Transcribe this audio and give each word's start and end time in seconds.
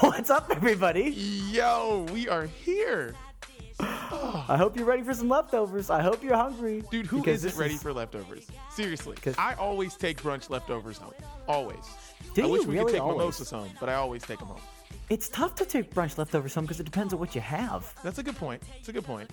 What's 0.00 0.30
up, 0.30 0.50
everybody? 0.50 1.10
Yo, 1.50 2.06
we 2.12 2.28
are 2.28 2.46
here. 2.46 3.14
I 4.48 4.56
hope 4.56 4.76
you're 4.76 4.86
ready 4.86 5.02
for 5.02 5.14
some 5.14 5.28
leftovers. 5.28 5.90
I 5.90 6.02
hope 6.02 6.22
you're 6.22 6.36
hungry. 6.36 6.82
Dude, 6.90 7.06
who 7.06 7.18
because 7.18 7.44
not 7.44 7.54
ready 7.56 7.74
is- 7.74 7.82
for 7.82 7.92
leftovers? 7.92 8.46
Seriously. 8.70 9.16
I 9.38 9.54
always 9.54 9.94
take 9.96 10.22
brunch 10.22 10.50
leftovers 10.50 10.98
home. 10.98 11.12
Always. 11.48 11.78
Do 12.34 12.42
I 12.42 12.46
you 12.46 12.52
wish 12.52 12.66
we 12.66 12.74
really 12.74 12.86
could 12.86 12.92
take 12.94 13.02
always? 13.02 13.18
mimosas 13.18 13.50
home, 13.50 13.70
but 13.80 13.88
I 13.88 13.94
always 13.94 14.22
take 14.22 14.38
them 14.38 14.48
home. 14.48 14.60
It's 15.10 15.28
tough 15.28 15.54
to 15.56 15.64
take 15.64 15.92
brunch 15.94 16.16
leftovers 16.18 16.54
home 16.54 16.64
because 16.64 16.80
it 16.80 16.84
depends 16.84 17.12
on 17.12 17.20
what 17.20 17.34
you 17.34 17.40
have. 17.40 17.92
That's 18.02 18.18
a 18.18 18.22
good 18.22 18.36
point. 18.36 18.62
It's 18.78 18.88
a 18.88 18.92
good 18.92 19.04
point. 19.04 19.30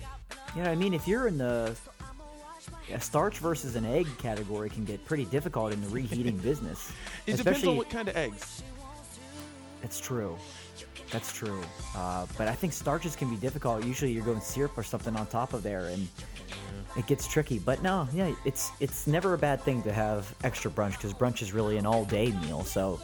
You 0.54 0.62
know 0.62 0.68
what 0.68 0.72
I 0.72 0.74
mean? 0.74 0.92
If 0.94 1.08
you're 1.08 1.26
in 1.26 1.38
the 1.38 1.74
yeah, 2.88 2.98
starch 2.98 3.38
versus 3.38 3.76
an 3.76 3.84
egg 3.86 4.06
category, 4.18 4.68
can 4.68 4.84
get 4.84 5.04
pretty 5.06 5.24
difficult 5.26 5.72
in 5.72 5.80
the 5.80 5.88
reheating 5.88 6.36
business. 6.42 6.92
It 7.26 7.36
depends 7.36 7.40
Especially, 7.40 7.68
on 7.70 7.76
what 7.76 7.88
kind 7.90 8.08
of 8.08 8.16
eggs. 8.16 8.62
It's 9.82 9.98
true. 10.00 10.36
That's 11.10 11.32
true. 11.32 11.60
Uh, 11.96 12.26
but 12.38 12.48
I 12.48 12.54
think 12.54 12.72
starches 12.72 13.16
can 13.16 13.28
be 13.30 13.36
difficult. 13.36 13.84
Usually, 13.84 14.12
you're 14.12 14.24
going 14.24 14.40
syrup 14.40 14.76
or 14.76 14.82
something 14.82 15.16
on 15.16 15.26
top 15.26 15.52
of 15.52 15.62
there, 15.62 15.86
and 15.86 16.08
it 16.96 17.06
gets 17.06 17.26
tricky. 17.26 17.58
But 17.58 17.82
no, 17.82 18.08
yeah, 18.12 18.32
it's 18.44 18.70
it's 18.80 19.06
never 19.06 19.34
a 19.34 19.38
bad 19.38 19.60
thing 19.62 19.82
to 19.82 19.92
have 19.92 20.32
extra 20.44 20.70
brunch 20.70 20.92
because 20.92 21.14
brunch 21.14 21.42
is 21.42 21.52
really 21.52 21.76
an 21.78 21.86
all-day 21.86 22.30
meal. 22.42 22.64
So 22.64 23.00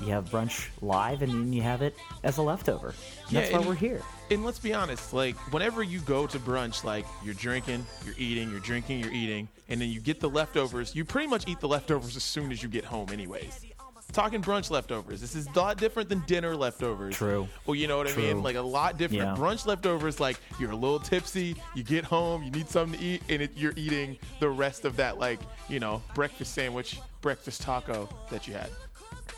you 0.00 0.08
have 0.08 0.30
brunch 0.30 0.68
live, 0.80 1.22
and 1.22 1.32
then 1.32 1.52
you 1.52 1.62
have 1.62 1.82
it 1.82 1.94
as 2.22 2.38
a 2.38 2.42
leftover. 2.42 2.94
Yeah, 3.28 3.40
that's 3.40 3.52
why 3.52 3.58
and- 3.58 3.68
we're 3.68 3.74
here. 3.74 4.02
And 4.30 4.44
let's 4.44 4.60
be 4.60 4.72
honest, 4.72 5.12
like 5.12 5.34
whenever 5.52 5.82
you 5.82 5.98
go 6.00 6.26
to 6.26 6.38
brunch, 6.38 6.84
like 6.84 7.04
you're 7.24 7.34
drinking, 7.34 7.84
you're 8.04 8.14
eating, 8.16 8.48
you're 8.48 8.60
drinking, 8.60 9.00
you're 9.00 9.12
eating, 9.12 9.48
and 9.68 9.80
then 9.80 9.88
you 9.88 9.98
get 10.00 10.20
the 10.20 10.30
leftovers, 10.30 10.94
you 10.94 11.04
pretty 11.04 11.26
much 11.26 11.48
eat 11.48 11.58
the 11.58 11.66
leftovers 11.66 12.14
as 12.16 12.22
soon 12.22 12.52
as 12.52 12.62
you 12.62 12.68
get 12.68 12.84
home, 12.84 13.08
anyways. 13.10 13.66
Talking 14.12 14.42
brunch 14.42 14.70
leftovers. 14.70 15.20
This 15.20 15.34
is 15.34 15.46
a 15.46 15.58
lot 15.58 15.76
different 15.78 16.08
than 16.08 16.20
dinner 16.26 16.56
leftovers. 16.56 17.14
True. 17.16 17.48
Well, 17.66 17.74
you 17.74 17.86
know 17.86 17.98
what 17.98 18.10
I 18.10 18.16
mean? 18.16 18.42
Like 18.42 18.56
a 18.56 18.60
lot 18.60 18.98
different. 18.98 19.22
Yeah. 19.22 19.34
Brunch 19.36 19.66
leftovers, 19.66 20.18
like 20.18 20.38
you're 20.58 20.72
a 20.72 20.76
little 20.76 20.98
tipsy, 20.98 21.56
you 21.74 21.82
get 21.82 22.04
home, 22.04 22.42
you 22.42 22.50
need 22.50 22.68
something 22.68 22.98
to 22.98 23.04
eat, 23.04 23.22
and 23.28 23.42
it, 23.42 23.52
you're 23.56 23.74
eating 23.76 24.18
the 24.40 24.48
rest 24.48 24.84
of 24.84 24.96
that, 24.96 25.18
like, 25.18 25.38
you 25.68 25.78
know, 25.78 26.02
breakfast 26.14 26.54
sandwich, 26.54 26.98
breakfast 27.20 27.62
taco 27.62 28.08
that 28.30 28.48
you 28.48 28.54
had. 28.54 28.70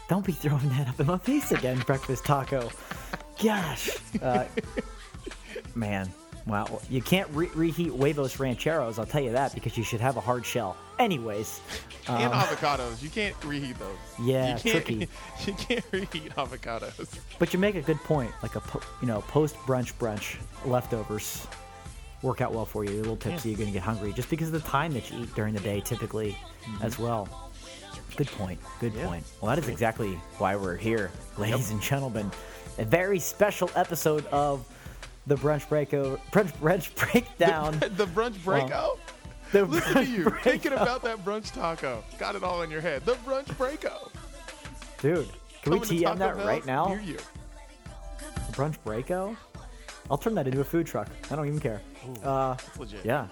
Don't 0.08 0.24
be 0.24 0.32
throwing 0.32 0.68
that 0.70 0.88
up 0.88 1.00
in 1.00 1.06
my 1.06 1.18
face 1.18 1.52
again, 1.52 1.78
breakfast 1.86 2.24
taco. 2.24 2.70
Gosh. 3.42 3.90
Uh, 4.20 4.44
man. 5.74 6.10
Wow. 6.46 6.80
You 6.90 7.00
can't 7.02 7.28
re- 7.32 7.50
reheat 7.54 7.92
huevos 7.92 8.38
rancheros, 8.40 8.98
I'll 8.98 9.06
tell 9.06 9.22
you 9.22 9.32
that, 9.32 9.54
because 9.54 9.76
you 9.78 9.84
should 9.84 10.00
have 10.00 10.16
a 10.16 10.20
hard 10.20 10.44
shell. 10.44 10.76
Anyways. 10.98 11.60
and 12.08 12.32
um, 12.32 12.40
avocados. 12.40 13.02
You 13.02 13.08
can't 13.10 13.34
reheat 13.44 13.78
those. 13.78 13.96
Yeah, 14.20 14.56
you 14.56 14.60
can't, 14.62 14.84
tricky. 14.84 15.08
You 15.46 15.52
can't 15.54 15.84
reheat 15.92 16.34
avocados. 16.36 17.18
But 17.38 17.52
you 17.52 17.58
make 17.58 17.74
a 17.76 17.82
good 17.82 17.98
point. 17.98 18.30
Like 18.42 18.56
a 18.56 18.60
po- 18.60 18.82
you 19.00 19.08
know 19.08 19.20
post 19.22 19.56
brunch 19.66 19.92
brunch 19.94 20.36
leftovers 20.64 21.46
work 22.22 22.40
out 22.40 22.52
well 22.52 22.64
for 22.64 22.84
you. 22.84 22.90
You're 22.90 23.00
a 23.00 23.02
little 23.02 23.16
tipsy. 23.16 23.50
You're 23.50 23.58
gonna 23.58 23.70
get 23.72 23.82
hungry 23.82 24.12
just 24.12 24.30
because 24.30 24.48
of 24.48 24.54
the 24.54 24.68
time 24.68 24.92
that 24.94 25.10
you 25.10 25.20
eat 25.22 25.34
during 25.34 25.54
the 25.54 25.60
day, 25.60 25.80
typically, 25.80 26.36
as 26.82 26.98
well. 26.98 27.28
Good 28.16 28.28
point. 28.28 28.60
Good 28.80 28.92
Mm-hmm. 28.92 29.00
Yeah. 29.00 29.06
point. 29.06 29.24
Well, 29.40 29.48
that 29.54 29.58
is 29.62 29.68
exactly 29.68 30.12
why 30.38 30.54
we're 30.56 30.76
here, 30.76 31.10
ladies 31.38 31.70
and 31.70 31.80
gentlemen. 31.80 32.30
A 32.78 32.84
very 32.84 33.18
special 33.18 33.70
episode 33.74 34.24
of 34.26 34.64
the 35.26 35.36
brunch 35.36 35.66
breako 35.68 36.18
brunch 36.32 36.52
brunch 36.58 36.94
breakdown. 37.12 37.78
the 37.78 38.06
brunch 38.06 38.34
breako? 38.38 38.98
The 39.52 39.64
Listen 39.64 39.92
to 39.94 39.98
brunch 40.00 40.08
you, 40.08 40.30
thinking 40.42 40.72
about 40.72 41.02
that 41.02 41.24
brunch 41.24 41.52
taco. 41.52 42.02
Got 42.18 42.34
it 42.36 42.42
all 42.42 42.62
in 42.62 42.70
your 42.70 42.80
head. 42.80 43.04
The 43.04 43.14
brunch 43.16 43.46
breako. 43.56 44.10
dude. 45.00 45.28
Can 45.62 45.72
we 45.74 45.78
Coming 45.80 46.00
to 46.00 46.04
TM 46.06 46.18
that 46.18 46.36
right 46.38 46.66
now? 46.66 46.86
near 46.86 47.00
you. 47.00 47.18
Brunch 48.52 48.76
breako. 48.84 49.36
I'll 50.10 50.18
turn 50.18 50.34
that 50.34 50.46
into 50.48 50.60
a 50.60 50.64
food 50.64 50.86
truck. 50.86 51.08
I 51.30 51.36
don't 51.36 51.46
even 51.46 51.60
care. 51.60 51.80
Uh, 52.24 52.56
legit. 52.78 53.04
Yeah. 53.04 53.28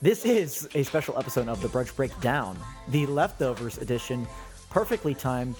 This 0.00 0.24
is 0.24 0.66
a 0.74 0.82
special 0.82 1.18
episode 1.18 1.46
of 1.48 1.60
the 1.60 1.68
Brunch 1.68 1.94
Breakdown, 1.94 2.56
the 2.88 3.04
leftovers 3.06 3.76
edition, 3.76 4.26
perfectly 4.70 5.14
timed 5.14 5.56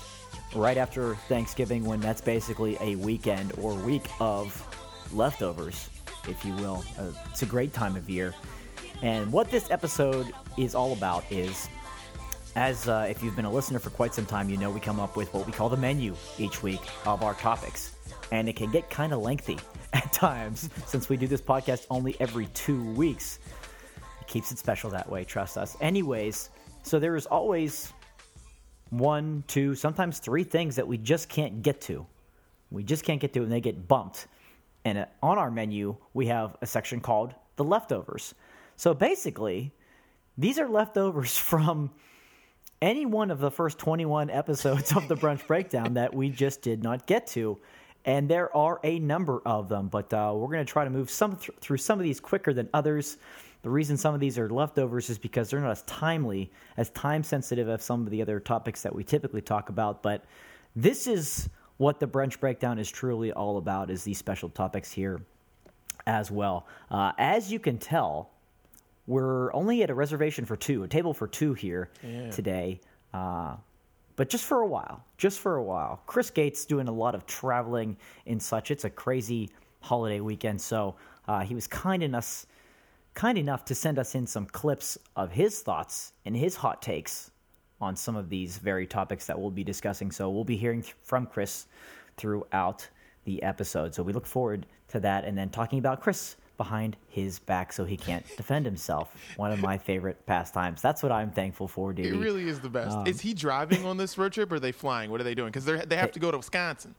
right 0.57 0.79
after 0.79 1.15
Thanksgiving 1.29 1.85
when 1.85 2.01
that's 2.01 2.23
basically 2.23 2.79
a 2.81 2.97
weekend 2.97 3.53
or 3.61 3.75
week 3.75 4.07
of 4.19 4.67
leftovers, 5.13 5.89
if 6.29 6.45
you 6.45 6.55
will. 6.55 6.85
Uh, 6.99 7.11
it's 7.31 7.43
a 7.43 7.47
great 7.47 7.73
time 7.73 7.97
of 7.97 8.09
year. 8.09 8.35
And 9.03 9.33
what 9.33 9.51
this 9.51 9.71
episode 9.71 10.33
is 10.57 10.75
all 10.75 10.93
about 10.93 11.25
is 11.31 11.69
as 12.57 12.89
uh, 12.89 13.07
if 13.09 13.23
you've 13.23 13.37
been 13.37 13.45
a 13.45 13.51
listener 13.51 13.79
for 13.79 13.91
quite 13.91 14.13
some 14.15 14.27
time, 14.27 14.51
you 14.51 14.57
know 14.57 14.71
we 14.71 14.81
come 14.81 14.99
up 14.99 15.17
with 15.17 15.33
what 15.33 15.47
we 15.47 15.53
call 15.53 15.69
the 15.69 15.77
menu 15.77 16.15
each 16.39 16.63
week 16.63 16.81
of 17.07 17.23
our 17.23 17.35
topics. 17.35 17.95
And 18.33 18.49
it 18.49 18.57
can 18.57 18.71
get 18.71 18.91
kind 18.91 19.13
of 19.13 19.21
lengthy 19.21 19.59
at 19.93 20.13
times 20.13 20.69
since 20.87 21.09
we 21.09 21.17
do 21.17 21.27
this 21.27 21.41
podcast 21.41 21.87
only 21.91 22.17
every 22.21 22.47
two 22.49 22.85
weeks. 22.93 23.39
It 24.21 24.27
keeps 24.27 24.53
it 24.53 24.59
special 24.59 24.91
that 24.91 25.09
way, 25.09 25.25
trust 25.25 25.57
us. 25.57 25.77
Anyways, 25.81 26.51
so 26.83 26.99
there 26.99 27.17
is 27.17 27.27
always 27.27 27.93
one, 28.91 29.45
two, 29.47 29.75
sometimes 29.75 30.19
three 30.19 30.45
things 30.45 30.77
that 30.77 30.87
we 30.87 30.99
just 30.99 31.29
can't 31.29 31.63
get 31.63 31.81
to. 31.83 32.07
We 32.71 32.83
just 32.83 33.05
can't 33.05 33.21
get 33.21 33.33
to, 33.35 33.43
and 33.43 33.51
they 33.51 33.61
get 33.61 33.89
bumped. 33.89 34.27
And 34.85 35.07
on 35.23 35.39
our 35.39 35.51
menu, 35.51 35.97
we 36.15 36.27
have 36.27 36.57
a 36.63 36.67
section 36.67 37.01
called 37.01 37.35
the 37.57 37.65
leftovers. 37.65 38.35
So 38.77 38.95
basically, 38.95 39.73
these 40.39 40.59
are 40.59 40.69
leftovers 40.69 41.37
from 41.51 41.91
any 42.83 43.05
one 43.05 43.31
of 43.31 43.41
the 43.41 43.51
first 43.51 43.79
21 43.79 44.31
episodes 44.31 44.97
of 44.97 45.07
the 45.07 45.15
brunch 45.15 45.47
breakdown 45.47 45.95
that 45.95 46.15
we 46.15 46.31
just 46.31 46.63
did 46.63 46.83
not 46.83 47.07
get 47.07 47.27
to 47.27 47.59
and 48.07 48.31
there 48.31 48.55
are 48.57 48.81
a 48.83 48.99
number 48.99 49.43
of 49.45 49.69
them 49.69 49.89
but 49.89 50.13
uh, 50.15 50.33
we're 50.35 50.47
going 50.47 50.65
to 50.65 50.73
try 50.73 50.85
to 50.85 50.91
move 50.91 51.11
some 51.11 51.37
th- 51.37 51.51
through 51.61 51.77
some 51.77 51.99
of 51.99 52.05
these 52.05 52.21
quicker 52.21 52.55
than 52.55 52.69
others 52.73 53.19
the 53.63 53.69
reason 53.69 53.99
some 53.99 54.15
of 54.15 54.21
these 54.21 54.39
are 54.39 54.49
leftovers 54.49 55.11
is 55.11 55.19
because 55.19 55.51
they're 55.51 55.61
not 55.61 55.73
as 55.73 55.83
timely 55.83 56.51
as 56.79 56.89
time 56.91 57.23
sensitive 57.23 57.69
as 57.69 57.85
some 57.85 58.01
of 58.05 58.11
the 58.11 58.23
other 58.23 58.41
topics 58.41 58.81
that 58.81 58.95
we 58.95 59.05
typically 59.05 59.43
talk 59.43 59.69
about 59.69 60.03
but 60.03 60.25
this 60.75 61.07
is 61.07 61.51
what 61.81 61.99
the 61.99 62.07
brunch 62.07 62.39
breakdown 62.41 62.79
is 62.79 62.91
truly 62.91 63.33
all 63.33 63.57
about 63.57 63.91
is 63.91 64.05
these 64.05 64.19
special 64.19 64.49
topics 64.49 64.93
here 64.93 65.21
as 66.07 66.31
well 66.31 66.67
uh, 66.91 67.13
as 67.19 67.53
you 67.53 67.59
can 67.59 67.79
tell 67.79 68.31
we're 69.11 69.53
only 69.55 69.83
at 69.83 69.91
a 69.91 69.95
reservation 69.95 70.45
for 70.45 70.55
two, 70.57 70.85
a 70.85 70.89
table 70.89 71.13
for 71.13 71.27
two 71.27 71.53
here 71.53 71.91
today. 72.31 72.81
Uh, 73.13 73.57
but 74.15 74.29
just 74.29 74.45
for 74.45 74.61
a 74.61 74.67
while, 74.67 75.03
just 75.19 75.41
for 75.41 75.57
a 75.57 75.63
while. 75.63 76.01
Chris 76.07 76.31
Gates 76.31 76.65
doing 76.65 76.87
a 76.87 76.93
lot 76.93 77.17
of 77.17 77.27
traveling 77.27 77.97
and 78.27 78.41
such. 78.41 78.71
It's 78.71 78.85
a 78.85 78.91
crazy 78.91 79.51
holiday 79.81 80.21
weekend, 80.21 80.61
so 80.61 80.95
uh, 81.27 81.41
he 81.41 81.57
was 81.57 81.67
kind 81.67 82.05
enough, 82.05 82.47
kind 83.15 83.37
enough 83.37 83.65
to 83.65 83.75
send 83.75 83.99
us 83.99 84.15
in 84.15 84.29
some 84.29 84.47
clips 84.47 84.97
of 85.17 85.33
his 85.33 85.61
thoughts 85.61 86.13
and 86.25 86.37
his 86.37 86.55
hot 86.55 86.81
takes 86.81 87.33
on 87.81 87.97
some 87.97 88.17
of 88.17 88.29
these 88.29 88.59
very 88.59 88.87
topics 88.87 89.27
that 89.27 89.39
we'll 89.39 89.51
be 89.51 89.65
discussing. 89.65 90.11
So 90.11 90.31
we'll 90.31 90.45
be 90.45 90.57
hearing 90.57 90.85
from 91.03 91.27
Chris 91.27 91.67
throughout 92.17 92.87
the 93.25 93.43
episode. 93.43 93.95
So 93.95 94.03
we 94.03 94.13
look 94.13 94.27
forward 94.27 94.67
to 94.89 95.01
that, 95.01 95.25
and 95.25 95.37
then 95.37 95.51
talking 95.51 95.79
about 95.79 96.01
Chris 96.01 96.37
behind 96.57 96.95
his 97.09 97.39
back 97.39 97.73
so 97.73 97.87
he 97.87 97.97
can't 97.97 98.27
defend 98.37 98.67
himself. 98.67 99.15
One 99.37 99.51
of 99.51 99.63
my 99.63 99.79
favorite 99.79 100.27
pastimes. 100.27 100.83
That's 100.83 101.03
what 101.03 101.11
I'm 101.11 101.31
thankful 101.31 101.67
for, 101.67 101.95
dude. 101.95 102.07
It 102.07 102.19
really 102.19 102.49
is 102.49 102.61
the 102.61 102.69
best. 102.69 102.95
Um, 102.95 103.07
is 103.07 103.19
he 103.19 103.33
driving 103.33 103.87
on 103.87 103.97
this 103.97 104.19
road 104.19 104.33
trip 104.33 104.53
or 104.53 104.57
are 104.57 104.61
they 104.61 104.73
flying? 104.73 105.11
What 105.11 105.23
are 105.23 105.25
they 105.25 105.35
doing? 105.35 105.51
Because 105.51 105.65
they 105.65 105.97
have 105.97 106.13
to 106.13 106.19
go 106.19 106.31
to 106.31 106.37
Wisconsin. 106.37 106.95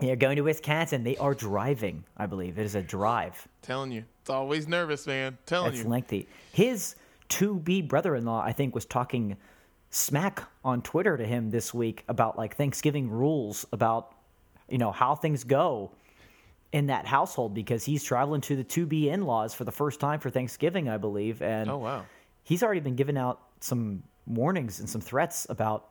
They're 0.00 0.16
going 0.16 0.36
to 0.36 0.42
Wisconsin. 0.42 1.04
They 1.04 1.16
are 1.18 1.34
driving, 1.34 2.04
I 2.16 2.24
believe. 2.24 2.58
It 2.58 2.64
is 2.64 2.74
a 2.74 2.80
drive. 2.80 3.46
Telling 3.60 3.92
you. 3.92 4.04
It's 4.22 4.30
always 4.30 4.66
nervous, 4.66 5.06
man. 5.06 5.36
Telling 5.44 5.72
That's 5.72 5.84
you. 5.84 5.90
lengthy. 5.90 6.28
His 6.52 6.96
to 7.28 7.58
be 7.58 7.82
brother 7.82 8.16
in 8.16 8.24
law, 8.24 8.42
I 8.42 8.52
think, 8.52 8.74
was 8.74 8.86
talking 8.86 9.36
smack 9.90 10.42
on 10.64 10.82
Twitter 10.82 11.16
to 11.16 11.24
him 11.24 11.50
this 11.50 11.72
week 11.72 12.04
about 12.08 12.36
like 12.36 12.56
Thanksgiving 12.56 13.10
rules, 13.10 13.66
about 13.72 14.14
you 14.68 14.78
know 14.78 14.92
how 14.92 15.14
things 15.14 15.44
go 15.44 15.92
in 16.72 16.86
that 16.88 17.06
household 17.06 17.54
because 17.54 17.84
he's 17.84 18.02
traveling 18.02 18.40
to 18.42 18.56
the 18.56 18.64
two 18.64 18.86
be 18.86 19.08
in 19.08 19.22
laws 19.24 19.54
for 19.54 19.64
the 19.64 19.72
first 19.72 20.00
time 20.00 20.18
for 20.18 20.30
Thanksgiving, 20.30 20.88
I 20.88 20.96
believe. 20.96 21.40
And 21.40 21.70
Oh, 21.70 21.78
wow. 21.78 22.04
he's 22.42 22.62
already 22.62 22.80
been 22.80 22.96
giving 22.96 23.16
out 23.16 23.40
some 23.60 24.02
warnings 24.26 24.80
and 24.80 24.90
some 24.90 25.00
threats 25.00 25.46
about 25.48 25.88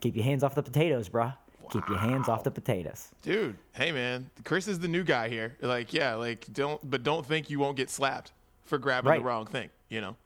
keep 0.00 0.16
your 0.16 0.24
hands 0.24 0.42
off 0.42 0.54
the 0.54 0.62
potatoes, 0.62 1.08
bruh. 1.08 1.34
Keep 1.72 1.88
your 1.88 1.98
hands 1.98 2.28
off 2.28 2.44
the 2.44 2.50
potatoes. 2.50 3.08
Dude, 3.22 3.56
hey 3.72 3.90
man, 3.90 4.30
Chris 4.44 4.68
is 4.68 4.78
the 4.78 4.86
new 4.88 5.02
guy 5.02 5.28
here. 5.28 5.56
Like, 5.60 5.92
yeah, 5.92 6.14
like 6.14 6.46
don't, 6.52 6.80
but 6.88 7.02
don't 7.02 7.26
think 7.26 7.50
you 7.50 7.58
won't 7.58 7.76
get 7.76 7.90
slapped 7.90 8.32
for 8.64 8.78
grabbing 8.78 9.10
Right. 9.10 9.18
the 9.18 9.24
wrong 9.24 9.46
thing. 9.46 9.70
You 9.88 10.00
know, 10.00 10.16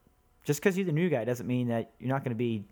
just 0.44 0.60
because 0.60 0.76
you're 0.76 0.84
the 0.86 0.92
new 0.92 1.08
guy 1.08 1.24
doesn't 1.24 1.46
mean 1.46 1.68
that 1.68 1.92
you're 1.98 2.08
not 2.10 2.24
going 2.24 2.32
to 2.32 2.38
be 2.38 2.64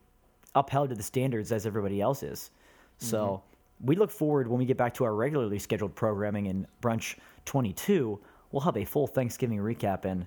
upheld 0.58 0.90
to 0.90 0.94
the 0.94 1.02
standards 1.02 1.52
as 1.52 1.66
everybody 1.66 2.00
else 2.00 2.22
is. 2.22 2.50
So 2.98 3.42
we 3.80 3.96
look 3.96 4.10
forward 4.10 4.48
when 4.48 4.58
we 4.58 4.64
get 4.64 4.76
back 4.76 4.94
to 4.94 5.04
our 5.04 5.14
regularly 5.14 5.58
scheduled 5.58 5.94
programming 5.94 6.46
in 6.46 6.66
Brunch 6.82 7.16
22. 7.44 8.18
We'll 8.50 8.62
have 8.62 8.76
a 8.76 8.84
full 8.84 9.06
Thanksgiving 9.06 9.58
recap, 9.58 10.04
and 10.04 10.26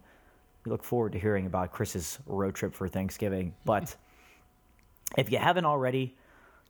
we 0.64 0.72
look 0.72 0.84
forward 0.84 1.12
to 1.14 1.20
hearing 1.20 1.48
about 1.48 1.72
Chris's 1.72 2.20
road 2.26 2.56
trip 2.56 2.74
for 2.74 2.88
Thanksgiving. 2.88 3.54
But 3.66 3.96
if 5.18 5.32
you 5.32 5.38
haven't 5.38 5.66
already, 5.66 6.16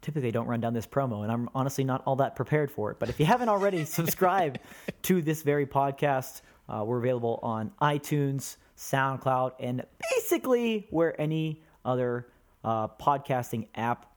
typically 0.02 0.32
don't 0.32 0.48
run 0.48 0.62
down 0.62 0.74
this 0.74 0.88
promo, 0.88 1.24
and 1.24 1.32
I'm 1.32 1.50
honestly 1.54 1.84
not 1.84 2.02
all 2.06 2.16
that 2.18 2.36
prepared 2.36 2.72
for 2.72 2.92
it. 2.92 2.98
But 3.00 3.10
if 3.10 3.20
you 3.20 3.26
haven't 3.26 3.50
already, 3.50 3.86
subscribe 4.00 4.58
to 5.04 5.22
this 5.22 5.44
very 5.44 5.68
podcast. 5.68 6.42
Uh, 6.68 6.84
we're 6.86 7.00
available 7.00 7.40
on 7.44 7.72
iTunes, 7.82 8.56
SoundCloud, 8.78 9.52
and 9.60 9.86
basically 10.16 10.88
where 10.90 11.20
any 11.20 11.62
other 11.86 12.28
uh, 12.64 12.88
podcasting 12.88 13.68
app 13.76 14.08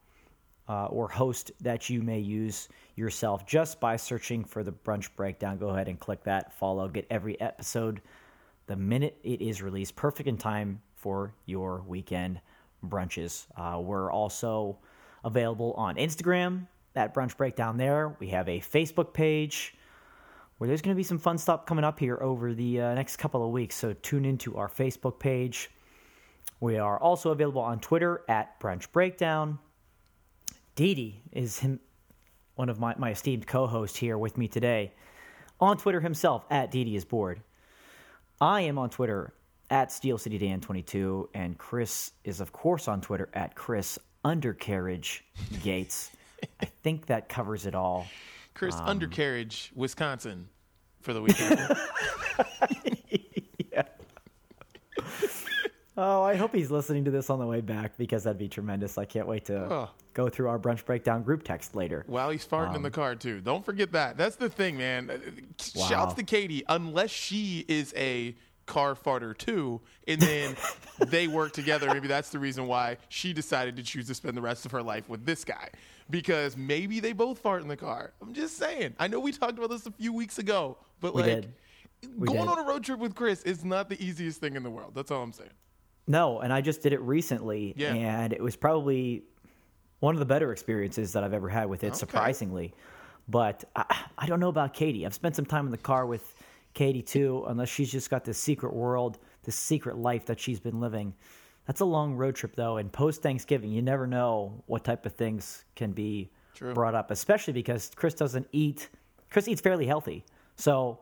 uh, 0.68 0.86
or 0.86 1.08
host 1.08 1.52
that 1.60 1.90
you 1.90 2.02
may 2.02 2.18
use 2.18 2.68
yourself 2.96 3.46
just 3.46 3.80
by 3.80 3.96
searching 3.96 4.44
for 4.44 4.62
the 4.62 4.72
brunch 4.72 5.08
breakdown. 5.16 5.58
Go 5.58 5.70
ahead 5.70 5.88
and 5.88 5.98
click 5.98 6.24
that, 6.24 6.52
follow, 6.58 6.88
get 6.88 7.06
every 7.10 7.40
episode 7.40 8.00
the 8.66 8.76
minute 8.76 9.18
it 9.22 9.42
is 9.42 9.62
released, 9.62 9.94
perfect 9.94 10.28
in 10.28 10.38
time 10.38 10.80
for 10.96 11.34
your 11.44 11.82
weekend 11.86 12.40
brunches. 12.86 13.46
Uh, 13.56 13.78
we're 13.80 14.10
also 14.10 14.78
available 15.22 15.74
on 15.76 15.96
Instagram, 15.96 16.66
that 16.94 17.14
brunch 17.14 17.36
breakdown 17.36 17.76
there. 17.76 18.16
We 18.20 18.28
have 18.28 18.48
a 18.48 18.60
Facebook 18.60 19.12
page 19.12 19.74
where 20.58 20.68
there's 20.68 20.82
going 20.82 20.94
to 20.94 20.98
be 20.98 21.02
some 21.02 21.18
fun 21.18 21.36
stuff 21.36 21.66
coming 21.66 21.84
up 21.84 21.98
here 21.98 22.18
over 22.22 22.54
the 22.54 22.80
uh, 22.80 22.94
next 22.94 23.16
couple 23.16 23.44
of 23.44 23.50
weeks. 23.50 23.74
So 23.74 23.92
tune 23.92 24.24
into 24.24 24.56
our 24.56 24.68
Facebook 24.68 25.18
page. 25.18 25.70
We 26.60 26.78
are 26.78 26.98
also 26.98 27.30
available 27.30 27.60
on 27.60 27.80
Twitter 27.80 28.22
at 28.28 28.58
Brunch 28.60 28.90
Breakdown. 28.92 29.58
Didi 30.76 31.20
is 31.32 31.58
him, 31.58 31.80
one 32.54 32.68
of 32.68 32.78
my, 32.80 32.94
my 32.98 33.10
esteemed 33.10 33.46
co-hosts 33.46 33.96
here 33.96 34.16
with 34.18 34.38
me 34.38 34.48
today. 34.48 34.92
On 35.60 35.76
Twitter 35.76 36.00
himself 36.00 36.44
at 36.50 36.70
Didi 36.70 36.96
is 36.96 37.04
bored. 37.04 37.40
I 38.40 38.62
am 38.62 38.78
on 38.78 38.90
Twitter 38.90 39.32
at 39.70 39.92
Steel 39.92 40.18
City 40.18 40.38
Dan 40.38 40.60
22, 40.60 41.30
and 41.34 41.56
Chris 41.58 42.12
is 42.24 42.40
of 42.40 42.52
course 42.52 42.88
on 42.88 43.00
Twitter 43.00 43.28
at 43.34 43.54
Chris 43.54 43.98
Undercarriage 44.24 45.24
Gates. 45.62 46.10
I 46.60 46.64
think 46.66 47.06
that 47.06 47.28
covers 47.28 47.66
it 47.66 47.74
all. 47.74 48.06
Chris 48.54 48.74
Um, 48.74 48.86
Undercarriage, 48.86 49.72
Wisconsin, 49.74 50.48
for 51.00 51.12
the 51.12 51.22
weekend. 51.22 51.58
Oh, 55.96 56.22
I 56.22 56.34
hope 56.34 56.52
he's 56.54 56.70
listening 56.72 57.04
to 57.04 57.10
this 57.12 57.30
on 57.30 57.38
the 57.38 57.46
way 57.46 57.60
back 57.60 57.96
because 57.96 58.24
that'd 58.24 58.36
be 58.38 58.48
tremendous. 58.48 58.98
I 58.98 59.04
can't 59.04 59.28
wait 59.28 59.44
to 59.44 59.72
Oh. 59.72 59.90
go 60.12 60.28
through 60.28 60.48
our 60.48 60.58
brunch 60.58 60.84
breakdown 60.84 61.22
group 61.22 61.44
text 61.44 61.76
later. 61.76 62.02
While 62.08 62.30
he's 62.30 62.44
farting 62.44 62.74
in 62.74 62.82
the 62.82 62.90
car 62.90 63.14
too. 63.14 63.40
Don't 63.40 63.64
forget 63.64 63.92
that. 63.92 64.16
That's 64.16 64.34
the 64.36 64.48
thing, 64.48 64.76
man. 64.76 65.08
Uh, 65.10 65.18
Wow. 65.76 65.86
Shouts 65.86 66.14
to 66.14 66.24
Katie. 66.24 66.64
Unless 66.68 67.10
she 67.10 67.64
is 67.68 67.94
a 67.96 68.34
car 68.66 68.94
farter 68.96 69.36
too, 69.36 69.80
and 70.08 70.20
then 70.20 70.56
they 71.06 71.28
work 71.28 71.52
together. 71.52 71.86
Maybe 71.92 72.08
that's 72.08 72.30
the 72.30 72.38
reason 72.40 72.66
why 72.66 72.96
she 73.08 73.32
decided 73.32 73.76
to 73.76 73.82
choose 73.84 74.06
to 74.08 74.14
spend 74.14 74.36
the 74.36 74.42
rest 74.42 74.66
of 74.66 74.72
her 74.72 74.82
life 74.82 75.08
with 75.08 75.24
this 75.24 75.44
guy. 75.44 75.68
Because 76.10 76.56
maybe 76.56 76.98
they 76.98 77.12
both 77.12 77.38
fart 77.38 77.62
in 77.62 77.68
the 77.68 77.76
car. 77.76 78.14
I'm 78.20 78.34
just 78.34 78.56
saying. 78.58 78.94
I 78.98 79.06
know 79.06 79.20
we 79.20 79.30
talked 79.32 79.58
about 79.58 79.70
this 79.70 79.86
a 79.86 79.90
few 79.92 80.12
weeks 80.12 80.38
ago, 80.38 80.76
but 81.00 81.14
We 81.14 81.22
like 81.22 81.46
going 82.20 82.48
on 82.48 82.58
a 82.58 82.62
road 82.68 82.82
trip 82.84 82.98
with 82.98 83.14
Chris 83.14 83.42
is 83.44 83.64
not 83.64 83.88
the 83.88 84.02
easiest 84.04 84.40
thing 84.40 84.56
in 84.56 84.62
the 84.62 84.70
world. 84.70 84.92
That's 84.94 85.10
all 85.10 85.22
I'm 85.22 85.32
saying. 85.32 85.50
No, 86.06 86.40
and 86.40 86.52
I 86.52 86.60
just 86.60 86.82
did 86.82 86.92
it 86.92 87.00
recently, 87.00 87.74
Yeah. 87.76 87.94
and 87.94 88.32
it 88.32 88.42
was 88.42 88.56
probably 88.56 89.22
one 90.00 90.14
of 90.14 90.18
the 90.18 90.26
better 90.26 90.52
experiences 90.52 91.12
that 91.12 91.24
I've 91.24 91.32
ever 91.32 91.48
had 91.48 91.66
with 91.68 91.82
it, 91.82 91.88
Okay. 91.88 91.96
surprisingly. 91.96 92.74
But 93.28 93.64
I, 93.74 94.04
I 94.18 94.26
don't 94.26 94.38
know 94.40 94.50
about 94.50 94.74
Katie. 94.74 95.06
I've 95.06 95.14
spent 95.14 95.34
some 95.34 95.46
time 95.46 95.64
in 95.64 95.70
the 95.72 95.78
car 95.78 96.04
with 96.04 96.34
Katie 96.74 97.00
too, 97.02 97.44
unless 97.48 97.70
she's 97.70 97.90
just 97.90 98.10
got 98.10 98.24
this 98.24 98.36
secret 98.36 98.74
world, 98.74 99.18
this 99.44 99.56
secret 99.56 99.96
life 99.96 100.26
that 100.26 100.38
she's 100.38 100.60
been 100.60 100.78
living. 100.80 101.14
That's 101.66 101.80
a 101.80 101.86
long 101.86 102.14
road 102.16 102.34
trip, 102.34 102.54
though, 102.54 102.76
and 102.76 102.92
post 102.92 103.22
Thanksgiving, 103.22 103.70
you 103.72 103.80
never 103.80 104.06
know 104.06 104.62
what 104.66 104.84
type 104.84 105.06
of 105.06 105.14
things 105.14 105.64
can 105.74 105.92
be 105.92 106.30
True. 106.52 106.74
brought 106.74 106.94
up, 106.94 107.10
especially 107.10 107.54
because 107.54 107.90
Chris 107.96 108.12
doesn't 108.12 108.46
eat. 108.52 108.90
Chris 109.30 109.48
eats 109.48 109.62
fairly 109.62 109.86
healthy, 109.86 110.24
so 110.56 110.98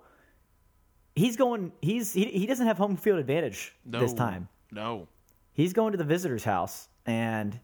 he's 1.16 1.37
going. 1.37 1.72
He's 1.82 2.12
he, 2.12 2.26
he 2.26 2.46
doesn't 2.46 2.66
have 2.66 2.78
home 2.78 2.96
field 2.96 3.19
advantage 3.19 3.75
No. 3.84 3.98
this 3.98 4.14
time 4.14 4.48
No. 4.72 5.06
he's 5.52 5.72
going 5.72 5.92
to 5.92 5.98
the 5.98 6.04
visitor's 6.04 6.42
house 6.44 6.88
and 7.06 7.54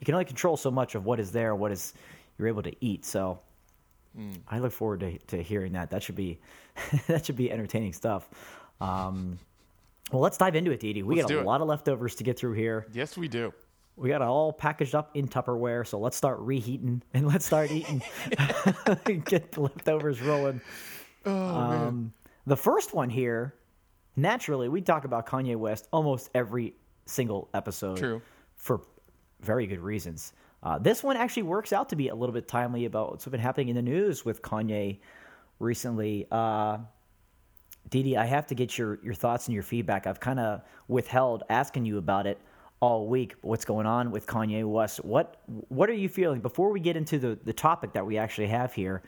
you 0.00 0.04
can 0.04 0.14
only 0.14 0.24
control 0.24 0.56
so 0.56 0.70
much 0.70 0.94
of 0.94 1.04
what 1.04 1.18
is 1.20 1.32
there 1.32 1.54
what 1.54 1.72
is 1.72 1.92
you're 2.38 2.48
able 2.48 2.62
to 2.62 2.72
eat 2.80 3.04
so 3.04 3.38
Hmm. 4.16 4.30
i 4.46 4.60
look 4.60 4.70
forward 4.70 5.00
to, 5.00 5.18
to 5.26 5.42
hearing 5.42 5.72
that 5.72 5.90
that 5.90 6.00
should 6.02 6.14
be 6.14 6.38
that 7.08 7.26
should 7.26 7.36
be 7.36 7.50
entertaining 7.50 7.92
stuff 7.92 8.28
um, 8.80 9.38
well 10.12 10.20
let's 10.22 10.38
dive 10.38 10.54
into 10.54 10.70
it 10.70 10.78
Didi. 10.78 11.02
we 11.02 11.16
Let's 11.16 11.32
got 11.32 11.42
a 11.42 11.44
lot 11.44 11.60
of 11.60 11.66
leftovers 11.66 12.14
to 12.16 12.22
get 12.24 12.38
through 12.38 12.52
here 12.52 12.86
Yes, 12.92 13.16
we 13.16 13.26
do. 13.26 13.52
we 13.96 14.08
got 14.10 14.22
it 14.22 14.28
all 14.28 14.52
packaged 14.52 14.94
up 14.94 15.10
in 15.16 15.26
tupperware 15.26 15.84
so 15.84 15.98
let's 15.98 16.16
start 16.16 16.38
reheating 16.38 17.02
and 17.14 17.26
let's 17.26 17.44
start 17.46 17.72
eating 17.72 18.02
get 19.24 19.50
the 19.52 19.60
leftovers 19.62 20.20
rolling 20.22 20.60
Oh, 21.26 21.32
um, 21.32 22.12
the 22.46 22.56
first 22.56 22.92
one 22.94 23.08
here, 23.10 23.54
naturally, 24.16 24.68
we 24.68 24.80
talk 24.80 25.04
about 25.04 25.26
Kanye 25.26 25.56
West 25.56 25.88
almost 25.92 26.30
every 26.34 26.74
single 27.06 27.48
episode. 27.54 27.98
True. 27.98 28.22
For 28.56 28.80
very 29.40 29.66
good 29.66 29.80
reasons. 29.80 30.32
Uh, 30.62 30.78
this 30.78 31.02
one 31.02 31.16
actually 31.16 31.42
works 31.42 31.72
out 31.72 31.90
to 31.90 31.96
be 31.96 32.08
a 32.08 32.14
little 32.14 32.32
bit 32.32 32.48
timely 32.48 32.86
about 32.86 33.10
what's 33.10 33.26
been 33.26 33.38
happening 33.38 33.68
in 33.68 33.76
the 33.76 33.82
news 33.82 34.24
with 34.24 34.40
Kanye 34.40 34.98
recently. 35.58 36.26
Uh, 36.30 36.78
Didi, 37.90 38.16
I 38.16 38.24
have 38.24 38.46
to 38.46 38.54
get 38.54 38.78
your, 38.78 38.98
your 39.02 39.12
thoughts 39.12 39.46
and 39.46 39.54
your 39.54 39.62
feedback. 39.62 40.06
I've 40.06 40.20
kind 40.20 40.40
of 40.40 40.62
withheld 40.88 41.42
asking 41.50 41.84
you 41.84 41.98
about 41.98 42.26
it 42.26 42.40
all 42.80 43.06
week. 43.06 43.34
What's 43.42 43.66
going 43.66 43.86
on 43.86 44.10
with 44.10 44.26
Kanye 44.26 44.64
West? 44.64 45.04
What 45.04 45.36
what 45.68 45.90
are 45.90 45.94
you 45.94 46.08
feeling 46.08 46.40
before 46.40 46.70
we 46.70 46.80
get 46.80 46.96
into 46.96 47.18
the, 47.18 47.38
the 47.44 47.52
topic 47.52 47.92
that 47.92 48.04
we 48.04 48.16
actually 48.16 48.48
have 48.48 48.72
here? 48.72 49.02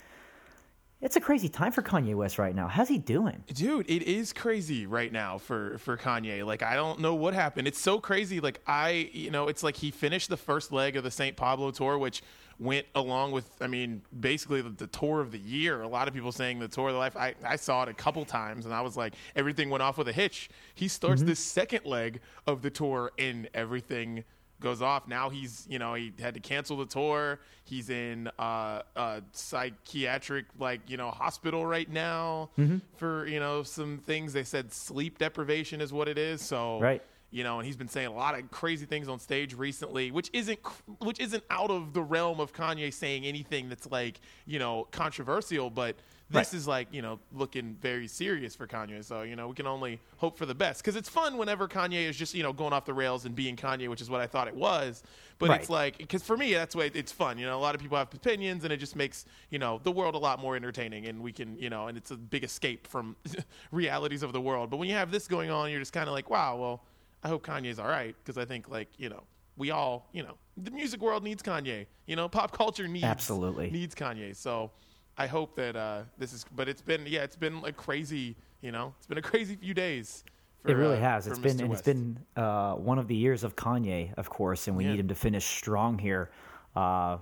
It's 1.02 1.14
a 1.16 1.20
crazy 1.20 1.50
time 1.50 1.72
for 1.72 1.82
Kanye 1.82 2.14
West 2.14 2.38
right 2.38 2.54
now. 2.54 2.69
How's 2.69 2.88
he 2.88 2.96
doing? 2.96 3.44
Dude, 3.48 3.88
it 3.88 4.02
is 4.04 4.32
crazy 4.32 4.86
right 4.86 5.12
now 5.12 5.36
for 5.36 5.76
for 5.79 5.96
Kanye. 5.96 6.44
Like 6.44 6.62
I 6.62 6.74
don't 6.74 7.00
know 7.00 7.15
what 7.15 7.34
happened. 7.34 7.69
It's 7.69 7.81
so 7.81 8.00
crazy. 8.00 8.41
Like 8.41 8.60
I, 8.67 9.10
you 9.12 9.31
know, 9.31 9.48
it's 9.48 9.62
like 9.62 9.76
he 9.76 9.91
finished 9.91 10.31
the 10.31 10.38
first 10.38 10.72
leg 10.72 10.96
of 10.96 11.05
the 11.05 11.10
St. 11.10 11.36
Pablo 11.36 11.70
tour, 11.70 11.98
which 11.98 12.22
went 12.58 12.86
along 12.94 13.32
with, 13.32 13.50
I 13.60 13.67
mean, 13.67 14.03
basically 14.19 14.62
the, 14.62 14.70
the 14.70 14.86
tour 14.86 15.20
of 15.20 15.31
the 15.31 15.38
year. 15.38 15.82
A 15.82 15.88
lot 15.88 16.08
of 16.08 16.15
people 16.15 16.32
saying 16.32 16.58
the 16.58 16.69
tour 16.69 16.88
of 16.88 16.94
the 16.94 16.98
life. 16.98 17.17
I, 17.17 17.34
I 17.44 17.56
saw 17.56 17.82
it 17.82 17.88
a 17.88 17.94
couple 17.94 18.24
times, 18.24 18.65
and 18.65 18.74
I 18.74 18.81
was 18.81 18.96
like, 18.96 19.15
everything 19.34 19.69
went 19.69 19.82
off 19.82 19.98
with 19.98 20.08
a 20.08 20.12
hitch. 20.12 20.48
He 20.74 20.88
starts 20.88 21.20
mm-hmm. 21.20 21.29
this 21.29 21.41
second 21.41 21.84
leg 21.84 22.20
of 22.46 22.62
the 22.62 22.70
tour, 22.70 23.12
and 23.19 23.48
everything 23.53 24.24
goes 24.60 24.81
off. 24.82 25.06
Now 25.06 25.29
he's, 25.31 25.67
you 25.69 25.79
know, 25.79 25.94
he 25.94 26.13
had 26.19 26.34
to 26.34 26.41
cancel 26.41 26.77
the 26.77 26.86
tour. 26.86 27.41
He's 27.65 27.91
in 27.91 28.29
uh, 28.39 28.82
a 28.96 29.22
psychiatric, 29.32 30.46
like, 30.58 30.89
you 30.89 30.96
know, 30.96 31.10
hospital 31.10 31.67
right 31.67 31.91
now 31.91 32.51
for, 32.96 33.27
you 33.27 33.41
know, 33.41 33.63
some 33.63 33.98
things. 33.98 34.32
They 34.32 34.44
said 34.44 34.72
sleep 34.72 35.19
deprivation 35.19 35.81
is 35.81 35.93
what 35.93 36.08
it 36.08 36.19
is. 36.19 36.41
So, 36.43 36.81
Right. 36.81 37.03
you 37.31 37.44
know, 37.44 37.58
and 37.58 37.67
he's 37.67 37.77
been 37.77 37.89
saying 37.89 38.06
a 38.08 38.13
lot 38.15 38.39
of 38.39 38.51
crazy 38.51 38.86
things 38.86 39.08
on 39.08 39.19
stage 39.19 39.55
recently, 39.55 40.10
which 40.10 40.31
isn't 40.32 40.58
which 41.01 41.20
isn't 41.20 41.44
out 41.51 41.70
of 41.70 41.93
the 41.93 42.03
realm 42.03 42.41
of 42.41 42.53
Kanye 42.53 42.93
saying 42.93 43.25
anything 43.25 43.69
that's 43.69 43.91
like, 43.91 44.20
you 44.46 44.58
know, 44.58 44.86
controversial, 44.91 45.69
but 45.70 45.96
this 46.29 46.53
Right. 46.53 46.55
is 46.55 46.67
like, 46.67 46.89
you 46.93 47.03
know, 47.03 47.21
looking 47.33 47.77
very 47.81 48.09
serious 48.09 48.56
for 48.56 48.67
Kanye. 48.67 49.05
So, 49.05 49.23
you 49.23 49.37
know, 49.37 49.47
we 49.47 49.55
can 49.55 49.67
only 49.69 50.01
hope 50.17 50.37
for 50.37 50.45
the 50.45 50.55
best 50.56 50.83
cuz 50.83 50.97
it's 50.97 51.09
fun 51.09 51.37
whenever 51.39 51.69
Kanye 51.69 52.09
is 52.09 52.17
just, 52.17 52.35
you 52.35 52.43
know, 52.43 52.53
going 52.53 52.73
off 52.73 52.85
the 52.85 52.95
rails 52.95 53.27
and 53.27 53.35
being 53.37 53.55
Kanye, 53.55 53.89
which 53.89 54.01
is 54.01 54.11
what 54.11 54.21
I 54.21 54.27
thought 54.27 54.49
it 54.49 54.55
was. 54.56 55.05
But 55.39 55.51
Right. 55.51 55.61
it's 55.61 55.71
like 55.71 56.09
cuz 56.09 56.25
for 56.25 56.37
me 56.37 56.53
that's 56.53 56.75
way 56.75 56.91
it's 56.93 57.13
fun. 57.13 57.39
You 57.39 57.47
know, 57.47 57.56
a 57.56 57.61
lot 57.63 57.77
of 57.77 57.81
people 57.81 57.97
have 57.97 58.13
opinions 58.13 58.65
and 58.65 58.73
it 58.73 58.79
just 58.79 58.97
makes, 58.97 59.25
you 59.51 59.61
know, 59.61 59.81
the 59.85 59.93
world 59.93 60.17
a 60.17 60.19
lot 60.19 60.41
more 60.41 60.56
entertaining 60.56 61.06
and 61.06 61.21
we 61.23 61.33
can, 61.33 61.56
you 61.59 61.71
know, 61.71 61.87
and 61.87 61.97
it's 61.97 62.11
a 62.11 62.17
big 62.17 62.43
escape 62.43 62.89
from 62.89 63.15
realities 63.71 64.23
of 64.25 64.33
the 64.33 64.41
world. 64.41 64.69
But 64.71 64.79
when 64.79 64.89
you 64.89 64.95
have 64.97 65.11
this 65.13 65.29
going 65.29 65.51
on, 65.51 65.71
you're 65.71 65.81
just 65.81 65.93
kind 65.93 66.09
of 66.09 66.13
like, 66.13 66.29
wow, 66.31 66.56
well, 66.56 66.83
I 67.23 67.29
hope 67.29 67.45
Kanye's 67.47 67.79
all 67.79 67.89
right 67.89 68.15
because 68.25 68.37
I 68.39 68.45
think 68.45 68.69
like 68.69 68.89
you 68.99 69.09
know 69.09 69.23
we 69.56 69.71
all 69.71 70.09
you 70.13 70.23
know 70.23 70.37
the 70.56 70.71
music 70.71 71.01
world 71.01 71.23
needs 71.23 71.43
Kanye. 71.43 71.87
You 72.06 72.17
know, 72.17 72.29
pop 72.29 72.53
culture 72.53 72.89
needs 72.89 73.05
Absolutely. 73.05 73.71
needs 73.71 73.95
Kanye. 73.95 74.35
So 74.37 74.71
I 75.19 75.27
hope 75.27 75.56
that 75.56 75.77
uh, 75.77 76.03
this 76.19 76.32
is. 76.32 76.44
But 76.55 76.69
it's 76.69 76.82
been 76.82 77.05
yeah, 77.06 77.23
it's 77.23 77.37
been 77.37 77.61
like 77.61 77.77
crazy. 77.77 78.37
You 78.61 78.73
know, 78.73 78.94
it's 78.99 79.06
been 79.06 79.19
a 79.19 79.23
crazy 79.23 79.56
few 79.56 79.75
days. 79.75 80.25
For, 80.63 80.70
It 80.70 80.75
really 80.75 80.96
uh, 80.96 81.01
has. 81.01 81.27
It's 81.27 81.39
been 81.39 81.61
and 81.61 81.73
it's 81.73 81.82
been 81.82 82.19
uh, 82.37 82.75
one 82.75 82.99
of 82.99 83.06
the 83.08 83.15
years 83.17 83.44
of 83.44 83.55
Kanye, 83.56 84.13
of 84.15 84.29
course, 84.31 84.69
and 84.69 84.77
we 84.77 84.85
Yeah. 84.85 84.93
need 84.93 85.01
him 85.01 85.08
to 85.08 85.15
finish 85.15 85.44
strong 85.44 85.99
here. 85.99 86.31
Uh, 86.75 87.19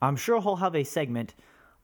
I'm 0.00 0.16
sure 0.16 0.40
he'll 0.40 0.56
have 0.56 0.74
a 0.74 0.84
segment 0.84 1.34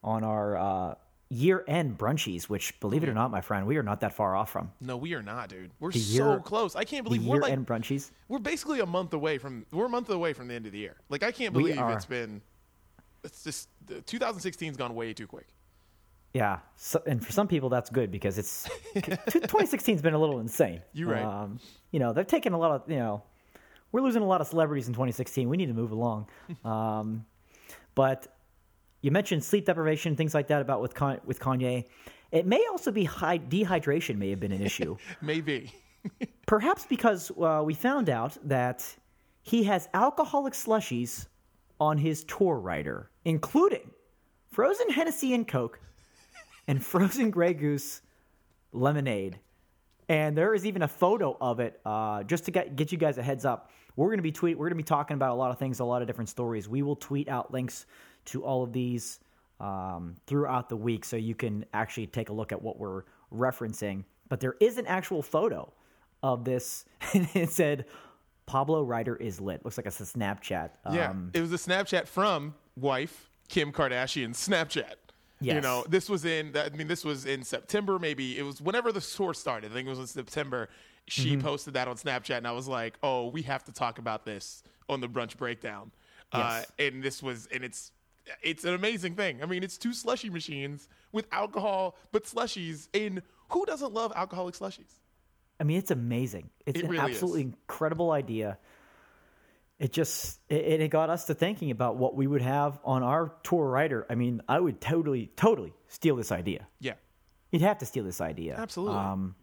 on 0.02 0.24
our 0.24 0.56
uh, 0.56 0.94
year 1.30 1.64
end 1.68 1.96
brunchies, 1.98 2.44
which, 2.44 2.78
believe 2.80 3.02
it 3.04 3.08
or 3.08 3.14
not, 3.14 3.30
my 3.30 3.40
friend, 3.40 3.66
we 3.66 3.76
are 3.76 3.82
not 3.82 4.00
that 4.00 4.12
far 4.12 4.34
off 4.36 4.50
from. 4.50 4.70
No, 4.80 4.96
we 4.96 5.14
are 5.14 5.22
not, 5.22 5.48
dude. 5.48 5.70
We're 5.80 5.92
The 5.92 5.98
so 6.00 6.30
year- 6.32 6.40
close. 6.40 6.74
I 6.76 6.84
can't 6.84 7.04
believe 7.04 7.24
we're 7.24 7.40
like 7.40 7.58
brunchies. 7.64 8.10
we're 8.28 8.38
basically 8.40 8.80
a 8.80 8.86
month 8.86 9.12
away 9.14 9.38
from 9.38 9.64
we're 9.72 9.86
a 9.86 9.88
month 9.88 10.10
away 10.10 10.32
from 10.32 10.48
the 10.48 10.54
end 10.54 10.66
of 10.66 10.72
the 10.72 10.78
year. 10.78 10.96
Like 11.08 11.22
I 11.22 11.30
can't 11.32 11.52
believe 11.52 11.78
it's 11.78 12.06
been. 12.06 12.42
It's 13.28 13.44
just 13.44 13.68
2016's 13.86 14.78
gone 14.78 14.94
way 14.94 15.12
too 15.12 15.26
quick. 15.26 15.48
Yeah, 16.32 16.60
so, 16.76 17.02
and 17.06 17.24
for 17.24 17.30
some 17.30 17.46
people 17.46 17.68
that's 17.68 17.90
good 17.90 18.10
because 18.10 18.38
it's 18.38 18.68
2016's 18.96 20.00
been 20.00 20.14
a 20.14 20.18
little 20.18 20.40
insane. 20.40 20.80
You're 20.94 21.10
right. 21.10 21.24
Um, 21.24 21.60
you 21.90 22.00
know, 22.00 22.14
they've 22.14 22.26
taken 22.26 22.54
a 22.54 22.58
lot 22.58 22.70
of 22.70 22.90
you 22.90 22.98
know, 22.98 23.22
we're 23.92 24.00
losing 24.00 24.22
a 24.22 24.26
lot 24.26 24.40
of 24.40 24.46
celebrities 24.46 24.88
in 24.88 24.94
2016. 24.94 25.48
We 25.48 25.58
need 25.58 25.66
to 25.66 25.74
move 25.74 25.92
along. 25.92 26.28
um, 26.64 27.26
but 27.94 28.28
you 29.02 29.10
mentioned 29.10 29.44
sleep 29.44 29.66
deprivation, 29.66 30.16
things 30.16 30.34
like 30.34 30.48
that 30.48 30.62
about 30.62 30.80
with 30.80 30.94
Con- 30.94 31.20
with 31.26 31.38
Kanye. 31.38 31.84
It 32.32 32.46
may 32.46 32.64
also 32.70 32.90
be 32.90 33.04
high 33.04 33.38
dehydration 33.38 34.16
may 34.16 34.30
have 34.30 34.40
been 34.40 34.52
an 34.52 34.62
issue. 34.62 34.96
Maybe. 35.20 35.72
Perhaps 36.46 36.86
because 36.86 37.30
uh, 37.30 37.62
we 37.62 37.74
found 37.74 38.08
out 38.08 38.38
that 38.44 38.86
he 39.42 39.64
has 39.64 39.88
alcoholic 39.92 40.54
slushies 40.54 41.26
on 41.80 41.98
his 41.98 42.24
tour 42.24 42.58
rider, 42.58 43.10
including 43.24 43.90
frozen 44.50 44.90
Hennessy 44.90 45.34
and 45.34 45.46
Coke 45.46 45.80
and 46.66 46.84
frozen 46.84 47.30
Grey 47.30 47.54
Goose 47.54 48.02
lemonade. 48.72 49.38
And 50.08 50.36
there 50.36 50.54
is 50.54 50.64
even 50.64 50.82
a 50.82 50.88
photo 50.88 51.36
of 51.40 51.60
it. 51.60 51.80
Uh, 51.84 52.22
just 52.22 52.44
to 52.46 52.50
get, 52.50 52.76
get 52.76 52.92
you 52.92 52.98
guys 52.98 53.18
a 53.18 53.22
heads 53.22 53.44
up, 53.44 53.70
we're 53.96 54.06
going 54.06 54.18
to 54.18 54.22
be 54.22 54.32
tweet. 54.32 54.56
We're 54.56 54.66
going 54.66 54.78
to 54.78 54.82
be 54.82 54.86
talking 54.86 55.14
about 55.14 55.32
a 55.32 55.34
lot 55.34 55.50
of 55.50 55.58
things, 55.58 55.80
a 55.80 55.84
lot 55.84 56.02
of 56.02 56.08
different 56.08 56.30
stories. 56.30 56.68
We 56.68 56.82
will 56.82 56.96
tweet 56.96 57.28
out 57.28 57.52
links 57.52 57.84
to 58.26 58.44
all 58.44 58.62
of 58.62 58.72
these 58.72 59.20
um, 59.60 60.14
throughout 60.26 60.68
the 60.68 60.76
week, 60.76 61.04
so 61.04 61.16
you 61.16 61.34
can 61.34 61.64
actually 61.74 62.06
take 62.06 62.28
a 62.28 62.32
look 62.32 62.52
at 62.52 62.62
what 62.62 62.78
we're 62.78 63.02
referencing. 63.34 64.04
But 64.28 64.40
there 64.40 64.54
is 64.60 64.78
an 64.78 64.86
actual 64.86 65.22
photo 65.22 65.72
of 66.22 66.44
this, 66.44 66.84
and 67.12 67.28
it 67.34 67.50
said 67.50 67.86
Pablo 68.48 68.82
Ryder 68.82 69.14
is 69.16 69.40
lit. 69.40 69.62
Looks 69.64 69.76
like 69.76 69.86
it's 69.86 70.00
a 70.00 70.04
Snapchat. 70.04 70.70
Yeah, 70.90 71.10
Um, 71.10 71.30
it 71.34 71.40
was 71.42 71.52
a 71.52 71.56
Snapchat 71.56 72.06
from 72.08 72.54
wife 72.76 73.28
Kim 73.48 73.72
Kardashian's 73.72 74.38
Snapchat. 74.48 74.94
You 75.40 75.60
know, 75.60 75.84
this 75.88 76.08
was 76.08 76.24
in. 76.24 76.56
I 76.56 76.70
mean, 76.70 76.88
this 76.88 77.04
was 77.04 77.24
in 77.26 77.44
September. 77.44 77.98
Maybe 77.98 78.36
it 78.38 78.42
was 78.42 78.60
whenever 78.60 78.90
the 78.90 79.00
tour 79.00 79.34
started. 79.34 79.70
I 79.70 79.74
think 79.74 79.86
it 79.86 79.90
was 79.90 80.00
in 80.00 80.06
September. 80.08 80.68
She 81.06 81.32
Mm-hmm. 81.32 81.40
posted 81.46 81.74
that 81.74 81.86
on 81.88 81.96
Snapchat, 81.96 82.38
and 82.38 82.46
I 82.46 82.52
was 82.52 82.66
like, 82.66 82.98
"Oh, 83.02 83.28
we 83.28 83.42
have 83.42 83.62
to 83.64 83.72
talk 83.72 83.98
about 83.98 84.24
this 84.24 84.62
on 84.88 85.00
the 85.00 85.08
brunch 85.08 85.36
breakdown." 85.36 85.92
Uh, 86.32 86.38
Yes. 86.38 86.72
and 86.78 87.02
this 87.02 87.22
was, 87.22 87.46
and 87.54 87.62
it's, 87.64 87.92
it's 88.42 88.64
an 88.64 88.74
amazing 88.74 89.14
thing. 89.14 89.42
I 89.42 89.46
mean, 89.46 89.62
it's 89.62 89.78
two 89.78 89.92
slushy 89.94 90.28
machines 90.28 90.88
with 91.12 91.26
alcohol, 91.32 91.96
but 92.12 92.24
slushies. 92.24 92.88
And 92.92 93.22
who 93.50 93.64
doesn't 93.64 93.92
love 93.94 94.12
alcoholic 94.16 94.54
slushies? 94.56 94.92
I 95.60 95.64
mean, 95.64 95.78
it's 95.78 95.90
amazing. 95.90 96.50
It's 96.66 96.78
It 96.78 96.84
an 96.84 96.90
really 96.90 97.04
is. 97.10 97.16
absolutely 97.16 97.42
incredible 97.42 98.10
idea. 98.12 98.58
It 99.78 99.92
just 99.92 100.38
it, 100.48 100.80
it 100.80 100.90
got 100.90 101.08
us 101.10 101.26
to 101.26 101.34
thinking 101.34 101.70
about 101.70 101.96
what 101.96 102.14
we 102.16 102.26
would 102.26 102.42
have 102.42 102.78
on 102.84 103.02
our 103.02 103.32
tour 103.44 103.68
rider. 103.68 104.06
I 104.10 104.14
mean, 104.16 104.42
I 104.48 104.58
would 104.58 104.80
totally, 104.80 105.30
totally 105.36 105.72
steal 105.88 106.16
this 106.16 106.32
idea. 106.32 106.66
Yeah, 106.80 106.94
You'd 107.52 107.62
have 107.62 107.78
to 107.78 107.86
steal 107.86 108.04
this 108.04 108.20
idea. 108.20 108.56
absolutely. 108.58 108.96
Um, 108.98 109.34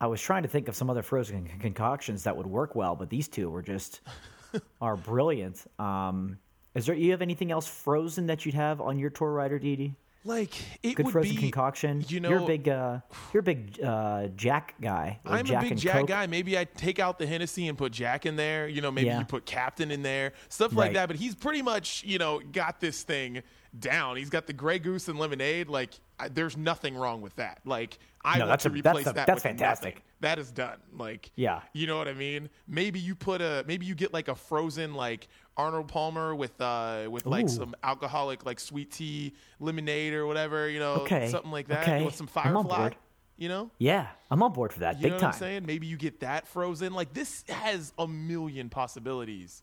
I 0.00 0.06
was 0.08 0.20
trying 0.20 0.42
to 0.42 0.48
think 0.48 0.68
of 0.68 0.74
some 0.74 0.90
other 0.90 1.02
frozen 1.02 1.46
con- 1.46 1.58
concoctions 1.60 2.24
that 2.24 2.36
would 2.36 2.46
work 2.46 2.74
well, 2.74 2.96
but 2.96 3.08
these 3.08 3.28
two 3.28 3.48
were 3.50 3.62
just 3.62 4.00
are 4.80 4.96
brilliant. 4.96 5.64
Um, 5.78 6.38
is 6.74 6.86
there 6.86 6.94
you 6.94 7.12
have 7.12 7.22
anything 7.22 7.52
else 7.52 7.66
frozen 7.68 8.26
that 8.26 8.44
you'd 8.44 8.54
have 8.54 8.80
on 8.80 8.98
your 8.98 9.10
tour 9.10 9.30
rider, 9.32 9.58
Dee 9.58 9.94
like 10.24 10.54
it 10.82 10.94
Good 10.94 11.06
would 11.06 11.12
frozen 11.12 11.34
be 11.34 11.40
concoction. 11.40 12.04
You 12.08 12.20
know, 12.20 12.28
you're 12.30 12.38
a 12.40 12.46
big, 12.46 12.68
uh, 12.68 12.98
you're 13.32 13.40
a 13.40 13.42
big 13.42 13.80
uh, 13.82 14.28
Jack 14.36 14.74
guy. 14.80 15.18
I'm 15.24 15.44
Jack 15.44 15.64
a 15.66 15.68
big 15.70 15.78
Jack 15.78 15.98
Coke. 16.00 16.08
guy. 16.08 16.26
Maybe 16.26 16.56
I 16.58 16.64
take 16.64 16.98
out 16.98 17.18
the 17.18 17.26
Hennessy 17.26 17.68
and 17.68 17.76
put 17.76 17.92
Jack 17.92 18.24
in 18.26 18.36
there. 18.36 18.68
You 18.68 18.80
know, 18.80 18.90
maybe 18.90 19.08
Yeah. 19.08 19.18
you 19.18 19.24
put 19.24 19.46
Captain 19.46 19.90
in 19.90 20.02
there, 20.02 20.32
stuff 20.48 20.72
like 20.74 20.88
Right. 20.88 20.94
that. 20.94 21.06
But 21.08 21.16
he's 21.16 21.34
pretty 21.34 21.62
much, 21.62 22.04
you 22.04 22.18
know, 22.18 22.40
got 22.52 22.80
this 22.80 23.02
thing 23.02 23.42
down. 23.78 24.16
He's 24.16 24.30
got 24.30 24.46
the 24.46 24.52
Grey 24.52 24.78
Goose 24.78 25.08
and 25.08 25.18
lemonade. 25.18 25.68
Like, 25.68 25.94
I, 26.18 26.28
there's 26.28 26.56
nothing 26.56 26.94
wrong 26.94 27.20
with 27.22 27.34
that. 27.36 27.60
Like, 27.64 27.98
I 28.24 28.38
No, 28.38 28.46
want 28.46 28.50
that's 28.50 28.62
to 28.64 28.68
a- 28.68 28.72
that's 28.82 28.86
replace 28.98 29.06
a- 29.06 29.12
that. 29.14 29.26
that's 29.26 29.36
with 29.38 29.42
fantastic. 29.42 29.94
nothing. 29.94 30.02
That 30.20 30.38
is 30.38 30.52
done. 30.52 30.78
Like, 30.96 31.30
Yeah. 31.34 31.62
you 31.72 31.86
know 31.86 31.96
what 31.98 32.06
I 32.06 32.12
mean. 32.12 32.48
Maybe 32.68 33.00
you 33.00 33.14
put 33.14 33.40
a, 33.40 33.64
maybe 33.66 33.86
you 33.86 33.94
get 33.94 34.12
like 34.12 34.28
a 34.28 34.34
frozen 34.36 34.94
like 34.94 35.26
Arnold 35.56 35.88
Palmer 35.88 36.34
with 36.34 36.58
uh 36.60 37.08
with 37.10 37.26
like 37.26 37.46
Ooh. 37.46 37.48
some 37.48 37.74
alcoholic 37.82 38.46
like 38.46 38.60
sweet 38.60 38.90
tea 38.92 39.34
lemonade 39.60 40.12
or 40.14 40.26
whatever. 40.26 40.68
You 40.68 40.78
know, 40.78 40.92
Okay, 41.02 41.28
something 41.28 41.50
like 41.50 41.68
that. 41.68 41.82
okay. 41.82 42.04
With 42.04 42.14
some 42.14 42.26
Firefly. 42.28 42.90
You 43.38 43.48
know. 43.48 43.70
Yeah, 43.78 44.06
I'm 44.30 44.42
on 44.42 44.52
board 44.52 44.72
for 44.72 44.80
that. 44.80 44.96
You 44.98 45.02
Big 45.04 45.12
know 45.12 45.18
time. 45.18 45.30
I'm 45.32 45.38
saying? 45.38 45.66
Maybe 45.66 45.86
you 45.88 45.96
get 45.96 46.20
that 46.20 46.46
frozen. 46.46 46.92
Like 46.92 47.12
this 47.12 47.44
has 47.48 47.92
a 47.98 48.06
million 48.06 48.68
possibilities 48.68 49.62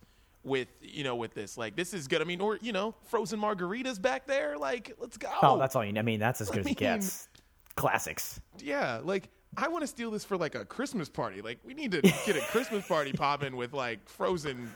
with 0.50 0.68
you 0.82 1.06
know 1.06 1.16
with 1.16 1.34
this. 1.34 1.58
Like 1.58 1.78
this 1.78 1.94
is 1.94 2.08
good. 2.10 2.22
I 2.22 2.26
mean, 2.26 2.42
or 2.42 2.58
you 2.62 2.74
know, 2.74 2.94
frozen 3.06 3.40
margaritas 3.40 4.02
back 4.02 4.28
there. 4.28 4.58
Like 4.58 4.94
let's 5.00 5.18
go. 5.18 5.30
Oh, 5.42 5.58
that's 5.58 5.76
all 5.78 5.86
you 5.86 5.94
need. 5.94 6.00
I 6.00 6.04
mean, 6.04 6.20
that's 6.20 6.42
as 6.42 6.50
good 6.52 6.60
as 6.60 6.66
I 6.68 6.72
it 6.72 6.82
mean- 6.82 6.90
gets. 6.98 7.30
Classics. 7.76 8.42
yeah. 8.58 9.00
Like 9.02 9.30
I 9.56 9.70
want 9.70 9.84
to 9.84 9.88
steal 9.88 10.12
this 10.12 10.26
for 10.26 10.36
like 10.36 10.56
a 10.56 10.66
Christmas 10.66 11.08
party. 11.08 11.42
Like 11.42 11.60
we 11.64 11.74
need 11.74 11.92
to 11.94 12.02
get 12.26 12.36
a 12.36 12.42
Christmas 12.42 12.86
party 12.86 13.14
popping 13.14 13.56
with 13.56 13.72
like 13.72 14.10
frozen 14.10 14.70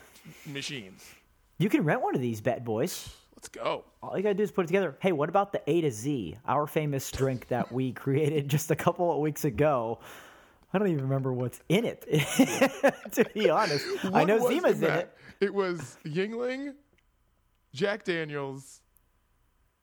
machines. 0.46 1.04
You 1.58 1.68
can 1.68 1.84
rent 1.84 2.00
one 2.02 2.14
of 2.14 2.22
these 2.22 2.40
bad 2.40 2.64
boys. 2.64 3.10
Let's 3.36 3.48
go. 3.48 3.84
All 4.02 4.16
you 4.16 4.22
gotta 4.22 4.34
do 4.34 4.42
is 4.42 4.50
put 4.50 4.64
it 4.64 4.68
together. 4.68 4.96
Hey, 5.00 5.12
what 5.12 5.28
about 5.28 5.52
the 5.52 5.60
A 5.68 5.82
to 5.82 5.90
Z, 5.90 6.38
our 6.46 6.66
famous 6.66 7.10
drink 7.10 7.48
that 7.48 7.70
we 7.70 7.92
created 8.04 8.48
just 8.48 8.70
a 8.70 8.76
couple 8.76 9.12
of 9.12 9.18
weeks 9.18 9.44
ago? 9.44 9.98
I 10.72 10.78
don't 10.78 10.88
even 10.88 11.02
remember 11.04 11.32
what's 11.32 11.60
in 11.68 11.84
it. 11.84 12.00
to 13.12 13.24
be 13.34 13.50
honest, 13.50 13.84
I 14.14 14.24
know 14.24 14.48
Zima's 14.48 14.82
in 14.82 14.90
it. 14.90 15.14
It 15.40 15.52
was 15.52 15.98
Yuengling, 16.04 16.74
Jack 17.72 18.04
Daniels. 18.04 18.80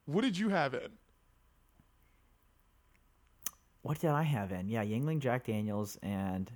What 0.05 0.21
did 0.21 0.37
you 0.37 0.49
have 0.49 0.73
in? 0.73 0.89
What 3.81 3.99
did 3.99 4.11
I 4.11 4.23
have 4.23 4.51
in? 4.51 4.69
Yeah, 4.69 4.83
Yuengling, 4.83 5.19
Jack 5.19 5.45
Daniels, 5.45 5.97
and 6.03 6.51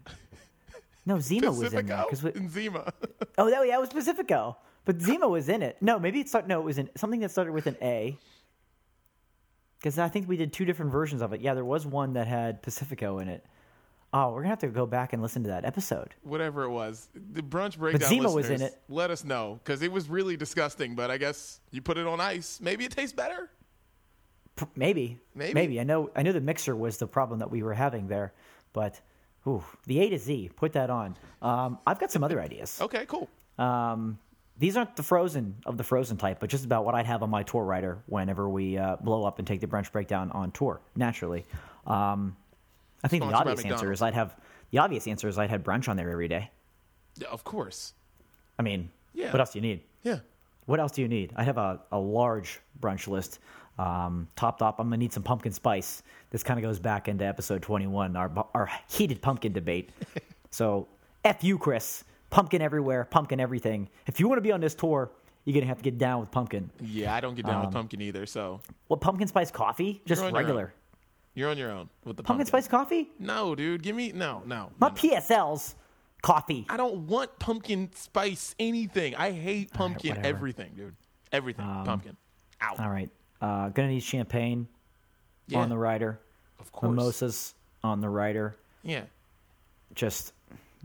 no, 1.05 1.19
Zima 1.19 1.51
was 1.51 1.73
in 1.73 1.85
there 1.85 2.03
because 2.03 2.23
we, 2.23 2.47
Zima. 2.47 2.91
Oh, 3.37 3.49
that, 3.49 3.67
yeah, 3.67 3.75
it 3.75 3.81
was 3.81 3.89
Pacifico. 3.89 4.55
But 4.85 5.01
Zima 5.01 5.27
was 5.27 5.49
in 5.49 5.61
it. 5.61 5.75
No, 5.81 5.99
maybe 5.99 6.21
it 6.21 6.29
started. 6.29 6.47
No, 6.47 6.61
it 6.61 6.63
was 6.63 6.77
in 6.77 6.89
something 6.95 7.19
that 7.19 7.31
started 7.31 7.51
with 7.51 7.67
an 7.67 7.75
A. 7.81 8.17
Because 9.77 9.99
I 9.99 10.07
think 10.07 10.29
we 10.29 10.37
did 10.37 10.53
two 10.53 10.63
different 10.63 10.91
versions 10.91 11.21
of 11.21 11.33
it. 11.33 11.41
Yeah, 11.41 11.53
there 11.53 11.65
was 11.65 11.85
one 11.85 12.13
that 12.13 12.27
had 12.27 12.61
Pacifico 12.61 13.19
in 13.19 13.27
it. 13.27 13.45
Oh, 14.17 14.31
we're 14.31 14.39
gonna 14.43 14.49
have 14.49 14.59
to 14.59 14.67
go 14.67 14.85
back 14.85 15.11
and 15.11 15.21
listen 15.21 15.43
to 15.43 15.49
that 15.49 15.65
episode. 15.65 16.15
whatever 16.23 16.63
it 16.63 16.69
was. 16.69 17.09
The 17.33 17.41
brunch 17.41 17.77
breakdown. 17.77 18.07
Zima 18.09 18.31
was 18.31 18.49
in 18.49 18.61
it. 18.61 18.79
Let 18.87 19.11
us 19.11 19.25
know 19.25 19.59
because 19.63 19.81
it 19.81 19.91
was 19.91 20.07
really 20.09 20.37
disgusting. 20.37 20.95
But 20.95 21.11
I 21.11 21.17
guess 21.17 21.59
you 21.71 21.81
put 21.81 21.97
it 21.97 22.07
on 22.07 22.21
ice. 22.21 22.59
Maybe 22.61 22.85
it 22.85 22.91
tastes 22.91 23.11
better. 23.13 23.49
P- 24.55 24.65
Maybe, 24.75 25.19
Maybe. 25.35 25.53
maybe. 25.53 25.79
I 25.81 25.83
know. 25.83 26.11
I 26.15 26.23
know 26.23 26.31
the 26.31 26.39
mixer 26.39 26.73
was 26.77 26.97
the 26.97 27.07
problem 27.07 27.39
that 27.39 27.51
we 27.51 27.61
were 27.61 27.73
having 27.73 28.07
there, 28.07 28.31
but 28.71 29.01
ooh, 29.45 29.61
the 29.85 29.99
A 29.99 30.09
to 30.11 30.17
Z. 30.17 30.51
Put 30.55 30.71
that 30.73 30.89
on. 30.89 31.17
Um, 31.41 31.77
I've 31.85 31.99
got 31.99 32.09
some 32.09 32.23
other 32.23 32.39
ideas. 32.41 32.79
Okay, 32.81 33.05
cool. 33.07 33.27
Um, 33.57 34.17
these 34.57 34.77
aren't 34.77 34.95
the 34.95 35.03
frozen 35.03 35.55
of 35.65 35.75
the 35.77 35.83
frozen 35.83 36.15
type, 36.15 36.39
but 36.39 36.49
just 36.49 36.63
about 36.63 36.85
what 36.85 36.95
I'd 36.95 37.05
have 37.05 37.21
on 37.21 37.29
my 37.29 37.43
tour 37.43 37.65
rider 37.65 37.97
whenever 38.05 38.47
we 38.47 38.77
uh, 38.77 38.95
blow 38.95 39.25
up 39.25 39.39
and 39.39 39.45
take 39.45 39.59
the 39.59 39.67
brunch 39.67 39.91
breakdown 39.91 40.31
on 40.31 40.51
tour. 40.51 40.79
Naturally, 40.95 41.43
um, 41.85 42.37
I 43.05 43.07
think 43.07 43.23
the 43.23 43.31
obvious 43.33 43.63
answer 43.63 43.91
is 43.91 44.01
I'd 44.01 44.13
have 44.15 44.35
the 44.71 44.79
obvious 44.79 45.07
answer 45.07 45.27
is 45.27 45.37
I'd 45.37 45.49
have 45.51 45.61
brunch 45.63 45.87
on 45.87 45.95
there 45.95 46.09
every 46.09 46.27
day. 46.27 46.49
Yeah, 47.17 47.27
of 47.29 47.43
course. 47.43 47.93
I 48.59 48.63
mean, 48.63 48.89
Yeah. 49.13 49.31
what 49.31 49.39
else 49.39 49.51
do 49.51 49.59
you 49.59 49.63
need? 49.63 49.81
Yeah. 50.03 50.19
What 50.65 50.79
else 50.79 50.91
do 50.93 51.01
you 51.01 51.07
need? 51.07 51.31
I 51.35 51.43
have 51.43 51.57
a, 51.57 51.79
a 51.91 51.99
large 51.99 52.59
brunch 52.81 53.07
list. 53.07 53.39
Um, 53.77 54.27
topped 54.35 54.61
off, 54.61 54.79
I'm 54.79 54.87
gonna 54.87 54.97
need 54.97 55.13
some 55.13 55.21
pumpkin 55.23 55.51
spice. 55.51 56.01
This 56.31 56.41
kind 56.43 56.57
of 56.57 56.63
goes 56.63 56.79
back 56.79 57.07
into 57.07 57.25
episode 57.25 57.61
21, 57.61 58.15
our 58.15 58.31
our 58.55 58.69
heated 58.89 59.21
pumpkin 59.21 59.53
debate. 59.53 59.91
so, 60.51 60.87
f 61.23 61.43
you, 61.43 61.57
Chris. 61.57 62.03
Pumpkin 62.31 62.61
everywhere, 62.61 63.05
pumpkin 63.05 63.39
everything. 63.39 63.87
If 64.07 64.19
you 64.19 64.27
want 64.27 64.37
to 64.37 64.41
be 64.41 64.51
on 64.51 64.59
this 64.61 64.73
tour, 64.75 65.11
you're 65.45 65.53
gonna 65.53 65.67
have 65.67 65.77
to 65.77 65.83
get 65.83 65.97
down 65.97 66.19
with 66.21 66.31
pumpkin. 66.31 66.69
Yeah, 66.81 67.13
I 67.13 67.21
don't 67.21 67.35
get 67.35 67.45
down 67.45 67.57
Um, 67.57 67.65
with 67.67 67.73
pumpkin 67.73 68.01
either. 68.01 68.25
So 68.25 68.61
What 68.87 68.99
pumpkin 69.01 69.27
spice 69.27 69.51
coffee? 69.51 70.01
Just 70.05 70.23
regular 70.33 70.73
you're 71.35 71.49
on 71.49 71.57
your 71.57 71.69
own 71.71 71.89
with 72.03 72.17
the 72.17 72.23
pumpkin 72.23 72.45
pumpkin, 72.45 72.47
spice 72.47 72.67
coffee? 72.67 73.09
No, 73.19 73.53
dude, 73.55 73.83
give 73.83 73.95
me 73.95 74.11
no, 74.13 74.41
no. 74.45 74.71
Not 74.81 75.01
no. 75.03 75.09
PSL's 75.09 75.75
coffee. 76.23 76.65
I 76.69 76.77
don't 76.77 77.07
want 77.07 77.37
pumpkin 77.37 77.91
spice 77.93 78.55
anything. 78.59 79.15
I 79.15 79.31
hate 79.31 79.71
pumpkin. 79.73 80.17
Um, 80.17 80.25
everything, 80.25 80.71
dude. 80.75 80.95
Everything 81.31 81.65
pumpkin. 81.85 82.17
Ow. 82.63 82.75
All 82.79 82.89
right, 82.89 83.09
uh, 83.41 83.69
gonna 83.69 83.89
need 83.89 84.01
champagne 84.03 84.67
Yeah, 85.47 85.59
on 85.59 85.69
the 85.69 85.77
rider. 85.77 86.19
of 86.59 86.71
course. 86.71 86.89
Mimosas 86.89 87.53
on 87.83 87.99
the 88.01 88.09
rider. 88.09 88.55
Yeah. 88.83 89.03
Just 89.93 90.33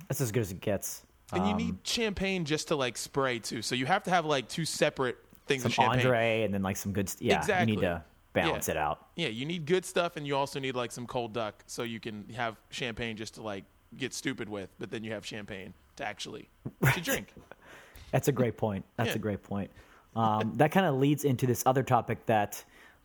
that's 0.08 0.20
as 0.20 0.32
good 0.32 0.40
as 0.40 0.50
it 0.50 0.60
gets. 0.60 1.02
And 1.32 1.46
you 1.46 1.52
Um, 1.52 1.56
need 1.58 1.76
champagne 1.84 2.44
just 2.44 2.68
to 2.68 2.76
like 2.76 2.96
spray 2.96 3.38
too. 3.38 3.62
So 3.62 3.74
you 3.76 3.86
have 3.86 4.02
to 4.04 4.10
have 4.10 4.26
like 4.26 4.48
two 4.48 4.64
separate 4.64 5.16
things 5.46 5.62
some 5.62 5.70
of 5.70 5.74
champagne. 5.74 5.98
Andre 5.98 6.42
and 6.42 6.52
then 6.52 6.62
like 6.62 6.76
some 6.76 6.92
good. 6.92 7.12
Yeah, 7.20 7.38
exactly. 7.38 7.72
you 7.74 7.76
need 7.80 7.86
to. 7.86 8.02
Balance 8.32 8.68
Yeah. 8.68 8.72
it 8.72 8.76
out. 8.76 9.06
Yeah, 9.16 9.28
you 9.28 9.44
need 9.46 9.66
good 9.66 9.84
stuff, 9.84 10.16
and 10.16 10.26
you 10.26 10.36
also 10.36 10.60
need 10.60 10.76
like 10.76 10.92
some 10.92 11.06
cold 11.06 11.32
duck, 11.32 11.62
so 11.66 11.82
you 11.82 12.00
can 12.00 12.28
have 12.30 12.56
champagne 12.70 13.16
just 13.16 13.34
to 13.34 13.42
like 13.42 13.64
get 13.96 14.14
stupid 14.14 14.48
with, 14.48 14.70
but 14.78 14.90
then 14.90 15.02
you 15.04 15.12
have 15.12 15.26
champagne 15.26 15.74
to 15.96 16.04
actually 16.04 16.48
to 16.94 17.00
drink. 17.00 17.32
That's 18.12 18.28
a 18.28 18.32
great 18.32 18.56
point. 18.56 18.84
That's 18.96 19.10
Yeah. 19.10 19.16
a 19.16 19.18
great 19.18 19.42
point. 19.42 19.70
Um, 20.16 20.52
that 20.56 20.72
kind 20.72 20.86
of 20.86 20.94
leads 20.96 21.24
into 21.24 21.46
this 21.46 21.62
other 21.66 21.82
topic 21.82 22.24
that 22.26 22.64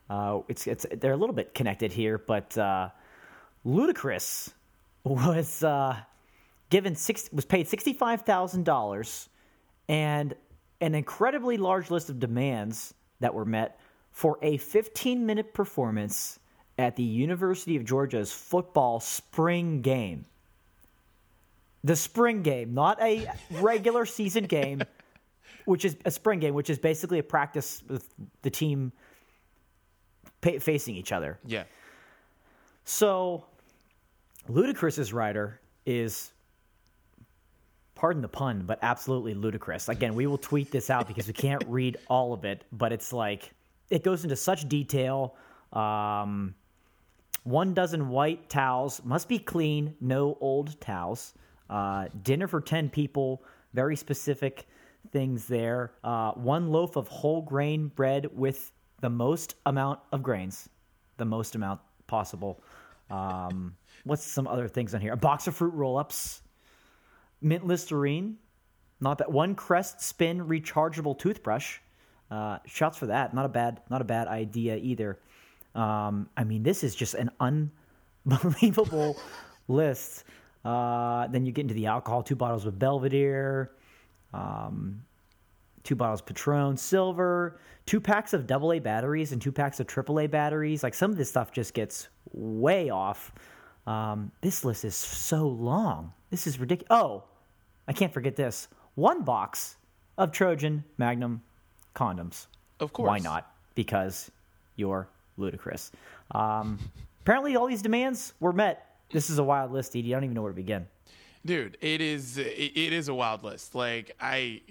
uh, 0.10 0.40
it's 0.48 0.68
it's 0.68 0.86
they're 0.98 1.14
a 1.14 1.18
little 1.18 1.36
bit 1.36 1.54
connected 1.56 1.92
here, 1.92 2.18
but 2.20 2.56
uh, 2.58 2.90
Ludacris 3.66 4.54
was 5.04 5.64
uh, 5.64 5.98
given 6.70 6.96
six 6.96 7.30
was 7.32 7.46
paid 7.46 7.68
sixty 7.68 7.94
five 7.94 8.22
thousand 8.22 8.66
dollars 8.66 9.30
and 9.88 10.34
an 10.82 10.94
incredibly 10.96 11.58
large 11.58 11.90
list 11.90 12.10
of 12.10 12.20
demands 12.20 12.94
that 13.20 13.34
were 13.34 13.46
met 13.46 13.80
for 14.16 14.40
a 14.42 14.56
fifteen 14.56 15.26
minute 15.26 15.54
performance 15.54 16.40
at 16.78 16.96
the 16.96 17.04
University 17.04 17.76
of 17.76 17.84
Georgia's 17.84 18.32
football 18.32 19.02
spring 19.02 19.82
game. 19.82 20.24
The 21.84 21.98
spring 21.98 22.42
game, 22.42 22.74
not 22.74 23.02
a 23.02 23.30
regular 23.52 24.06
season 24.18 24.46
game, 24.46 24.84
which 25.66 25.84
is 25.84 25.98
a 26.06 26.12
spring 26.12 26.40
game, 26.40 26.54
which 26.54 26.70
is 26.70 26.80
basically 26.80 27.20
a 27.20 27.24
practice 27.24 27.84
with 27.90 28.08
the 28.42 28.50
team 28.50 28.94
pa- 30.40 30.60
facing 30.62 30.96
each 30.96 31.12
other. 31.12 31.38
Yeah, 31.46 31.64
So, 32.86 33.44
Ludacris's 34.50 35.12
rider 35.12 35.60
is, 35.86 36.32
pardon 37.96 38.22
the 38.22 38.30
pun, 38.30 38.64
but 38.66 38.80
absolutely 38.82 39.34
ludicrous. 39.34 39.90
Again, 39.90 40.16
we 40.16 40.26
will 40.26 40.38
tweet 40.38 40.72
this 40.72 40.90
out 40.90 41.06
because 41.08 41.28
we 41.28 41.34
can't 41.34 41.64
read 41.68 41.98
all 42.08 42.32
of 42.32 42.46
it, 42.46 42.64
but 42.72 42.94
it's 42.94 43.12
like 43.12 43.52
it 43.90 44.04
goes 44.04 44.24
into 44.24 44.36
such 44.36 44.68
detail. 44.68 45.36
Um, 45.74 46.56
one 47.44 47.74
dozen 47.74 48.10
white 48.10 48.50
towels 48.50 49.02
must 49.04 49.30
be 49.30 49.38
clean, 49.38 49.96
no 50.02 50.38
old 50.42 50.80
towels. 50.82 51.34
Uh, 51.70 52.08
dinner 52.24 52.48
for 52.48 52.62
10 52.62 52.90
people, 52.90 53.44
very 53.74 53.96
specific 53.96 54.68
things 55.12 55.48
there. 55.48 55.92
Uh, 56.04 56.32
one 56.32 56.70
loaf 56.72 56.96
of 56.96 57.08
whole 57.08 57.42
grain 57.42 57.88
bread 57.90 58.28
with 58.36 58.72
the 59.02 59.10
most 59.10 59.56
amount 59.66 60.00
of 60.12 60.24
grains, 60.24 60.70
the 61.18 61.26
most 61.26 61.56
amount 61.56 61.80
possible. 62.08 62.64
Um, 63.10 63.76
what's 64.04 64.24
some 64.24 64.48
other 64.48 64.68
things 64.68 64.96
on 64.96 65.02
here? 65.02 65.14
A 65.14 65.18
box 65.18 65.48
of 65.48 65.56
fruit 65.56 65.74
roll 65.74 65.98
ups, 65.98 66.42
mint 67.42 67.66
Listerine, 67.66 68.38
not 69.00 69.18
that 69.20 69.32
one 69.32 69.56
Crest 69.56 70.02
Spin 70.02 70.48
rechargeable 70.48 71.18
toothbrush. 71.18 71.80
Uh, 72.30 72.58
shouts 72.66 72.98
for 72.98 73.08
that. 73.08 73.34
Not 73.34 73.46
a 73.46 73.50
bad, 73.50 73.82
not 73.90 74.02
a 74.02 74.06
bad 74.06 74.28
idea 74.28 74.78
either. 74.78 75.20
Um, 75.76 76.30
I 76.36 76.44
mean, 76.44 76.64
this 76.64 76.84
is 76.84 76.96
just 76.96 77.14
an 77.14 77.30
unbelievable 77.40 79.18
list. 79.68 80.24
Uh, 80.64 81.28
then 81.28 81.46
you 81.46 81.52
get 81.52 81.62
into 81.62 81.74
the 81.74 81.86
alcohol: 81.86 82.24
two 82.24 82.36
bottles 82.36 82.66
of 82.66 82.80
Belvedere, 82.80 83.72
um, 84.34 85.04
two 85.84 85.96
bottles 85.96 86.22
Patron 86.22 86.78
Silver, 86.78 87.60
two 87.86 88.02
packs 88.02 88.34
of 88.34 88.50
AA 88.50 88.80
batteries, 88.80 89.32
and 89.32 89.42
two 89.42 89.52
packs 89.52 89.80
of 89.80 89.88
AAA 89.88 90.32
batteries. 90.32 90.82
Like 90.82 90.96
some 90.96 91.12
of 91.12 91.18
this 91.18 91.30
stuff 91.30 91.52
just 91.52 91.74
gets 91.74 92.08
way 92.32 92.90
off. 92.90 93.32
Um, 93.86 94.32
this 94.42 94.66
list 94.66 94.84
is 94.84 94.96
so 94.96 95.48
long. 95.48 96.14
This 96.32 96.48
is 96.48 96.60
ridiculous. 96.60 96.88
Oh, 96.90 97.26
I 97.88 97.94
can't 97.94 98.12
forget 98.12 98.36
this: 98.36 98.68
one 98.96 99.22
box 99.22 99.76
of 100.18 100.32
Trojan 100.32 100.84
Magnum 100.98 101.44
condoms. 101.96 102.48
of 102.80 102.94
course. 102.94 103.08
Why 103.08 103.20
not? 103.20 103.52
Because 103.74 104.30
you're 104.76 105.08
ludicrous. 105.38 105.92
Um, 106.32 106.80
apparently, 107.22 107.56
all 107.56 107.68
these 107.68 107.82
demands 107.82 108.34
were 108.40 108.54
met. 108.54 108.98
This 109.12 109.30
is 109.30 109.38
a 109.40 109.44
wild 109.44 109.72
list, 109.72 109.96
Edie. 109.96 110.14
I 110.14 110.18
don't 110.18 110.26
even 110.26 110.36
know 110.36 110.42
where 110.42 110.52
to 110.52 110.56
begin. 110.56 110.88
dude 111.46 111.78
it 111.80 112.02
is 112.02 112.38
it, 112.40 112.94
is 112.94 113.08
a 113.08 113.14
wild 113.14 113.44
list 113.44 113.76
like 113.76 114.16
I, 114.20 114.62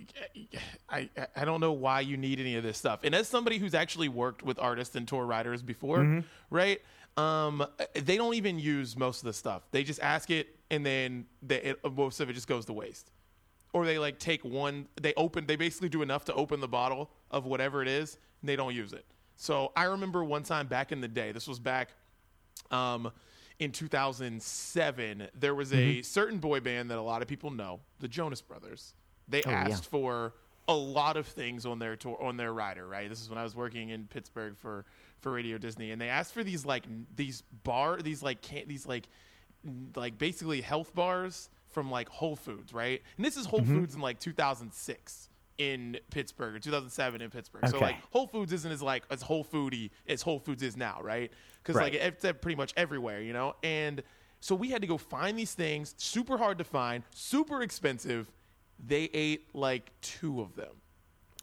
I 0.91 1.09
i 1.37 1.45
don't 1.45 1.61
know 1.61 1.71
why 1.73 2.01
you 2.01 2.17
need 2.17 2.41
any 2.41 2.57
of 2.57 2.65
this 2.65 2.77
stuff 2.77 3.01
and 3.05 3.15
as 3.15 3.29
somebody 3.29 3.59
who's 3.59 3.75
actually 3.75 4.09
worked 4.09 4.43
with 4.43 4.59
artists 4.59 4.97
and 4.97 5.07
tour 5.07 5.25
riders 5.25 5.63
before 5.63 6.01
right 6.51 6.81
um 7.17 7.65
they 7.95 8.17
don't 8.17 8.35
even 8.35 8.59
use 8.59 8.97
most 8.97 9.19
of 9.23 9.27
the 9.27 9.33
stuff 9.33 9.63
they 9.71 9.85
just 9.85 10.01
ask 10.01 10.31
it 10.31 10.49
and 10.71 10.85
then 10.85 11.27
they, 11.43 11.61
it, 11.63 11.93
most 11.95 12.19
of 12.21 12.29
it 12.29 12.33
just 12.33 12.49
goes 12.49 12.65
to 12.65 12.73
waste 12.73 13.13
or 13.75 13.85
they 13.85 13.99
like 13.99 14.19
take 14.19 14.43
one 14.43 14.89
they 15.01 15.13
open 15.15 15.45
they 15.47 15.57
basically 15.57 15.91
do 15.91 16.01
enough 16.01 16.25
to 16.25 16.33
open 16.35 16.61
the 16.61 16.69
bottle 16.69 17.11
of 17.31 17.45
whatever 17.45 17.83
it 17.83 17.89
is 17.89 18.17
and 18.41 18.49
they 18.49 18.57
don't 18.57 18.75
use 18.75 18.93
it 18.95 19.05
so 19.37 19.71
i 19.77 19.85
remember 19.85 20.25
one 20.25 20.43
time 20.43 20.67
back 20.67 20.91
in 20.93 21.01
the 21.03 21.09
day 21.09 21.31
this 21.33 21.47
was 21.47 21.59
back 21.59 21.91
um, 22.71 23.11
in 23.59 23.71
2007, 23.73 25.29
there 25.39 25.55
was 25.55 25.73
a 25.73 26.03
certain 26.03 26.39
boy 26.39 26.61
band 26.61 26.91
that 26.91 26.99
a 26.99 27.03
lot 27.03 27.23
of 27.23 27.29
people 27.29 27.51
know, 27.51 27.81
the 28.01 28.09
Jonas 28.09 28.41
Brothers. 28.41 28.95
They 29.29 29.43
Oh, 29.43 29.51
yeah. 29.51 29.69
asked 29.69 29.87
for 29.91 30.35
a 30.67 30.75
lot 30.75 31.17
of 31.17 31.27
things 31.27 31.67
on 31.67 31.79
their 31.79 31.95
tour, 31.97 32.17
on 32.21 32.37
their 32.37 32.53
rider. 32.53 32.87
Right, 32.87 33.09
this 33.09 33.21
is 33.21 33.29
when 33.29 33.39
I 33.39 33.43
was 33.43 33.55
working 33.55 33.91
in 33.91 34.07
Pittsburgh 34.07 34.57
for 34.57 34.85
for 35.21 35.33
Radio 35.33 35.59
Disney, 35.59 35.91
and 35.93 36.01
they 36.01 36.09
asked 36.09 36.35
for 36.35 36.43
these 36.45 36.65
like 36.67 36.85
these 37.15 37.43
bar, 37.65 38.01
these 38.03 38.23
like 38.23 38.43
can 38.43 38.67
these 38.67 38.87
like 38.87 39.09
like 39.95 40.19
basically 40.19 40.61
health 40.61 40.95
bars 40.95 41.49
from 41.75 41.91
like 41.91 42.09
Whole 42.09 42.37
Foods, 42.37 42.73
right? 42.73 43.03
And 43.17 43.27
this 43.27 43.37
is 43.37 43.45
Whole 43.45 43.61
Mm-hmm. 43.61 43.81
Foods 43.81 43.95
in 43.97 44.01
like 44.01 44.19
2006 44.21 45.29
in 45.59 45.99
Pittsburgh 46.11 46.55
or 46.55 46.59
2007 46.59 47.21
in 47.21 47.31
Pittsburgh. 47.31 47.69
So 47.69 47.79
like 47.79 47.97
Whole 48.11 48.27
Foods 48.27 48.53
isn't 48.53 48.71
as 48.73 48.81
like 48.83 49.05
as 49.11 49.21
Whole 49.23 49.45
Foody 49.45 49.91
as 50.09 50.23
Whole 50.23 50.39
Foods 50.39 50.63
is 50.63 50.77
now, 50.77 51.01
right? 51.03 51.31
Because 51.63 51.77
Right. 51.77 51.93
like 51.93 52.03
it's 52.03 52.25
pretty 52.41 52.57
much 52.57 52.73
everywhere, 52.77 53.21
you 53.21 53.33
know. 53.33 53.55
And 53.63 54.03
so 54.41 54.55
we 54.55 54.71
had 54.71 54.81
to 54.83 54.89
go 54.89 54.97
find 54.99 55.39
these 55.39 55.55
things, 55.55 55.95
super 55.99 56.39
hard 56.39 56.59
to 56.59 56.65
find, 56.65 57.03
super 57.15 57.63
expensive. 57.63 58.31
They 58.85 59.05
ate 59.15 59.47
like 59.55 59.93
two 60.01 60.41
of 60.41 60.57
them, 60.57 60.73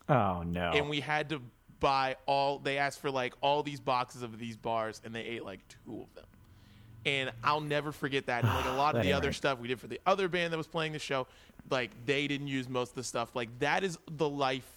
Oh 0.09 0.43
no! 0.43 0.71
and 0.73 0.89
we 0.89 0.99
had 0.99 1.29
to 1.29 1.41
buy 1.79 2.17
all. 2.25 2.59
They 2.59 2.77
asked 2.77 2.99
for 2.99 3.09
like 3.09 3.33
all 3.41 3.63
these 3.63 3.79
boxes 3.79 4.21
of 4.23 4.37
these 4.37 4.57
bars, 4.57 5.01
and 5.05 5.15
they 5.15 5.21
ate 5.23 5.45
like 5.45 5.61
two 5.69 6.01
of 6.01 6.13
them. 6.13 6.25
And 7.05 7.31
I'll 7.43 7.61
never 7.61 7.91
forget 7.91 8.27
that. 8.27 8.43
And 8.43 8.53
like 8.53 8.65
a 8.65 8.71
lot 8.77 8.95
of 8.95 9.03
the 9.03 9.13
other 9.13 9.29
right. 9.29 9.35
stuff 9.35 9.59
we 9.59 9.67
did 9.67 9.79
for 9.79 9.87
the 9.87 9.99
other 10.05 10.27
band 10.27 10.53
that 10.53 10.57
was 10.57 10.67
playing 10.67 10.93
the 10.93 10.99
show, 10.99 11.27
like 11.69 11.89
they 12.05 12.27
didn't 12.27 12.47
use 12.47 12.69
most 12.69 12.89
of 12.89 12.95
the 12.95 13.03
stuff. 13.03 13.35
Like 13.35 13.49
that 13.59 13.83
is 13.83 13.97
the 14.09 14.29
life 14.29 14.69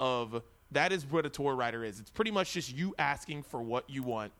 of 0.00 0.42
that 0.72 0.92
is 0.92 1.04
what 1.04 1.26
a 1.26 1.28
tour 1.28 1.54
rider 1.54 1.84
is. 1.84 2.00
It's 2.00 2.10
pretty 2.10 2.30
much 2.30 2.52
just 2.52 2.74
you 2.74 2.94
asking 2.98 3.42
for 3.44 3.60
what 3.60 3.88
you 3.88 4.02
want, 4.02 4.32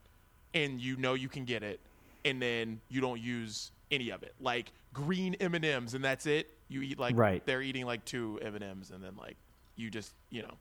and 0.53 0.79
you 0.81 0.95
know 0.97 1.13
you 1.13 1.29
can 1.29 1.45
get 1.45 1.63
it, 1.63 1.79
and 2.25 2.41
then 2.41 2.79
you 2.89 3.01
don't 3.01 3.21
use 3.21 3.71
any 3.91 4.09
of 4.09 4.23
it. 4.23 4.33
Like 4.41 4.71
green 4.93 5.35
M 5.35 5.53
and 5.55 5.65
M's, 5.65 5.93
and 5.93 6.03
that's 6.03 6.25
it. 6.25 6.49
You 6.69 6.81
eat 6.81 6.97
like 6.97 7.15
Right. 7.17 7.45
they're 7.45 7.61
eating 7.61 7.85
like 7.85 8.03
two 8.05 8.39
M 8.41 8.55
and 8.55 8.63
M's, 8.63 8.91
and 8.91 9.03
then 9.03 9.15
like 9.17 9.37
you 9.75 9.89
just 9.89 10.13
you 10.29 10.41
know 10.41 10.53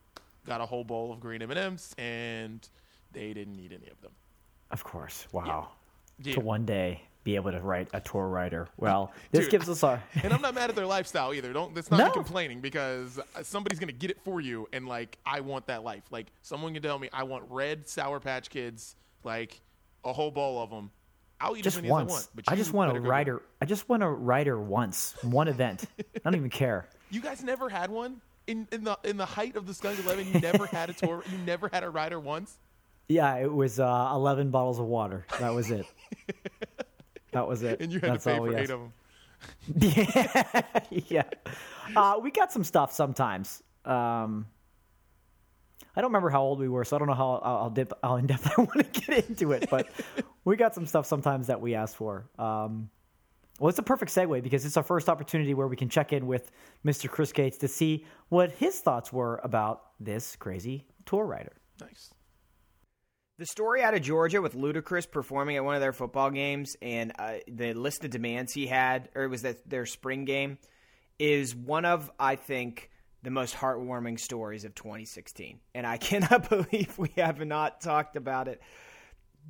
got 0.46 0.60
a 0.60 0.66
whole 0.66 0.84
bowl 0.84 1.12
of 1.12 1.20
green 1.20 1.42
M 1.42 1.50
and 1.50 1.58
M's, 1.58 1.94
and 1.98 2.68
they 3.12 3.32
didn't 3.32 3.58
eat 3.58 3.72
any 3.72 3.90
of 3.90 4.00
them. 4.00 4.12
Of 4.70 4.84
course. 4.84 5.26
Wow. 5.32 5.44
Yeah. 5.46 5.64
To 6.22 6.40
one 6.40 6.64
day 6.64 7.02
be 7.24 7.36
able 7.36 7.52
to 7.52 7.60
write 7.60 7.88
a 7.92 8.00
tour 8.00 8.26
writer. 8.28 8.68
Well, 8.76 9.12
this 9.30 9.42
Dude, 9.42 9.50
gives 9.52 9.68
us 9.68 9.82
our. 9.84 10.02
and 10.22 10.32
I'm 10.32 10.42
not 10.42 10.54
mad 10.54 10.70
at 10.70 10.76
their 10.76 10.86
lifestyle 10.86 11.32
either. 11.34 11.52
Don't 11.52 11.74
that's 11.74 11.90
not 11.90 11.98
No. 11.98 12.06
me 12.06 12.12
complaining 12.12 12.60
because 12.60 13.18
somebody's 13.42 13.78
gonna 13.78 13.92
get 13.92 14.10
it 14.10 14.18
for 14.24 14.40
you, 14.40 14.68
and 14.72 14.86
like 14.88 15.18
I 15.26 15.40
want 15.40 15.66
that 15.66 15.84
life. 15.84 16.02
Like 16.10 16.26
someone 16.42 16.72
can 16.74 16.82
tell 16.82 16.98
me 16.98 17.08
I 17.12 17.22
want 17.24 17.44
red 17.48 17.88
Sour 17.88 18.18
Patch 18.20 18.50
Kids, 18.50 18.96
like 19.24 19.60
a 20.04 20.12
whole 20.12 20.30
bowl 20.30 20.62
of 20.62 20.70
them. 20.70 20.90
I'll 21.40 21.56
eat 21.56 21.64
just 21.64 21.76
as 21.76 21.82
many 21.82 21.88
as 21.88 21.92
I 21.92 21.94
once. 22.02 22.10
want. 22.12 22.28
But 22.34 22.44
I 22.48 22.56
just 22.56 22.72
want 22.72 22.96
a 22.96 23.00
go 23.00 23.08
writer. 23.08 23.42
I 23.60 23.64
just 23.66 23.88
want 23.88 24.02
a 24.02 24.08
writer 24.08 24.60
once, 24.60 25.14
one 25.22 25.48
event. 25.48 25.84
I 25.98 26.18
don't 26.24 26.36
even 26.36 26.50
care. 26.62 26.88
You 27.10 27.20
guys 27.20 27.42
never 27.42 27.68
had 27.68 27.90
one 27.90 28.20
in 28.46 28.66
in 28.72 28.84
the 28.84 28.98
in 29.04 29.16
the 29.16 29.26
height 29.26 29.54
of 29.56 29.66
the 29.66 29.74
Skunk 29.74 29.98
Eleven. 30.04 30.26
You 30.32 30.40
never 30.40 30.66
had 30.66 30.90
a 30.90 30.92
tour. 30.92 31.22
You 31.30 31.38
never 31.38 31.68
had 31.68 31.82
a 31.84 31.90
rider 31.90 32.18
once. 32.18 32.56
Yeah, 33.08 33.34
it 33.36 33.52
was 33.52 33.78
uh, 33.80 34.10
eleven 34.14 34.50
bottles 34.50 34.78
of 34.78 34.86
water. 34.86 35.26
That 35.40 35.52
was 35.52 35.70
it. 35.70 35.84
That 37.32 37.48
was 37.48 37.62
it. 37.62 37.80
And 37.80 37.90
you 37.90 37.98
had 37.98 38.12
That's 38.12 38.24
to 38.24 38.30
pay 38.30 38.36
all 38.36 38.42
we 38.42 38.50
for 38.50 38.58
eight 38.58 38.62
asked. 38.62 38.72
of 38.72 38.80
them. 38.80 38.92
yeah, 39.80 40.62
yeah. 41.08 41.22
Uh, 41.96 42.20
we 42.22 42.30
got 42.30 42.52
some 42.52 42.62
stuff 42.62 42.92
sometimes. 42.92 43.62
Um, 43.84 44.46
I 45.96 46.00
don't 46.00 46.10
remember 46.10 46.30
how 46.30 46.42
old 46.42 46.60
we 46.60 46.68
were, 46.68 46.84
so 46.84 46.94
I 46.96 46.98
don't 46.98 47.08
know 47.08 47.14
how 47.14 47.40
I'll, 47.42 47.56
I'll 47.56 47.70
dip, 47.70 47.92
how 48.02 48.16
in 48.16 48.26
depth 48.26 48.52
I 48.58 48.60
want 48.60 48.92
to 48.92 49.00
get 49.00 49.28
into 49.28 49.52
it. 49.52 49.68
But 49.70 49.88
we 50.44 50.56
got 50.56 50.74
some 50.74 50.86
stuff 50.86 51.06
sometimes 51.06 51.48
that 51.48 51.60
we 51.60 51.74
asked 51.74 51.96
for. 51.96 52.28
Um, 52.38 52.90
well, 53.58 53.68
it's 53.68 53.78
a 53.78 53.82
perfect 53.82 54.12
segue 54.12 54.42
because 54.42 54.64
it's 54.64 54.76
our 54.76 54.82
first 54.82 55.08
opportunity 55.08 55.54
where 55.54 55.66
we 55.68 55.76
can 55.76 55.88
check 55.88 56.12
in 56.12 56.26
with 56.26 56.50
Mr. 56.84 57.08
Chris 57.08 57.32
Gates 57.32 57.58
to 57.58 57.68
see 57.68 58.04
what 58.28 58.52
his 58.52 58.80
thoughts 58.80 59.12
were 59.12 59.40
about 59.44 59.82
this 60.00 60.36
crazy 60.36 60.86
tour 61.06 61.24
rider. 61.24 61.52
Nice. 61.80 62.12
The 63.42 63.46
story 63.46 63.82
out 63.82 63.92
of 63.92 64.02
Georgia 64.02 64.40
with 64.40 64.54
Ludacris 64.54 65.10
performing 65.10 65.56
at 65.56 65.64
one 65.64 65.74
of 65.74 65.80
their 65.80 65.92
football 65.92 66.30
games 66.30 66.76
and 66.80 67.12
uh, 67.18 67.38
the 67.48 67.72
list 67.72 68.04
of 68.04 68.12
demands 68.12 68.52
he 68.52 68.68
had, 68.68 69.08
or 69.16 69.24
it 69.24 69.30
was 69.30 69.42
that 69.42 69.68
their 69.68 69.84
spring 69.84 70.24
game, 70.24 70.58
is 71.18 71.52
one 71.52 71.84
of 71.84 72.08
I 72.20 72.36
think 72.36 72.88
the 73.24 73.32
most 73.32 73.56
heartwarming 73.56 74.20
stories 74.20 74.64
of 74.64 74.76
2016, 74.76 75.58
and 75.74 75.84
I 75.84 75.96
cannot 75.98 76.48
believe 76.50 76.96
we 76.96 77.10
have 77.16 77.44
not 77.44 77.80
talked 77.80 78.14
about 78.14 78.46
it. 78.46 78.62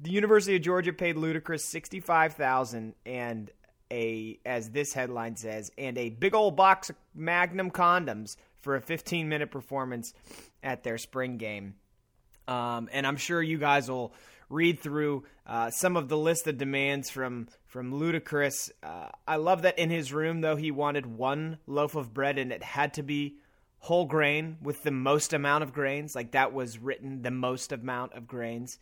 The 0.00 0.10
University 0.10 0.56
of 0.56 0.62
Georgia 0.62 0.94
paid 0.94 1.16
Ludacris 1.16 1.60
sixty-five 1.60 2.32
thousand 2.32 2.94
and 3.04 3.50
a, 3.92 4.38
as 4.46 4.70
this 4.70 4.94
headline 4.94 5.36
says, 5.36 5.70
and 5.76 5.98
a 5.98 6.08
big 6.08 6.34
old 6.34 6.56
box 6.56 6.88
of 6.88 6.96
Magnum 7.14 7.70
condoms 7.70 8.36
for 8.62 8.74
a 8.74 8.80
15-minute 8.80 9.50
performance 9.50 10.14
at 10.62 10.82
their 10.82 10.96
spring 10.96 11.36
game. 11.36 11.74
Um, 12.48 12.88
and 12.92 13.06
I'm 13.06 13.16
sure 13.16 13.42
you 13.42 13.58
guys 13.58 13.90
will 13.90 14.12
read 14.48 14.80
through 14.80 15.24
uh, 15.46 15.70
some 15.70 15.96
of 15.96 16.08
the 16.08 16.16
list 16.16 16.46
of 16.46 16.58
demands 16.58 17.10
from 17.10 17.48
from 17.66 17.92
Ludacris. 17.92 18.70
Uh, 18.82 19.08
I 19.26 19.36
love 19.36 19.62
that 19.62 19.78
in 19.78 19.90
his 19.90 20.12
room, 20.12 20.40
though, 20.40 20.56
he 20.56 20.70
wanted 20.70 21.06
one 21.06 21.58
loaf 21.66 21.94
of 21.94 22.12
bread 22.12 22.38
and 22.38 22.52
it 22.52 22.62
had 22.62 22.94
to 22.94 23.02
be 23.02 23.36
whole 23.78 24.04
grain 24.04 24.58
with 24.62 24.82
the 24.84 24.90
most 24.90 25.32
amount 25.32 25.64
of 25.64 25.72
grains. 25.72 26.14
Like 26.14 26.32
that 26.32 26.52
was 26.52 26.78
written, 26.78 27.22
the 27.22 27.30
most 27.30 27.72
amount 27.72 28.12
of 28.12 28.26
grains. 28.26 28.78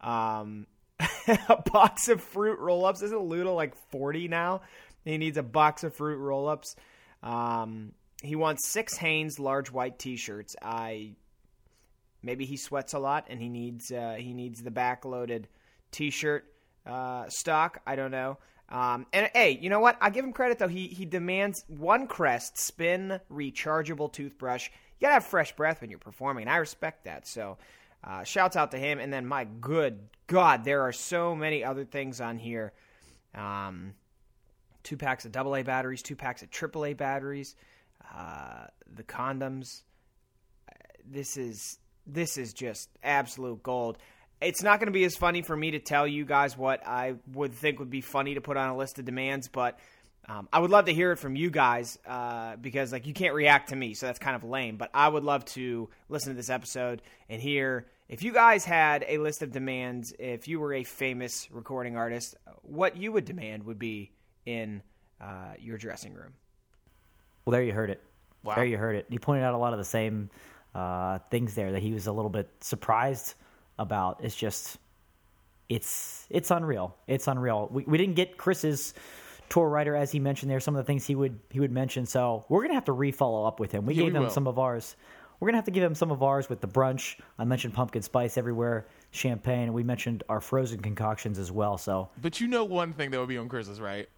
Um, 0.00 0.66
a 1.48 1.62
box 1.72 2.08
of 2.08 2.22
fruit 2.22 2.58
roll 2.60 2.84
ups. 2.84 3.02
Isn't 3.02 3.18
Luda 3.18 3.54
like 3.54 3.74
40 3.90 4.28
now? 4.28 4.60
He 5.04 5.18
needs 5.18 5.36
a 5.38 5.42
box 5.42 5.82
of 5.82 5.94
fruit 5.94 6.18
roll 6.18 6.48
ups. 6.48 6.76
Um, 7.22 7.92
he 8.22 8.36
wants 8.36 8.68
six 8.68 8.96
Hanes 8.96 9.38
large 9.38 9.70
white 9.70 9.98
t 9.98 10.16
shirts. 10.16 10.54
I 10.62 11.12
maybe 12.24 12.44
he 12.44 12.56
sweats 12.56 12.94
a 12.94 12.98
lot 12.98 13.26
and 13.28 13.40
he 13.40 13.48
needs 13.48 13.92
uh, 13.92 14.16
he 14.18 14.32
needs 14.32 14.62
the 14.62 14.70
backloaded 14.70 15.44
t-shirt 15.90 16.44
uh, 16.86 17.28
stock. 17.28 17.80
I 17.86 17.96
don't 17.96 18.10
know. 18.10 18.38
Um, 18.68 19.06
and 19.12 19.30
hey, 19.34 19.58
you 19.60 19.70
know 19.70 19.80
what? 19.80 19.96
I 20.00 20.10
give 20.10 20.24
him 20.24 20.32
credit 20.32 20.58
though. 20.58 20.68
He 20.68 20.88
he 20.88 21.04
demands 21.04 21.64
one 21.68 22.06
Crest 22.06 22.58
spin 22.58 23.20
rechargeable 23.30 24.12
toothbrush. 24.12 24.68
You 24.68 25.06
gotta 25.06 25.14
have 25.14 25.26
fresh 25.26 25.54
breath 25.54 25.80
when 25.80 25.90
you're 25.90 25.98
performing, 25.98 26.42
and 26.44 26.50
I 26.50 26.56
respect 26.56 27.04
that. 27.04 27.26
So, 27.26 27.58
uh, 28.02 28.24
shouts 28.24 28.56
out 28.56 28.70
to 28.70 28.78
him. 28.78 28.98
And 28.98 29.12
then 29.12 29.26
my 29.26 29.44
good 29.44 29.98
God, 30.26 30.64
there 30.64 30.82
are 30.82 30.92
so 30.92 31.34
many 31.34 31.62
other 31.62 31.84
things 31.84 32.20
on 32.20 32.38
here. 32.38 32.72
Um, 33.34 33.94
two 34.82 34.96
packs 34.96 35.24
of 35.24 35.36
AA 35.36 35.62
batteries, 35.62 36.02
two 36.02 36.16
packs 36.16 36.42
of 36.42 36.50
AAA 36.50 36.96
batteries, 36.96 37.56
uh, 38.14 38.66
the 38.94 39.02
condoms. 39.02 39.82
This 41.06 41.36
is 41.36 41.78
this 42.06 42.36
is 42.36 42.52
just 42.52 42.88
absolute 43.02 43.62
gold. 43.62 43.98
It's 44.40 44.62
not 44.62 44.78
going 44.78 44.86
to 44.86 44.92
be 44.92 45.04
as 45.04 45.16
funny 45.16 45.42
for 45.42 45.56
me 45.56 45.72
to 45.72 45.78
tell 45.78 46.06
you 46.06 46.24
guys 46.24 46.56
what 46.58 46.86
I 46.86 47.14
would 47.32 47.54
think 47.54 47.78
would 47.78 47.90
be 47.90 48.00
funny 48.00 48.34
to 48.34 48.40
put 48.40 48.56
on 48.56 48.68
a 48.68 48.76
list 48.76 48.98
of 48.98 49.04
demands, 49.04 49.48
but 49.48 49.78
um, 50.26 50.48
I 50.52 50.58
would 50.58 50.70
love 50.70 50.86
to 50.86 50.94
hear 50.94 51.12
it 51.12 51.16
from 51.16 51.36
you 51.36 51.50
guys 51.50 51.98
uh, 52.06 52.56
because 52.56 52.92
like 52.92 53.06
you 53.06 53.12
can't 53.12 53.34
react 53.34 53.70
to 53.70 53.76
me, 53.76 53.94
so 53.94 54.06
that's 54.06 54.18
kind 54.18 54.36
of 54.36 54.44
lame. 54.44 54.76
But 54.76 54.90
I 54.94 55.08
would 55.08 55.24
love 55.24 55.44
to 55.46 55.88
listen 56.08 56.32
to 56.32 56.36
this 56.36 56.50
episode 56.50 57.02
and 57.28 57.40
hear 57.40 57.86
if 58.08 58.22
you 58.22 58.32
guys 58.32 58.64
had 58.64 59.04
a 59.06 59.18
list 59.18 59.42
of 59.42 59.52
demands. 59.52 60.14
If 60.18 60.48
you 60.48 60.60
were 60.60 60.72
a 60.72 60.84
famous 60.84 61.50
recording 61.50 61.96
artist, 61.96 62.36
what 62.62 62.96
you 62.96 63.12
would 63.12 63.26
demand 63.26 63.64
would 63.64 63.78
be 63.78 64.12
in 64.46 64.82
uh, 65.20 65.54
your 65.58 65.76
dressing 65.76 66.14
room. 66.14 66.32
Well, 67.44 67.52
there 67.52 67.62
you 67.62 67.72
heard 67.72 67.90
it. 67.90 68.00
Wow. 68.42 68.56
There 68.56 68.64
you 68.64 68.78
heard 68.78 68.96
it. 68.96 69.06
You 69.08 69.18
pointed 69.18 69.44
out 69.44 69.54
a 69.54 69.58
lot 69.58 69.72
of 69.72 69.78
the 69.78 69.84
same 69.84 70.30
uh, 70.74 71.18
things 71.30 71.54
there 71.54 71.72
that 71.72 71.82
he 71.82 71.92
was 71.92 72.06
a 72.06 72.12
little 72.12 72.30
bit 72.30 72.48
surprised 72.60 73.34
about. 73.78 74.20
It's 74.22 74.34
just, 74.36 74.78
it's 75.68 76.26
it's 76.30 76.50
unreal. 76.50 76.96
It's 77.06 77.26
unreal. 77.28 77.68
We, 77.70 77.84
we 77.84 77.98
didn't 77.98 78.16
get 78.16 78.36
Chris's 78.36 78.94
tour 79.48 79.68
writer 79.68 79.94
as 79.96 80.10
he 80.12 80.18
mentioned 80.20 80.50
there. 80.50 80.60
Some 80.60 80.74
of 80.74 80.84
the 80.84 80.86
things 80.86 81.06
he 81.06 81.14
would 81.14 81.38
he 81.50 81.60
would 81.60 81.72
mention. 81.72 82.06
So 82.06 82.44
we're 82.48 82.62
gonna 82.62 82.74
have 82.74 82.84
to 82.86 82.92
re-follow 82.92 83.44
up 83.46 83.60
with 83.60 83.72
him. 83.72 83.86
We 83.86 83.94
Yeah, 83.94 84.04
gave 84.04 84.12
we 84.12 84.16
him 84.18 84.22
will. 84.24 84.30
some 84.30 84.46
of 84.46 84.58
ours. 84.58 84.96
We're 85.40 85.48
gonna 85.48 85.58
have 85.58 85.64
to 85.66 85.70
give 85.70 85.82
him 85.82 85.94
some 85.94 86.10
of 86.10 86.22
ours 86.22 86.48
with 86.48 86.60
the 86.60 86.68
brunch. 86.68 87.18
I 87.38 87.44
mentioned 87.44 87.74
pumpkin 87.74 88.02
spice 88.02 88.38
everywhere, 88.38 88.86
champagne, 89.10 89.64
and 89.64 89.74
we 89.74 89.82
mentioned 89.82 90.22
our 90.28 90.40
frozen 90.40 90.80
concoctions 90.80 91.38
as 91.38 91.50
well. 91.52 91.76
So 91.78 92.08
But 92.20 92.40
you 92.40 92.46
know 92.46 92.64
one 92.64 92.92
thing 92.92 93.10
that 93.10 93.18
would 93.20 93.28
be 93.28 93.38
on 93.38 93.48
Chris's, 93.48 93.80
right? 93.80 94.08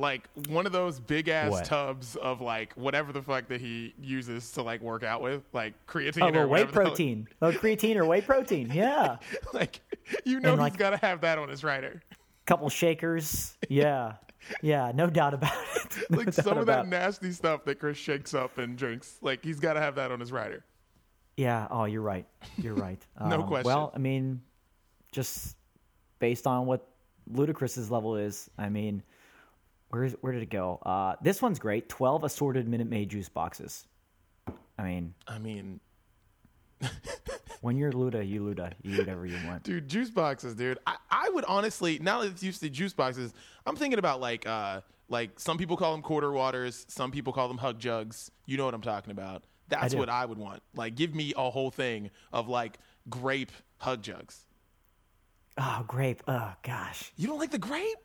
Like 0.00 0.28
one 0.48 0.64
of 0.66 0.72
those 0.72 0.98
big 0.98 1.28
ass 1.28 1.50
What? 1.50 1.64
tubs 1.66 2.16
of 2.16 2.40
like 2.40 2.72
whatever 2.74 3.12
the 3.12 3.22
fuck 3.22 3.48
that 3.48 3.60
he 3.60 3.94
uses 4.00 4.50
to 4.52 4.62
like 4.62 4.80
work 4.80 5.02
out 5.04 5.20
with, 5.22 5.42
like 5.52 5.74
creatine 5.86 6.22
oh, 6.22 6.28
or 6.40 6.46
well, 6.46 6.48
whey 6.48 6.60
the 6.60 6.66
hell- 6.66 6.72
protein, 6.72 7.28
oh, 7.42 7.52
creatine 7.52 7.96
or 7.96 8.06
whey 8.06 8.20
protein, 8.22 8.70
yeah. 8.74 9.16
like 9.52 9.80
you 10.24 10.40
know 10.40 10.52
And, 10.54 10.60
he's 10.60 10.70
like- 10.70 10.76
got 10.78 10.90
to 10.90 10.96
have 10.96 11.20
that 11.20 11.38
on 11.38 11.48
his 11.48 11.62
rider. 11.62 12.02
couple 12.46 12.68
shakers. 12.70 13.56
Yeah. 13.68 14.14
Yeah, 14.62 14.90
no 14.94 15.08
doubt 15.10 15.34
about 15.34 15.52
it. 15.76 15.96
No 16.10 16.16
Like 16.18 16.26
doubt 16.34 16.44
some 16.46 16.56
of 16.58 16.66
that 16.66 16.80
about- 16.80 16.88
nasty 16.88 17.30
stuff 17.32 17.64
that 17.66 17.78
Chris 17.78 17.98
shakes 17.98 18.32
up 18.32 18.56
and 18.58 18.76
drinks, 18.78 19.18
like 19.20 19.44
he's 19.44 19.60
got 19.60 19.74
to 19.74 19.80
have 19.80 19.96
that 19.96 20.10
on 20.10 20.18
his 20.18 20.32
rider. 20.32 20.64
Yeah, 21.36 21.68
oh, 21.70 21.84
you're 21.84 22.00
right. 22.02 22.26
You're 22.56 22.74
right. 22.74 23.04
No 23.20 23.42
Um, 23.42 23.46
question. 23.48 23.66
Well, 23.66 23.92
I 23.94 23.98
mean, 23.98 24.40
just 25.12 25.56
based 26.20 26.46
on 26.46 26.66
what 26.66 26.86
Ludacris's 27.32 27.90
level 27.90 28.16
is, 28.16 28.48
I 28.58 28.68
mean, 28.70 29.02
where 29.90 30.04
is 30.04 30.16
where 30.20 30.32
did 30.32 30.42
it 30.42 30.50
go? 30.50 30.78
Uh, 30.84 31.16
this 31.22 31.42
one's 31.42 31.58
great. 31.58 31.88
Twelve 31.88 32.24
assorted 32.24 32.66
Minute 32.68 32.88
Maid 32.88 33.10
juice 33.10 33.28
boxes. 33.28 33.86
I 34.78 34.82
mean, 34.84 35.14
I 35.28 35.38
mean, 35.38 35.80
when 37.60 37.76
you're 37.76 37.92
Luda, 37.92 38.26
you 38.26 38.40
Luda, 38.40 38.72
you 38.82 38.98
whatever 38.98 39.26
you 39.26 39.36
want. 39.46 39.62
dude, 39.64 39.88
juice 39.88 40.10
boxes, 40.10 40.54
dude. 40.54 40.78
I, 40.86 40.96
I 41.10 41.30
would 41.30 41.44
honestly, 41.44 41.98
now 41.98 42.20
that 42.22 42.30
it's 42.30 42.42
used 42.42 42.60
to 42.62 42.70
juice 42.70 42.94
boxes, 42.94 43.34
I'm 43.66 43.76
thinking 43.76 43.98
about 43.98 44.20
like, 44.20 44.46
uh, 44.46 44.80
like 45.08 45.38
some 45.38 45.58
people 45.58 45.76
call 45.76 45.92
them 45.92 46.02
quarter 46.02 46.32
waters, 46.32 46.86
some 46.88 47.10
people 47.10 47.32
call 47.32 47.48
them 47.48 47.58
hug 47.58 47.78
jugs. 47.78 48.30
You 48.46 48.56
know 48.56 48.64
what 48.64 48.74
I'm 48.74 48.80
talking 48.80 49.10
about. 49.10 49.44
That's 49.68 49.92
do. 49.92 49.98
what 49.98 50.08
I 50.08 50.24
would 50.24 50.38
want. 50.38 50.62
Like, 50.74 50.94
give 50.94 51.14
me 51.14 51.32
a 51.36 51.50
whole 51.50 51.70
thing 51.70 52.10
of 52.32 52.48
like 52.48 52.78
grape 53.08 53.52
hug 53.78 54.02
jugs. 54.02 54.46
Oh, 55.58 55.84
grape. 55.86 56.22
Oh 56.26 56.52
gosh, 56.62 57.12
You 57.16 57.26
don't 57.26 57.38
like 57.38 57.50
the 57.50 57.58
grape? 57.58 57.98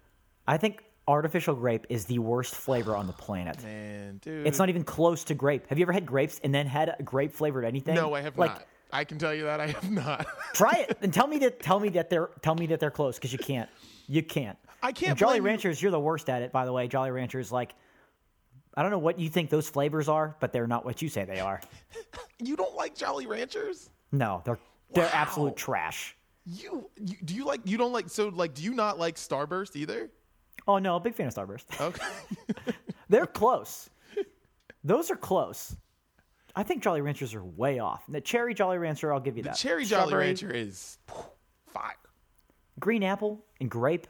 I 0.48 0.58
think 0.58 0.84
artificial 1.08 1.56
grape 1.56 1.86
is 1.90 2.06
the 2.06 2.20
worst 2.20 2.56
flavor 2.56 2.96
on 2.96 3.08
the 3.08 3.14
planet. 3.14 3.62
Man, 3.64 4.18
dude. 4.22 4.48
It's 4.48 4.60
not 4.60 4.70
even 4.70 4.84
close 4.84 5.24
to 5.26 5.34
grape. 5.36 5.68
Have 5.68 5.78
you 5.78 5.84
ever 5.84 5.92
had 5.94 6.06
grapes 6.06 6.40
and 6.44 6.54
then 6.54 6.68
had 6.68 6.96
a 6.98 7.04
grape 7.04 7.32
flavored 7.32 7.66
anything? 7.66 7.96
No, 7.96 8.14
I 8.14 8.22
have 8.22 8.38
like, 8.38 8.52
not. 8.52 8.68
I 8.92 9.04
can 9.04 9.18
tell 9.18 9.34
you 9.34 9.44
that 9.44 9.60
I 9.60 9.68
have 9.68 9.92
not. 9.92 10.26
Try 10.54 10.86
it 10.90 10.98
and 11.02 11.14
tell 11.14 11.28
me 11.28 11.40
that 11.40 11.60
tell 11.62 11.80
me 11.80 11.90
that 11.90 12.10
they're 12.10 12.30
tell 12.42 12.56
me 12.56 12.68
that 12.68 12.80
they're 12.80 12.92
close 12.92 13.16
because 13.16 13.34
you 13.34 13.40
can't. 13.40 13.70
You 14.08 14.24
can't. 14.24 14.58
I 14.82 14.92
can't 14.92 15.12
And 15.12 15.18
Jolly 15.20 15.40
blame 15.40 15.44
you. 15.44 15.50
Ranchers, 15.50 15.82
you're 15.82 15.92
the 15.92 16.00
worst 16.00 16.30
at 16.30 16.44
it, 16.44 16.52
by 16.52 16.66
the 16.66 16.72
way. 16.72 16.88
Jolly 16.88 17.10
Ranchers, 17.12 17.52
like, 17.52 17.74
I 18.76 18.84
don't 18.84 18.92
know 18.92 19.00
what 19.00 19.18
you 19.20 19.30
think 19.30 19.50
those 19.50 19.68
flavors 19.68 20.08
are, 20.08 20.36
but 20.40 20.54
they're 20.54 20.68
not 20.68 20.86
what 20.86 21.02
you 21.02 21.10
say 21.10 21.26
they 21.26 21.40
are. 21.40 21.60
you 22.40 22.56
don't 22.56 22.76
like 22.76 22.96
Jolly 22.96 23.26
Ranchers? 23.26 23.90
No, 24.12 24.42
they're 24.46 24.60
they're 24.94 25.06
Wow. 25.06 25.12
absolute 25.14 25.56
trash. 25.56 26.16
You, 26.46 26.90
you 26.96 27.16
do 27.26 27.34
you 27.34 27.46
like 27.46 27.62
you 27.66 27.78
don't 27.78 27.92
like 27.92 28.08
so 28.10 28.28
like 28.30 28.54
do 28.54 28.62
you 28.64 28.74
not 28.74 29.00
like 29.00 29.16
Starburst 29.16 29.76
either? 29.76 30.12
Oh 30.68 30.78
no, 30.80 31.00
big 31.00 31.16
fan 31.16 31.28
of 31.28 31.34
Starburst. 31.34 31.66
Okay. 31.82 32.06
they're 33.10 33.28
close. 33.28 33.90
Those 34.84 35.10
are 35.12 35.16
close. 35.16 35.76
I 36.56 36.64
think 36.64 36.82
Jolly 36.84 37.02
Ranchers 37.02 37.34
are 37.36 37.44
way 37.44 37.80
off. 37.80 38.04
The 38.08 38.22
cherry 38.22 38.54
Jolly 38.54 38.78
Rancher, 38.78 39.14
I'll 39.14 39.20
give 39.20 39.36
you 39.38 39.44
the 39.44 39.50
that. 39.50 39.58
cherry 39.58 39.84
Jolly 39.86 40.08
Strawberry, 40.08 40.26
Rancher 40.28 40.52
is 40.52 40.98
fire. 41.68 41.94
green 42.80 43.04
apple 43.04 43.44
and 43.60 43.70
grape 43.70 44.08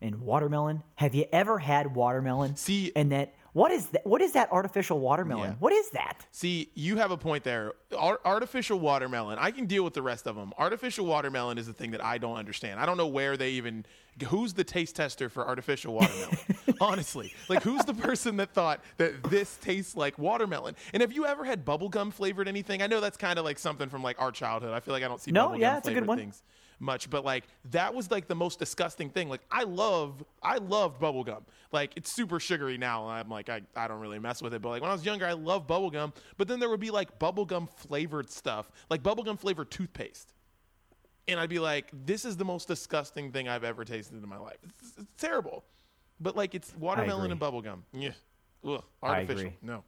and 0.00 0.20
watermelon. 0.20 0.82
Have 0.94 1.14
you 1.14 1.24
ever 1.32 1.58
had 1.58 1.94
watermelon? 1.96 2.56
See- 2.56 2.92
and 2.94 3.10
that 3.12 3.34
what 3.58 3.72
is 3.72 3.86
that? 3.88 4.06
What 4.06 4.22
is 4.22 4.32
that 4.32 4.52
artificial 4.52 5.00
watermelon? 5.00 5.50
Yeah. 5.50 5.56
What 5.58 5.72
is 5.72 5.90
that? 5.90 6.24
See, 6.30 6.70
you 6.74 6.96
have 6.96 7.10
a 7.10 7.16
point 7.16 7.42
there. 7.42 7.72
Ar- 7.96 8.20
artificial 8.24 8.78
watermelon. 8.78 9.38
I 9.40 9.50
can 9.50 9.66
deal 9.66 9.82
with 9.82 9.94
the 9.94 10.02
rest 10.02 10.26
of 10.28 10.36
them. 10.36 10.52
Artificial 10.56 11.06
watermelon 11.06 11.58
is 11.58 11.66
the 11.66 11.72
thing 11.72 11.90
that 11.90 12.04
I 12.04 12.18
don't 12.18 12.36
understand. 12.36 12.78
I 12.78 12.86
don't 12.86 12.96
know 12.96 13.08
where 13.08 13.36
they 13.36 13.50
even. 13.50 13.84
Who's 14.28 14.52
the 14.52 14.64
taste 14.64 14.96
tester 14.96 15.28
for 15.28 15.46
artificial 15.46 15.94
watermelon? 15.94 16.38
Honestly, 16.80 17.32
like 17.48 17.62
who's 17.64 17.84
the 17.84 17.94
person 17.94 18.36
that 18.36 18.52
thought 18.52 18.80
that 18.96 19.24
this 19.24 19.56
tastes 19.56 19.96
like 19.96 20.18
watermelon? 20.18 20.76
And 20.92 21.00
have 21.00 21.12
you 21.12 21.26
ever 21.26 21.44
had 21.44 21.64
bubblegum 21.64 22.12
flavored 22.12 22.46
anything? 22.48 22.80
I 22.82 22.86
know 22.86 23.00
that's 23.00 23.16
kind 23.16 23.38
of 23.38 23.44
like 23.44 23.58
something 23.58 23.88
from 23.88 24.02
like 24.02 24.20
our 24.20 24.30
childhood. 24.30 24.72
I 24.72 24.80
feel 24.80 24.94
like 24.94 25.02
I 25.02 25.08
don't 25.08 25.20
see 25.20 25.32
No, 25.32 25.48
bubblegum 25.50 25.58
yeah, 25.60 25.78
it's 25.78 25.88
a 25.88 25.90
good 25.90 26.04
flavored 26.04 26.08
one. 26.08 26.18
things 26.18 26.42
much, 26.80 27.10
but 27.10 27.24
like 27.24 27.44
that 27.70 27.94
was 27.94 28.10
like 28.10 28.28
the 28.28 28.34
most 28.34 28.58
disgusting 28.58 29.10
thing. 29.10 29.28
Like 29.28 29.42
I 29.50 29.64
love, 29.64 30.22
I 30.42 30.58
loved 30.58 31.00
bubblegum. 31.00 31.42
Like 31.72 31.92
it's 31.96 32.12
super 32.12 32.40
sugary 32.40 32.78
now. 32.78 33.08
and 33.08 33.18
I'm 33.18 33.28
like, 33.28 33.48
I, 33.48 33.62
I 33.76 33.88
don't 33.88 34.00
really 34.00 34.18
mess 34.18 34.40
with 34.42 34.54
it. 34.54 34.62
But 34.62 34.70
like 34.70 34.82
when 34.82 34.90
I 34.90 34.94
was 34.94 35.04
younger, 35.04 35.26
I 35.26 35.32
loved 35.32 35.68
bubblegum. 35.68 36.14
But 36.36 36.48
then 36.48 36.60
there 36.60 36.68
would 36.68 36.80
be 36.80 36.90
like 36.90 37.18
bubblegum 37.18 37.68
flavored 37.70 38.30
stuff, 38.30 38.70
like 38.90 39.02
bubblegum 39.02 39.38
flavored 39.38 39.70
toothpaste. 39.70 40.32
And 41.26 41.38
I'd 41.38 41.50
be 41.50 41.58
like, 41.58 41.90
this 42.06 42.24
is 42.24 42.36
the 42.38 42.44
most 42.44 42.68
disgusting 42.68 43.32
thing 43.32 43.48
I've 43.48 43.64
ever 43.64 43.84
tasted 43.84 44.22
in 44.22 44.28
my 44.28 44.38
life. 44.38 44.56
It's, 44.80 44.94
it's 44.96 45.12
terrible. 45.18 45.64
But 46.20 46.36
like 46.36 46.54
it's 46.54 46.74
watermelon 46.76 47.30
and 47.32 47.40
bubblegum. 47.40 47.80
Yeah. 47.92 48.10
Ugh, 48.66 48.82
artificial. 49.02 49.52
No. 49.62 49.84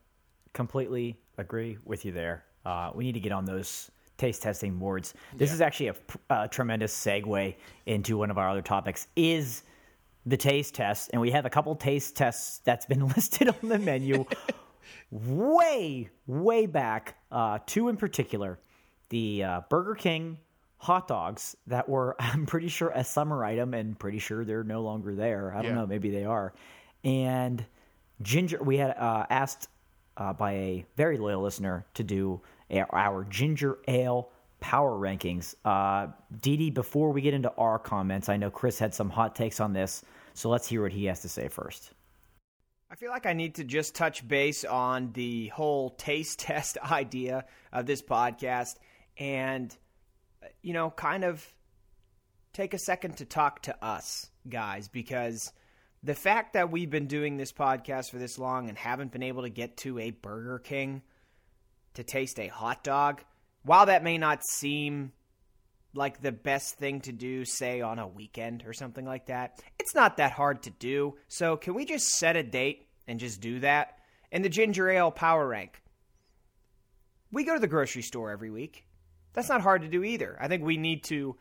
completely 0.53 1.17
agree 1.37 1.77
with 1.83 2.05
you 2.05 2.11
there. 2.11 2.43
Uh, 2.65 2.91
we 2.93 3.03
need 3.03 3.13
to 3.13 3.19
get 3.19 3.31
on 3.31 3.45
those 3.45 3.89
taste 4.21 4.43
testing 4.43 4.77
boards. 4.77 5.13
This 5.35 5.51
is 5.51 5.61
actually 5.61 5.91
a 6.29 6.47
tremendous 6.47 6.93
segue 6.93 7.55
into 7.87 8.17
one 8.17 8.29
of 8.29 8.37
our 8.37 8.47
other 8.49 8.61
topics. 8.61 9.07
Is 9.15 9.63
the 10.27 10.37
taste 10.37 10.75
test, 10.75 11.09
and 11.11 11.19
we 11.21 11.31
have 11.31 11.45
a 11.47 11.49
couple 11.49 11.75
taste 11.75 12.15
tests 12.15 12.59
that's 12.63 12.85
been 12.85 13.07
listed 13.15 13.49
on 13.49 13.67
the 13.69 13.79
menu. 13.79 14.25
way, 15.11 16.09
way 16.27 16.65
back, 16.67 17.15
uh, 17.31 17.59
two 17.65 17.89
in 17.89 17.97
particular, 17.97 18.59
the 19.09 19.43
uh, 19.43 19.61
Burger 19.69 19.95
King 19.95 20.37
hot 20.77 21.07
dogs 21.07 21.55
that 21.67 21.89
were, 21.89 22.15
I'm 22.19 22.45
pretty 22.45 22.67
sure, 22.67 22.91
a 22.93 23.03
summer 23.03 23.43
item, 23.43 23.73
and 23.73 23.97
pretty 23.97 24.19
sure 24.19 24.45
they're 24.45 24.63
no 24.63 24.81
longer 24.83 25.15
there. 25.15 25.51
I 25.55 25.61
don't 25.63 25.71
Yeah. 25.71 25.77
know, 25.81 25.87
maybe 25.87 26.11
they 26.11 26.25
are. 26.25 26.53
And 27.03 27.65
ginger, 28.21 28.61
we 28.61 28.77
had 28.77 28.91
uh, 28.91 29.25
asked 29.31 29.67
uh, 30.17 30.33
by 30.33 30.51
a 30.53 30.85
very 30.95 31.17
loyal 31.17 31.41
listener 31.41 31.85
to 31.95 32.03
do 32.03 32.39
a, 32.41 32.60
our 32.71 33.25
ginger 33.25 33.77
ale 33.87 34.29
power 34.59 34.97
rankings. 34.97 35.55
Uh, 35.65 36.07
Dee, 36.39 36.69
before 36.69 37.11
we 37.11 37.21
get 37.21 37.33
into 37.33 37.51
our 37.55 37.79
comments, 37.79 38.29
I 38.29 38.37
know 38.37 38.49
Chris 38.49 38.79
had 38.79 38.93
some 38.93 39.09
hot 39.09 39.35
takes 39.35 39.59
on 39.59 39.73
this, 39.73 40.03
so 40.33 40.49
let's 40.49 40.67
hear 40.67 40.83
what 40.83 40.93
he 40.93 41.05
has 41.05 41.21
to 41.21 41.29
say 41.29 41.49
first. 41.49 41.91
I 42.89 42.95
feel 42.95 43.09
like 43.09 43.25
I 43.25 43.33
need 43.33 43.55
to 43.55 43.63
just 43.63 43.95
touch 43.95 44.27
base 44.27 44.65
on 44.65 45.11
the 45.13 45.47
whole 45.47 45.91
taste 45.91 46.39
test 46.41 46.77
idea 46.77 47.45
of 47.71 47.85
this 47.85 48.01
podcast 48.01 48.75
and, 49.17 49.75
you 50.61 50.73
know, 50.73 50.89
kind 50.89 51.23
of 51.23 51.45
take 52.53 52.73
a 52.73 52.79
second 52.79 53.17
to 53.17 53.25
talk 53.25 53.63
to 53.63 53.83
us, 53.83 54.29
guys, 54.47 54.87
because 54.87 55.51
the 56.03 56.15
fact 56.15 56.53
that 56.53 56.71
we've 56.71 56.89
been 56.89 57.07
doing 57.07 57.37
this 57.37 57.51
podcast 57.51 58.11
for 58.11 58.17
this 58.17 58.37
long 58.37 58.69
and 58.69 58.77
haven't 58.77 59.11
been 59.11 59.23
able 59.23 59.43
to 59.43 59.49
get 59.49 59.77
to 59.77 59.99
a 59.99 60.11
Burger 60.11 60.59
King 60.59 61.01
to 61.95 62.03
taste 62.03 62.39
a 62.39 62.47
hot 62.47 62.83
dog, 62.83 63.23
while 63.63 63.85
that 63.85 64.03
may 64.03 64.17
not 64.17 64.43
seem 64.43 65.11
like 65.93 66.21
the 66.21 66.31
best 66.31 66.75
thing 66.75 67.01
to 67.01 67.11
do, 67.11 67.43
say 67.45 67.81
on 67.81 67.99
a 67.99 68.07
weekend 68.07 68.63
or 68.65 68.73
something 68.73 69.05
like 69.05 69.25
that. 69.27 69.61
It's 69.79 69.95
not 69.95 70.17
that 70.17 70.31
hard 70.31 70.63
to 70.63 70.69
do. 70.69 71.15
So, 71.27 71.57
can 71.57 71.73
we 71.73 71.85
just 71.85 72.07
set 72.17 72.35
a 72.35 72.43
date 72.43 72.87
and 73.07 73.19
just 73.19 73.41
do 73.41 73.59
that? 73.59 73.97
And 74.31 74.45
the 74.45 74.49
ginger 74.49 74.89
ale 74.89 75.11
power 75.11 75.47
rank. 75.47 75.81
We 77.31 77.43
go 77.43 77.53
to 77.53 77.59
the 77.59 77.67
grocery 77.67 78.01
store 78.01 78.31
every 78.31 78.51
week. 78.51 78.85
That's 79.33 79.49
not 79.49 79.61
hard 79.61 79.81
to 79.81 79.87
do 79.87 80.03
either. 80.03 80.37
I 80.39 80.47
think 80.47 80.63
we 80.63 80.77
need 80.77 81.03
to 81.05 81.37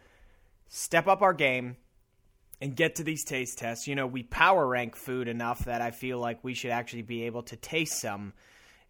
step 0.68 1.08
up 1.08 1.22
our 1.22 1.34
game 1.34 1.76
and 2.60 2.76
get 2.76 2.96
to 2.96 3.04
these 3.04 3.24
taste 3.24 3.58
tests. 3.58 3.86
You 3.86 3.94
know, 3.94 4.06
we 4.06 4.22
power 4.22 4.66
rank 4.66 4.94
food 4.94 5.28
enough 5.28 5.64
that 5.64 5.80
I 5.80 5.90
feel 5.90 6.18
like 6.18 6.44
we 6.44 6.54
should 6.54 6.70
actually 6.70 7.02
be 7.02 7.24
able 7.24 7.42
to 7.44 7.56
taste 7.56 8.00
some 8.00 8.32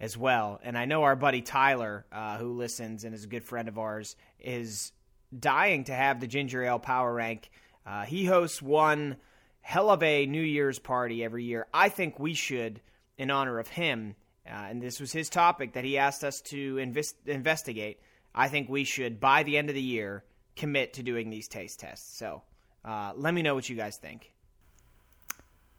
as 0.01 0.17
well. 0.17 0.59
And 0.63 0.77
I 0.79 0.87
know 0.87 1.03
our 1.03 1.15
buddy 1.15 1.43
Tyler, 1.43 2.07
uh, 2.11 2.39
who 2.39 2.55
listens 2.55 3.05
and 3.05 3.15
is 3.15 3.25
a 3.25 3.29
good 3.29 3.45
friend 3.45 3.69
of 3.69 3.79
ours, 3.79 4.17
is 4.41 4.93
dying 5.39 5.85
to 5.85 5.93
have 5.93 6.21
the 6.21 6.27
ginger 6.27 6.65
ale 6.65 6.79
power 6.79 7.13
rank. 7.13 7.51
Uh, 7.87 8.05
he 8.05 8.25
hosts 8.25 8.63
one 8.63 9.17
hell 9.61 9.91
of 9.91 10.03
a 10.03 10.27
New 10.27 10.43
Year's 10.43 10.79
party 10.79 11.23
every 11.23 11.45
year. 11.45 11.67
I 11.73 11.91
think 11.91 12.19
we 12.19 12.35
should, 12.35 12.81
in 13.19 13.31
honor 13.31 13.59
of 13.59 13.69
him, 13.69 14.17
uh, 14.47 14.53
and 14.53 14.83
this 14.83 14.99
was 14.99 15.13
his 15.13 15.29
topic 15.29 15.75
that 15.75 15.85
he 15.85 15.99
asked 15.99 16.25
us 16.25 16.41
to 16.43 16.79
invest- 16.79 17.17
investigate. 17.27 18.01
I 18.35 18.49
think 18.49 18.69
we 18.69 18.85
should, 18.85 19.21
by 19.21 19.43
the 19.43 19.59
end 19.59 19.69
of 19.69 19.75
the 19.75 19.83
year, 19.83 20.25
commit 20.57 20.95
to 20.95 21.03
doing 21.03 21.31
these 21.31 21.47
taste 21.47 21.81
tests. 21.81 22.17
So 22.17 22.43
uh, 22.85 23.13
let 23.17 23.35
me 23.35 23.43
know 23.43 23.55
what 23.55 23.69
you 23.69 23.77
guys 23.77 23.97
think. 23.99 24.33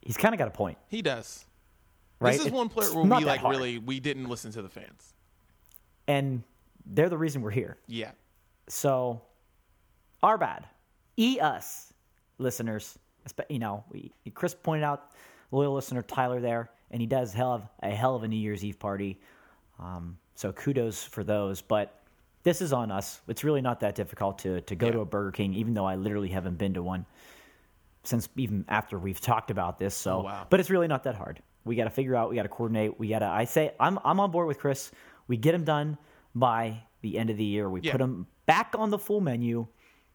He's 0.00 0.16
kind 0.16 0.34
of 0.34 0.38
got 0.38 0.48
a 0.48 0.52
point. 0.52 0.78
He 0.88 1.02
does. 1.02 1.44
Right? 2.22 2.36
This 2.36 2.46
is 2.46 2.52
one 2.52 2.68
player 2.68 2.92
where 2.94 3.04
we 3.04 3.24
like 3.24 3.40
hard. 3.40 3.54
really 3.56 3.78
we 3.78 4.00
didn't 4.00 4.28
listen 4.28 4.52
to 4.52 4.62
the 4.62 4.68
fans. 4.68 5.14
and 6.08 6.42
they're 6.84 7.08
the 7.08 7.18
reason 7.18 7.42
we're 7.42 7.50
here. 7.50 7.76
Yeah. 7.86 8.10
So, 8.68 9.22
our 10.22 10.36
bad. 10.38 10.66
E 11.16 11.38
us, 11.40 11.92
listeners. 12.38 12.98
You 13.48 13.60
know, 13.60 13.84
we, 13.90 14.10
Chris 14.34 14.52
pointed 14.54 14.82
out 14.84 15.12
loyal 15.52 15.74
listener 15.74 16.02
Tyler 16.02 16.40
there, 16.40 16.70
and 16.90 17.00
he 17.00 17.06
does 17.06 17.32
hell 17.32 17.52
of 17.52 17.62
a 17.82 17.90
hell 17.90 18.16
of 18.16 18.24
a 18.24 18.28
New 18.28 18.36
Year's 18.36 18.64
Eve 18.64 18.78
party. 18.80 19.20
Um, 19.78 20.18
so 20.34 20.52
kudos 20.52 21.04
for 21.04 21.22
those. 21.22 21.62
But 21.62 22.02
this 22.42 22.60
is 22.60 22.72
on 22.72 22.90
us. 22.90 23.20
It's 23.28 23.44
really 23.44 23.60
not 23.60 23.78
that 23.80 23.94
difficult 23.94 24.38
to 24.40 24.60
to 24.62 24.74
go 24.74 24.86
Yeah. 24.86 24.92
to 24.92 25.00
a 25.00 25.04
Burger 25.04 25.30
King, 25.32 25.54
even 25.54 25.74
though 25.74 25.86
I 25.86 25.94
literally 25.94 26.30
haven't 26.30 26.58
been 26.58 26.74
to 26.74 26.82
one 26.82 27.06
since 28.04 28.28
even 28.36 28.64
after 28.68 28.98
we've 28.98 29.20
talked 29.20 29.52
about 29.52 29.78
this. 29.78 29.94
So, 29.94 30.18
Oh, 30.18 30.22
wow. 30.24 30.46
but 30.50 30.58
it's 30.58 30.70
really 30.70 30.88
not 30.88 31.04
that 31.04 31.14
hard. 31.14 31.40
We 31.64 31.76
got 31.76 31.84
to 31.84 31.90
figure 31.90 32.14
out. 32.16 32.30
We 32.30 32.36
got 32.36 32.42
to 32.42 32.48
coordinate. 32.48 32.98
We 32.98 33.08
got 33.08 33.20
to. 33.20 33.26
I 33.26 33.44
say 33.44 33.72
I'm 33.78 33.98
I'm 34.04 34.18
on 34.20 34.30
board 34.30 34.46
with 34.48 34.58
Chris. 34.58 34.90
We 35.28 35.36
get 35.36 35.52
them 35.52 35.64
done 35.64 35.96
by 36.34 36.82
the 37.02 37.18
end 37.18 37.30
of 37.30 37.36
the 37.36 37.44
year. 37.44 37.68
We 37.70 37.80
Yeah. 37.80 37.92
put 37.92 37.98
them 37.98 38.26
back 38.46 38.74
on 38.76 38.90
the 38.90 38.98
full 38.98 39.20
menu. 39.20 39.66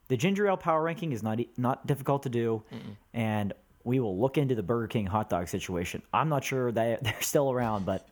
The 0.08 0.16
ginger 0.16 0.46
ale 0.48 0.56
power 0.56 0.82
ranking 0.82 1.12
is 1.12 1.22
not 1.22 1.38
not 1.56 1.86
difficult 1.86 2.22
to 2.24 2.28
do, 2.28 2.62
and 3.14 3.52
we 3.84 4.00
will 4.00 4.18
look 4.18 4.36
into 4.38 4.54
the 4.54 4.62
Burger 4.62 4.86
King 4.88 5.06
hot 5.06 5.30
dog 5.30 5.48
situation. 5.48 6.02
I'm 6.12 6.28
not 6.28 6.44
sure 6.44 6.70
that 6.72 7.02
they're 7.04 7.22
still 7.22 7.50
around, 7.50 7.86
but 7.86 8.06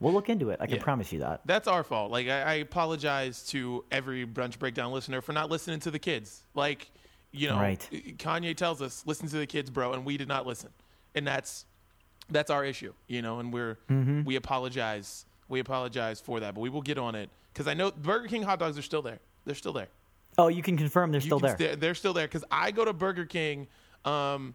we'll 0.00 0.12
look 0.12 0.28
into 0.28 0.50
it. 0.50 0.58
I 0.60 0.66
can 0.66 0.76
Yeah. 0.76 0.82
promise 0.82 1.12
you 1.12 1.20
that. 1.20 1.40
That's 1.46 1.66
our 1.68 1.82
fault. 1.84 2.10
Like 2.12 2.28
I, 2.28 2.42
I 2.42 2.54
apologize 2.54 3.44
to 3.48 3.84
every 3.90 4.26
brunch 4.26 4.58
breakdown 4.58 4.92
listener 4.92 5.20
for 5.20 5.32
not 5.32 5.50
listening 5.50 5.80
to 5.80 5.90
the 5.90 5.98
kids. 5.98 6.42
Like, 6.54 6.90
you 7.32 7.48
know, 7.48 7.58
Right. 7.58 7.88
Kanye 8.18 8.56
tells 8.56 8.80
us 8.82 9.02
listen 9.06 9.28
to 9.28 9.38
the 9.38 9.46
kids, 9.46 9.70
bro, 9.70 9.92
and 9.92 10.04
we 10.04 10.16
did 10.16 10.28
not 10.28 10.46
listen, 10.46 10.70
and 11.14 11.26
that's 11.26 11.64
that's 12.30 12.50
our 12.50 12.64
issue, 12.64 12.92
you 13.06 13.22
know. 13.22 13.38
And 13.38 13.52
we're 13.52 13.78
Mm-hmm. 13.90 14.24
we 14.24 14.36
apologize. 14.36 15.24
We 15.48 15.60
apologize 15.60 16.20
for 16.20 16.40
that, 16.40 16.54
but 16.54 16.60
we 16.60 16.68
will 16.70 16.82
get 16.82 16.98
on 16.98 17.14
it 17.14 17.30
because 17.52 17.68
I 17.68 17.74
know 17.74 17.90
Burger 17.92 18.26
King 18.28 18.42
hot 18.42 18.58
dogs 18.58 18.76
are 18.78 18.82
still 18.82 19.02
there. 19.02 19.20
They're 19.44 19.54
still 19.54 19.72
there. 19.72 19.88
Oh, 20.38 20.48
you 20.48 20.62
can 20.62 20.76
confirm 20.76 21.12
they're 21.12 21.20
You 21.20 21.26
still 21.26 21.38
there. 21.38 21.56
st- 21.56 21.80
they're 21.80 21.94
still 21.94 22.12
there 22.12 22.26
because 22.26 22.44
I 22.50 22.70
go 22.72 22.84
to 22.84 22.92
Burger 22.92 23.24
King. 23.26 23.68
Um, 24.04 24.54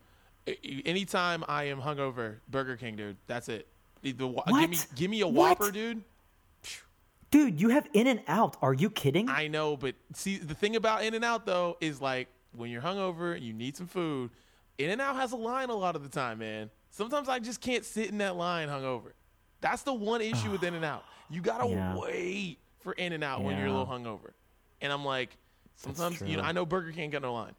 anytime 0.86 1.44
I 1.48 1.66
am 1.66 1.82
hungover, 1.82 2.36
Burger 2.50 2.76
King, 2.78 2.96
dude. 2.96 3.18
That's 3.28 3.50
it. 3.50 3.68
The, 4.02 4.12
the, 4.14 4.28
Give 4.60 4.70
me, 4.70 4.78
give 4.96 5.12
me 5.12 5.22
a 5.22 5.28
What? 5.28 5.60
Whopper, 5.60 5.72
dude. 5.72 6.02
Dude, 7.30 7.62
you 7.62 7.70
have 7.70 7.88
In 7.94 8.08
and 8.08 8.22
Out. 8.28 8.58
Are 8.62 8.74
you 8.74 8.90
kidding? 8.90 9.30
I 9.30 9.48
know, 9.48 9.78
but 9.78 9.96
see, 10.14 10.38
the 10.38 10.54
thing 10.54 10.76
about 10.76 11.04
In 11.04 11.14
and 11.14 11.24
Out 11.24 11.46
though 11.46 11.78
is 11.80 12.02
like 12.02 12.28
when 12.56 12.70
you're 12.70 12.82
hungover 12.82 13.40
you 13.42 13.54
need 13.54 13.78
some 13.78 13.88
food, 13.88 14.32
In 14.78 14.90
and 14.90 15.00
Out 15.00 15.16
has 15.16 15.32
a 15.32 15.38
line 15.38 15.70
a 15.70 15.76
lot 15.76 15.96
of 15.96 16.04
the 16.04 16.10
time, 16.10 16.40
man. 16.40 16.70
Sometimes 16.92 17.30
I 17.30 17.40
just 17.40 17.62
can't 17.62 17.84
sit 17.86 18.10
in 18.10 18.18
that 18.20 18.36
line 18.36 18.68
hungover. 18.68 19.14
That's 19.62 19.84
the 19.84 19.94
one 19.94 20.22
issue 20.22 20.52
with 20.52 20.64
In 20.64 20.74
and 20.76 20.86
Out. 20.86 21.04
You 21.30 21.42
gotta 21.42 21.68
Yeah. 21.70 21.98
wait 21.98 22.58
for 22.80 22.94
In 22.94 23.14
and 23.14 23.24
Out 23.24 23.44
when 23.44 23.58
you're 23.58 23.68
a 23.68 23.72
little 23.72 23.86
hungover. 23.88 24.32
And 24.82 24.92
I'm 24.92 25.06
like, 25.06 25.38
sometimes 25.76 26.22
you 26.22 26.38
know. 26.38 26.44
I 26.44 26.52
know 26.52 26.66
Burger 26.66 26.92
King 26.92 27.10
got 27.12 27.22
no 27.22 27.34
line, 27.34 27.56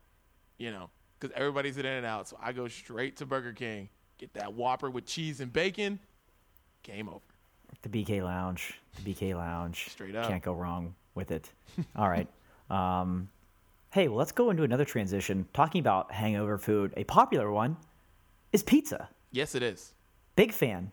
you 0.59 0.71
know, 0.71 0.91
because 1.19 1.35
everybody's 1.37 1.79
at 1.79 1.85
In 1.85 1.93
and 1.93 2.07
Out, 2.07 2.29
so 2.29 2.37
I 2.43 2.53
go 2.53 2.69
straight 2.69 3.17
to 3.19 3.27
Burger 3.27 3.53
King, 3.53 3.89
get 4.19 4.35
that 4.35 4.53
Whopper 4.55 4.91
with 4.91 5.07
cheese 5.07 5.41
and 5.41 5.53
bacon. 5.53 5.99
Game 6.83 7.09
over. 7.09 7.21
The 7.83 7.89
BK 7.89 8.23
Lounge. 8.23 8.75
The 9.03 9.15
BK 9.15 9.35
Lounge. 9.37 9.89
Straight 9.89 10.15
up. 10.15 10.29
Can't 10.29 10.43
go 10.43 10.53
wrong 10.53 10.95
with 11.15 11.31
it. 11.31 11.51
All 11.97 12.09
right. 12.09 12.29
Um, 12.71 13.29
hey, 13.91 14.09
well, 14.09 14.17
let's 14.17 14.33
go 14.33 14.49
into 14.49 14.63
another 14.63 14.87
transition. 14.87 15.47
Talking 15.53 15.81
about 15.81 16.11
hangover 16.11 16.57
food, 16.57 16.95
a 16.97 17.05
popular 17.05 17.53
one 17.53 17.77
is 18.51 18.63
pizza. 18.63 19.11
Yes, 19.33 19.55
it 19.55 19.63
is. 19.63 19.93
Big 20.37 20.53
fan. 20.53 20.91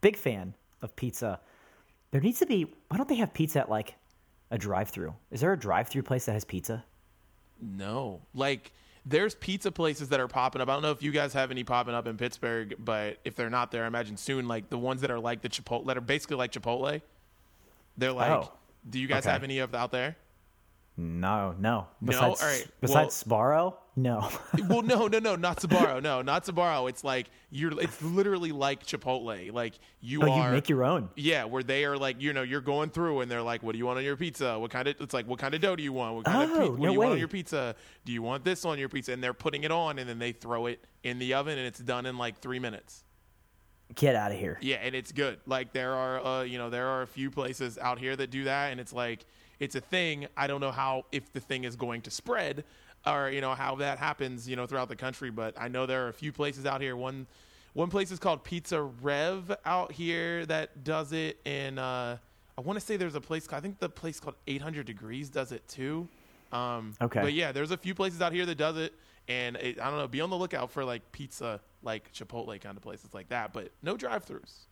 Big 0.00 0.16
fan 0.16 0.54
of 0.80 0.96
pizza. 0.96 1.40
There 2.10 2.20
needs 2.20 2.38
to 2.40 2.46
be, 2.46 2.64
why 2.88 2.96
don't 2.96 3.08
they 3.08 3.16
have 3.16 3.32
pizza 3.32 3.60
at 3.60 3.70
like 3.70 3.94
a 4.50 4.58
drive 4.58 4.88
through? 4.90 5.14
Is 5.30 5.40
there 5.40 5.52
a 5.52 5.58
drive 5.58 5.88
through 5.88 6.02
place 6.02 6.24
that 6.26 6.32
has 6.32 6.44
pizza? 6.44 6.84
No. 7.60 8.20
Like 8.34 8.72
there's 9.06 9.34
pizza 9.34 9.70
places 9.70 10.08
that 10.10 10.20
are 10.20 10.28
popping 10.28 10.60
up. 10.60 10.68
I 10.68 10.72
don't 10.74 10.82
know 10.82 10.90
if 10.90 11.02
you 11.02 11.10
guys 11.12 11.32
have 11.34 11.50
any 11.50 11.64
popping 11.64 11.94
up 11.94 12.06
in 12.06 12.16
Pittsburgh, 12.16 12.74
but 12.78 13.18
if 13.24 13.36
they're 13.36 13.50
not 13.50 13.70
there, 13.70 13.84
I 13.84 13.86
imagine 13.86 14.16
soon 14.16 14.48
like 14.48 14.68
the 14.70 14.78
ones 14.78 15.00
that 15.02 15.10
are 15.10 15.20
like 15.20 15.42
the 15.42 15.48
Chipotle 15.48 15.86
that 15.86 15.96
are 15.96 16.02
basically 16.02 16.36
like 16.36 16.52
Chipotle. 16.52 17.00
They're 17.96 18.12
like 18.12 18.30
Oh, 18.30 18.52
Do 18.88 18.98
you 18.98 19.06
guys 19.06 19.24
okay. 19.24 19.32
have 19.32 19.44
any 19.44 19.58
of 19.58 19.74
out 19.74 19.92
there? 19.92 20.16
No, 20.96 21.54
no. 21.58 21.86
No? 22.00 22.10
Besides, 22.10 22.42
All 22.42 22.48
right, 22.48 22.66
besides 22.80 23.24
Sbarro? 23.24 23.74
No. 23.94 24.30
well, 24.68 24.82
no, 24.82 25.06
no, 25.06 25.18
no, 25.18 25.36
not 25.36 25.58
Sbarro. 25.58 26.02
No, 26.02 26.22
not 26.22 26.44
Sbarro. 26.46 26.88
It's 26.88 27.04
like 27.04 27.28
you're 27.50 27.78
it's 27.78 28.00
literally 28.02 28.50
like 28.50 28.86
Chipotle. 28.86 29.52
Like 29.52 29.74
you 30.00 30.22
oh, 30.22 30.30
are 30.30 30.48
you 30.48 30.54
make 30.54 30.68
your 30.68 30.84
own. 30.84 31.10
Yeah, 31.14 31.44
where 31.44 31.62
they 31.62 31.84
are 31.84 31.98
like, 31.98 32.20
you 32.20 32.32
know, 32.32 32.42
you're 32.42 32.62
going 32.62 32.88
through 32.90 33.20
and 33.20 33.30
they're 33.30 33.42
like, 33.42 33.62
what 33.62 33.72
do 33.72 33.78
you 33.78 33.86
want 33.86 33.98
on 33.98 34.04
your 34.04 34.16
pizza? 34.16 34.58
What 34.58 34.70
kind 34.70 34.88
of, 34.88 34.96
it's 35.00 35.12
like, 35.12 35.26
what 35.26 35.38
kind 35.38 35.54
of 35.54 35.60
dough 35.60 35.76
do 35.76 35.82
you 35.82 35.92
want? 35.92 36.14
What 36.16 36.24
kind 36.24 36.50
of, 36.50 36.50
Oh, 36.50 36.54
pi- 36.54 36.68
what 36.70 36.78
no 36.80 36.86
do 36.86 36.92
you 36.92 36.98
want 37.00 37.12
on 37.12 37.18
your 37.18 37.28
pizza? 37.28 37.74
Do 38.04 38.12
you 38.12 38.22
want 38.22 38.44
this 38.44 38.64
on 38.64 38.78
your 38.78 38.88
pizza? 38.88 39.12
And 39.12 39.22
they're 39.22 39.34
putting 39.34 39.64
it 39.64 39.70
on 39.70 39.98
and 39.98 40.08
then 40.08 40.18
they 40.18 40.32
throw 40.32 40.66
it 40.66 40.82
in 41.02 41.18
the 41.18 41.34
oven 41.34 41.58
and 41.58 41.66
it's 41.66 41.80
done 41.80 42.06
in 42.06 42.16
like 42.16 42.38
three 42.38 42.58
minutes. 42.58 43.04
Get 43.94 44.14
out 44.14 44.32
of 44.32 44.38
here. 44.38 44.58
Yeah, 44.62 44.76
and 44.76 44.94
it's 44.94 45.12
good. 45.12 45.38
Like 45.46 45.72
there 45.72 45.94
are, 45.94 46.24
uh, 46.24 46.42
you 46.44 46.56
know, 46.56 46.70
there 46.70 46.86
are 46.86 47.02
a 47.02 47.06
few 47.06 47.30
places 47.30 47.76
out 47.76 47.98
here 47.98 48.16
that 48.16 48.30
do 48.30 48.44
that, 48.44 48.70
and 48.70 48.80
it's 48.80 48.92
like 48.92 49.26
it's 49.60 49.74
a 49.74 49.80
thing. 49.80 50.26
I 50.36 50.46
don't 50.46 50.60
know 50.60 50.70
how 50.70 51.04
if 51.12 51.32
the 51.32 51.40
thing 51.40 51.64
is 51.64 51.76
going 51.76 52.00
to 52.02 52.10
spread, 52.10 52.64
or 53.06 53.30
you 53.30 53.40
know 53.40 53.54
how 53.54 53.74
that 53.76 53.98
happens, 53.98 54.48
you 54.48 54.56
know, 54.56 54.66
throughout 54.66 54.88
the 54.88 54.96
country. 54.96 55.30
But 55.30 55.54
I 55.60 55.68
know 55.68 55.86
there 55.86 56.04
are 56.06 56.08
a 56.08 56.12
few 56.14 56.32
places 56.32 56.66
out 56.66 56.80
here. 56.80 56.96
One, 56.96 57.26
one 57.74 57.90
place 57.90 58.10
is 58.10 58.18
called 58.18 58.44
Pizza 58.44 58.82
Rev 58.82 59.56
out 59.64 59.92
here 59.92 60.44
that 60.46 60.84
does 60.84 61.12
it, 61.12 61.38
and 61.44 61.78
uh, 61.78 62.16
I 62.56 62.60
want 62.60 62.78
to 62.78 62.84
say 62.84 62.96
there's 62.96 63.14
a 63.14 63.20
place. 63.20 63.48
I 63.52 63.60
think 63.60 63.78
the 63.78 63.88
place 63.88 64.20
called 64.20 64.36
800 64.46 64.86
Degrees 64.86 65.30
does 65.30 65.52
it 65.52 65.66
too. 65.68 66.08
Um, 66.52 66.92
Okay. 67.00 67.22
But 67.22 67.32
yeah, 67.32 67.50
there's 67.52 67.70
a 67.70 67.76
few 67.78 67.94
places 67.94 68.20
out 68.20 68.32
here 68.32 68.44
that 68.46 68.58
does 68.58 68.76
it, 68.76 68.92
and 69.26 69.56
it, 69.56 69.80
I 69.80 69.88
don't 69.88 69.98
know. 69.98 70.06
Be 70.08 70.20
on 70.20 70.30
the 70.30 70.36
lookout 70.36 70.70
for 70.70 70.84
like 70.84 71.10
pizza, 71.12 71.60
like 71.82 72.12
Chipotle 72.12 72.60
kind 72.60 72.76
of 72.76 72.82
places 72.82 73.14
like 73.14 73.28
that, 73.30 73.52
but 73.54 73.70
no 73.82 73.96
drive-throughs. 73.96 74.66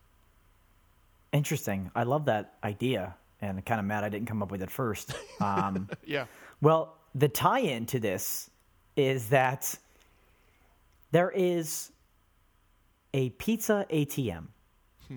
Interesting. 1.33 1.89
I 1.95 2.03
love 2.03 2.25
that 2.25 2.55
idea, 2.63 3.15
and 3.41 3.65
kind 3.65 3.79
of 3.79 3.85
mad 3.85 4.03
I 4.03 4.09
didn't 4.09 4.27
come 4.27 4.43
up 4.43 4.51
with 4.51 4.61
it 4.61 4.69
first. 4.69 5.13
Um, 5.41 5.89
Yeah. 6.05 6.25
well, 6.61 6.97
the 7.13 7.27
tie-in 7.27 7.85
to 7.87 7.99
this 7.99 8.49
is 8.95 9.29
that 9.29 9.77
there 11.11 11.31
is 11.31 11.91
a 13.13 13.29
pizza 13.31 13.85
ATM, 13.89 14.47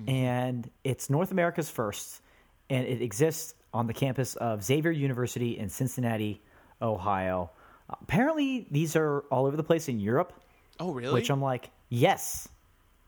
and 0.09 0.69
it's 0.83 1.09
North 1.09 1.31
America's 1.31 1.71
first, 1.71 2.21
and 2.69 2.85
it 2.87 3.01
exists 3.01 3.55
on 3.73 3.87
the 3.87 3.93
campus 3.93 4.35
of 4.37 4.65
Xavier 4.65 4.91
University 4.91 5.59
in 5.59 5.69
Cincinnati, 5.69 6.43
Ohio. 6.83 7.51
Apparently, 7.89 8.67
these 8.71 8.97
are 8.97 9.21
all 9.31 9.47
over 9.47 9.57
the 9.57 9.63
place 9.63 9.89
in 9.89 10.01
Europe. 10.01 10.33
Oh, 10.81 10.93
really? 10.93 11.15
Which 11.15 11.31
I'm 11.31 11.43
like, 11.43 11.71
yes. 11.91 12.49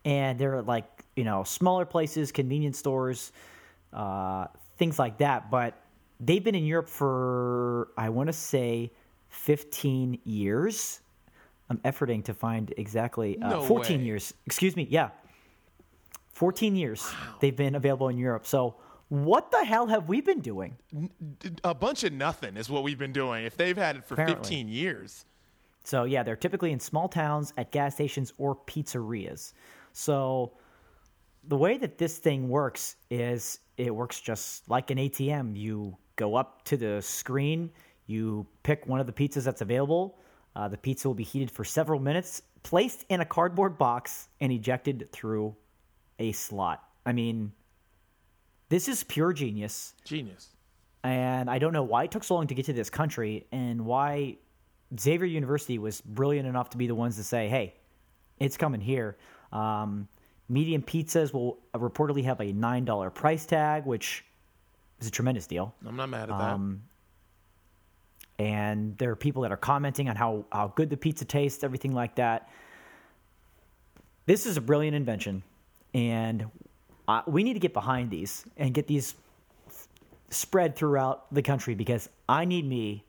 And 0.04 0.38
they're 0.38 0.62
like, 0.62 0.84
you 1.16 1.24
know, 1.24 1.42
smaller 1.42 1.84
places, 1.84 2.30
convenience 2.30 2.78
stores, 2.78 3.32
uh, 3.92 4.46
things 4.76 4.98
like 4.98 5.18
that. 5.18 5.50
But 5.50 5.74
they've 6.20 6.42
been 6.42 6.54
in 6.54 6.64
Europe 6.64 6.88
for, 6.88 7.88
I 7.96 8.08
want 8.08 8.28
to 8.28 8.32
say, 8.32 8.92
15 9.28 10.18
years. 10.24 11.00
I'm 11.68 11.78
efforting 11.78 12.24
to 12.24 12.34
find 12.34 12.72
exactly 12.76 13.40
uh, 13.42 13.50
No 13.50 13.62
14 13.62 13.98
way. 14.00 14.04
years. 14.06 14.34
Excuse 14.46 14.76
me. 14.76 14.86
Yeah. 14.90 15.10
14 16.32 16.76
years 16.76 17.10
they've 17.40 17.56
been 17.56 17.74
available 17.74 18.08
in 18.08 18.18
Europe. 18.18 18.46
So, 18.46 18.76
what 19.08 19.50
the 19.52 19.64
hell 19.64 19.86
have 19.86 20.08
we 20.08 20.20
been 20.20 20.40
doing? 20.40 20.76
a 21.64 21.72
bunch 21.74 22.02
of 22.04 22.12
nothing 22.12 22.56
is 22.56 22.68
what 22.68 22.82
we've 22.82 22.98
been 22.98 23.12
doing. 23.12 23.44
If 23.44 23.56
they've 23.56 23.76
had 23.76 23.96
it 23.96 24.04
for 24.04 24.14
Apparently. 24.14 24.36
15 24.42 24.68
years. 24.68 25.24
So 25.84 26.02
yeah, 26.02 26.24
they're 26.24 26.34
typically 26.34 26.72
in 26.72 26.80
small 26.80 27.08
towns 27.08 27.52
at 27.56 27.70
gas 27.70 27.94
stations 27.94 28.32
or 28.38 28.56
pizzerias. 28.56 29.52
So 29.92 30.52
the 31.46 31.56
way 31.56 31.78
that 31.78 31.98
this 31.98 32.18
thing 32.18 32.48
works 32.48 32.96
is 33.08 33.60
it 33.76 33.94
works 33.94 34.20
just 34.20 34.68
like 34.68 34.90
an 34.90 34.98
ATM. 34.98 35.56
You 35.56 35.96
go 36.16 36.34
up 36.34 36.64
to 36.64 36.76
the 36.76 37.00
screen, 37.02 37.70
you 38.06 38.46
pick 38.62 38.86
one 38.86 39.00
of 39.00 39.06
the 39.06 39.12
pizzas 39.12 39.44
that's 39.44 39.60
available. 39.60 40.18
Uh, 40.54 40.68
the 40.68 40.76
pizza 40.78 41.08
will 41.08 41.14
be 41.14 41.24
heated 41.24 41.50
for 41.50 41.64
several 41.64 42.00
minutes, 42.00 42.42
placed 42.62 43.04
in 43.08 43.20
a 43.20 43.24
cardboard 43.24 43.76
box, 43.78 44.28
and 44.40 44.50
ejected 44.50 45.10
through 45.12 45.54
a 46.18 46.32
slot. 46.32 46.82
I 47.04 47.12
mean, 47.12 47.52
this 48.68 48.88
is 48.88 49.04
pure 49.04 49.32
genius 49.32 49.94
Genius. 50.04 50.48
and 51.04 51.48
I 51.50 51.58
don't 51.58 51.72
know 51.72 51.82
why 51.84 52.04
it 52.04 52.10
took 52.10 52.24
so 52.24 52.34
long 52.34 52.46
to 52.48 52.54
get 52.54 52.66
to 52.66 52.72
this 52.72 52.90
country 52.90 53.46
and 53.52 53.84
why 53.84 54.38
Xavier 54.98 55.26
University 55.26 55.78
was 55.78 56.00
brilliant 56.00 56.48
enough 56.48 56.70
to 56.70 56.78
be 56.78 56.86
the 56.86 56.94
ones 56.94 57.16
to 57.16 57.24
say, 57.24 57.48
"Hey, 57.48 57.74
it's 58.38 58.56
coming 58.56 58.80
here." 58.80 59.16
Um, 59.52 60.08
medium 60.48 60.82
pizzas 60.82 61.32
will 61.32 61.58
reportedly 61.74 62.24
have 62.24 62.40
a 62.40 62.52
nine 62.52 62.84
dollar 62.84 63.10
price 63.10 63.46
tag, 63.46 63.84
which 63.84 64.24
is 65.00 65.08
a 65.08 65.10
tremendous 65.10 65.46
deal. 65.46 65.74
I'm 65.86 65.96
not 65.96 66.08
mad 66.08 66.30
at 66.30 66.38
that. 66.38 66.52
Um, 66.52 66.82
and 68.38 68.96
there 68.98 69.10
are 69.10 69.16
people 69.16 69.42
that 69.42 69.52
are 69.52 69.56
commenting 69.56 70.08
on 70.08 70.16
how, 70.16 70.44
how 70.52 70.72
good 70.74 70.90
the 70.90 70.96
pizza 70.96 71.24
tastes, 71.24 71.64
everything 71.64 71.92
like 71.92 72.16
that. 72.16 72.50
This 74.26 74.44
is 74.46 74.56
a 74.56 74.60
brilliant 74.60 74.96
invention, 74.96 75.42
and 75.94 76.46
uh, 77.06 77.22
we 77.26 77.44
need 77.44 77.54
to 77.54 77.60
get 77.60 77.72
behind 77.72 78.10
these 78.10 78.44
and 78.56 78.74
get 78.74 78.88
these 78.88 79.14
spread 80.30 80.74
throughout 80.74 81.32
the 81.32 81.42
country 81.42 81.74
because 81.74 82.08
I 82.28 82.44
need 82.44 82.66
me 82.66 83.04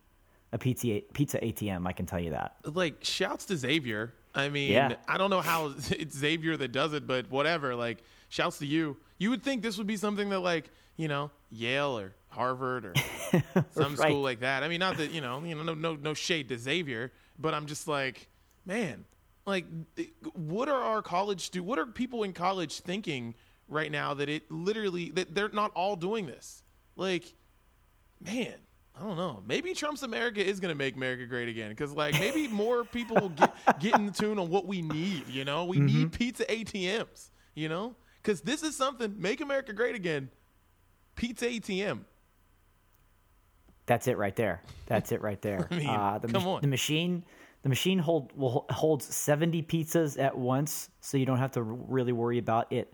a 0.53 0.57
pizza 0.57 1.01
pizza 1.13 1.39
ATM. 1.39 1.87
I 1.87 1.91
can 1.91 2.05
tell 2.05 2.19
you 2.19 2.31
that. 2.31 2.55
like 2.63 3.03
shouts 3.03 3.45
to 3.45 3.57
Xavier. 3.57 4.13
I 4.37 4.49
mean, 4.49 4.71
Yeah. 4.71 4.95
I 5.07 5.17
don't 5.17 5.29
know 5.29 5.41
how 5.41 5.67
it's 5.89 6.17
Xavier 6.17 6.55
that 6.57 6.71
does 6.71 6.93
it, 6.93 7.05
but 7.07 7.29
whatever. 7.29 7.75
Like, 7.75 8.03
shouts 8.29 8.59
to 8.59 8.65
you. 8.65 8.97
You 9.17 9.29
would 9.31 9.43
think 9.43 9.63
this 9.63 9.77
would 9.77 9.87
be 9.87 9.97
something 9.97 10.29
that, 10.29 10.39
like, 10.39 10.69
you 10.95 11.07
know, 11.07 11.31
Yale 11.49 11.97
or 11.99 12.13
Harvard 12.29 12.85
or 12.85 12.93
some 13.71 13.95
Right. 13.95 14.09
school 14.09 14.21
like 14.21 14.41
that. 14.41 14.63
I 14.63 14.67
mean, 14.67 14.79
not 14.79 14.97
that 14.97 15.11
you 15.11 15.21
know, 15.21 15.43
you 15.43 15.55
know, 15.55 15.63
no, 15.63 15.73
no, 15.73 15.95
no 15.95 16.13
shade 16.13 16.49
to 16.49 16.57
Xavier, 16.57 17.11
but 17.39 17.53
I'm 17.53 17.65
just 17.65 17.87
like, 17.87 18.27
man, 18.65 19.05
like, 19.45 19.65
what 20.33 20.67
are 20.69 20.81
our 20.81 21.01
college 21.01 21.41
stu 21.45 21.63
What 21.63 21.79
are 21.79 21.85
people 21.85 22.23
in 22.23 22.33
college 22.33 22.79
thinking 22.81 23.33
right 23.69 23.91
now 23.91 24.13
that 24.13 24.27
it 24.29 24.51
literally 24.51 25.09
that 25.11 25.33
they're 25.33 25.49
not 25.49 25.71
all 25.73 25.95
doing 25.95 26.25
this? 26.27 26.63
Like, 26.95 27.33
man, 28.19 28.53
I 28.99 29.03
don't 29.03 29.17
know. 29.17 29.43
Maybe 29.45 29.73
Trump's 29.73 30.03
America 30.03 30.43
is 30.43 30.59
going 30.59 30.71
to 30.73 30.77
make 30.77 30.95
America 30.95 31.25
great 31.25 31.49
again 31.49 31.69
because, 31.69 31.91
like, 31.91 32.13
maybe 32.13 32.47
more 32.51 32.83
people 32.83 33.17
will 33.17 33.29
get, 33.29 33.53
get 33.79 33.95
in 33.95 34.11
tune 34.11 34.39
on 34.39 34.49
what 34.49 34.65
we 34.65 34.81
need. 34.81 35.27
You 35.27 35.45
know, 35.45 35.65
we 35.65 35.79
need 35.79 36.11
pizza 36.11 36.45
ATMs. 36.45 37.29
You 37.53 37.69
know, 37.69 37.95
because 38.21 38.41
this 38.41 38.61
is 38.63 38.75
something 38.75 39.15
make 39.17 39.41
America 39.41 39.73
great 39.73 39.95
again. 39.95 40.29
Pizza 41.15 41.45
ATM. 41.45 42.01
That's 43.87 44.07
it 44.07 44.17
right 44.17 44.35
there. 44.35 44.61
That's 44.85 45.11
it 45.11 45.21
right 45.21 45.41
there. 45.41 45.67
I 45.71 45.75
mean, 45.75 45.87
uh, 45.87 46.19
the, 46.19 46.27
come 46.27 46.43
mach- 46.43 46.55
on. 46.55 46.61
the 46.61 46.67
machine, 46.67 47.23
the 47.63 47.69
machine 47.69 47.99
hold 47.99 48.31
will 48.37 48.65
holds 48.69 49.05
seventy 49.13 49.63
pizzas 49.63 50.19
at 50.19 50.37
once, 50.37 50.89
so 51.01 51.17
you 51.17 51.25
don't 51.25 51.39
have 51.39 51.51
to 51.53 51.61
r- 51.61 51.65
really 51.65 52.11
worry 52.11 52.37
about 52.37 52.71
it 52.71 52.93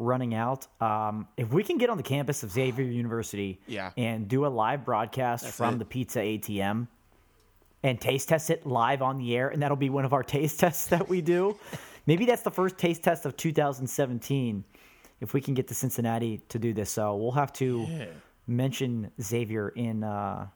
running 0.00 0.34
out. 0.34 0.66
Um, 0.82 1.28
if 1.36 1.52
we 1.52 1.62
can 1.62 1.78
get 1.78 1.90
on 1.90 1.96
the 1.96 2.02
campus 2.02 2.42
of 2.42 2.50
Xavier 2.50 2.84
University, 3.02 3.60
Yeah. 3.68 3.92
and 3.96 4.26
do 4.26 4.46
a 4.46 4.48
live 4.48 4.84
broadcast 4.84 5.46
from 5.46 5.74
it. 5.74 5.78
the 5.78 5.84
pizza 5.84 6.18
ATM, 6.20 6.88
and 7.82 8.00
taste 8.00 8.28
test 8.28 8.50
it 8.50 8.66
live 8.66 9.02
on 9.02 9.18
the 9.18 9.36
air, 9.36 9.48
and 9.48 9.62
that'll 9.62 9.76
be 9.76 9.90
one 9.90 10.04
of 10.04 10.12
our 10.12 10.22
taste 10.36 10.58
tests 10.60 10.86
that 10.88 11.08
we 11.08 11.20
do. 11.20 11.56
Maybe 12.06 12.24
that's 12.24 12.42
the 12.42 12.50
first 12.50 12.78
taste 12.78 13.02
test 13.04 13.26
of 13.26 13.36
2017. 13.36 14.64
If 15.20 15.34
we 15.34 15.40
can 15.42 15.52
get 15.54 15.68
to 15.68 15.74
Cincinnati 15.74 16.40
to 16.48 16.58
do 16.58 16.72
this, 16.72 16.90
so 16.90 17.14
we'll 17.14 17.32
have 17.32 17.52
to 17.54 17.86
Yeah. 17.88 18.06
mention 18.46 19.10
Xavier 19.20 19.68
in 19.68 20.02
uh, 20.02 20.46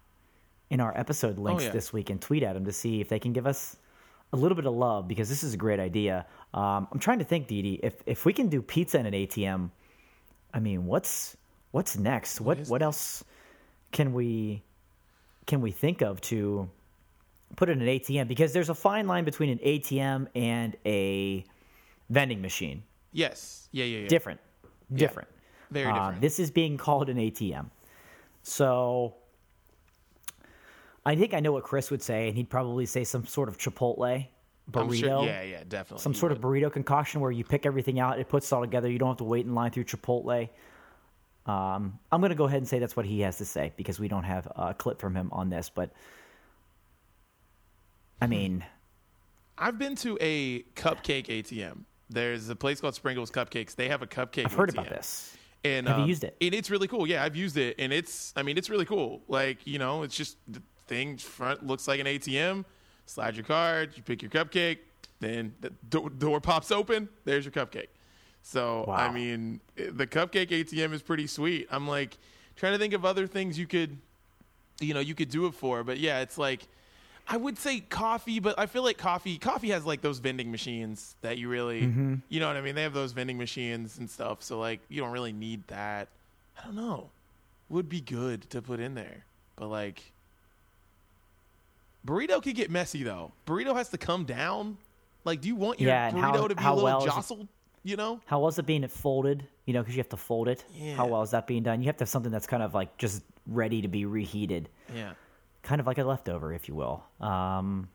in 0.71 0.81
our 0.81 0.97
episode 0.99 1.39
links 1.39 1.63
Oh, 1.65 1.67
yeah. 1.67 1.73
this 1.73 1.93
week 1.93 2.09
and 2.09 2.21
tweet 2.21 2.43
at 2.43 2.57
him 2.57 2.65
to 2.65 2.73
see 2.73 3.01
if 3.03 3.11
they 3.11 3.19
can 3.19 3.35
give 3.35 3.47
us 3.47 3.77
a 4.33 4.37
little 4.37 4.57
bit 4.57 4.67
of 4.67 4.75
love 4.75 5.07
because 5.07 5.29
this 5.29 5.45
is 5.45 5.55
a 5.55 5.57
great 5.57 5.79
idea. 5.81 6.27
Um, 6.53 6.89
I'm 6.91 6.99
trying 6.99 7.19
to 7.21 7.25
think, 7.25 7.47
Didi, 7.49 7.81
if 7.83 7.95
if 8.07 8.25
we 8.25 8.33
can 8.33 8.49
do 8.49 8.63
pizza 8.63 8.99
in 8.99 9.07
an 9.07 9.15
ATM, 9.15 9.71
I 10.53 10.61
mean, 10.61 10.87
what's 10.87 11.37
what's 11.71 11.97
next? 11.97 12.41
What 12.41 12.59
is 12.59 12.69
what 12.69 12.83
else 12.83 13.23
can 13.93 14.13
we 14.13 14.63
can 15.47 15.61
we 15.61 15.71
think 15.71 16.01
of 16.03 16.21
to 16.23 16.69
put 17.57 17.69
in 17.69 17.81
an 17.81 17.87
ATM? 17.89 18.27
Because 18.29 18.53
there's 18.53 18.69
a 18.71 18.75
fine 18.75 19.07
line 19.07 19.25
between 19.25 19.51
an 19.51 19.59
ATM 19.59 20.29
and 20.35 20.77
a 20.87 21.45
vending 22.11 22.43
machine 22.43 22.83
Yes. 23.13 23.69
Yeah. 23.73 23.85
Yeah. 23.85 23.99
Yeah. 24.01 24.09
different 24.09 24.41
different 24.93 25.29
very 25.71 25.87
Uh, 25.87 25.95
different. 25.95 26.21
this 26.21 26.39
is 26.39 26.51
being 26.51 26.77
called 26.77 27.09
an 27.09 27.17
atm 27.17 27.71
so 28.43 29.15
i 31.07 31.15
think 31.17 31.35
i 31.35 31.41
know 31.41 31.53
what 31.53 31.63
chris 31.65 31.91
would 31.91 32.03
say 32.03 32.29
and 32.29 32.37
he'd 32.37 32.49
probably 32.49 32.87
say 32.87 33.05
some 33.05 33.27
sort 33.27 33.49
of 33.49 33.59
chipotle 33.59 34.27
burrito 34.71 34.99
sure. 34.99 35.25
Yeah. 35.27 35.43
Yeah. 35.43 35.63
Definitely. 35.69 36.03
some 36.03 36.15
sort 36.15 36.31
would. 36.33 36.39
of 36.39 36.43
burrito 36.45 36.73
concoction 36.73 37.21
where 37.21 37.31
you 37.31 37.45
pick 37.45 37.67
everything 37.67 38.01
out 38.01 38.19
it 38.19 38.29
puts 38.29 38.51
it 38.51 38.55
all 38.55 38.63
together 38.63 38.91
you 38.91 38.99
don't 38.99 39.09
have 39.11 39.19
to 39.19 39.25
wait 39.25 39.45
in 39.45 39.55
line 39.55 39.71
through 39.71 39.85
chipotle 39.85 40.49
um, 41.47 41.99
i'm 42.11 42.21
going 42.21 42.31
to 42.31 42.35
go 42.37 42.45
ahead 42.45 42.59
and 42.59 42.69
say 42.69 42.79
that's 42.79 42.97
what 42.97 43.05
he 43.05 43.21
has 43.21 43.37
to 43.39 43.45
say 43.45 43.73
because 43.77 44.01
we 44.01 44.09
don't 44.09 44.25
have 44.25 44.49
a 44.57 44.73
clip 44.73 44.99
from 45.01 45.15
him 45.15 45.29
on 45.33 45.51
this 45.51 45.71
but 45.75 45.91
Hmm. 48.19 48.25
i 48.25 48.27
mean 48.27 48.65
I've 49.57 49.79
been 49.79 49.95
to 49.97 50.19
a 50.21 50.63
cupcake 50.75 51.27
ATM. 51.29 51.85
There's 52.11 52.49
a 52.49 52.57
place 52.57 52.81
called 52.81 52.97
Sprinkles 52.97 53.31
Cupcakes. 53.31 53.77
They 53.77 53.89
have 53.89 54.03
a 54.03 54.07
cupcake. 54.07 54.45
i've 54.47 54.53
heard 54.55 54.71
ATM. 54.71 54.73
about 54.73 54.89
this 54.89 55.37
And 55.65 55.87
Have 55.87 55.99
you 55.99 56.03
um, 56.03 56.09
used 56.09 56.25
it? 56.25 56.37
And 56.41 56.53
it's 56.55 56.71
really 56.71 56.89
cool. 56.89 57.07
Yeah, 57.07 57.23
I've 57.23 57.37
used 57.37 57.57
it, 57.57 57.77
and 57.79 57.93
it's. 57.93 58.33
I 58.37 58.43
mean, 58.43 58.59
it's 58.59 58.69
really 58.69 58.85
cool. 58.85 59.23
Like 59.29 59.65
you 59.65 59.79
know, 59.79 60.03
it's 60.03 60.17
just 60.17 60.37
thing 60.87 61.17
front 61.19 61.67
looks 61.67 61.87
like 61.89 62.01
an 62.01 62.07
ATM. 62.07 62.65
Slide 63.07 63.37
your 63.37 63.45
card, 63.45 63.93
you 63.97 64.03
pick 64.03 64.23
your 64.23 64.31
cupcake, 64.31 64.79
then 65.21 65.55
the 65.61 65.73
do- 65.91 66.11
door 66.19 66.41
pops 66.41 66.71
open. 66.71 67.09
There's 67.25 67.45
your 67.45 67.53
cupcake. 67.53 67.89
So 68.43 68.85
I 68.89 69.11
mean, 69.11 69.61
the 69.77 70.07
cupcake 70.07 70.49
ATM 70.51 70.93
is 70.93 71.03
pretty 71.03 71.27
sweet. 71.27 71.67
I'm 71.71 71.87
like 71.89 72.17
trying 72.57 72.73
to 72.73 72.79
think 72.79 72.93
of 72.95 73.05
other 73.05 73.27
things 73.27 73.59
you 73.59 73.67
could, 73.67 73.97
you 74.81 74.95
know, 74.95 75.01
you 75.01 75.15
could 75.15 75.31
do 75.31 75.47
it 75.47 75.55
for. 75.55 75.83
But 75.85 75.99
yeah, 75.99 76.21
it's 76.21 76.39
like. 76.39 76.67
I 77.27 77.39
would 77.39 77.57
say 77.57 77.81
coffee, 77.81 78.39
but 78.39 78.59
I 78.59 78.67
feel 78.67 78.83
like 78.83 78.99
coffee 78.99 79.39
coffee 79.39 79.71
has 79.71 79.87
like 79.87 80.03
those 80.03 80.19
vending 80.19 80.51
machines 80.51 81.17
that 81.23 81.39
you 81.39 81.49
really 81.49 81.81
Mm-hmm. 81.85 82.17
you 82.29 82.39
know 82.39 82.49
what 82.49 82.57
I 82.59 82.61
mean? 82.61 82.75
They 82.75 82.83
have 82.83 82.93
those 82.93 83.13
vending 83.13 83.39
machines 83.39 83.97
and 83.97 84.11
stuff, 84.11 84.43
so 84.43 84.59
like 84.61 84.81
you 84.91 85.01
don't 85.01 85.11
really 85.11 85.33
need 85.33 85.67
that. 85.69 86.09
I 86.61 86.67
don't 86.67 86.75
know. 86.75 87.09
Would 87.71 87.89
be 87.89 88.03
good 88.03 88.51
to 88.51 88.61
put 88.61 88.79
in 88.79 88.95
there. 88.95 89.25
But 89.57 89.69
like 89.69 90.03
burrito 92.07 92.43
could 92.43 92.55
get 92.55 92.71
messy 92.71 93.03
though. 93.03 93.33
Burrito 93.47 93.75
has 93.75 93.89
to 93.91 93.99
come 93.99 94.25
down. 94.25 94.77
Like 95.25 95.41
do 95.41 95.49
you 95.49 95.57
want 95.57 95.81
your 95.81 95.91
Yeah, 95.91 96.11
burrito 96.11 96.21
how- 96.21 96.49
to 96.49 96.55
be 96.55 96.63
how 96.63 96.73
a 96.73 96.75
little 96.75 96.85
well 96.85 96.99
is 96.99 97.05
it- 97.05 97.09
jostled, 97.09 97.49
you 97.83 97.97
know? 97.97 98.21
How 98.27 98.41
was 98.41 98.59
it 98.59 98.67
being 98.67 98.87
folded? 98.89 99.47
You 99.67 99.73
know, 99.75 99.81
because 99.83 99.95
you 99.97 100.01
have 100.01 100.09
to 100.11 100.17
fold 100.17 100.49
it. 100.49 100.65
Yeah. 100.75 100.95
How 100.97 101.07
well 101.07 101.23
is 101.23 101.31
that 101.31 101.47
being 101.47 101.63
done? 101.63 101.81
You 101.81 101.87
have 101.87 101.97
to 101.99 102.03
have 102.03 102.09
something 102.11 102.31
that's 102.33 102.47
kind 102.47 102.63
of 102.63 102.75
like 102.75 102.97
just 102.99 103.23
ready 103.47 103.81
to 103.83 103.89
be 103.89 104.05
reheated, 104.05 104.69
Yeah. 104.95 105.13
kind 105.63 105.81
of 105.81 105.87
like 105.87 105.99
a 105.99 106.05
leftover, 106.05 106.53
if 106.53 106.69
you 106.69 106.75
will. 106.75 107.03
Um, 107.21 107.89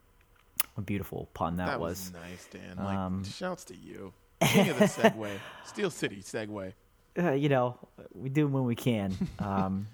a 0.78 0.82
beautiful 0.82 1.30
pun 1.34 1.57
that, 1.57 1.66
That 1.68 1.80
was. 1.80 2.12
was 2.12 2.14
nice, 2.14 2.47
Dan. 2.51 2.78
Like 2.78 2.97
Um, 2.97 3.24
shouts 3.24 3.66
to 3.66 3.76
you. 3.76 4.14
King 4.41 4.70
of 4.70 4.80
the 4.80 4.86
Segway. 4.86 5.38
Steel 5.66 5.89
City 5.91 6.22
Segway. 6.22 6.74
uh, 7.18 7.32
you 7.32 7.49
know, 7.49 7.78
we 8.16 8.30
do 8.30 8.47
when 8.47 8.64
we 8.66 8.76
can. 8.76 9.14
Um, 9.39 9.88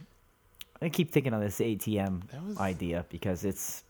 I 0.81 0.89
keep 0.89 1.09
thinking 1.11 1.33
on 1.33 1.39
this 1.41 1.59
ATM 1.59 2.21
was- 2.45 2.57
idea 2.59 3.05
because 3.09 3.43
it's 3.45 3.83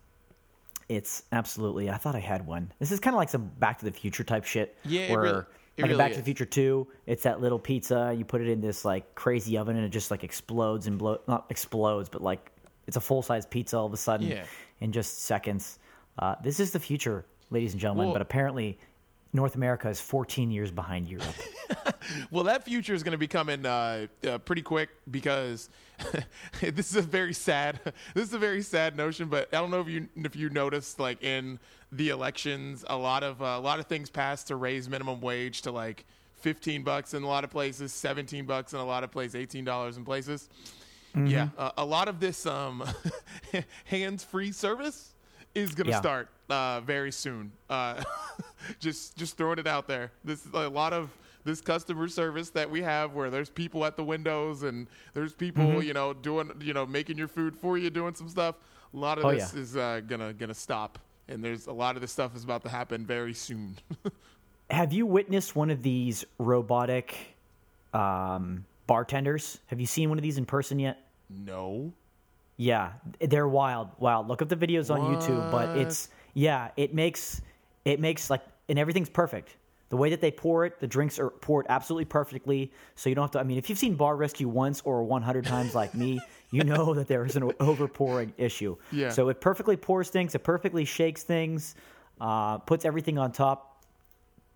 it's 0.90 1.24
absolutely. 1.32 1.90
I 1.90 1.98
thought 1.98 2.16
I 2.16 2.20
had 2.20 2.46
one. 2.46 2.72
This 2.80 2.92
is 2.92 3.00
kind 3.00 3.14
of 3.16 3.18
like 3.18 3.30
some 3.30 3.52
Back 3.60 3.80
to 3.80 3.86
the 3.86 3.92
Future 3.92 4.24
type 4.24 4.44
shit. 4.46 4.78
Yeah, 4.86 5.12
where 5.12 5.22
really- 5.22 5.36
like 5.78 5.88
really 5.90 5.98
Back 5.98 6.12
to 6.14 6.18
the 6.20 6.24
Future 6.24 6.46
Two, 6.46 6.88
it's 7.06 7.24
that 7.24 7.42
little 7.42 7.60
pizza. 7.60 8.14
You 8.18 8.24
put 8.24 8.42
it 8.42 8.48
in 8.48 8.62
this 8.62 8.86
like 8.86 9.14
crazy 9.16 9.58
oven, 9.58 9.76
and 9.76 9.86
it 9.86 9.90
just 9.90 10.10
like 10.12 10.24
explodes 10.24 10.88
and 10.88 10.98
blow. 10.98 11.20
Not 11.28 11.46
explodes, 11.50 12.08
but 12.10 12.22
like 12.22 12.52
it's 12.88 12.96
a 12.98 13.02
full 13.02 13.22
size 13.22 13.46
pizza 13.46 13.78
all 13.78 13.86
of 13.86 13.94
a 13.94 13.98
sudden 13.98 14.28
Yeah. 14.28 14.46
in 14.80 14.92
just 14.92 15.24
seconds. 15.24 15.80
Uh, 16.18 16.36
this 16.44 16.60
is 16.62 16.72
the 16.72 16.80
future, 16.80 17.26
ladies 17.50 17.74
and 17.74 17.82
gentlemen. 17.82 18.06
Well- 18.08 18.14
but 18.14 18.22
apparently, 18.22 18.80
North 19.36 19.56
America 19.56 19.90
is 19.90 20.00
14 20.00 20.50
years 20.50 20.72
behind 20.72 21.08
Europe. 21.08 21.28
Well, 22.30 22.44
that 22.44 22.64
future 22.64 22.94
is 22.94 23.02
going 23.02 23.14
to 23.14 23.18
be 23.18 23.28
coming 23.28 23.66
uh, 23.66 24.06
uh, 24.28 24.38
pretty 24.38 24.62
quick 24.62 24.90
because 25.10 25.70
this 26.62 26.92
is 26.92 26.96
a 26.96 27.02
very 27.02 27.34
sad. 27.34 27.80
This 28.14 28.28
is 28.28 28.34
a 28.36 28.38
very 28.38 28.62
sad 28.62 28.96
notion, 28.96 29.28
but 29.28 29.52
I 29.52 29.58
don't 29.58 29.72
know 29.72 29.82
if 29.82 29.90
you 29.90 30.08
if 30.16 30.36
you 30.36 30.52
noticed, 30.52 31.00
like 31.00 31.24
in 31.24 31.60
the 31.92 32.10
elections, 32.10 32.86
a 32.88 32.96
lot 32.96 33.24
of 33.24 33.42
uh, 33.42 33.46
a 33.58 33.60
lot 33.60 33.80
of 33.80 33.88
things 33.88 34.12
passed 34.12 34.48
to 34.48 34.56
raise 34.56 34.88
minimum 34.88 35.20
wage 35.20 35.64
to 35.64 35.72
like 35.72 36.06
fifteen 36.36 36.84
bucks 36.84 37.16
in 37.16 37.24
a 37.24 37.28
lot 37.28 37.44
of 37.44 37.50
places, 37.50 37.92
seventeen 37.92 38.46
bucks 38.46 38.74
in 38.74 38.80
a 38.80 38.86
lot 38.86 39.04
of 39.04 39.10
places, 39.12 39.36
eighteen 39.36 39.66
dollars 39.66 39.98
in 39.98 40.06
places. 40.06 40.48
Yeah, 41.16 41.50
uh, 41.58 41.72
a 41.78 41.86
lot 41.86 42.08
of 42.08 42.20
this 42.20 42.46
um, 42.46 42.84
hands-free 43.86 44.52
service 44.52 45.15
is 45.56 45.74
going 45.74 45.86
to 45.86 45.92
Yeah. 45.92 46.00
start 46.00 46.30
uh, 46.50 46.82
very 46.82 47.12
soon. 47.12 47.52
Uh, 47.70 48.04
just 48.80 49.16
just 49.18 49.38
throwing 49.38 49.58
it 49.60 49.68
out 49.68 49.88
there. 49.88 50.12
This 50.24 50.46
is 50.46 50.52
a 50.54 50.70
lot 50.70 50.94
of 50.94 51.10
this 51.46 51.62
customer 51.62 52.08
service 52.08 52.50
that 52.52 52.70
we 52.70 52.82
have 52.82 53.14
where 53.14 53.30
there's 53.30 53.50
people 53.50 53.86
at 53.86 53.96
the 53.96 54.04
windows 54.04 54.64
and 54.64 54.88
there's 55.14 55.34
people 55.34 55.64
Mm-hmm. 55.64 55.82
you 55.82 55.94
know 55.94 56.14
doing 56.14 56.52
you 56.60 56.74
know 56.74 56.86
making 56.86 57.18
your 57.18 57.28
food 57.28 57.56
for 57.56 57.78
you 57.78 57.90
doing 57.90 58.14
some 58.16 58.30
stuff. 58.30 58.56
A 58.94 58.98
lot 58.98 59.18
of 59.18 59.26
Oh, 59.26 59.32
this 59.32 59.54
yeah. 59.54 59.60
is 59.62 59.76
uh, 59.78 60.02
gonna 60.08 60.34
gonna 60.34 60.54
stop, 60.54 61.00
and 61.28 61.44
there's 61.44 61.68
a 61.68 61.74
lot 61.74 61.96
of 61.96 62.02
this 62.02 62.12
stuff 62.12 62.36
is 62.36 62.44
about 62.44 62.64
to 62.64 62.70
happen 62.70 63.06
very 63.06 63.34
soon. 63.34 63.78
Have 64.72 64.92
you 64.94 65.06
witnessed 65.06 65.56
one 65.56 65.70
of 65.70 65.84
these 65.84 66.26
robotic 66.40 67.16
um, 67.94 68.66
bartenders? 68.88 69.60
Have 69.68 69.80
you 69.80 69.86
seen 69.86 70.10
one 70.10 70.18
of 70.18 70.24
these 70.24 70.38
in 70.38 70.46
person 70.46 70.80
yet? 70.80 71.00
no. 71.30 71.92
Yeah, 72.58 72.94
they're 73.20 73.48
wild. 73.48 73.90
Wild. 74.00 74.28
Look 74.28 74.42
up 74.42 74.50
the 74.50 74.56
videos 74.56 74.94
on 74.94 75.02
YouTube, 75.02 75.52
but 75.52 75.78
it's 75.78 76.10
yeah, 76.34 76.70
it 76.78 76.94
makes 76.94 77.42
it 77.84 78.00
makes 78.00 78.30
like 78.30 78.42
and 78.70 78.80
everything's 78.80 79.10
perfect. 79.10 79.58
The 79.90 79.98
way 79.98 80.10
that 80.10 80.20
they 80.20 80.32
pour 80.32 80.66
it, 80.66 80.80
the 80.80 80.88
drinks 80.88 81.20
are 81.20 81.30
poured 81.30 81.68
absolutely 81.70 82.06
perfectly, 82.06 82.72
so 82.96 83.08
you 83.08 83.16
don't 83.16 83.26
have 83.26 83.32
to. 83.32 83.40
I 83.40 83.44
mean, 83.44 83.58
if 83.58 83.70
you've 83.70 83.78
seen 83.78 83.96
Bar 83.96 84.16
Rescue 84.16 84.48
once 84.48 84.82
or 84.82 85.04
100 85.04 85.46
times 85.46 85.76
like 85.76 85.94
me, 85.94 86.20
you 86.52 86.64
know 86.64 86.94
that 86.96 87.08
there 87.08 87.24
is 87.24 87.36
an 87.36 87.44
overpouring 87.44 88.32
issue. 88.38 88.78
Yeah. 88.92 89.10
So 89.10 89.30
it 89.30 89.42
perfectly 89.42 89.78
pours 89.78 90.10
things, 90.10 90.34
it 90.34 90.44
perfectly 90.44 90.86
shakes 90.86 91.22
things, 91.24 91.76
uh, 92.20 92.58
puts 92.60 92.84
everything 92.84 93.20
on 93.20 93.32
top, 93.32 93.84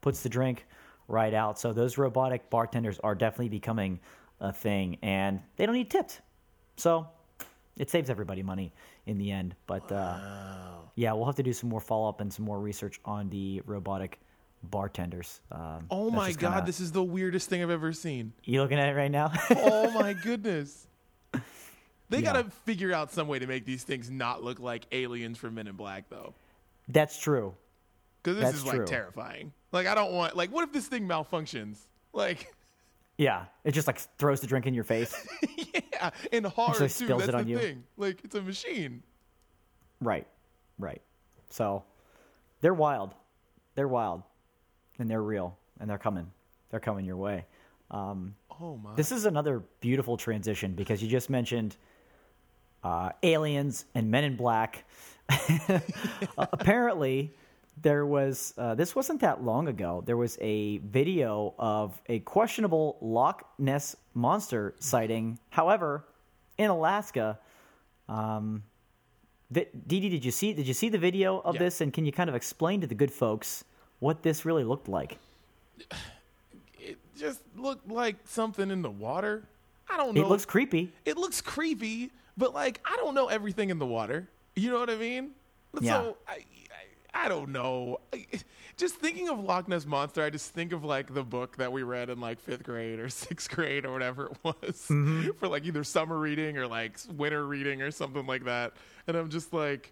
puts 0.01 0.23
the 0.23 0.29
drink 0.29 0.65
right 1.07 1.33
out. 1.33 1.59
So 1.59 1.73
those 1.73 1.97
robotic 1.97 2.49
bartenders 2.49 2.99
are 2.99 3.13
definitely 3.13 3.49
becoming 3.49 3.99
a 4.39 4.51
thing, 4.51 4.97
and 5.03 5.41
they 5.57 5.65
don't 5.67 5.75
need 5.75 5.91
tipped. 5.91 6.21
So 6.75 7.07
it 7.79 7.89
saves 7.89 8.09
everybody 8.11 8.43
money 8.43 8.71
in 9.07 9.17
the 9.17 9.31
end. 9.31 9.55
But 9.65 9.91
uh, 9.91 10.19
yeah, 10.95 11.13
we'll 11.13 11.25
have 11.25 11.35
to 11.35 11.43
do 11.43 11.53
some 11.53 11.69
more 11.69 11.79
follow 11.81 12.07
up 12.07 12.21
and 12.21 12.31
some 12.31 12.45
more 12.45 12.59
research 12.59 12.99
on 13.05 13.29
the 13.29 13.61
robotic 13.65 14.19
bartenders. 14.63 15.39
Um, 15.51 15.85
Oh 15.89 16.09
my 16.11 16.31
god, 16.33 16.51
kinda- 16.55 16.65
this 16.67 16.79
is 16.79 16.91
the 16.91 17.03
weirdest 17.03 17.49
thing 17.49 17.63
I've 17.63 17.69
ever 17.71 17.93
seen. 17.93 18.33
you 18.43 18.61
looking 18.61 18.77
at 18.77 18.89
it 18.89 18.93
right 18.95 19.09
now? 19.09 19.31
oh 19.51 19.89
my 19.91 20.13
goodness. 20.13 20.85
They 22.09 22.17
Yeah. 22.19 22.21
gotta 22.33 22.43
figure 22.65 22.91
out 22.91 23.11
some 23.11 23.27
way 23.27 23.39
to 23.39 23.47
make 23.47 23.65
these 23.65 23.83
things 23.83 24.09
not 24.09 24.43
look 24.43 24.59
like 24.59 24.85
aliens 24.91 25.37
from 25.37 25.55
Men 25.55 25.67
in 25.67 25.75
Black, 25.75 26.09
though. 26.09 26.33
That's 26.87 27.19
true. 27.19 27.53
Because 28.21 28.35
this 28.37 28.45
That's 28.45 28.57
is 28.57 28.65
like 28.65 28.75
true. 28.77 28.85
terrifying. 28.87 29.53
Like 29.71 29.85
I 29.87 29.93
don't 29.95 30.11
want. 30.11 30.35
Like, 30.35 30.51
what 30.51 30.63
if 30.63 30.73
this 30.73 30.87
thing 30.87 31.07
malfunctions? 31.07 31.77
Like, 32.11 32.53
Yeah, 33.19 33.45
it 33.63 33.71
just 33.73 33.85
like 33.85 33.99
throws 34.17 34.39
the 34.41 34.47
drink 34.47 34.65
in 34.65 34.73
your 34.73 34.83
face. 34.85 35.13
yeah, 35.73 36.09
and 36.31 36.45
hard 36.45 36.81
Actually 36.81 36.89
too. 36.89 37.17
That's 37.17 37.31
the 37.31 37.43
you. 37.43 37.59
thing. 37.59 37.83
Like, 37.97 38.21
it's 38.23 38.33
a 38.35 38.41
machine. 38.41 39.03
right, 40.01 40.25
right. 40.77 41.01
So 41.49 41.83
they're 42.61 42.73
wild. 42.73 43.13
They're 43.75 43.87
wild, 43.87 44.23
and 44.99 45.09
they're 45.09 45.21
real, 45.21 45.57
and 45.79 45.89
they're 45.89 45.97
coming. 45.97 46.31
They're 46.69 46.79
coming 46.79 47.05
your 47.05 47.17
way. 47.17 47.45
Um, 47.91 48.35
Oh 48.61 48.77
my. 48.77 48.93
This 48.95 49.11
is 49.11 49.25
another 49.25 49.61
beautiful 49.79 50.17
transition 50.17 50.73
because 50.73 51.01
you 51.01 51.07
just 51.07 51.29
mentioned 51.29 51.77
uh, 52.83 53.11
aliens 53.23 53.85
and 53.95 54.11
Men 54.11 54.25
in 54.25 54.35
Black. 54.35 54.83
Apparently, 56.37 57.33
there 57.81 58.05
was 58.05 58.53
uh, 58.57 58.75
this 58.75 58.95
wasn't 58.95 59.21
that 59.21 59.43
long 59.43 59.67
ago. 59.67 60.03
There 60.05 60.17
was 60.17 60.37
a 60.41 60.77
video 60.79 61.53
of 61.59 62.01
a 62.07 62.19
questionable 62.19 62.97
Loch 63.01 63.47
Ness 63.57 63.95
monster 64.13 64.75
sighting. 64.79 65.39
However, 65.49 66.05
in 66.57 66.69
Alaska. 66.69 67.39
Um, 68.07 68.63
Didi, 69.51 70.09
did 70.09 70.23
you 70.25 70.31
see? 70.31 70.53
Did 70.53 70.67
you 70.67 70.73
see 70.73 70.89
the 70.89 70.97
video 70.99 71.39
of 71.39 71.55
Yeah. 71.55 71.59
this? 71.63 71.81
And 71.81 71.91
can 71.91 72.05
you 72.05 72.11
kind 72.11 72.29
of 72.29 72.35
explain 72.35 72.81
to 72.81 72.87
the 72.87 72.95
good 72.95 73.11
folks 73.11 73.63
what 73.99 74.21
this 74.21 74.45
really 74.45 74.63
looked 74.63 74.87
like? 74.87 75.17
it 76.79 76.97
just 77.17 77.41
looked 77.55 77.89
like 77.89 78.15
something 78.25 78.69
in 78.69 78.81
the 78.81 78.89
water. 78.91 79.47
I 79.89 79.97
don't 79.97 80.13
know. 80.13 80.21
It 80.21 80.27
looks 80.27 80.45
creepy. 80.45 80.91
it 81.05 81.17
looks 81.17 81.41
creepy, 81.41 82.11
but 82.37 82.53
like 82.53 82.79
I 82.85 82.95
don't 82.97 83.15
know 83.15 83.27
everything 83.27 83.69
in 83.69 83.79
the 83.79 83.87
water. 83.87 84.27
You 84.55 84.69
know 84.71 84.79
what 84.79 84.89
I 84.89 84.95
mean? 84.95 85.31
Yeah. 85.81 86.01
So 86.01 86.17
I, 86.27 86.45
I, 87.23 87.29
don't 87.29 87.49
know. 87.49 87.99
Just 88.77 88.95
thinking 88.95 89.29
of 89.29 89.39
Loch 89.39 89.67
Ness 89.67 89.85
monster, 89.85 90.23
I 90.23 90.29
just 90.29 90.51
think 90.53 90.71
of 90.71 90.83
like 90.83 91.13
the 91.13 91.23
book 91.23 91.57
that 91.57 91.71
we 91.71 91.83
read 91.83 92.09
in 92.09 92.19
like 92.19 92.39
fifth 92.39 92.63
grade 92.63 92.99
or 92.99 93.09
sixth 93.09 93.49
grade 93.51 93.85
or 93.85 93.91
whatever 93.91 94.27
it 94.27 94.37
was 94.43 94.87
Mm-hmm. 94.89 95.31
for 95.37 95.47
like 95.47 95.65
either 95.65 95.83
summer 95.83 96.17
reading 96.17 96.57
or 96.57 96.67
like 96.67 96.97
winter 97.15 97.45
reading 97.45 97.81
or 97.81 97.91
something 97.91 98.25
like 98.25 98.45
that. 98.45 98.73
And 99.07 99.15
I'm 99.17 99.29
just 99.29 99.53
like. 99.53 99.91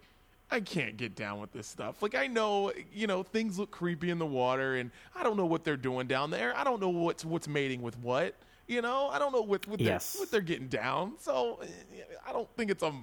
I 0.50 0.60
can't 0.60 0.96
get 0.96 1.14
down 1.14 1.40
with 1.42 1.52
this 1.52 1.66
stuff. 1.66 2.02
Like 2.02 2.14
I 2.14 2.26
know, 2.26 2.72
you 2.90 3.06
know, 3.06 3.22
things 3.22 3.58
look 3.58 3.70
creepy 3.70 4.08
in 4.08 4.18
the 4.18 4.24
water, 4.24 4.76
and 4.76 4.90
I 5.14 5.22
don't 5.22 5.36
know 5.36 5.44
what 5.44 5.62
they're 5.62 5.76
doing 5.76 6.06
down 6.06 6.30
there. 6.30 6.56
I 6.56 6.64
don't 6.64 6.80
know 6.80 6.88
what's 6.88 7.22
what's 7.22 7.46
mating 7.46 7.82
with 7.82 7.98
what. 7.98 8.34
You 8.66 8.80
know, 8.80 9.08
I 9.08 9.18
don't 9.18 9.32
know 9.34 9.42
what 9.42 9.66
what, 9.68 9.78
Yes. 9.78 10.14
they're, 10.14 10.20
what 10.22 10.30
they're 10.30 10.40
getting 10.40 10.68
down. 10.68 11.16
So 11.18 11.60
eh, 11.62 12.00
I 12.26 12.32
don't 12.32 12.48
think 12.56 12.70
it's 12.70 12.82
a 12.82 12.94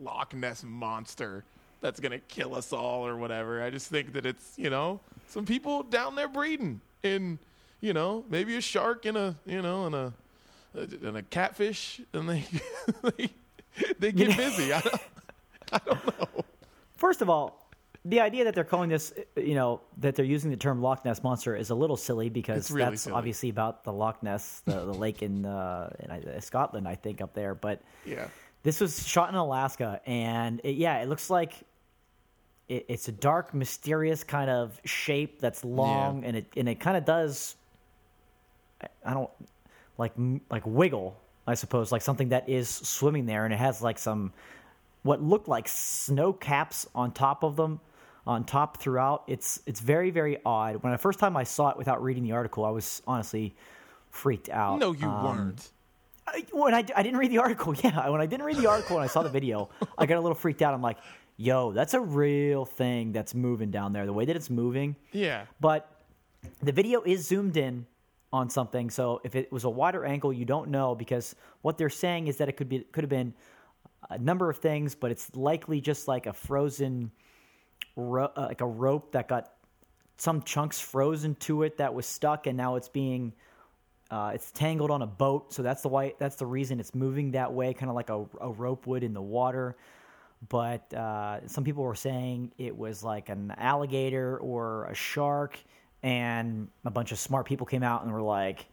Loch 0.00 0.32
Ness 0.34 0.64
monster 0.64 1.44
that's 1.80 2.00
gonna 2.00 2.18
kill 2.18 2.54
us 2.54 2.72
all 2.72 3.06
or 3.06 3.16
whatever. 3.16 3.62
I 3.62 3.70
just 3.70 3.88
think 3.88 4.12
that 4.14 4.26
it's 4.26 4.54
you 4.56 4.70
know 4.70 5.00
some 5.28 5.44
people 5.46 5.82
down 5.82 6.14
there 6.14 6.28
breeding 6.28 6.80
in 7.02 7.38
you 7.80 7.92
know 7.92 8.24
maybe 8.28 8.56
a 8.56 8.60
shark 8.60 9.06
and 9.06 9.16
a 9.16 9.36
you 9.46 9.62
know 9.62 9.86
and 9.86 9.94
a 9.94 10.12
and 10.74 11.16
a 11.16 11.22
catfish, 11.22 12.00
and 12.12 12.28
they 12.28 12.44
they, 13.02 13.30
they 13.98 14.12
get 14.12 14.36
busy. 14.36 14.72
I 14.72 14.80
don't, 14.80 15.00
I 15.72 15.80
don't 15.84 16.06
know. 16.20 16.44
First 16.96 17.22
of 17.22 17.30
all, 17.30 17.68
the 18.04 18.20
idea 18.20 18.44
that 18.44 18.54
they're 18.54 18.62
calling 18.64 18.88
this, 18.88 19.12
you 19.36 19.54
know, 19.54 19.80
that 19.98 20.14
they're 20.14 20.24
using 20.24 20.50
the 20.50 20.56
term 20.56 20.80
Loch 20.80 21.04
Ness 21.04 21.22
monster 21.22 21.56
is 21.56 21.70
a 21.70 21.74
little 21.74 21.96
silly 21.96 22.28
because 22.28 22.70
really 22.70 22.90
that's 22.90 23.02
silly. 23.02 23.14
obviously 23.16 23.48
about 23.48 23.84
the 23.84 23.92
Loch 23.92 24.22
Ness, 24.22 24.62
the, 24.64 24.72
the 24.72 24.94
lake 24.94 25.22
in, 25.22 25.44
uh, 25.44 25.90
in 25.98 26.10
uh, 26.10 26.40
Scotland, 26.40 26.86
I 26.86 26.94
think, 26.94 27.20
up 27.20 27.34
there. 27.34 27.54
But 27.54 27.82
Yeah. 28.04 28.28
this 28.62 28.80
was 28.80 29.06
shot 29.06 29.28
in 29.30 29.34
Alaska, 29.34 30.00
and 30.06 30.60
it, 30.62 30.76
yeah, 30.76 31.02
it 31.02 31.08
looks 31.08 31.30
like 31.30 31.54
it, 32.70 32.86
it's 32.88 33.08
a 33.08 33.12
dark, 33.12 33.52
mysterious 33.52 34.24
kind 34.24 34.48
of 34.50 34.80
shape 34.84 35.40
that's 35.40 35.64
long, 35.64 36.24
and 36.24 36.36
it 36.36 36.46
and 36.56 36.68
it 36.68 36.80
kind 36.80 36.96
of 36.96 37.04
does. 37.04 37.56
I- 38.82 38.88
I 39.04 39.14
don't 39.14 39.30
like 39.98 40.12
like 40.50 40.62
wiggle, 40.64 41.18
I 41.46 41.54
suppose, 41.54 41.92
like 41.92 42.02
something 42.02 42.30
that 42.30 42.48
is 42.48 42.68
swimming 42.68 43.26
there, 43.26 43.44
and 43.44 43.52
it 43.52 43.58
has 43.58 43.82
like 43.82 43.98
some 43.98 44.32
what 45.02 45.22
looked 45.22 45.48
like 45.48 45.66
snow 45.68 46.32
caps 46.32 46.86
on 46.94 47.12
top 47.12 47.42
of 47.42 47.56
them, 47.56 47.80
on 48.26 48.44
top 48.44 48.78
throughout. 48.80 49.24
It's 49.26 49.60
it's 49.66 49.80
very 49.80 50.10
very 50.10 50.38
odd. 50.44 50.82
When 50.82 50.92
the 50.92 50.98
first 50.98 51.18
time 51.18 51.36
I 51.36 51.44
saw 51.44 51.70
it 51.70 51.76
without 51.76 52.02
reading 52.02 52.22
the 52.22 52.32
article, 52.32 52.64
I 52.64 52.70
was 52.70 53.02
honestly 53.06 53.54
freaked 54.10 54.48
out. 54.48 54.78
No, 54.78 54.92
you 54.92 55.06
Um, 55.08 55.24
weren't. 55.24 55.70
I, 56.26 56.44
when 56.52 56.74
I, 56.74 56.84
I 56.94 57.02
didn't 57.02 57.16
read 57.18 57.30
the 57.32 57.38
article, 57.38 57.74
yeah, 57.82 58.08
when 58.08 58.20
I 58.20 58.26
didn't 58.26 58.44
read 58.46 58.56
the 58.56 58.68
article 58.68 58.96
and 58.96 59.04
I 59.04 59.08
saw 59.08 59.22
the 59.22 59.28
video, 59.30 59.68
I 59.98 60.06
got 60.06 60.16
a 60.16 60.20
little 60.20 60.34
freaked 60.36 60.62
out. 60.62 60.72
I'm 60.74 60.82
like, 60.82 60.98
yo, 61.40 61.72
that's 61.72 61.94
a 61.94 62.00
real 62.00 62.66
thing 62.66 63.12
that's 63.12 63.34
moving 63.34 63.70
down 63.70 63.92
there. 63.94 64.04
The 64.04 64.12
way 64.12 64.26
that 64.26 64.36
it's 64.36 64.50
moving, 64.50 64.94
Yeah. 65.12 65.46
but 65.58 65.88
the 66.62 66.72
video 66.72 67.00
is 67.02 67.26
zoomed 67.26 67.56
in 67.56 67.86
on 68.32 68.50
something. 68.50 68.90
So 68.90 69.20
if 69.24 69.34
it 69.34 69.50
was 69.50 69.64
a 69.64 69.70
wider 69.70 70.04
angle, 70.04 70.32
you 70.32 70.44
don't 70.44 70.68
know 70.70 70.94
because 70.94 71.34
what 71.62 71.78
they're 71.78 71.88
saying 71.88 72.28
is 72.28 72.36
that 72.36 72.48
it 72.48 72.56
could 72.58 72.68
be 72.68 72.80
could 72.92 73.04
have 73.04 73.10
been 73.10 73.32
a 74.10 74.18
number 74.18 74.50
of 74.50 74.58
things, 74.58 74.94
but 74.94 75.10
it's 75.10 75.34
likely 75.34 75.80
just 75.80 76.06
like 76.08 76.26
a 76.26 76.32
frozen, 76.32 77.10
ro- 77.96 78.32
uh, 78.36 78.46
like 78.48 78.60
a 78.60 78.66
rope 78.66 79.12
that 79.12 79.26
got 79.26 79.52
some 80.18 80.42
chunks 80.42 80.78
frozen 80.78 81.34
to 81.36 81.62
it 81.62 81.78
that 81.78 81.94
was 81.94 82.04
stuck, 82.06 82.46
and 82.46 82.56
now 82.56 82.76
it's 82.76 82.88
being 82.88 83.32
Uh, 84.10 84.32
it's 84.34 84.50
tangled 84.50 84.90
on 84.90 85.02
a 85.02 85.06
boat, 85.06 85.52
so 85.54 85.62
that's 85.62 85.82
the 85.82 85.88
why. 85.88 86.12
That's 86.18 86.34
the 86.34 86.44
reason 86.44 86.80
it's 86.80 86.96
moving 86.96 87.30
that 87.30 87.52
way, 87.54 87.72
kind 87.72 87.88
of 87.88 87.94
like 87.94 88.10
a, 88.10 88.26
a 88.40 88.50
rope 88.50 88.88
would 88.88 89.04
in 89.04 89.14
the 89.14 89.22
water. 89.22 89.76
But 90.48 90.92
uh, 90.94 91.46
some 91.46 91.64
people 91.64 91.84
were 91.84 91.94
saying 91.94 92.52
it 92.56 92.76
was 92.76 93.04
like 93.04 93.28
an 93.28 93.52
alligator 93.58 94.38
or 94.38 94.86
a 94.86 94.94
shark, 94.94 95.58
and 96.02 96.68
a 96.84 96.90
bunch 96.90 97.12
of 97.12 97.18
smart 97.18 97.46
people 97.46 97.66
came 97.66 97.82
out 97.82 98.04
and 98.04 98.12
were 98.12 98.22
like, 98.22 98.64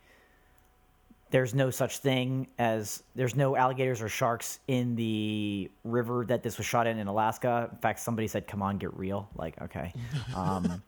"There's 1.29 1.53
no 1.53 1.69
such 1.69 1.97
thing 1.97 2.47
as 2.57 3.03
there's 3.15 3.35
no 3.35 3.57
alligators 3.57 4.01
or 4.01 4.07
sharks 4.07 4.59
in 4.67 4.95
the 4.95 5.69
river 5.83 6.25
that 6.27 6.41
this 6.41 6.57
was 6.57 6.65
shot 6.65 6.87
in 6.87 6.99
in 6.99 7.07
Alaska." 7.07 7.69
In 7.69 7.77
fact, 7.79 7.99
somebody 7.99 8.29
said, 8.29 8.47
"Come 8.47 8.61
on, 8.61 8.77
get 8.77 8.95
real." 8.95 9.29
Like, 9.35 9.61
okay. 9.61 9.93
Um, 10.35 10.81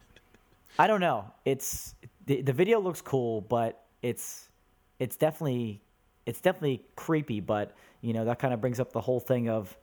I 0.78 0.88
don't 0.88 1.02
know. 1.02 1.26
It's 1.44 1.94
the 2.26 2.42
the 2.42 2.54
video 2.54 2.80
looks 2.80 3.02
cool, 3.02 3.42
but 3.42 3.84
it's 4.02 4.48
it's 5.00 5.18
definitely 5.18 5.82
it's 6.26 6.40
definitely 6.40 6.86
creepy. 6.96 7.42
But 7.42 7.76
you 8.00 8.14
know 8.14 8.24
that 8.24 8.40
kind 8.40 8.54
of 8.54 8.62
brings 8.62 8.80
up 8.80 8.94
the 8.94 9.02
whole 9.02 9.20
thing 9.20 9.50
of 9.50 9.76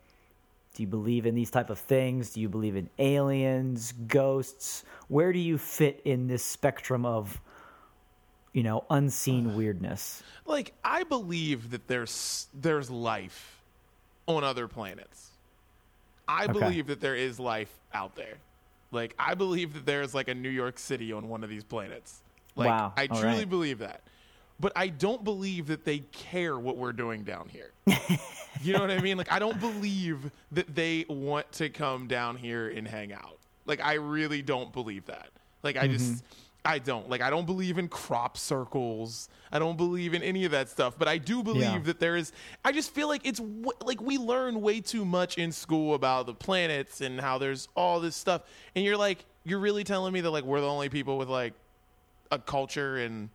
do 0.77 0.83
you 0.83 0.87
believe 0.87 1.25
in 1.25 1.35
these 1.35 1.51
type 1.51 1.71
of 1.71 1.79
things? 1.79 2.35
Do 2.35 2.41
you 2.41 2.51
believe 2.51 2.77
in 2.77 2.91
aliens, 2.99 3.93
ghosts? 3.93 4.85
Where 5.09 5.33
do 5.33 5.39
you 5.39 5.57
fit 5.57 6.03
in 6.05 6.27
this 6.27 6.45
spectrum 6.45 7.07
of 7.07 7.41
you 8.53 8.63
know 8.63 8.85
unseen 8.91 9.57
weirdness? 9.57 10.23
Like 10.45 10.75
I 10.85 11.03
believe 11.05 11.71
that 11.71 11.89
there's 11.89 12.49
there's 12.53 12.91
life 12.91 13.63
on 14.27 14.45
other 14.45 14.69
planets. 14.69 15.31
I 16.29 16.45
Okay. 16.45 16.53
believe 16.53 16.89
that 16.89 17.01
there 17.01 17.15
is 17.15 17.41
life 17.41 17.73
out 17.95 18.15
there. 18.15 18.37
Like 18.93 19.15
I 19.19 19.35
believe 19.35 19.73
that 19.75 19.87
there's 19.87 20.15
like 20.15 20.29
a 20.29 20.35
New 20.35 20.51
York 20.51 20.79
City 20.79 21.11
on 21.11 21.29
one 21.29 21.43
of 21.43 21.49
these 21.49 21.65
planets. 21.65 22.21
Like 22.55 22.69
Wow. 22.69 22.93
I 22.99 23.07
All 23.07 23.19
truly 23.19 23.39
right. 23.39 23.49
believe 23.49 23.79
that. 23.79 24.03
But 24.59 24.73
I 24.75 24.89
don't 24.89 25.23
believe 25.23 25.67
that 25.67 25.85
they 25.85 25.99
care 26.13 26.59
what 26.59 26.77
we're 26.77 26.93
doing 26.93 27.25
down 27.25 27.49
here. 27.49 27.73
you 28.63 28.73
know 28.73 28.81
what 28.81 28.91
I 28.91 29.01
mean? 29.01 29.19
Like 29.19 29.31
I 29.31 29.39
don't 29.39 29.61
believe 29.61 30.31
that 30.53 30.75
they 30.75 31.05
want 31.09 31.51
to 31.53 31.69
come 31.69 32.07
down 32.07 32.37
here 32.37 32.69
and 32.69 32.89
hang 32.89 33.13
out. 33.13 33.39
Like 33.67 33.81
I 33.85 33.95
really 33.95 34.43
don't 34.43 34.73
believe 34.73 35.07
that. 35.07 35.29
Like 35.63 35.77
I 35.77 35.89
just 35.89 36.13
mm-hmm. 36.13 36.27
I 36.65 36.79
don't. 36.79 37.09
Like 37.09 37.21
I 37.21 37.31
don't 37.31 37.45
believe 37.47 37.79
in 37.79 37.89
crop 37.89 38.39
circles. 38.39 39.29
I 39.53 39.59
don't 39.59 39.77
believe 39.77 40.15
in 40.15 40.23
any 40.23 40.45
of 40.45 40.53
that 40.53 40.69
stuff, 40.69 40.95
but 40.99 41.07
I 41.07 41.19
do 41.19 41.43
believe 41.43 41.63
Yeah. 41.63 41.79
that 41.81 42.01
there 42.01 42.17
is 42.17 42.33
I 42.65 42.73
just 42.73 42.95
feel 42.95 43.09
like 43.09 43.27
it's 43.27 43.39
w- 43.39 43.71
like 43.85 44.01
we 44.01 44.17
learn 44.17 44.63
way 44.63 44.81
too 44.81 45.05
much 45.05 45.37
in 45.39 45.53
school 45.53 45.95
about 45.95 46.27
the 46.27 46.35
planets 46.35 47.01
and 47.01 47.21
how 47.21 47.39
there's 47.39 47.69
all 47.77 48.01
this 48.01 48.17
stuff. 48.17 48.43
And 48.75 48.85
you're 48.85 48.97
like 48.97 49.25
you're 49.45 49.61
really 49.61 49.85
telling 49.85 50.13
me 50.13 50.23
that 50.23 50.31
like 50.31 50.45
we're 50.45 50.61
the 50.61 50.69
only 50.69 50.89
people 50.89 51.19
with 51.19 51.29
like 51.29 51.53
a 52.33 52.39
culture 52.39 52.97
and 52.97 53.29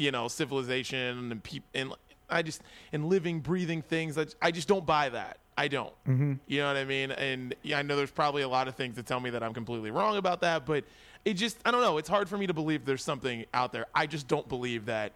you 0.00 0.10
know 0.10 0.28
civilization 0.28 1.30
and 1.30 1.42
peop 1.42 1.62
and 1.74 1.92
I 2.28 2.42
just 2.42 2.62
and 2.92 3.06
living 3.06 3.40
breathing 3.40 3.82
things 3.82 4.16
I, 4.16 4.26
I 4.40 4.50
just 4.50 4.68
don't 4.68 4.86
buy 4.86 5.08
that. 5.10 5.38
I 5.58 5.68
don't. 5.68 5.92
Mm-hmm. 6.06 6.34
you 6.46 6.60
know 6.60 6.68
what 6.68 6.76
I 6.78 6.84
mean? 6.84 7.10
And 7.10 7.54
yeah, 7.62 7.78
I 7.78 7.82
know 7.82 7.94
there's 7.96 8.10
probably 8.10 8.42
a 8.42 8.48
lot 8.48 8.66
of 8.66 8.76
things 8.76 8.96
that 8.96 9.04
tell 9.04 9.20
me 9.20 9.30
that 9.30 9.42
I'm 9.42 9.52
completely 9.52 9.90
wrong 9.90 10.16
about 10.16 10.40
that 10.40 10.64
but 10.64 10.84
it 11.24 11.34
just 11.34 11.58
I 11.64 11.70
don't 11.70 11.82
know. 11.82 11.98
It's 11.98 12.08
hard 12.08 12.28
for 12.28 12.38
me 12.38 12.46
to 12.46 12.54
believe 12.54 12.84
there's 12.84 13.04
something 13.04 13.44
out 13.52 13.72
there. 13.72 13.86
I 13.94 14.06
just 14.06 14.26
don't 14.26 14.48
believe 14.48 14.86
that 14.86 15.12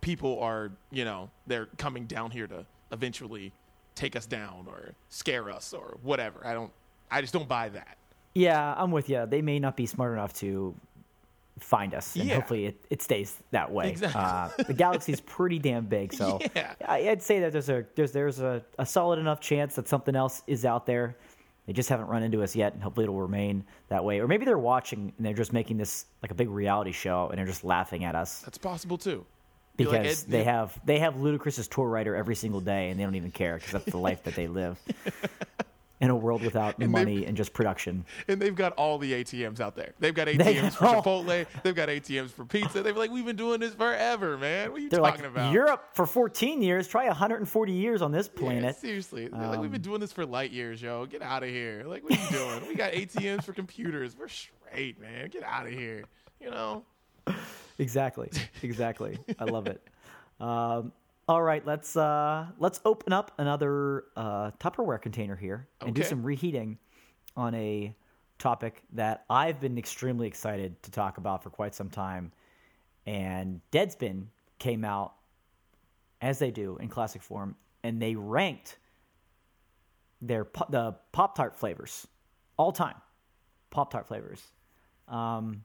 people 0.00 0.40
are 0.40 0.72
you 0.90 1.04
know 1.04 1.30
they're 1.46 1.66
coming 1.78 2.06
down 2.06 2.30
here 2.30 2.46
to 2.48 2.66
eventually 2.90 3.52
take 3.94 4.16
us 4.16 4.26
down 4.26 4.66
or 4.68 4.94
scare 5.08 5.50
us 5.50 5.72
or 5.72 5.98
whatever. 6.02 6.44
I 6.44 6.52
don't 6.52 6.72
I 7.10 7.20
just 7.20 7.32
don't 7.32 7.48
buy 7.48 7.68
that. 7.68 7.96
Yeah, 8.34 8.74
I'm 8.76 8.90
with 8.90 9.08
you. 9.08 9.24
They 9.26 9.42
may 9.42 9.60
not 9.60 9.76
be 9.76 9.86
smart 9.86 10.12
enough 10.12 10.32
to 10.34 10.74
find 11.60 11.94
us, 11.94 12.16
and 12.16 12.28
Yeah. 12.28 12.34
hopefully 12.36 12.66
it, 12.66 12.84
it 12.90 13.02
stays 13.02 13.36
that 13.52 13.70
way. 13.70 13.90
Exactly. 13.90 14.20
Uh, 14.20 14.48
the 14.66 14.74
galaxy's 14.74 15.20
pretty 15.20 15.58
damn 15.58 15.86
big, 15.86 16.12
so 16.12 16.40
Yeah. 16.56 16.74
I'd 16.86 17.22
say 17.22 17.40
that 17.40 17.52
there's 17.52 17.68
a 17.68 17.84
there's 17.94 18.12
there's 18.12 18.40
a, 18.40 18.62
a 18.78 18.84
solid 18.86 19.18
enough 19.18 19.40
chance 19.40 19.76
that 19.76 19.88
something 19.88 20.16
else 20.16 20.42
is 20.46 20.64
out 20.64 20.84
there. 20.86 21.16
They 21.66 21.72
just 21.72 21.88
haven't 21.88 22.08
run 22.08 22.22
into 22.22 22.42
us 22.42 22.54
yet, 22.54 22.74
and 22.74 22.82
hopefully 22.82 23.04
it'll 23.04 23.20
remain 23.20 23.64
that 23.88 24.04
way. 24.04 24.18
Or 24.20 24.28
maybe 24.28 24.44
they're 24.44 24.58
watching 24.58 25.12
and 25.16 25.24
they're 25.26 25.32
just 25.32 25.52
making 25.52 25.78
this 25.78 26.06
like 26.22 26.30
a 26.30 26.34
big 26.34 26.50
reality 26.50 26.92
show, 26.92 27.28
and 27.30 27.38
they're 27.38 27.46
just 27.46 27.64
laughing 27.64 28.04
at 28.04 28.14
us 28.14 28.40
that's 28.42 28.58
possible 28.58 28.98
too 28.98 29.24
because 29.76 29.92
like, 29.92 30.06
Ed- 30.06 30.16
they 30.28 30.44
have 30.44 30.78
they 30.84 30.98
have 30.98 31.14
Ludacris's 31.14 31.68
tour 31.68 31.88
writer 31.88 32.14
every 32.16 32.34
single 32.34 32.60
day, 32.60 32.90
and 32.90 32.98
they 33.00 33.04
don't 33.04 33.14
even 33.14 33.30
care 33.30 33.54
because 33.56 33.72
that's 33.72 33.86
the 33.86 33.96
life 33.98 34.22
that 34.24 34.34
they 34.34 34.46
live 34.48 34.78
in 36.04 36.10
a 36.10 36.16
world 36.16 36.42
without 36.42 36.78
they've- 36.78 36.88
money 36.88 37.24
and 37.26 37.36
just 37.36 37.52
production. 37.52 38.04
And 38.28 38.40
they've 38.40 38.54
got 38.54 38.72
all 38.74 38.98
the 38.98 39.12
ATMs 39.12 39.58
out 39.60 39.74
there. 39.74 39.94
They've 39.98 40.14
got 40.14 40.26
They 40.26 40.34
ATMs 40.34 40.74
for 40.74 40.84
know. 40.84 41.02
Chipotle. 41.02 41.46
They've 41.62 41.74
got 41.74 41.88
ATMs 41.88 42.30
for 42.30 42.44
pizza. 42.44 42.82
They're 42.82 42.92
like, 42.92 43.10
we've 43.10 43.24
been 43.24 43.36
doing 43.36 43.60
this 43.60 43.74
forever, 43.74 44.36
man. 44.36 44.70
What 44.70 44.78
are 44.78 44.82
you 44.82 44.88
They're 44.90 45.00
talking 45.00 45.22
like 45.22 45.30
about? 45.30 45.52
Europe 45.52 45.90
for 45.94 46.06
14 46.06 46.62
years. 46.62 46.86
Try 46.86 47.06
140 47.06 47.72
years 47.72 48.02
on 48.02 48.12
this 48.12 48.28
Yeah, 48.34 48.40
planet. 48.40 48.76
seriously. 48.76 49.28
They're 49.28 49.40
like, 49.40 49.58
we've 49.60 49.66
Um, 49.66 49.72
been 49.72 49.82
doing 49.82 50.00
this 50.00 50.12
for 50.12 50.26
light 50.26 50.50
years, 50.52 50.80
yo. 50.82 51.06
Get 51.06 51.22
out 51.22 51.42
of 51.42 51.48
here. 51.48 51.84
Like, 51.86 52.04
what 52.04 52.12
are 52.18 52.22
you 52.22 52.30
doing? 52.30 52.68
we 52.68 52.74
got 52.74 52.92
ATMs 52.92 53.44
for 53.44 53.52
computers. 53.52 54.16
We're 54.18 54.28
straight, 54.28 55.00
man. 55.00 55.28
Get 55.30 55.42
out 55.42 55.66
of 55.66 55.72
here. 55.72 56.04
You 56.40 56.50
know? 56.50 56.84
exactly, 57.78 58.30
exactly. 58.62 59.18
I 59.38 59.44
love 59.44 59.66
it. 59.66 59.80
Um, 60.40 60.92
all 61.28 61.42
right, 61.42 61.64
let's 61.66 61.96
uh, 61.96 62.46
let's 62.58 62.80
open 62.84 63.12
up 63.12 63.32
another 63.38 64.04
uh, 64.16 64.50
Tupperware 64.60 65.00
container 65.00 65.36
here 65.36 65.68
and 65.80 65.94
do 65.94 66.02
some 66.02 66.22
reheating 66.22 66.78
on 67.36 67.54
a 67.54 67.94
topic 68.38 68.82
that 68.92 69.24
I've 69.30 69.60
been 69.60 69.78
extremely 69.78 70.26
excited 70.26 70.82
to 70.82 70.90
talk 70.90 71.18
about 71.18 71.42
for 71.42 71.50
quite 71.50 71.74
some 71.74 71.88
time. 71.88 72.32
And 73.06 73.60
Deadspin 73.72 74.26
came 74.58 74.84
out 74.84 75.14
as 76.20 76.38
they 76.38 76.50
do 76.50 76.76
in 76.78 76.88
classic 76.88 77.22
form, 77.22 77.56
and 77.82 78.00
they 78.00 78.14
ranked 78.14 78.78
their 80.20 80.46
the 80.68 80.94
Pop 81.12 81.36
Tart 81.36 81.56
flavors 81.56 82.06
all 82.58 82.72
time. 82.72 82.96
Pop 83.70 83.90
Tart 83.90 84.06
flavors. 84.06 84.42
Um, 85.08 85.64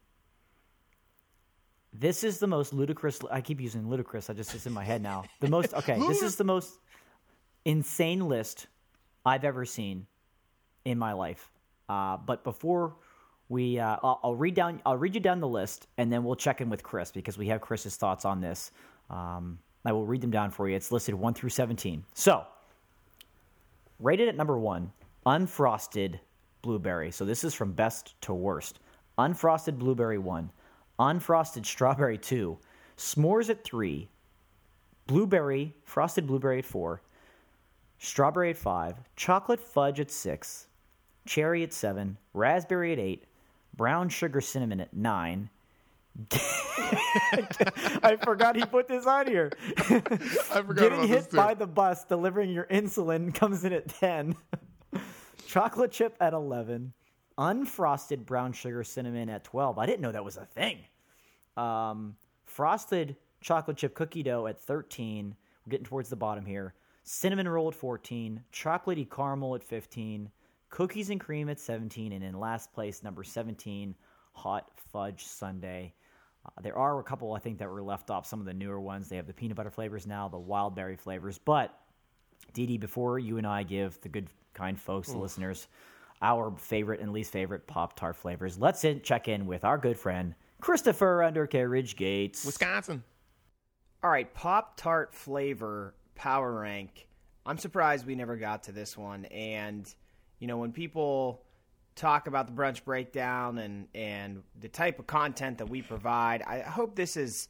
this 1.93 2.23
is 2.23 2.39
the 2.39 2.47
most 2.47 2.73
ludicrous. 2.73 3.19
I 3.31 3.41
keep 3.41 3.59
using 3.59 3.89
ludicrous. 3.89 4.29
I 4.29 4.33
just 4.33 4.53
it's 4.53 4.65
in 4.65 4.73
my 4.73 4.83
head 4.83 5.01
now. 5.01 5.23
The 5.39 5.49
most 5.49 5.73
okay. 5.73 5.97
this 6.07 6.21
is 6.21 6.35
the 6.35 6.43
most 6.43 6.79
insane 7.65 8.27
list 8.27 8.67
I've 9.25 9.43
ever 9.43 9.65
seen 9.65 10.05
in 10.85 10.97
my 10.97 11.13
life. 11.13 11.49
Uh, 11.87 12.17
but 12.17 12.43
before 12.43 12.95
we, 13.49 13.79
uh, 13.79 13.97
I'll, 14.03 14.19
I'll 14.23 14.35
read 14.35 14.53
down. 14.53 14.81
I'll 14.85 14.97
read 14.97 15.15
you 15.15 15.21
down 15.21 15.39
the 15.39 15.47
list, 15.47 15.87
and 15.97 16.11
then 16.11 16.23
we'll 16.23 16.35
check 16.35 16.61
in 16.61 16.69
with 16.69 16.83
Chris 16.83 17.11
because 17.11 17.37
we 17.37 17.47
have 17.47 17.61
Chris's 17.61 17.95
thoughts 17.95 18.25
on 18.25 18.41
this. 18.41 18.71
Um, 19.09 19.59
I 19.85 19.91
will 19.91 20.05
read 20.05 20.21
them 20.21 20.31
down 20.31 20.51
for 20.51 20.69
you. 20.69 20.75
It's 20.75 20.91
listed 20.91 21.15
one 21.15 21.33
through 21.33 21.49
seventeen. 21.49 22.03
So, 22.13 22.45
rated 23.99 24.27
at 24.27 24.35
number 24.35 24.59
one, 24.59 24.91
unfrosted 25.25 26.19
blueberry. 26.61 27.11
So 27.11 27.25
this 27.25 27.43
is 27.43 27.53
from 27.53 27.71
best 27.71 28.19
to 28.21 28.33
worst. 28.33 28.79
Unfrosted 29.17 29.77
blueberry 29.77 30.17
one, 30.17 30.51
unfrosted 30.99 31.65
strawberry 31.65 32.17
two, 32.17 32.57
s'mores 32.97 33.49
at 33.49 33.63
three, 33.63 34.09
blueberry 35.07 35.73
frosted 35.83 36.27
blueberry 36.27 36.59
at 36.59 36.65
four, 36.65 37.01
strawberry 37.97 38.49
at 38.51 38.57
five, 38.57 38.95
chocolate 39.15 39.59
fudge 39.59 39.99
at 39.99 40.11
six, 40.11 40.67
cherry 41.25 41.63
at 41.63 41.73
seven, 41.73 42.17
raspberry 42.33 42.93
at 42.93 42.99
eight, 42.99 43.25
brown 43.75 44.09
sugar 44.09 44.41
cinnamon 44.41 44.79
at 44.79 44.93
nine. 44.93 45.49
I 48.01 48.17
forgot 48.23 48.55
he 48.55 48.65
put 48.65 48.87
this 48.87 49.05
on 49.05 49.27
here. 49.27 49.51
I 49.77 50.61
forgot 50.65 50.77
Getting 50.77 51.07
hit 51.07 51.31
by 51.31 51.53
the 51.53 51.67
bus 51.67 52.03
delivering 52.03 52.51
your 52.51 52.65
insulin 52.65 53.33
comes 53.33 53.63
in 53.63 53.73
at 53.73 53.87
10. 53.87 54.35
Chocolate 55.47 55.91
chip 55.91 56.15
at 56.19 56.33
11. 56.33 56.93
Unfrosted 57.39 58.25
brown 58.25 58.51
sugar 58.51 58.83
cinnamon 58.83 59.29
at 59.29 59.45
12. 59.45 59.77
I 59.79 59.85
didn't 59.85 60.01
know 60.01 60.11
that 60.11 60.25
was 60.25 60.35
a 60.35 60.45
thing. 60.45 60.79
Um, 61.55 62.17
frosted 62.43 63.15
chocolate 63.39 63.77
chip 63.77 63.95
cookie 63.95 64.23
dough 64.23 64.47
at 64.47 64.59
13. 64.59 65.33
We're 65.65 65.71
getting 65.71 65.85
towards 65.85 66.09
the 66.09 66.17
bottom 66.17 66.45
here. 66.45 66.73
Cinnamon 67.03 67.47
roll 67.47 67.69
at 67.69 67.75
14. 67.75 68.43
Chocolatey 68.51 69.09
caramel 69.09 69.55
at 69.55 69.63
15. 69.63 70.29
Cookies 70.69 71.09
and 71.09 71.19
cream 71.19 71.49
at 71.49 71.59
17. 71.59 72.11
And 72.11 72.23
in 72.23 72.37
last 72.37 72.73
place, 72.73 73.03
number 73.03 73.23
17, 73.23 73.95
hot 74.33 74.69
fudge 74.91 75.25
sundae. 75.25 75.93
Uh, 76.45 76.61
there 76.61 76.77
are 76.77 76.99
a 76.99 77.03
couple, 77.03 77.33
I 77.33 77.39
think, 77.39 77.57
that 77.59 77.69
were 77.69 77.81
left 77.81 78.11
off. 78.11 78.25
Some 78.25 78.41
of 78.41 78.45
the 78.45 78.53
newer 78.53 78.81
ones. 78.81 79.07
They 79.07 79.15
have 79.15 79.27
the 79.27 79.33
peanut 79.33 79.55
butter 79.55 79.71
flavors 79.71 80.05
now, 80.05 80.27
the 80.27 80.37
wild 80.37 80.75
berry 80.75 80.97
flavors. 80.97 81.37
But, 81.37 81.73
Didi, 82.53 82.77
before 82.77 83.17
you 83.17 83.37
and 83.37 83.47
I 83.47 83.63
give 83.63 83.99
the 84.01 84.09
good, 84.09 84.27
kind 84.53 84.79
folks, 84.79 85.09
the 85.09 85.17
listeners, 85.17 85.67
our 86.21 86.55
favorite 86.57 86.99
and 86.99 87.13
least 87.13 87.31
favorite 87.31 87.67
Pop 87.67 87.95
Tart 87.95 88.15
flavors, 88.15 88.57
let's 88.57 88.83
in, 88.83 89.01
check 89.01 89.27
in 89.27 89.45
with 89.45 89.63
our 89.63 89.77
good 89.77 89.97
friend, 89.97 90.35
Christopher 90.61 91.23
Undercarriage 91.23 91.95
Gates. 91.95 92.45
Wisconsin. 92.45 93.03
All 94.03 94.09
right, 94.09 94.33
Pop 94.33 94.77
Tart 94.77 95.13
flavor 95.13 95.93
power 96.15 96.59
rank. 96.61 97.07
I'm 97.45 97.57
surprised 97.57 98.05
we 98.05 98.15
never 98.15 98.35
got 98.35 98.63
to 98.63 98.71
this 98.71 98.97
one. 98.97 99.25
And 99.25 99.93
you 100.39 100.47
know, 100.47 100.57
when 100.57 100.71
people 100.71 101.43
talk 101.95 102.27
about 102.27 102.47
the 102.47 102.53
brunch 102.53 102.83
breakdown 102.83 103.57
and 103.57 103.87
and 103.93 104.43
the 104.59 104.69
type 104.69 104.99
of 104.99 105.07
content 105.07 105.57
that 105.57 105.69
we 105.69 105.81
provide, 105.81 106.41
I 106.43 106.59
hope 106.61 106.95
this 106.95 107.17
is 107.17 107.49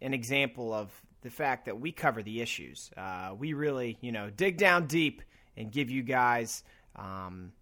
an 0.00 0.14
example 0.14 0.72
of 0.72 0.90
the 1.22 1.30
fact 1.30 1.66
that 1.66 1.78
we 1.78 1.92
cover 1.92 2.22
the 2.22 2.40
issues. 2.40 2.90
Uh, 2.96 3.34
we 3.38 3.52
really, 3.52 3.98
you 4.00 4.12
know, 4.12 4.30
dig 4.30 4.56
down 4.56 4.86
deep 4.86 5.22
and 5.56 5.70
give 5.70 5.90
you 5.90 6.02
guys 6.02 6.64
um, 6.96 7.52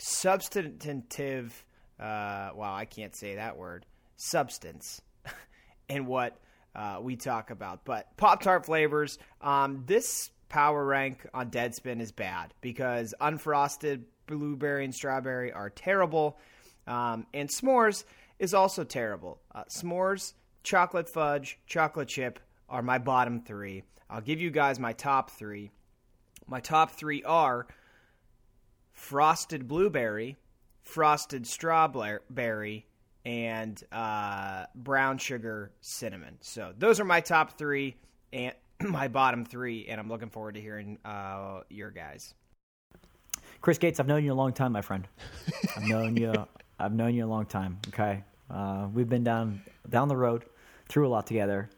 substantive. 0.00 1.64
Uh, 1.98 2.50
well, 2.54 2.72
I 2.72 2.86
can't 2.86 3.14
say 3.14 3.36
that 3.36 3.56
word. 3.56 3.86
Substance, 4.16 5.00
in 5.88 6.06
what 6.06 6.38
uh, 6.74 6.98
we 7.00 7.16
talk 7.16 7.50
about. 7.50 7.84
But 7.84 8.16
Pop 8.16 8.42
Tart 8.42 8.66
flavors. 8.66 9.18
Um, 9.40 9.84
this 9.86 10.30
power 10.48 10.84
rank 10.84 11.26
on 11.32 11.50
Deadspin 11.50 12.00
is 12.00 12.12
bad 12.12 12.52
because 12.60 13.14
unfrosted 13.20 14.02
blueberry 14.26 14.84
and 14.84 14.94
strawberry 14.94 15.52
are 15.52 15.70
terrible, 15.70 16.38
um, 16.86 17.26
and 17.34 17.48
s'mores 17.48 18.04
is 18.38 18.54
also 18.54 18.84
terrible. 18.84 19.40
Uh, 19.54 19.64
s'mores, 19.64 20.34
chocolate 20.62 21.08
fudge, 21.12 21.58
chocolate 21.66 22.08
chip 22.08 22.38
are 22.68 22.82
my 22.82 22.98
bottom 22.98 23.40
three. 23.40 23.82
I'll 24.08 24.20
give 24.20 24.40
you 24.40 24.50
guys 24.50 24.78
my 24.78 24.92
top 24.92 25.30
three. 25.30 25.70
My 26.46 26.60
top 26.60 26.92
three 26.92 27.22
are 27.22 27.66
frosted 29.00 29.66
blueberry, 29.66 30.36
frosted 30.82 31.46
strawberry, 31.46 32.86
and 33.24 33.82
uh, 33.90 34.66
brown 34.74 35.16
sugar 35.16 35.72
cinnamon. 35.80 36.36
So 36.42 36.72
those 36.78 37.00
are 37.00 37.04
my 37.04 37.20
top 37.20 37.56
three 37.58 37.96
and 38.32 38.54
my 38.82 39.08
bottom 39.08 39.44
three, 39.44 39.86
and 39.88 39.98
I'm 39.98 40.08
looking 40.08 40.28
forward 40.28 40.54
to 40.54 40.60
hearing 40.60 40.98
uh, 41.04 41.60
your 41.70 41.90
guys. 41.90 42.34
Chris 43.62 43.78
Gates, 43.78 44.00
I've 44.00 44.06
known 44.06 44.22
you 44.22 44.32
a 44.32 44.34
long 44.34 44.52
time, 44.52 44.72
my 44.72 44.82
friend. 44.82 45.08
I've 45.76 45.88
known 45.88 46.16
you. 46.16 46.32
I've 46.78 46.92
known 46.92 47.14
you 47.14 47.24
a 47.24 47.28
long 47.28 47.46
time. 47.46 47.78
Okay, 47.88 48.22
uh, 48.50 48.86
we've 48.92 49.08
been 49.08 49.24
down 49.24 49.62
down 49.88 50.08
the 50.08 50.16
road, 50.16 50.44
through 50.88 51.08
a 51.08 51.10
lot 51.10 51.26
together. 51.26 51.70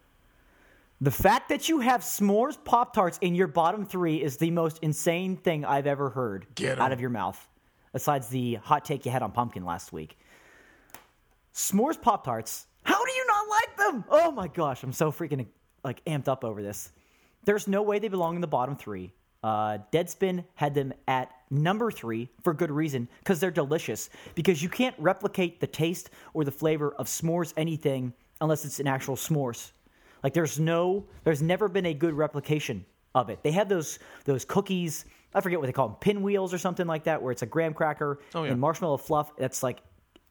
The 1.03 1.11
fact 1.11 1.49
that 1.49 1.69
you 1.69 1.81
have 1.81 2.03
s'mores 2.03 2.57
Pop 2.65 2.95
Tarts 2.95 3.19
in 3.21 3.35
your 3.35 3.49
bottom 3.49 3.85
three 3.87 4.23
is 4.23 4.37
the 4.37 4.53
most 4.53 4.79
insane 4.83 5.37
thing 5.37 5.65
I've 5.65 5.89
ever 5.89 6.11
heard 6.11 6.47
Get 6.55 6.79
'em. 6.79 6.81
out 6.85 6.93
of 6.93 7.01
your 7.01 7.11
mouth. 7.11 7.45
Besides 7.93 8.29
the 8.29 8.55
hot 8.55 8.85
take 8.85 9.05
you 9.05 9.11
had 9.11 9.21
on 9.21 9.33
pumpkin 9.33 9.65
last 9.65 9.93
week. 9.93 10.17
S'mores 11.53 12.01
Pop 12.01 12.23
Tarts. 12.23 12.67
How 12.85 13.05
do 13.05 13.11
you 13.11 13.27
not 13.27 13.49
like 13.49 13.77
them? 13.77 14.05
Oh 14.11 14.31
my 14.31 14.47
gosh, 14.47 14.85
I'm 14.85 14.93
so 14.93 15.11
freaking 15.11 15.45
like 15.83 16.05
amped 16.05 16.29
up 16.29 16.45
over 16.45 16.63
this. 16.63 16.93
There's 17.43 17.67
no 17.67 17.83
way 17.83 17.99
they 17.99 18.07
belong 18.07 18.37
in 18.37 18.41
the 18.41 18.47
bottom 18.47 18.77
three. 18.77 19.13
Uh, 19.43 19.79
Deadspin 19.91 20.45
had 20.55 20.73
them 20.73 20.95
at 21.09 21.33
number 21.51 21.91
three 21.91 22.29
for 22.45 22.55
good 22.55 22.71
reason 22.71 23.09
because 23.19 23.41
they're 23.41 23.51
delicious. 23.51 24.09
Because 24.37 24.63
you 24.63 24.69
can't 24.69 24.95
replicate 25.01 25.59
the 25.59 25.67
taste 25.67 26.11
or 26.33 26.45
the 26.45 26.53
flavor 26.53 26.93
of 26.93 27.09
s'mores 27.09 27.53
anything 27.57 28.13
unless 28.41 28.65
it's 28.65 28.79
an 28.79 28.87
actual 28.87 29.17
s'mores. 29.17 29.73
Like 30.23 30.35
there's 30.35 30.59
no, 30.61 31.05
there's 31.25 31.43
never 31.43 31.69
been 31.69 31.87
a 31.87 31.95
good 31.95 32.15
replication 32.15 32.85
of 33.15 33.29
it. 33.31 33.43
They 33.43 33.51
had 33.53 33.69
those 33.69 33.99
those 34.25 34.45
cookies. 34.45 35.05
I 35.35 35.41
forget 35.41 35.59
what 35.59 35.67
they 35.67 35.73
call 35.73 35.89
them, 35.89 35.97
pinwheels 36.01 36.53
or 36.53 36.59
something 36.59 36.87
like 36.87 37.05
that, 37.05 37.23
where 37.23 37.33
it's 37.33 37.43
a 37.43 37.47
graham 37.47 37.73
cracker 37.75 38.21
Oh, 38.35 38.45
yeah. 38.45 38.51
and 38.53 38.61
marshmallow 38.61 38.99
fluff. 38.99 39.35
That's 39.37 39.63
like 39.63 39.81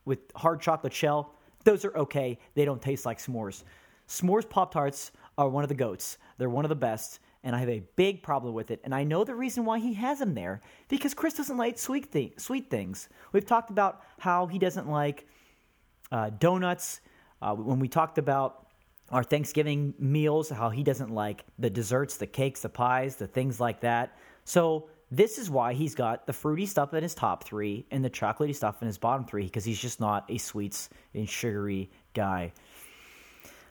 with 0.04 0.18
hard 0.34 0.60
chocolate 0.60 0.92
shell. 0.92 1.34
Those 1.64 1.84
are 1.84 1.96
okay. 1.96 2.38
They 2.54 2.64
don't 2.64 2.80
taste 2.80 3.04
like 3.06 3.18
s'mores. 3.18 3.62
S'mores 4.08 4.48
Pop 4.48 4.72
Tarts 4.72 5.12
are 5.38 5.48
one 5.48 5.62
of 5.64 5.68
the 5.68 5.74
goats. 5.74 6.18
They're 6.38 6.50
one 6.50 6.64
of 6.64 6.68
the 6.68 6.74
best, 6.74 7.20
and 7.44 7.54
I 7.54 7.58
have 7.60 7.68
a 7.68 7.82
big 7.96 8.22
problem 8.22 8.52
with 8.54 8.70
it. 8.70 8.80
And 8.84 8.94
I 8.94 9.04
know 9.04 9.22
the 9.24 9.34
reason 9.34 9.64
why 9.64 9.78
he 9.78 9.94
has 9.94 10.18
them 10.18 10.34
there 10.34 10.60
because 10.88 11.14
Chris 11.14 11.34
doesn't 11.34 11.56
like 11.56 11.78
sweet 11.78 12.06
thi- 12.06 12.34
sweet 12.36 12.68
things. 12.70 13.08
We've 13.32 13.46
talked 13.46 13.70
about 13.70 14.02
how 14.18 14.46
he 14.46 14.58
doesn't 14.58 14.88
like 14.88 15.26
uh, 16.10 16.30
donuts. 16.38 17.00
Uh, 17.40 17.54
when 17.54 17.78
we 17.80 17.88
talked 17.88 18.18
about 18.18 18.61
our 19.12 19.22
Thanksgiving 19.22 19.94
meals, 19.98 20.48
how 20.48 20.70
he 20.70 20.82
doesn't 20.82 21.10
like 21.10 21.44
the 21.58 21.70
desserts, 21.70 22.16
the 22.16 22.26
cakes, 22.26 22.62
the 22.62 22.68
pies, 22.68 23.16
the 23.16 23.26
things 23.26 23.60
like 23.60 23.80
that. 23.80 24.16
So 24.44 24.88
this 25.10 25.38
is 25.38 25.50
why 25.50 25.74
he's 25.74 25.94
got 25.94 26.26
the 26.26 26.32
fruity 26.32 26.64
stuff 26.64 26.94
in 26.94 27.02
his 27.02 27.14
top 27.14 27.44
three 27.44 27.84
and 27.90 28.02
the 28.02 28.08
chocolatey 28.08 28.56
stuff 28.56 28.80
in 28.80 28.86
his 28.86 28.96
bottom 28.96 29.26
three 29.26 29.44
because 29.44 29.64
he's 29.64 29.78
just 29.78 30.00
not 30.00 30.24
a 30.30 30.38
sweets 30.38 30.88
and 31.14 31.28
sugary 31.28 31.90
guy. 32.14 32.52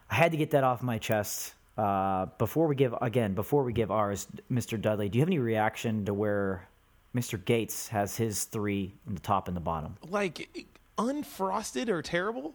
I 0.10 0.16
had 0.16 0.32
to 0.32 0.38
get 0.38 0.52
that 0.52 0.64
off 0.64 0.84
my 0.84 1.00
chest. 1.00 1.56
Uh, 1.76 2.28
before 2.38 2.68
we 2.68 2.76
give 2.76 2.94
again, 3.02 3.34
before 3.34 3.64
we 3.64 3.74
give 3.74 3.90
ours, 3.90 4.28
Mr. 4.52 4.80
Dudley, 4.80 5.10
do 5.10 5.18
you 5.18 5.22
have 5.24 5.30
any 5.30 5.40
reaction 5.40 6.06
to 6.06 6.14
where 6.14 6.68
Mr. 7.16 7.44
Gates 7.44 7.88
has 7.88 8.16
his 8.16 8.44
three 8.44 8.94
in 9.08 9.16
the 9.16 9.22
top 9.22 9.48
and 9.48 9.58
the 9.58 9.62
bottom? 9.62 9.98
Like 10.08 10.68
unfrosted 11.00 11.90
or 11.90 12.04
terrible? 12.04 12.54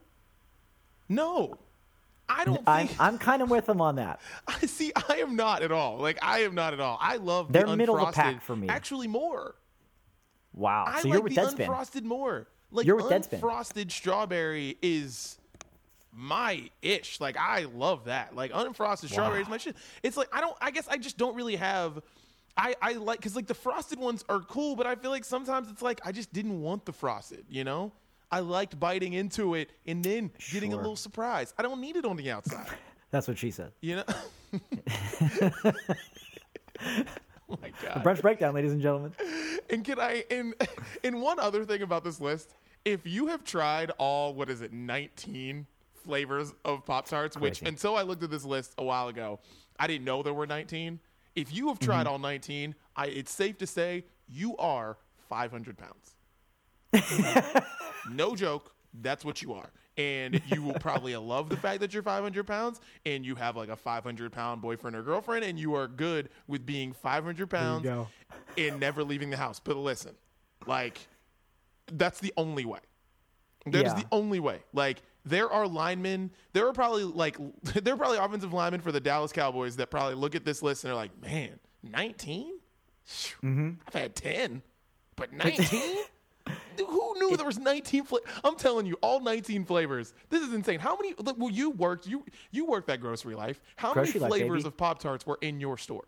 No, 1.08 1.58
I 2.28 2.44
don't 2.44 2.62
I'm 2.66 2.88
think. 2.88 3.00
I'm 3.00 3.18
kind 3.18 3.42
of 3.42 3.50
with 3.50 3.66
them 3.66 3.80
on 3.80 3.96
that. 3.96 4.20
I 4.48 4.58
see. 4.66 4.92
I 5.08 5.16
am 5.18 5.36
not 5.36 5.62
at 5.62 5.70
all. 5.72 5.98
Like 5.98 6.18
I 6.22 6.40
am 6.40 6.54
not 6.54 6.72
at 6.72 6.80
all. 6.80 6.98
I 7.00 7.16
love 7.16 7.52
They're 7.52 7.66
the 7.66 7.76
middle 7.76 7.96
of 7.96 8.00
the 8.14 8.20
unfrosted. 8.20 8.24
pack 8.34 8.42
for 8.42 8.56
me. 8.56 8.68
Actually, 8.68 9.06
more. 9.08 9.54
Wow. 10.52 10.84
I 10.88 11.00
so 11.02 11.08
like 11.08 11.14
you're 11.14 11.22
with 11.22 11.34
the 11.34 11.40
Deadspin. 11.42 11.66
unfrosted 11.68 12.02
more. 12.02 12.48
Like 12.72 12.86
You're 12.86 12.96
with 12.96 13.06
Deadspin. 13.06 13.40
unfrosted 13.40 13.90
strawberry 13.92 14.76
is 14.82 15.38
my 16.12 16.68
ish. 16.82 17.20
Like 17.20 17.36
I 17.38 17.64
love 17.72 18.06
that. 18.06 18.34
Like 18.34 18.52
unfrosted 18.52 19.08
strawberry 19.10 19.42
is 19.42 19.48
my 19.48 19.58
shit. 19.58 19.76
It's 20.02 20.16
like 20.16 20.28
I 20.32 20.40
don't. 20.40 20.56
I 20.60 20.70
guess 20.72 20.88
I 20.88 20.96
just 20.98 21.16
don't 21.18 21.36
really 21.36 21.56
have. 21.56 22.00
I, 22.56 22.74
I 22.80 22.92
like 22.94 23.18
because 23.18 23.36
like 23.36 23.46
the 23.46 23.54
frosted 23.54 23.98
ones 24.00 24.24
are 24.30 24.40
cool, 24.40 24.76
but 24.76 24.86
I 24.86 24.94
feel 24.96 25.10
like 25.10 25.24
sometimes 25.26 25.70
it's 25.70 25.82
like 25.82 26.00
I 26.04 26.10
just 26.12 26.32
didn't 26.32 26.60
want 26.62 26.86
the 26.86 26.92
frosted. 26.92 27.44
You 27.50 27.64
know, 27.64 27.92
I 28.30 28.40
liked 28.40 28.78
biting 28.78 29.12
into 29.12 29.54
it 29.54 29.70
and 29.86 30.02
then 30.04 30.30
getting 30.52 30.72
a 30.72 30.76
little 30.76 30.96
surprise. 30.96 31.54
I 31.58 31.62
don't 31.62 31.80
need 31.80 31.96
it 31.96 32.04
on 32.04 32.16
the 32.16 32.30
outside. 32.30 32.66
That's 33.10 33.28
what 33.28 33.38
she 33.38 33.50
said. 33.50 33.72
You 33.80 33.96
know. 33.96 34.04
oh 37.48 37.58
my 37.62 37.72
god. 37.82 38.02
Brunch 38.04 38.20
breakdown, 38.20 38.54
ladies 38.54 38.72
and 38.72 38.82
gentlemen. 38.82 39.12
And 39.70 39.84
can 39.84 40.00
I 40.00 40.24
and 40.30 40.54
and 41.04 41.22
one 41.22 41.38
other 41.38 41.64
thing 41.64 41.82
about 41.82 42.04
this 42.04 42.20
list, 42.20 42.54
if 42.84 43.06
you 43.06 43.28
have 43.28 43.44
tried 43.44 43.92
all 43.98 44.34
what 44.34 44.50
is 44.50 44.60
it, 44.60 44.72
19 44.72 45.66
flavors 45.94 46.52
of 46.64 46.84
Pop 46.84 47.06
Tarts, 47.06 47.36
which 47.36 47.62
until 47.62 47.96
I 47.96 48.02
looked 48.02 48.22
at 48.22 48.30
this 48.30 48.44
list 48.44 48.74
a 48.78 48.84
while 48.84 49.08
ago, 49.08 49.40
I 49.78 49.86
didn't 49.86 50.04
know 50.04 50.22
there 50.22 50.34
were 50.34 50.46
19. 50.46 51.00
If 51.34 51.54
you 51.54 51.68
have 51.68 51.78
tried 51.78 52.04
mm-hmm. 52.04 52.12
all 52.12 52.18
19, 52.18 52.74
I 52.96 53.06
it's 53.06 53.32
safe 53.32 53.58
to 53.58 53.66
say 53.66 54.04
you 54.28 54.56
are 54.56 54.96
500 55.28 55.78
pounds. 55.78 56.15
No 58.10 58.34
joke. 58.36 58.72
That's 59.02 59.24
what 59.24 59.42
you 59.42 59.52
are. 59.54 59.70
And 59.98 60.40
you 60.48 60.62
will 60.62 60.74
probably 60.74 61.16
love 61.16 61.48
the 61.48 61.56
fact 61.56 61.80
that 61.80 61.94
you're 61.94 62.02
500 62.02 62.46
pounds 62.46 62.80
and 63.06 63.24
you 63.24 63.34
have 63.34 63.56
like 63.56 63.68
a 63.68 63.76
500 63.76 64.30
pound 64.32 64.60
boyfriend 64.60 64.94
or 64.96 65.02
girlfriend 65.02 65.44
and 65.44 65.58
you 65.58 65.74
are 65.74 65.86
good 65.88 66.28
with 66.46 66.66
being 66.66 66.92
500 66.92 67.48
pounds 67.48 67.84
go. 67.84 68.08
and 68.58 68.78
never 68.80 69.02
leaving 69.04 69.30
the 69.30 69.36
house. 69.36 69.58
But 69.60 69.76
listen, 69.76 70.14
like, 70.66 70.98
that's 71.90 72.20
the 72.20 72.32
only 72.36 72.64
way. 72.64 72.80
That 73.66 73.86
is 73.86 73.92
Yeah. 73.94 74.00
the 74.00 74.06
only 74.12 74.38
way. 74.40 74.60
Like, 74.72 75.02
there 75.24 75.50
are 75.50 75.66
linemen. 75.66 76.30
There 76.52 76.68
are 76.68 76.72
probably 76.72 77.04
like 77.04 77.36
there 77.62 77.94
are 77.94 77.96
probably 77.96 78.18
offensive 78.18 78.52
linemen 78.52 78.80
for 78.80 78.92
the 78.92 79.00
Dallas 79.00 79.32
Cowboys 79.32 79.76
that 79.76 79.90
probably 79.90 80.14
look 80.14 80.34
at 80.34 80.44
this 80.44 80.62
list 80.62 80.84
and 80.84 80.92
are 80.92 80.96
like, 80.96 81.20
man, 81.20 81.58
19? 81.82 82.52
Mm-hmm. 83.42 83.70
I've 83.86 83.94
had 83.94 84.14
10, 84.14 84.62
but 85.16 85.32
19? 85.32 85.96
Who 86.78 87.14
knew 87.18 87.36
there 87.36 87.46
was 87.46 87.58
19 87.58 88.04
flavors? 88.04 88.28
I'm 88.44 88.56
telling 88.56 88.86
you, 88.86 88.96
all 89.00 89.20
19 89.20 89.64
flavors. 89.64 90.14
This 90.28 90.42
is 90.42 90.52
insane. 90.52 90.78
How 90.78 90.96
many? 90.96 91.14
Look, 91.18 91.38
well, 91.38 91.50
you 91.50 91.70
worked. 91.70 92.06
You 92.06 92.24
you 92.50 92.66
worked 92.66 92.86
that 92.88 93.00
grocery 93.00 93.34
life. 93.34 93.60
How 93.76 93.92
Grocery 93.92 94.20
many 94.20 94.30
life, 94.30 94.40
flavors 94.40 94.62
baby. 94.62 94.68
of 94.68 94.76
Pop 94.76 94.98
Tarts 94.98 95.26
were 95.26 95.38
in 95.40 95.60
your 95.60 95.78
store? 95.78 96.04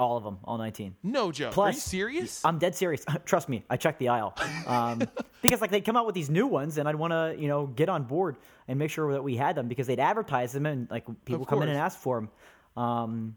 All 0.00 0.16
of 0.16 0.22
them, 0.22 0.38
all 0.44 0.58
19. 0.58 0.94
No 1.02 1.32
joke. 1.32 1.52
Plus, 1.52 1.74
are 1.74 1.76
you 1.76 1.80
serious? 1.80 2.44
I'm 2.44 2.58
dead 2.58 2.76
serious. 2.76 3.04
Trust 3.24 3.48
me, 3.48 3.64
I 3.68 3.76
checked 3.76 3.98
the 3.98 4.10
aisle 4.10 4.32
um, 4.68 5.02
because 5.42 5.60
like 5.60 5.72
they 5.72 5.80
come 5.80 5.96
out 5.96 6.06
with 6.06 6.14
these 6.14 6.30
new 6.30 6.46
ones, 6.46 6.78
and 6.78 6.88
I'd 6.88 6.94
want 6.94 7.12
to 7.12 7.34
you 7.36 7.48
know 7.48 7.66
get 7.66 7.88
on 7.88 8.04
board 8.04 8.36
and 8.68 8.78
make 8.78 8.90
sure 8.90 9.12
that 9.12 9.24
we 9.24 9.36
had 9.36 9.56
them 9.56 9.66
because 9.66 9.88
they'd 9.88 9.98
advertise 9.98 10.52
them 10.52 10.66
and 10.66 10.88
like 10.90 11.04
people 11.24 11.42
Of 11.42 11.48
come 11.48 11.62
in 11.62 11.68
and 11.68 11.78
ask 11.78 11.98
for 11.98 12.20
them. 12.20 12.30
Um, 12.76 13.36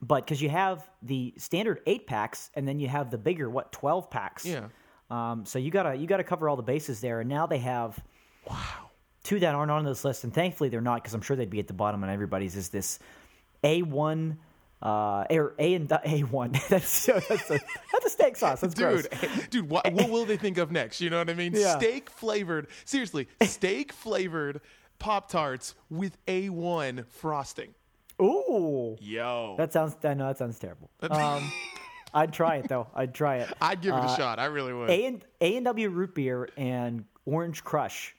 but 0.00 0.24
because 0.24 0.40
you 0.40 0.48
have 0.48 0.88
the 1.02 1.34
standard 1.36 1.80
eight 1.86 2.06
packs, 2.06 2.50
and 2.54 2.66
then 2.66 2.80
you 2.80 2.88
have 2.88 3.10
the 3.10 3.18
bigger 3.18 3.50
what 3.50 3.72
12 3.72 4.10
packs. 4.10 4.46
Yeah. 4.46 4.68
Um, 5.10 5.46
so 5.46 5.58
you 5.58 5.70
gotta 5.70 5.94
you 5.94 6.06
gotta 6.06 6.24
cover 6.24 6.48
all 6.48 6.56
the 6.56 6.62
bases 6.62 7.00
there, 7.00 7.20
and 7.20 7.28
now 7.28 7.46
they 7.46 7.58
have 7.58 7.98
wow. 8.48 8.90
two 9.24 9.40
that 9.40 9.54
aren't 9.54 9.70
on 9.70 9.84
this 9.84 10.04
list, 10.04 10.24
and 10.24 10.34
thankfully 10.34 10.68
they're 10.68 10.80
not 10.80 11.02
because 11.02 11.14
I'm 11.14 11.22
sure 11.22 11.36
they'd 11.36 11.48
be 11.48 11.60
at 11.60 11.66
the 11.66 11.72
bottom 11.72 12.02
on 12.04 12.10
everybody's. 12.10 12.56
Is 12.56 12.68
this 12.68 12.98
A 13.64 13.82
one, 13.82 14.38
uh, 14.82 15.24
or 15.30 15.54
A 15.58 15.74
and 15.74 15.90
A 16.04 16.20
one? 16.22 16.52
that's 16.68 17.06
that's 17.06 17.50
a, 17.50 17.58
that's 17.92 18.06
a 18.06 18.10
steak 18.10 18.36
sauce. 18.36 18.60
That's 18.60 18.74
gross. 18.74 19.06
dude, 19.08 19.50
dude, 19.50 19.70
what, 19.70 19.90
what 19.92 20.10
will 20.10 20.26
they 20.26 20.36
think 20.36 20.58
of 20.58 20.70
next? 20.70 21.00
You 21.00 21.08
know 21.08 21.18
what 21.18 21.30
I 21.30 21.34
mean? 21.34 21.54
Yeah. 21.54 21.78
Steak 21.78 22.10
flavored, 22.10 22.66
seriously, 22.84 23.28
steak 23.42 23.92
flavored 23.92 24.60
Pop 24.98 25.28
Tarts 25.28 25.74
with 25.90 26.18
A1 26.26 27.06
frosting. 27.06 27.74
Ooh, 28.20 28.96
Yo, 29.00 29.54
that 29.58 29.72
sounds. 29.72 29.96
I 30.02 30.14
know 30.14 30.26
that 30.26 30.38
sounds 30.38 30.58
terrible. 30.58 30.90
Um, 31.02 31.52
I'd 32.14 32.32
try 32.32 32.56
it 32.56 32.68
though. 32.68 32.86
I'd 32.94 33.14
try 33.14 33.36
it. 33.38 33.52
I'd 33.60 33.80
give 33.82 33.94
it 33.94 33.98
a 33.98 34.02
Uh, 34.02 34.16
shot. 34.16 34.38
I 34.38 34.46
really 34.46 34.72
would. 34.72 34.90
A 34.90 35.06
and 35.06 35.24
A 35.40 35.56
and 35.56 35.64
W 35.66 35.88
root 35.90 36.14
beer 36.14 36.48
and 36.56 37.04
Orange 37.26 37.62
Crush 37.64 38.14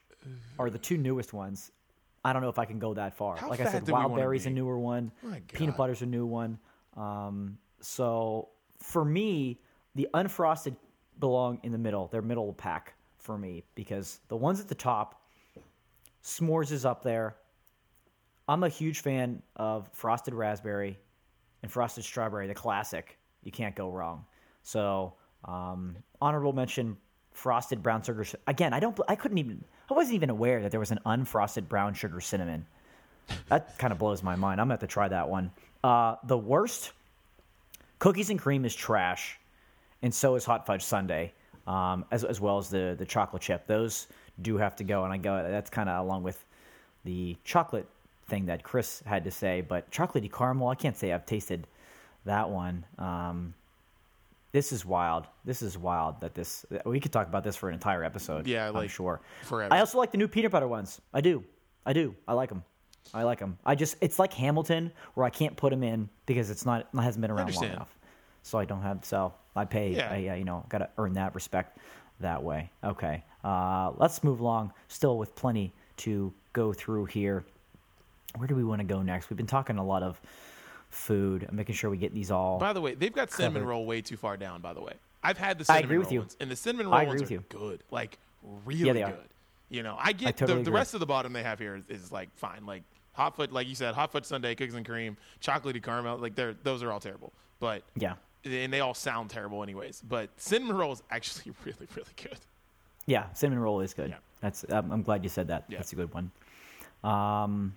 are 0.60 0.70
the 0.70 0.78
two 0.78 0.98
newest 0.98 1.34
ones. 1.34 1.72
I 2.24 2.34
don't 2.34 2.42
know 2.42 2.50
if 2.50 2.60
I 2.60 2.66
can 2.66 2.80
go 2.80 2.94
that 2.96 3.16
far. 3.16 3.38
How 3.38 3.50
like 3.50 3.62
I 3.62 3.64
fat 3.64 3.72
said, 3.72 3.86
do 3.86 3.94
we 3.94 4.00
wild 4.00 4.12
wanna 4.12 4.24
berries 4.24 4.46
a 4.46 4.50
be? 4.50 4.56
newer 4.56 4.78
one. 4.78 5.12
My 5.24 5.42
Peanut 5.48 5.78
butter's 5.78 6.02
a 6.02 6.06
new 6.06 6.26
one. 6.26 6.60
Um, 6.98 7.58
so 7.80 8.50
for 8.80 9.04
me, 9.06 9.60
the 9.96 10.08
unfrosted 10.14 10.76
belong 11.20 11.60
in 11.64 11.72
the 11.72 11.78
middle. 11.78 12.08
They're 12.08 12.22
middle 12.22 12.54
pack 12.54 12.94
for 13.18 13.38
me 13.38 13.64
because 13.76 14.20
the 14.28 14.36
ones 14.36 14.60
at 14.60 14.68
the 14.68 14.76
top, 14.76 15.22
s'mores 16.24 16.72
is 16.72 16.86
up 16.86 17.04
there. 17.04 17.36
I'm 18.48 18.64
a 18.64 18.70
huge 18.70 19.00
fan 19.02 19.42
of 19.56 19.90
frosted 19.94 20.34
raspberry 20.34 20.98
and 21.64 21.72
frosted 21.72 22.04
strawberry, 22.04 22.48
the 22.48 22.54
classic. 22.56 23.18
You 23.44 23.52
can't 23.52 23.76
go 23.76 23.90
wrong. 23.90 24.26
So, 24.64 25.14
um, 25.46 25.96
honorable 26.22 26.54
mention 26.54 26.98
frosted 27.32 27.82
brown 27.82 28.02
sugar. 28.02 28.26
Again, 28.48 28.74
I 28.74 28.80
don't. 28.80 29.00
I 29.08 29.16
couldn't 29.16 29.38
even. 29.38 29.64
I 29.90 29.94
wasn't 29.94 30.16
even 30.16 30.30
aware 30.30 30.62
that 30.62 30.72
there 30.72 30.80
was 30.80 30.92
an 30.92 31.00
unfrosted 31.06 31.68
brown 31.68 31.94
sugar 31.94 32.20
cinnamon. 32.20 32.66
That 33.48 33.78
kind 33.78 33.92
of 33.92 34.00
blows 34.00 34.24
my 34.24 34.36
mind. 34.36 34.60
I'm 34.60 34.66
gonna 34.66 34.74
have 34.74 34.80
to 34.82 34.88
try 34.88 35.08
that 35.08 35.30
one. 35.30 35.52
Uh, 35.84 36.16
the 36.26 36.38
worst 36.38 36.92
cookies 38.00 38.30
and 38.30 38.40
cream 38.40 38.66
is 38.66 38.76
trash, 38.76 39.40
and 40.02 40.14
so 40.14 40.36
is 40.36 40.46
hot 40.46 40.66
fudge 40.66 40.84
sundae, 40.84 41.32
um, 41.68 42.06
as 42.12 42.24
as 42.24 42.42
well 42.42 42.58
as 42.58 42.70
the 42.70 42.96
the 42.98 43.06
chocolate 43.06 43.42
chip. 43.42 43.66
Those 43.68 44.08
do 44.42 44.58
have 44.58 44.76
to 44.78 44.84
go, 44.84 45.04
and 45.04 45.14
I 45.14 45.18
go. 45.18 45.48
That's 45.50 45.70
kind 45.70 45.90
of 45.90 46.06
along 46.06 46.24
with 46.24 46.44
the 47.06 47.38
chocolate 47.44 47.88
thing 48.28 48.46
that 48.48 48.64
Chris 48.64 49.02
had 49.06 49.24
to 49.24 49.32
say. 49.32 49.62
But 49.62 49.90
chocolatey 49.92 50.32
caramel, 50.32 50.68
I 50.68 50.76
can't 50.76 50.98
say 50.98 51.14
I've 51.14 51.26
tasted 51.26 51.68
that 52.26 52.50
one. 52.50 52.86
Um, 52.98 53.54
this 54.52 54.72
is 54.72 54.86
wild. 54.86 55.28
This 55.46 55.62
is 55.62 55.78
wild. 55.78 56.22
That 56.22 56.34
this 56.34 56.66
we 56.86 57.00
could 57.00 57.12
talk 57.12 57.28
about 57.28 57.44
this 57.44 57.56
for 57.56 57.70
an 57.70 57.76
entire 57.76 58.04
episode. 58.04 58.48
Yeah, 58.48 58.72
I'm 58.74 58.88
sure. 58.88 59.22
forever. 59.44 59.74
I 59.74 59.80
also 59.80 59.98
like 59.98 60.12
the 60.12 60.18
new 60.18 60.28
peanut 60.28 60.52
butter 60.52 60.68
ones. 60.68 61.00
I 61.14 61.22
do. 61.22 61.44
I 61.86 61.94
do. 61.94 62.16
I 62.28 62.34
like 62.34 62.50
them. 62.50 62.64
I 63.14 63.24
like 63.24 63.40
them. 63.40 63.58
I 63.66 63.76
just 63.76 63.96
it's 64.02 64.20
like 64.20 64.34
Hamilton 64.34 64.92
where 65.14 65.26
I 65.26 65.30
can't 65.30 65.56
put 65.56 65.72
them 65.72 65.84
in 65.84 66.10
because 66.26 66.50
it's 66.50 66.66
not 66.66 66.88
it 66.94 67.00
hasn't 67.00 67.22
been 67.22 67.32
around 67.32 67.54
long 67.56 67.66
enough. 67.66 67.98
So 68.44 68.58
I 68.58 68.66
don't 68.66 68.82
have 68.82 69.06
so 69.06 69.34
I 69.56 69.66
pay. 69.66 69.96
Yeah. 69.96 70.12
I, 70.12 70.36
you 70.36 70.46
know 70.46 70.66
got 70.70 70.80
to 70.80 70.90
earn 70.98 71.14
that 71.14 71.36
respect 71.36 71.78
that 72.20 72.44
way. 72.44 72.72
Okay. 72.84 73.24
Uh, 73.44 73.92
let's 73.98 74.24
move 74.24 74.40
along. 74.40 74.74
Still 74.88 75.18
with 75.18 75.36
plenty 75.36 75.74
to 75.98 76.34
go 76.54 76.74
through 76.74 77.06
here. 77.06 77.44
Where 78.36 78.48
do 78.48 78.56
we 78.56 78.64
want 78.64 78.80
to 78.82 78.86
go 78.86 79.02
next? 79.02 79.30
We've 79.30 79.38
been 79.38 79.48
talking 79.48 79.78
a 79.78 79.86
lot 79.86 80.04
of 80.04 80.20
food. 80.90 81.46
I'm 81.48 81.56
making 81.56 81.76
sure 81.76 81.90
we 81.90 81.98
get 81.98 82.14
these 82.14 82.32
all. 82.32 82.58
By 82.60 82.74
the 82.74 82.82
way, 82.82 82.96
they've 82.96 83.14
got 83.14 83.32
cinnamon 83.32 83.62
Covered. 83.62 83.70
roll 83.70 83.86
way 83.86 84.02
too 84.02 84.18
far 84.18 84.38
down. 84.38 84.62
By 84.62 84.74
the 84.74 84.82
way, 84.82 84.94
I've 85.24 85.38
had 85.38 85.58
the 85.58 85.64
I 85.72 85.78
cinnamon 85.78 85.86
agree 85.86 85.98
with 86.00 86.12
you. 86.12 86.20
ones, 86.20 86.38
and 86.40 86.50
the 86.50 86.56
cinnamon 86.56 86.88
I 86.88 87.00
roll 87.02 87.08
ones 87.10 87.22
are 87.24 87.34
you. 87.34 87.44
good, 87.50 87.84
like 87.92 88.18
really 88.66 88.92
they 88.92 89.04
are. 89.04 89.12
good. 89.12 89.30
You 89.70 89.84
know, 89.84 89.98
I 90.00 90.14
get 90.14 90.38
totally 90.38 90.60
the, 90.60 90.66
the 90.66 90.72
rest 90.72 90.94
of 90.96 91.00
the 91.00 91.06
bottom 91.06 91.32
they 91.32 91.44
have 91.44 91.60
here 91.60 91.76
is, 91.76 92.04
is 92.04 92.12
like 92.12 92.30
fine, 92.36 92.66
like 92.66 92.84
hot 93.14 93.36
foot, 93.36 93.52
like 93.52 93.68
you 93.68 93.76
said, 93.76 93.94
hot 93.94 94.12
foot 94.12 94.26
sundae, 94.26 94.56
cookies 94.56 94.74
and 94.76 94.86
cream, 94.86 95.16
chocolatey 95.42 95.84
caramel, 95.84 96.18
like 96.18 96.36
they're 96.36 96.56
those 96.64 96.82
are 96.82 96.92
all 96.92 97.00
terrible. 97.00 97.32
But 97.60 97.84
yeah. 97.96 98.14
and 98.46 98.74
they 98.74 98.80
all 98.80 98.94
sound 98.94 99.30
terrible 99.30 99.62
anyways. 99.62 100.02
But 100.08 100.30
cinnamon 100.38 100.78
roll 100.78 100.94
is 100.94 101.04
actually 101.12 101.54
really 101.66 101.88
really 101.96 102.14
good. 102.16 102.40
Yeah, 103.06 103.32
cinnamon 103.34 103.64
roll 103.64 103.82
is 103.82 103.94
good. 103.94 104.10
Yeah. 104.10 104.18
That's. 104.42 104.66
Um, 104.70 104.92
I'm 104.92 105.04
glad 105.04 105.24
you 105.24 105.30
said 105.30 105.48
that. 105.50 105.66
Yeah. 105.68 105.78
That's 105.78 105.94
a 105.94 105.96
good 105.96 106.14
one. 106.14 106.32
Um, 107.04 107.76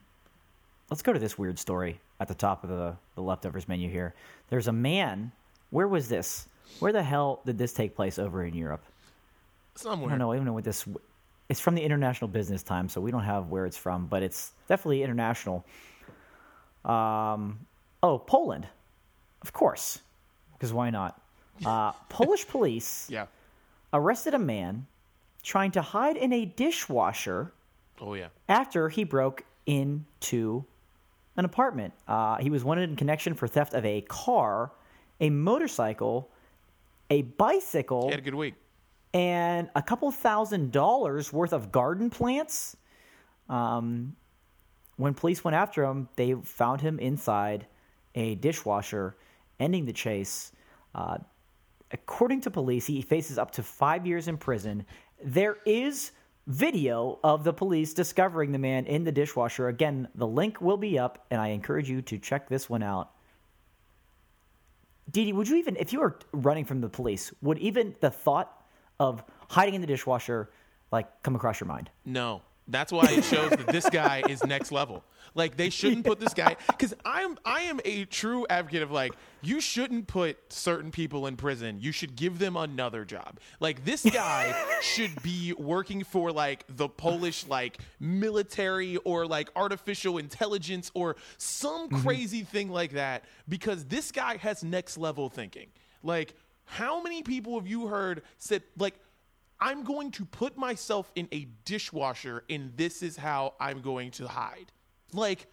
let's 0.90 1.02
go 1.02 1.12
to 1.12 1.18
this 1.18 1.38
weird 1.38 1.58
story 1.58 2.00
at 2.22 2.28
the 2.28 2.34
top 2.34 2.62
of 2.64 2.70
the 2.70 2.96
the 3.14 3.20
leftovers 3.22 3.68
menu 3.68 3.88
here. 3.90 4.14
There's 4.48 4.68
a 4.68 4.72
man. 4.72 5.32
Where 5.70 5.88
was 5.88 6.08
this? 6.08 6.46
Where 6.78 6.92
the 6.92 7.02
hell 7.02 7.40
did 7.44 7.58
this 7.58 7.72
take 7.72 7.94
place 7.94 8.18
over 8.18 8.44
in 8.44 8.54
Europe? 8.54 8.82
I 9.76 9.80
Somewhere. 9.80 10.10
don't 10.10 10.18
know. 10.18 10.32
I 10.32 10.36
don't 10.36 10.44
know 10.46 10.52
what 10.54 10.64
this. 10.64 10.86
It's 11.48 11.60
from 11.60 11.74
the 11.74 11.82
International 11.82 12.28
Business 12.28 12.62
Times, 12.62 12.92
so 12.92 13.00
we 13.00 13.10
don't 13.10 13.24
have 13.24 13.48
where 13.48 13.66
it's 13.66 13.76
from, 13.76 14.06
but 14.06 14.22
it's 14.22 14.52
definitely 14.68 15.02
international. 15.02 15.64
Um, 16.84 17.66
oh, 18.02 18.18
Poland, 18.18 18.66
of 19.42 19.52
course, 19.52 19.98
because 20.54 20.72
why 20.72 20.90
not? 20.90 21.20
Uh, 21.64 21.92
Polish 22.08 22.46
police 22.48 23.08
Yeah. 23.10 23.26
arrested 23.92 24.34
a 24.34 24.38
man 24.38 24.86
trying 25.42 25.72
to 25.72 25.82
hide 25.82 26.16
in 26.16 26.32
a 26.32 26.44
dishwasher 26.44 27.52
Oh 28.00 28.14
yeah. 28.14 28.28
after 28.48 28.88
he 28.88 29.04
broke 29.04 29.44
into 29.66 30.64
an 31.36 31.44
apartment. 31.44 31.94
Uh, 32.06 32.36
he 32.38 32.50
was 32.50 32.64
wanted 32.64 32.90
in 32.90 32.96
connection 32.96 33.34
for 33.34 33.46
theft 33.48 33.74
of 33.74 33.84
a 33.84 34.02
car, 34.02 34.72
a 35.20 35.30
motorcycle, 35.30 36.30
a 37.10 37.22
bicycle, 37.22 38.04
He 38.06 38.10
had 38.10 38.20
a 38.20 38.22
good 38.22 38.34
week. 38.34 38.54
and 39.14 39.70
a 39.74 39.82
couple 39.82 40.10
thousand 40.10 40.72
dollars 40.72 41.32
worth 41.32 41.52
of 41.52 41.72
garden 41.72 42.10
plants. 42.10 42.76
Um, 43.48 44.16
when 44.96 45.14
police 45.14 45.42
went 45.44 45.54
after 45.54 45.84
him, 45.84 46.08
they 46.16 46.34
found 46.34 46.80
him 46.80 46.98
inside 46.98 47.66
a 48.14 48.34
dishwasher, 48.36 49.16
ending 49.58 49.84
the 49.86 49.92
chase. 49.92 50.52
Uh, 50.94 51.18
according 51.90 52.42
to 52.42 52.50
police, 52.50 52.86
he 52.86 53.00
faces 53.02 53.38
up 53.38 53.50
to 53.52 53.62
five 53.62 54.06
years 54.06 54.28
in 54.28 54.36
prison. 54.36 54.84
There 55.24 55.56
is 55.64 56.12
video 56.47 57.18
of 57.22 57.45
the 57.45 57.53
police 57.53 57.95
discovering 57.95 58.53
the 58.53 58.59
man 58.59 58.86
in 58.86 59.05
the 59.05 59.12
dishwasher. 59.12 59.68
Again, 59.68 60.09
the 60.14 60.26
link 60.26 60.61
will 60.61 60.76
be 60.76 60.99
up, 60.99 61.24
and 61.30 61.40
I 61.40 61.49
encourage 61.49 61.88
you 61.88 62.03
to 62.03 62.18
check 62.18 62.49
this 62.49 62.68
one 62.68 62.82
out. 62.82 63.11
Didi, 65.11 65.32
would 65.32 65.49
you 65.49 65.57
even, 65.57 65.76
if 65.76 65.93
you 65.93 66.01
were 66.01 66.18
running 66.32 66.64
from 66.64 66.80
the 66.80 66.88
police, 66.88 67.32
would 67.43 67.59
even 67.59 67.95
the 68.01 68.11
thought 68.11 68.64
of 68.99 69.22
hiding 69.49 69.74
in 69.74 69.80
the 69.80 69.86
dishwasher 69.86 70.51
like 70.90 71.22
come 71.22 71.36
across 71.36 71.61
your 71.61 71.68
mind? 71.68 71.90
No. 72.05 72.43
That's 72.68 72.92
why 72.92 73.08
it 73.10 73.24
shows 73.24 73.50
that 73.50 73.66
this 73.66 73.88
guy 73.90 74.22
is 74.28 74.44
next 74.44 74.70
level. 74.70 75.02
Like 75.34 75.56
they 75.56 75.70
shouldn't 75.70 76.04
put 76.04 76.20
this 76.20 76.34
guy 76.34 76.56
because 76.68 76.94
I'm 77.04 77.38
I 77.44 77.62
am 77.62 77.80
a 77.84 78.04
true 78.04 78.46
advocate 78.48 78.82
of 78.82 78.90
like 78.90 79.12
you 79.40 79.60
shouldn't 79.60 80.06
put 80.06 80.38
certain 80.52 80.90
people 80.90 81.26
in 81.26 81.36
prison. 81.36 81.78
You 81.80 81.90
should 81.90 82.14
give 82.14 82.38
them 82.38 82.56
another 82.56 83.04
job. 83.04 83.40
Like 83.58 83.84
this 83.84 84.04
guy 84.04 84.54
should 84.82 85.22
be 85.22 85.54
working 85.54 86.04
for 86.04 86.30
like 86.30 86.64
the 86.68 86.88
Polish 86.88 87.46
like 87.46 87.78
military 87.98 88.96
or 88.98 89.26
like 89.26 89.50
artificial 89.56 90.18
intelligence 90.18 90.90
or 90.94 91.16
some 91.38 91.88
mm-hmm. 91.88 92.02
crazy 92.02 92.42
thing 92.42 92.70
like 92.70 92.92
that 92.92 93.24
because 93.48 93.84
this 93.86 94.12
guy 94.12 94.36
has 94.36 94.62
next 94.62 94.98
level 94.98 95.28
thinking. 95.28 95.68
Like 96.02 96.34
how 96.64 97.02
many 97.02 97.22
people 97.22 97.58
have 97.58 97.66
you 97.66 97.86
heard 97.86 98.22
said 98.38 98.62
like 98.78 98.94
I'm 99.62 99.84
going 99.84 100.10
to 100.12 100.24
put 100.24 100.56
myself 100.56 101.12
in 101.14 101.28
a 101.30 101.46
dishwasher 101.64 102.42
and 102.50 102.76
this 102.76 103.00
is 103.00 103.16
how 103.16 103.54
I'm 103.60 103.80
going 103.80 104.10
to 104.12 104.26
hide. 104.26 104.72
Like, 105.12 105.46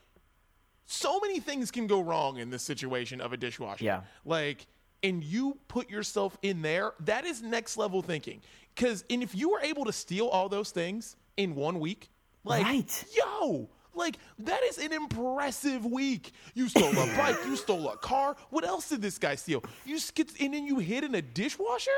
so 0.88 1.20
many 1.20 1.40
things 1.40 1.70
can 1.70 1.86
go 1.86 2.02
wrong 2.02 2.38
in 2.40 2.50
this 2.50 2.64
situation 2.64 3.22
of 3.22 3.34
a 3.34 3.38
dishwasher. 3.38 3.86
Yeah. 3.86 4.02
Like, 4.26 4.66
and 5.04 5.24
you 5.24 5.60
put 5.68 5.92
yourself 5.92 6.36
in 6.42 6.64
there, 6.64 6.94
that 7.02 7.24
is 7.24 7.44
next 7.44 7.78
level 7.78 8.02
thinking. 8.02 8.42
Because, 8.74 9.04
and 9.12 9.22
if 9.22 9.36
you 9.36 9.50
were 9.50 9.62
able 9.62 9.86
to 9.86 9.94
steal 9.94 10.28
all 10.28 10.50
those 10.50 10.72
things 10.72 11.16
in 11.38 11.54
one 11.54 11.80
week, 11.80 12.10
like, 12.44 12.64
Right. 12.66 13.06
yo, 13.16 13.70
like, 13.94 14.18
that 14.40 14.64
is 14.64 14.80
an 14.80 14.92
impressive 14.92 15.86
week. 15.86 16.32
You 16.56 16.68
stole 16.68 16.92
a 16.92 17.16
bike, 17.16 17.38
you 17.46 17.56
stole 17.56 17.90
a 17.90 17.98
car. 17.98 18.36
What 18.50 18.66
else 18.66 18.90
did 18.90 19.04
this 19.04 19.20
guy 19.20 19.36
steal? 19.36 19.64
You 19.86 20.00
skid, 20.00 20.32
and 20.40 20.54
then 20.54 20.66
you 20.66 20.80
hid 20.80 21.04
in 21.04 21.14
a 21.14 21.22
dishwasher? 21.22 21.92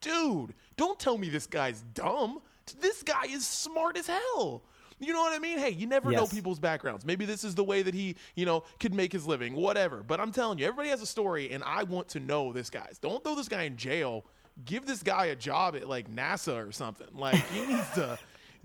Dude, 0.00 0.54
don't 0.76 0.98
tell 0.98 1.18
me 1.18 1.28
this 1.28 1.46
guy's 1.46 1.80
dumb. 1.94 2.40
This 2.80 3.02
guy 3.02 3.24
is 3.28 3.46
smart 3.46 3.96
as 3.96 4.06
hell. 4.06 4.62
You 5.00 5.12
know 5.12 5.20
what 5.20 5.32
I 5.32 5.38
mean? 5.38 5.58
Hey, 5.58 5.70
you 5.70 5.86
never 5.86 6.10
know 6.10 6.26
people's 6.26 6.58
backgrounds. 6.58 7.04
Maybe 7.04 7.24
this 7.24 7.44
is 7.44 7.54
the 7.54 7.62
way 7.62 7.82
that 7.82 7.94
he, 7.94 8.16
you 8.34 8.44
know, 8.44 8.64
could 8.80 8.92
make 8.92 9.12
his 9.12 9.26
living, 9.26 9.54
whatever. 9.54 10.02
But 10.02 10.20
I'm 10.20 10.32
telling 10.32 10.58
you, 10.58 10.66
everybody 10.66 10.88
has 10.88 11.00
a 11.00 11.06
story, 11.06 11.50
and 11.50 11.62
I 11.62 11.84
want 11.84 12.08
to 12.10 12.20
know 12.20 12.52
this 12.52 12.68
guy's. 12.68 12.98
Don't 13.00 13.22
throw 13.22 13.36
this 13.36 13.48
guy 13.48 13.62
in 13.62 13.76
jail. 13.76 14.24
Give 14.64 14.84
this 14.84 15.04
guy 15.04 15.26
a 15.26 15.36
job 15.36 15.76
at 15.76 15.88
like 15.88 16.10
NASA 16.12 16.66
or 16.66 16.72
something. 16.72 17.06
Like 17.14 17.36
he 17.50 17.60
needs 17.66 17.88
to 17.92 18.18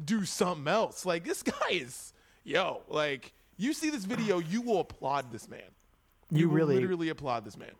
do 0.04 0.26
something 0.26 0.68
else. 0.68 1.06
Like 1.06 1.24
this 1.24 1.44
guy 1.44 1.70
is, 1.70 2.14
yo, 2.44 2.82
like 2.90 3.32
you 3.58 3.74
see 3.74 3.92
this 3.92 4.06
video, 4.06 4.40
you 4.40 4.62
will 4.62 4.80
applaud 4.80 5.32
this 5.32 5.48
man. 5.48 5.62
You 6.32 6.50
will 6.50 6.56
really- 6.56 6.76
literally 6.76 7.10
applaud 7.10 7.46
this 7.46 7.58
man. 7.58 7.72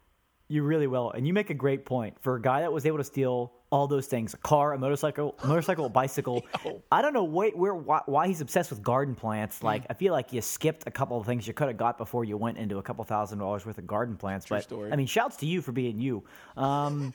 You 0.50 0.64
really 0.64 0.88
will, 0.88 1.12
and 1.12 1.26
you 1.26 1.34
make 1.34 1.50
a 1.50 1.54
great 1.54 1.86
point 1.86 2.16
for 2.20 2.36
a 2.36 2.42
guy 2.42 2.62
that 2.62 2.72
was 2.72 2.86
able 2.86 2.98
to 2.98 3.04
steal 3.04 3.54
all 3.72 3.88
those 3.88 4.08
things—a 4.08 4.38
car, 4.38 4.74
a 4.74 4.78
motorcycle, 4.78 5.36
motorcycle, 5.46 5.86
a 5.86 5.90
bicycle. 5.90 6.46
Yo. 6.64 6.84
I 6.92 7.02
don't 7.02 7.14
know 7.14 7.24
wait, 7.24 7.58
where 7.58 7.74
why, 7.74 8.02
why 8.06 8.28
he's 8.28 8.42
obsessed 8.42 8.70
with 8.70 8.84
garden 8.84 9.16
plants. 9.16 9.64
Like, 9.64 9.86
I 9.90 9.94
feel 9.94 10.12
like 10.14 10.34
you 10.34 10.42
skipped 10.42 10.84
a 10.86 10.92
couple 10.92 11.18
of 11.20 11.26
things 11.26 11.48
you 11.48 11.54
could 11.54 11.70
have 11.70 11.78
got 11.78 11.98
before 11.98 12.26
you 12.26 12.38
went 12.38 12.58
into 12.58 12.78
a 12.78 12.84
couple 12.84 13.04
thousand 13.06 13.40
dollars 13.40 13.66
worth 13.66 13.78
of 13.78 13.88
garden 13.88 14.18
plants. 14.18 14.46
but 14.48 14.64
story. 14.64 14.92
I 14.92 14.96
mean, 14.96 15.08
shouts 15.08 15.38
to 15.38 15.46
you 15.46 15.62
for 15.62 15.72
being 15.72 16.00
you. 16.00 16.24
Um, 16.58 17.14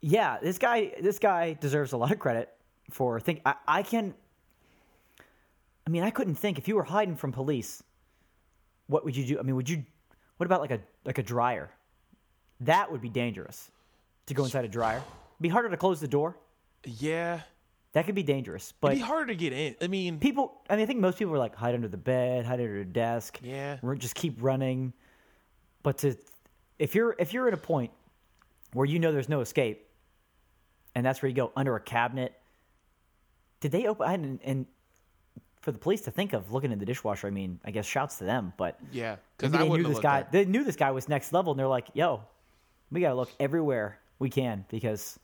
yeah, 0.00 0.38
this 0.42 0.58
guy, 0.58 0.92
this 1.00 1.18
guy 1.18 1.54
deserves 1.54 1.92
a 1.92 1.96
lot 1.96 2.12
of 2.12 2.18
credit 2.18 2.50
for 2.90 3.20
think. 3.20 3.40
I, 3.46 3.54
I 3.66 3.82
can. 3.82 4.12
I 5.86 5.90
mean, 5.90 6.02
I 6.02 6.10
couldn't 6.10 6.34
think 6.34 6.58
if 6.58 6.66
you 6.66 6.76
were 6.76 6.84
hiding 6.84 7.16
from 7.16 7.32
police. 7.32 7.82
What 8.86 9.04
would 9.04 9.16
you 9.16 9.24
do? 9.24 9.38
I 9.38 9.42
mean, 9.42 9.56
would 9.56 9.68
you? 9.68 9.84
What 10.36 10.46
about 10.46 10.60
like 10.60 10.70
a 10.70 10.80
like 11.04 11.18
a 11.18 11.22
dryer? 11.22 11.70
That 12.60 12.90
would 12.90 13.00
be 13.00 13.08
dangerous 13.08 13.70
to 14.26 14.34
go 14.34 14.44
inside 14.44 14.64
a 14.64 14.68
dryer. 14.68 15.02
Be 15.40 15.48
harder 15.48 15.68
to 15.68 15.76
close 15.76 16.00
the 16.00 16.08
door. 16.08 16.36
Yeah, 16.84 17.40
That 17.92 18.06
could 18.06 18.14
be 18.14 18.22
dangerous. 18.22 18.72
But 18.80 18.92
It'd 18.92 19.02
be 19.02 19.06
harder 19.06 19.26
to 19.26 19.34
get 19.36 19.52
in. 19.52 19.74
I 19.80 19.86
mean, 19.86 20.18
people, 20.18 20.60
I 20.68 20.76
mean, 20.76 20.82
I 20.82 20.86
think 20.86 21.00
most 21.00 21.18
people 21.18 21.32
are 21.34 21.38
like 21.38 21.54
hide 21.54 21.74
under 21.74 21.88
the 21.88 21.96
bed, 21.96 22.44
hide 22.44 22.60
under 22.60 22.78
the 22.78 22.84
desk. 22.84 23.40
Yeah. 23.42 23.78
Just 23.96 24.14
keep 24.14 24.36
running. 24.42 24.92
But 25.82 25.98
to, 25.98 26.16
if 26.78 26.94
you're 26.94 27.14
if 27.18 27.32
you're 27.32 27.48
at 27.48 27.54
a 27.54 27.58
point 27.58 27.92
where 28.72 28.86
you 28.86 28.98
know 28.98 29.12
there's 29.12 29.28
no 29.28 29.40
escape, 29.40 29.86
and 30.94 31.06
that's 31.06 31.22
where 31.22 31.28
you 31.28 31.34
go 31.34 31.52
under 31.56 31.76
a 31.76 31.80
cabinet. 31.80 32.34
Did 33.60 33.72
they 33.72 33.86
open? 33.86 34.06
I 34.06 34.10
hadn't, 34.10 34.40
and 34.44 34.66
for 35.64 35.72
the 35.72 35.78
police 35.78 36.02
to 36.02 36.10
think 36.10 36.34
of 36.34 36.52
looking 36.52 36.72
in 36.72 36.78
the 36.78 36.84
dishwasher, 36.84 37.26
I 37.26 37.30
mean, 37.30 37.58
I 37.64 37.70
guess 37.70 37.86
shouts 37.86 38.18
to 38.18 38.24
them. 38.24 38.52
But 38.58 38.78
yeah, 38.92 39.16
because 39.36 39.54
I 39.54 39.58
they 39.58 39.68
knew 39.68 39.82
this 39.82 39.98
guy. 39.98 40.26
They 40.30 40.44
knew 40.44 40.62
this 40.62 40.76
guy 40.76 40.90
was 40.90 41.08
next 41.08 41.32
level, 41.32 41.52
and 41.52 41.58
they're 41.58 41.66
like, 41.66 41.88
"Yo, 41.94 42.20
we 42.92 43.00
got 43.00 43.08
to 43.08 43.14
look 43.14 43.30
everywhere 43.40 43.98
we 44.18 44.28
can 44.28 44.66
because 44.68 45.18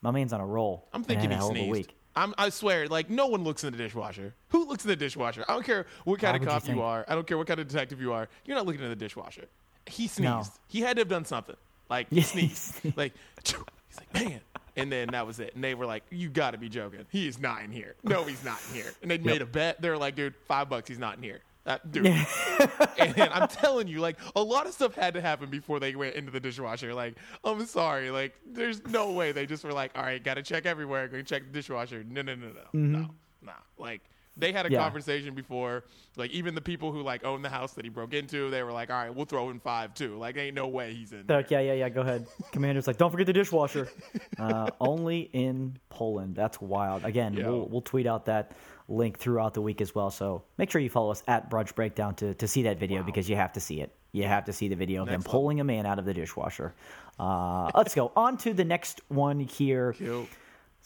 my 0.00 0.12
man's 0.12 0.32
on 0.32 0.40
a 0.40 0.46
roll." 0.46 0.86
I'm 0.92 1.02
thinking 1.02 1.30
he 1.30 1.34
a 1.34 1.38
hell 1.38 1.50
of 1.50 1.56
a 1.56 1.58
sneezed. 1.58 1.72
week. 1.72 1.94
I'm, 2.14 2.34
I 2.38 2.50
swear, 2.50 2.86
like 2.86 3.10
no 3.10 3.26
one 3.26 3.42
looks 3.42 3.64
in 3.64 3.72
the 3.72 3.78
dishwasher. 3.78 4.32
Who 4.50 4.66
looks 4.66 4.84
in 4.84 4.88
the 4.88 4.96
dishwasher? 4.96 5.44
I 5.48 5.54
don't 5.54 5.64
care 5.64 5.86
what 6.04 6.20
kind 6.20 6.36
of 6.36 6.40
would 6.40 6.46
you 6.46 6.52
cop 6.52 6.68
you, 6.68 6.82
are. 6.82 7.04
I 7.08 7.14
don't 7.16 7.26
care 7.26 7.36
what 7.36 7.48
kind 7.48 7.58
of 7.58 7.66
detective 7.66 8.00
you 8.00 8.12
are. 8.12 8.28
You're 8.44 8.56
not 8.56 8.64
looking 8.66 8.82
in 8.82 8.90
the 8.90 8.96
dishwasher. 8.96 9.46
He 9.86 10.06
sneezed. 10.06 10.22
No. 10.22 10.44
He 10.68 10.80
had 10.80 10.96
to 10.96 11.00
have 11.00 11.08
done 11.08 11.24
something. 11.24 11.56
Like 11.90 12.08
he 12.10 12.20
sneezed. 12.20 12.74
sneezed. 12.76 12.96
like 12.96 13.12
he's 13.44 13.56
like 13.96 14.14
man. 14.14 14.40
And 14.78 14.90
then 14.90 15.08
that 15.08 15.26
was 15.26 15.40
it. 15.40 15.54
And 15.54 15.62
they 15.62 15.74
were 15.74 15.86
like, 15.86 16.04
"You 16.10 16.28
got 16.28 16.52
to 16.52 16.58
be 16.58 16.68
joking. 16.68 17.04
He 17.10 17.28
is 17.28 17.38
not 17.38 17.62
in 17.62 17.70
here. 17.70 17.96
No, 18.04 18.24
he's 18.24 18.44
not 18.44 18.58
in 18.68 18.76
here." 18.76 18.92
And 19.02 19.10
they 19.10 19.18
made 19.18 19.42
a 19.42 19.46
bet. 19.46 19.80
They 19.80 19.90
were 19.90 19.98
like, 19.98 20.14
"Dude, 20.14 20.34
five 20.46 20.68
bucks. 20.68 20.88
He's 20.88 20.98
not 20.98 21.16
in 21.16 21.22
here." 21.22 21.40
That 21.68 21.92
dude. 21.92 22.06
and 22.98 23.20
I'm 23.20 23.46
telling 23.46 23.88
you, 23.88 24.00
like 24.00 24.16
a 24.34 24.42
lot 24.42 24.66
of 24.66 24.72
stuff 24.72 24.94
had 24.94 25.12
to 25.12 25.20
happen 25.20 25.50
before 25.50 25.78
they 25.80 25.94
went 25.94 26.14
into 26.14 26.30
the 26.30 26.40
dishwasher. 26.40 26.94
Like, 26.94 27.16
I'm 27.44 27.66
sorry, 27.66 28.10
like 28.10 28.34
there's 28.46 28.86
no 28.86 29.12
way 29.12 29.32
they 29.32 29.44
just 29.44 29.64
were 29.64 29.74
like, 29.74 29.90
all 29.94 30.02
right, 30.02 30.22
got 30.24 30.34
to 30.34 30.42
check 30.42 30.64
everywhere, 30.64 31.08
go 31.08 31.20
check 31.20 31.42
the 31.44 31.52
dishwasher. 31.52 32.02
No, 32.08 32.22
no, 32.22 32.36
no, 32.36 32.46
no, 32.46 32.52
mm-hmm. 32.52 32.92
no, 32.92 33.10
no. 33.42 33.52
Like 33.76 34.00
they 34.38 34.52
had 34.52 34.66
a 34.66 34.70
Yeah. 34.70 34.78
conversation 34.82 35.34
before. 35.34 35.84
Like 36.16 36.30
even 36.30 36.54
the 36.54 36.60
people 36.60 36.92
who 36.92 37.02
like 37.02 37.24
own 37.24 37.42
the 37.42 37.48
house 37.48 37.72
that 37.74 37.84
he 37.84 37.90
broke 37.90 38.14
into, 38.14 38.48
they 38.50 38.62
were 38.62 38.72
like, 38.72 38.90
all 38.90 38.96
right, 38.96 39.14
we'll 39.14 39.26
throw 39.26 39.50
in 39.50 39.60
five 39.60 39.94
too. 39.94 40.16
Like 40.16 40.36
ain't 40.36 40.54
no 40.54 40.68
way 40.68 40.94
he's 40.94 41.12
in. 41.12 41.18
They're 41.18 41.24
There. 41.26 41.36
like, 41.38 41.50
yeah, 41.50 41.60
yeah, 41.60 41.72
yeah. 41.74 41.88
Go 41.88 42.00
ahead. 42.00 42.26
Commander's 42.52 42.86
like, 42.86 42.96
don't 42.96 43.10
forget 43.10 43.26
the 43.26 43.32
dishwasher. 43.32 43.88
Uh, 44.38 44.70
only 44.80 45.22
in 45.32 45.76
Poland. 45.90 46.36
That's 46.36 46.60
wild. 46.60 47.04
Again, 47.04 47.34
Yeah. 47.34 47.46
we'll 47.48 47.68
we'll 47.68 47.80
tweet 47.80 48.06
out 48.06 48.26
that 48.26 48.52
link 48.86 49.18
throughout 49.18 49.52
the 49.52 49.60
week 49.60 49.80
as 49.80 49.94
well. 49.96 50.10
So 50.10 50.44
make 50.58 50.70
sure 50.70 50.80
you 50.80 50.88
follow 50.88 51.10
us 51.10 51.24
at 51.26 51.50
Brunch 51.50 51.74
Breakdown 51.74 52.14
to 52.16 52.34
to 52.34 52.46
see 52.46 52.62
that 52.62 52.78
video 52.78 53.02
because 53.02 53.28
you 53.28 53.34
have 53.34 53.52
to 53.54 53.60
see 53.60 53.80
it. 53.80 53.92
You 54.12 54.24
have 54.24 54.44
to 54.44 54.52
see 54.52 54.68
the 54.68 54.76
video 54.76 55.02
of 55.02 55.08
them 55.08 55.14
Next 55.20 55.26
level. 55.26 55.40
pulling 55.40 55.60
a 55.60 55.64
man 55.64 55.86
out 55.86 55.98
of 55.98 56.04
the 56.04 56.14
dishwasher. 56.14 56.72
Uh, 57.18 57.70
let's 57.74 57.94
go 57.96 58.12
on 58.14 58.36
to 58.38 58.54
the 58.54 58.64
next 58.64 59.00
one 59.08 59.40
here 59.40 59.92
Kill. 59.94 60.26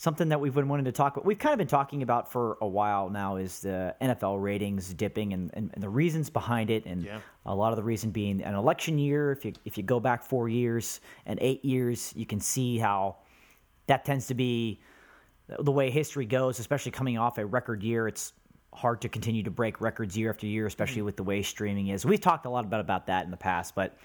Something 0.02 0.30
that 0.30 0.40
we've 0.40 0.54
been 0.54 0.66
wanting 0.66 0.84
to 0.84 0.90
talk 0.90 1.16
about. 1.16 1.24
We've 1.24 1.38
kind 1.38 1.52
of 1.52 1.58
been 1.58 1.68
talking 1.68 2.02
about 2.02 2.32
for 2.32 2.58
a 2.60 2.66
while 2.66 3.08
now 3.08 3.36
is 3.36 3.60
the 3.60 3.94
NFL 4.02 4.42
ratings 4.42 4.92
dipping 4.94 5.32
and, 5.32 5.48
and, 5.54 5.70
and 5.72 5.80
the 5.80 5.88
reasons 5.88 6.28
behind 6.28 6.70
it, 6.70 6.84
and 6.86 7.04
Yeah. 7.04 7.20
a 7.46 7.54
lot 7.54 7.70
of 7.72 7.76
the 7.76 7.84
reason 7.84 8.10
being 8.10 8.42
an 8.42 8.56
election 8.56 8.98
year. 8.98 9.30
If 9.30 9.44
you 9.44 9.52
if 9.64 9.76
you 9.78 9.84
go 9.84 10.00
back 10.00 10.24
four 10.24 10.48
years 10.48 11.00
and 11.24 11.38
eight 11.40 11.64
years, 11.64 12.12
you 12.16 12.26
can 12.26 12.40
see 12.40 12.78
how 12.78 13.18
that 13.86 14.04
tends 14.04 14.26
to 14.26 14.34
be 14.34 14.80
the 15.60 15.70
way 15.70 15.88
history 15.88 16.26
goes, 16.26 16.58
especially 16.58 16.90
coming 16.90 17.16
off 17.16 17.38
a 17.38 17.46
record 17.46 17.84
year. 17.84 18.08
It's 18.08 18.32
hard 18.74 19.02
to 19.02 19.08
continue 19.08 19.44
to 19.44 19.52
break 19.52 19.80
records 19.80 20.18
year 20.18 20.30
after 20.30 20.48
year, 20.48 20.66
especially 20.66 21.02
with 21.02 21.16
the 21.16 21.22
way 21.22 21.42
streaming 21.42 21.88
is. 21.88 22.04
We've 22.04 22.20
talked 22.20 22.44
a 22.46 22.50
lot 22.50 22.64
about, 22.64 22.80
about 22.80 23.06
that 23.06 23.24
in 23.24 23.30
the 23.30 23.36
past, 23.36 23.76
but 23.76 23.96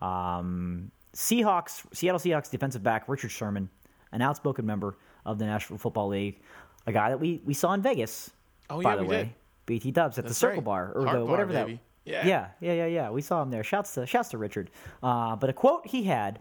um, 0.00 0.92
Seahawks, 1.16 1.82
Seattle 1.92 2.20
Seahawks 2.20 2.48
defensive 2.48 2.84
back 2.84 3.08
Richard 3.08 3.30
Sherman, 3.32 3.68
an 4.12 4.22
outspoken 4.22 4.64
member 4.66 4.98
of 5.24 5.38
the 5.38 5.44
National 5.46 5.78
Football 5.78 6.08
League, 6.08 6.40
a 6.86 6.92
guy 6.92 7.10
that 7.10 7.20
we, 7.20 7.40
we 7.44 7.54
saw 7.54 7.72
in 7.72 7.82
Vegas. 7.82 8.30
Oh, 8.70 8.82
by 8.82 8.90
yeah, 8.90 8.96
the 8.96 9.02
we 9.02 9.08
way, 9.08 9.16
did. 9.24 9.34
BT 9.66 9.90
Dubs 9.92 10.18
at 10.18 10.26
the 10.26 10.34
Circle 10.34 10.56
right. 10.56 10.64
Bar 10.64 10.92
or 10.94 11.06
Heart 11.06 11.18
the 11.18 11.24
whatever 11.24 11.52
that. 11.52 11.68
Yeah. 12.04 12.26
yeah, 12.26 12.48
yeah, 12.60 12.72
yeah, 12.72 12.86
yeah. 12.86 13.10
We 13.10 13.22
saw 13.22 13.42
him 13.42 13.50
there. 13.50 13.62
Shouts 13.62 13.94
to 13.94 14.06
shouts 14.06 14.30
to 14.30 14.38
Richard. 14.38 14.70
Uh, 15.02 15.36
but 15.36 15.50
a 15.50 15.52
quote 15.52 15.86
he 15.86 16.02
had 16.02 16.40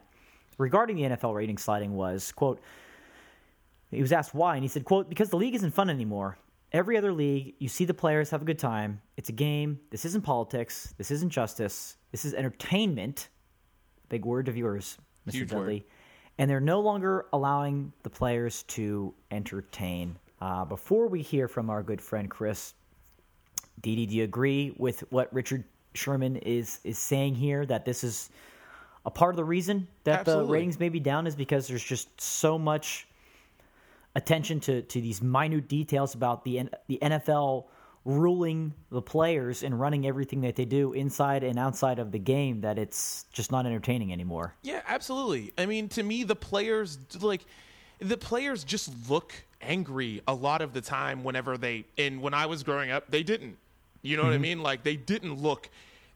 regarding 0.58 0.96
the 0.96 1.04
NFL 1.04 1.36
rating 1.36 1.58
sliding 1.58 1.94
was 1.94 2.32
quote. 2.32 2.60
He 3.92 4.02
was 4.02 4.12
asked 4.12 4.34
why, 4.34 4.56
and 4.56 4.64
he 4.64 4.70
said, 4.70 4.86
"quote 4.86 5.10
Because 5.10 5.30
the 5.30 5.38
league 5.38 5.54
isn't 5.54 5.72
fun 5.72 5.90
anymore. 5.90 6.38
Every 6.72 6.98
other 6.98 7.12
league, 7.12 7.56
you 7.60 7.68
see 7.68 7.84
the 7.84 7.94
players 7.94 8.30
have 8.30 8.42
a 8.42 8.46
good 8.46 8.58
time. 8.58 9.02
It's 9.18 9.28
a 9.28 9.34
game. 9.34 9.80
This 9.90 10.06
isn't 10.06 10.24
politics. 10.24 10.94
This 10.98 11.12
isn't 11.12 11.30
justice. 11.30 11.98
This 12.12 12.24
is 12.24 12.34
entertainment. 12.34 13.28
Big 14.08 14.26
word 14.26 14.48
of 14.48 14.56
yours, 14.56 14.98
Mr. 15.28 15.34
Huge 15.34 15.52
word. 15.52 15.84
And 16.42 16.50
they're 16.50 16.60
no 16.60 16.80
longer 16.80 17.28
allowing 17.34 17.94
the 18.02 18.10
players 18.10 18.64
to 18.64 19.14
entertain. 19.30 20.18
Uh, 20.42 20.66
before 20.66 21.06
we 21.06 21.22
hear 21.22 21.48
from 21.48 21.70
our 21.70 21.84
good 21.84 22.02
friend 22.02 22.32
Chris, 22.32 22.74
Didi, 23.80 24.08
do 24.08 24.16
you 24.16 24.24
agree 24.24 24.74
with 24.76 25.04
what 25.12 25.32
Richard 25.32 25.66
Sherman 25.94 26.38
is 26.38 26.80
is 26.84 26.98
saying 26.98 27.36
here? 27.36 27.64
That 27.64 27.86
this 27.86 28.04
is 28.04 28.32
a 29.06 29.12
part 29.12 29.36
of 29.36 29.38
the 29.38 29.44
reason 29.44 29.88
that 30.04 30.26
the 30.26 30.44
ratings 30.44 30.80
may 30.80 30.90
be 30.90 31.00
down 31.00 31.28
is 31.28 31.36
because 31.36 31.68
there's 31.68 31.84
just 31.84 32.20
so 32.20 32.58
much 32.58 33.08
attention 34.16 34.60
to, 34.62 34.82
to 34.82 35.00
these 35.00 35.22
minute 35.22 35.68
details 35.68 36.16
about 36.16 36.44
the 36.44 36.64
the 36.88 36.98
NFL 37.04 37.66
ruling 38.04 38.74
the 38.90 39.02
players 39.02 39.62
and 39.64 39.80
running 39.80 40.08
everything 40.08 40.42
that 40.42 40.56
they 40.56 40.66
do 40.66 40.94
inside 40.94 41.44
and 41.44 41.60
outside 41.60 42.00
of 42.00 42.12
the 42.12 42.18
game 42.20 42.62
that 42.62 42.80
it's 42.80 43.26
just 43.32 43.52
not 43.52 43.66
entertaining 43.66 44.12
anymore. 44.12 44.56
Yeah, 44.64 44.82
absolutely. 44.88 45.54
I 45.58 45.66
mean, 45.68 45.88
to 45.90 46.04
me, 46.04 46.24
the 46.24 46.36
players 46.36 46.98
like 47.22 47.46
the 48.00 48.18
players 48.18 48.64
just 48.64 48.92
look 49.10 49.34
angry 49.62 50.22
a 50.28 50.34
lot 50.34 50.62
of 50.64 50.74
the 50.74 50.82
time 50.82 51.24
whenever 51.24 51.58
they 51.58 51.86
and 51.98 52.22
when 52.22 52.34
I 52.34 52.48
was 52.48 52.64
growing 52.64 52.90
up, 52.90 53.12
they 53.12 53.22
didn't. 53.24 53.58
You 54.02 54.18
know 54.18 54.24
what 54.24 54.32
I 54.32 54.36
Mm-hmm. 54.36 54.42
mean? 54.42 54.64
Like 54.64 54.84
they 54.84 54.96
didn't 54.96 55.36
look 55.36 55.70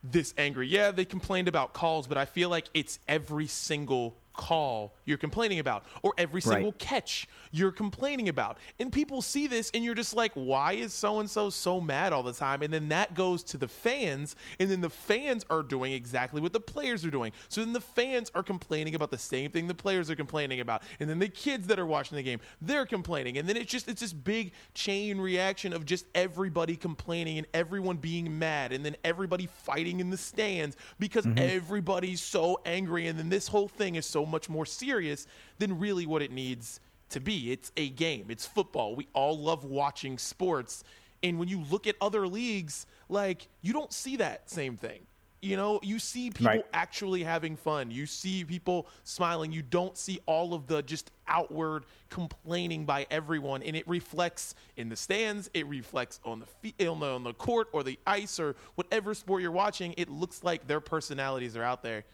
this 0.03 0.33
angry. 0.37 0.67
Yeah, 0.67 0.89
they 0.91 1.05
complained 1.05 1.47
about 1.47 1.73
calls, 1.73 2.07
but 2.07 2.17
I 2.17 2.25
feel 2.25 2.49
like 2.49 2.65
it's 2.73 2.99
every 3.07 3.45
single 3.47 4.15
call 4.37 4.95
you're 5.05 5.17
complaining 5.17 5.59
about 5.59 5.85
or 6.01 6.13
every 6.17 6.41
single 6.41 6.71
Right. 6.71 6.79
catch 6.79 7.27
you're 7.51 7.71
complaining 7.71 8.29
about. 8.29 8.57
And 8.79 8.91
people 8.91 9.21
see 9.21 9.47
this 9.47 9.71
and 9.73 9.83
you're 9.83 9.95
just 9.95 10.15
like, 10.15 10.31
why 10.33 10.73
is 10.73 10.93
so 10.93 11.19
and 11.19 11.29
so 11.29 11.49
so 11.49 11.79
mad 11.79 12.11
all 12.11 12.23
the 12.23 12.33
time? 12.33 12.61
And 12.61 12.73
then 12.73 12.89
that 12.89 13.13
goes 13.13 13.43
to 13.45 13.57
the 13.57 13.67
fans, 13.67 14.35
and 14.59 14.69
then 14.69 14.81
the 14.81 14.89
fans 14.89 15.45
are 15.49 15.61
doing 15.63 15.93
exactly 15.93 16.41
what 16.41 16.53
the 16.53 16.59
players 16.59 17.05
are 17.05 17.11
doing. 17.11 17.31
So 17.49 17.61
then 17.61 17.73
the 17.73 17.81
fans 17.81 18.31
are 18.35 18.43
complaining 18.43 18.95
about 18.95 19.11
the 19.11 19.17
same 19.17 19.51
thing 19.51 19.67
the 19.67 19.73
players 19.73 20.09
are 20.09 20.15
complaining 20.15 20.59
about. 20.59 20.83
And 20.99 21.09
then 21.09 21.19
the 21.19 21.29
kids 21.29 21.67
that 21.67 21.79
are 21.79 21.85
watching 21.85 22.15
the 22.15 22.23
game, 22.23 22.39
they're 22.61 22.85
complaining. 22.85 23.37
And 23.37 23.47
then 23.47 23.57
it's 23.57 23.71
just 23.71 23.87
it's 23.87 24.01
this 24.01 24.13
big 24.13 24.51
chain 24.73 25.19
reaction 25.19 25.73
of 25.73 25.85
just 25.85 26.05
everybody 26.13 26.75
complaining 26.75 27.37
and 27.37 27.47
everyone 27.53 27.97
being 27.97 28.37
mad 28.37 28.71
and 28.71 28.83
then 28.83 28.95
everybody 29.03 29.47
fighting 29.47 29.99
in 29.99 30.09
the 30.09 30.17
stands 30.17 30.75
because 30.99 31.25
mm-hmm. 31.25 31.39
everybody's 31.39 32.21
so 32.21 32.59
angry 32.65 33.07
and 33.07 33.17
then 33.17 33.29
this 33.29 33.47
whole 33.47 33.67
thing 33.67 33.95
is 33.95 34.05
so 34.05 34.24
much 34.25 34.49
more 34.49 34.65
serious 34.65 35.27
than 35.59 35.79
really 35.79 36.05
what 36.05 36.21
it 36.21 36.31
needs 36.31 36.79
to 37.09 37.19
be. 37.19 37.51
It's 37.51 37.71
a 37.77 37.89
game. 37.89 38.25
It's 38.29 38.45
football. 38.45 38.95
We 38.95 39.07
all 39.13 39.37
love 39.37 39.63
watching 39.63 40.17
sports. 40.17 40.83
And 41.23 41.39
when 41.39 41.47
you 41.47 41.63
look 41.71 41.87
at 41.87 41.95
other 42.01 42.27
leagues, 42.27 42.85
like 43.09 43.47
you 43.61 43.73
don't 43.73 43.93
see 43.93 44.15
that 44.17 44.49
same 44.49 44.77
thing. 44.77 45.01
You 45.41 45.57
know, 45.57 45.79
you 45.83 45.99
see 45.99 46.31
people 46.31 46.47
Right. 46.47 46.65
actually 46.73 47.21
having 47.23 47.55
fun. 47.55 47.91
You 47.91 48.07
see 48.07 48.43
people 48.43 48.87
smiling. 49.03 49.51
You 49.51 49.61
don't 49.61 49.95
see 49.95 50.19
all 50.25 50.55
of 50.55 50.65
the 50.65 50.81
just 50.81 51.11
outward 51.27 51.85
complaining 52.09 52.85
by 52.85 53.05
everyone, 53.11 53.61
and 53.61 53.75
it 53.75 53.87
reflects 53.87 54.55
in 54.75 54.89
the 54.89 54.95
stands. 54.95 55.47
It 55.53 55.67
reflects 55.67 56.19
on 56.25 56.39
the 56.39 56.47
fe- 56.47 56.87
on 56.87 56.99
the, 56.99 57.05
on 57.07 57.23
the 57.23 57.33
court 57.33 57.67
or 57.73 57.83
the 57.83 57.99
ice 58.07 58.39
or 58.39 58.55
whatever 58.73 59.13
sport 59.13 59.43
you're 59.43 59.51
watching. 59.51 59.93
It 59.97 60.09
looks 60.09 60.43
like 60.43 60.65
their 60.65 60.79
personalities 60.79 61.55
are 61.55 61.63
out 61.63 61.83
there. 61.83 62.05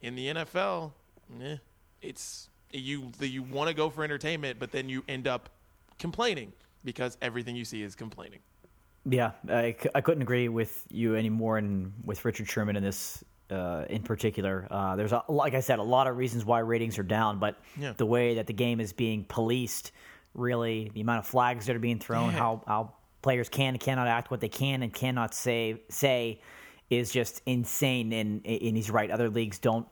In 0.00 0.14
the 0.14 0.28
NFL, 0.28 0.92
eh, 1.42 1.56
it's 2.02 2.48
you 2.72 3.10
you 3.20 3.42
want 3.42 3.68
to 3.68 3.74
go 3.74 3.90
for 3.90 4.04
entertainment, 4.04 4.58
but 4.58 4.70
then 4.72 4.88
you 4.88 5.02
end 5.08 5.26
up 5.26 5.48
complaining 5.98 6.52
because 6.84 7.16
everything 7.22 7.56
you 7.56 7.64
see 7.64 7.82
is 7.82 7.94
complaining. 7.94 8.40
Yeah, 9.08 9.32
I 9.48 9.72
couldn't 9.72 10.22
agree 10.22 10.48
with 10.48 10.84
you 10.90 11.14
anymore, 11.14 11.58
and 11.58 11.92
with 12.04 12.24
Richard 12.24 12.48
Sherman 12.48 12.76
in 12.76 12.82
this 12.82 13.22
uh, 13.50 13.84
in 13.88 14.02
particular. 14.02 14.66
Uh, 14.70 14.96
there's 14.96 15.12
a, 15.12 15.22
like 15.28 15.54
I 15.54 15.60
said, 15.60 15.78
a 15.78 15.82
lot 15.82 16.08
of 16.08 16.16
reasons 16.16 16.44
why 16.44 16.58
ratings 16.58 16.98
are 16.98 17.04
down, 17.04 17.38
but 17.38 17.60
Yeah. 17.78 17.92
the 17.96 18.06
way 18.06 18.34
that 18.34 18.48
the 18.48 18.52
game 18.52 18.80
is 18.80 18.92
being 18.92 19.24
policed, 19.28 19.92
really, 20.34 20.90
the 20.94 21.00
amount 21.00 21.20
of 21.20 21.26
flags 21.26 21.66
that 21.66 21.76
are 21.76 21.80
being 21.80 22.00
thrown, 22.00 22.32
Yeah. 22.32 22.38
how 22.38 22.62
how 22.66 22.92
players 23.22 23.48
can 23.48 23.74
and 23.74 23.80
cannot 23.80 24.08
act, 24.08 24.30
what 24.32 24.40
they 24.40 24.48
can 24.48 24.82
and 24.82 24.92
cannot 24.92 25.32
say 25.34 25.80
say, 25.88 26.40
is 26.90 27.12
just 27.12 27.42
insane. 27.46 28.12
And 28.12 28.44
and 28.44 28.76
he's 28.76 28.90
right. 28.90 29.10
Other 29.10 29.30
leagues 29.30 29.60
don't 29.60 29.86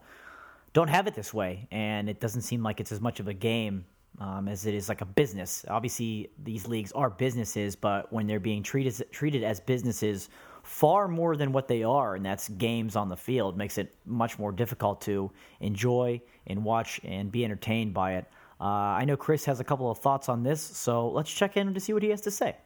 don't 0.74 0.88
have 0.88 1.06
it 1.06 1.14
this 1.14 1.32
way, 1.32 1.66
and 1.70 2.10
it 2.10 2.20
doesn't 2.20 2.42
seem 2.42 2.62
like 2.62 2.80
it's 2.80 2.92
as 2.92 3.00
much 3.00 3.20
of 3.20 3.28
a 3.28 3.32
game 3.32 3.86
um, 4.20 4.48
as 4.48 4.66
it 4.66 4.74
is 4.74 4.88
like 4.88 5.00
a 5.00 5.06
business. 5.06 5.64
Obviously, 5.68 6.30
these 6.42 6.66
leagues 6.66 6.92
are 6.92 7.08
businesses, 7.08 7.74
but 7.74 8.12
when 8.12 8.26
they're 8.26 8.40
being 8.40 8.62
treated 8.62 9.10
treated 9.10 9.42
as 9.42 9.60
businesses, 9.60 10.28
far 10.62 11.08
more 11.08 11.36
than 11.36 11.52
what 11.52 11.68
they 11.68 11.84
are, 11.84 12.16
and 12.16 12.26
that's 12.26 12.48
games 12.50 12.96
on 12.96 13.08
the 13.08 13.16
field, 13.16 13.56
makes 13.56 13.78
it 13.78 13.94
much 14.04 14.38
more 14.38 14.50
difficult 14.52 15.00
to 15.02 15.30
enjoy 15.60 16.20
and 16.48 16.64
watch 16.64 17.00
and 17.04 17.30
be 17.30 17.44
entertained 17.44 17.94
by 17.94 18.14
it. 18.14 18.26
Uh, 18.60 18.64
I 18.64 19.04
know 19.04 19.16
Chris 19.16 19.44
has 19.44 19.60
a 19.60 19.64
couple 19.64 19.90
of 19.90 19.98
thoughts 19.98 20.28
on 20.28 20.42
this, 20.42 20.60
so 20.60 21.08
let's 21.08 21.32
check 21.32 21.56
in 21.56 21.72
to 21.72 21.80
see 21.80 21.92
what 21.92 22.02
he 22.02 22.10
has 22.10 22.20
to 22.22 22.30
say. 22.30 22.56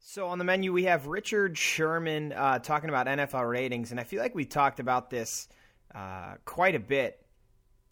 So 0.00 0.28
on 0.28 0.38
the 0.38 0.44
menu 0.44 0.72
we 0.72 0.84
have 0.84 1.06
Richard 1.06 1.56
Sherman 1.56 2.32
uh, 2.32 2.58
talking 2.58 2.90
about 2.90 3.06
NFL 3.06 3.48
ratings, 3.48 3.90
and 3.90 3.98
I 3.98 4.04
feel 4.04 4.20
like 4.20 4.34
we 4.34 4.44
talked 4.44 4.80
about 4.80 5.10
this 5.10 5.48
uh, 5.94 6.34
quite 6.44 6.74
a 6.74 6.80
bit 6.80 7.20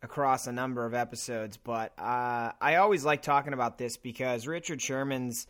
across 0.03 0.47
a 0.47 0.53
number 0.53 0.85
of 0.85 0.95
episodes. 0.95 1.57
But 1.57 1.93
uh, 1.99 2.53
I 2.61 2.77
always 2.77 3.05
like 3.05 3.23
talking 3.23 3.53
about 3.53 3.79
this 3.79 3.97
because 3.97 4.47
Richard 4.47 4.83
Sherman's 4.83 5.47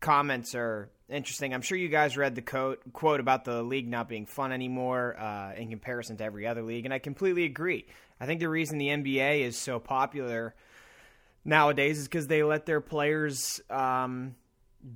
comments 0.00 0.54
are 0.54 0.90
interesting. 1.08 1.54
I'm 1.54 1.62
sure 1.62 1.76
you 1.76 1.88
guys 1.88 2.16
read 2.16 2.34
the 2.34 2.42
quote, 2.42 2.80
quote 2.92 3.20
about 3.20 3.44
the 3.44 3.62
league 3.62 3.88
not 3.88 4.08
being 4.08 4.26
fun 4.26 4.52
anymore 4.52 5.18
uh, 5.18 5.52
in 5.56 5.70
comparison 5.70 6.16
to 6.18 6.24
every 6.24 6.46
other 6.46 6.62
league, 6.62 6.84
and 6.84 6.94
I 6.94 6.98
completely 6.98 7.44
agree. 7.44 7.86
I 8.20 8.26
think 8.26 8.40
the 8.40 8.48
reason 8.48 8.78
the 8.78 8.88
NBA 8.88 9.40
is 9.40 9.56
so 9.56 9.78
popular 9.78 10.54
nowadays 11.44 11.98
is 11.98 12.06
because 12.06 12.26
they 12.26 12.42
let 12.42 12.66
their 12.66 12.80
players 12.80 13.60
um, 13.70 14.34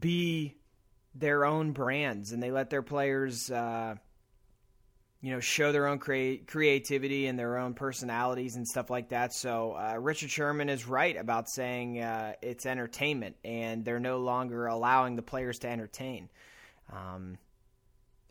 be 0.01 0.57
their 1.15 1.45
own 1.45 1.73
brands 1.73 2.33
and 2.33 2.43
they 2.43 2.51
let 2.51 2.71
their 2.71 2.83
players 2.83 3.51
uh, 3.51 3.95
you 5.25 5.33
know 5.33 5.41
show 5.41 5.73
their 5.73 5.87
own 5.87 5.99
crea- 5.99 6.43
creativity 6.47 7.27
and 7.29 7.39
their 7.39 7.57
own 7.57 7.73
personalities 7.73 8.57
and 8.57 8.69
stuff 8.69 8.91
like 8.91 9.09
that. 9.09 9.33
So 9.33 9.73
uh, 9.73 9.97
richard 9.99 10.31
sherman 10.31 10.69
is 10.69 10.87
right 10.87 11.17
about 11.17 11.49
saying 11.49 11.99
uh, 11.99 12.35
it's 12.43 12.67
entertainment 12.67 13.37
and 13.43 13.87
they're 13.87 13.99
no 13.99 14.19
longer 14.19 14.67
allowing 14.67 15.17
the 15.17 15.23
players 15.23 15.61
to 15.61 15.69
entertain. 15.69 16.29
Um, 16.93 17.39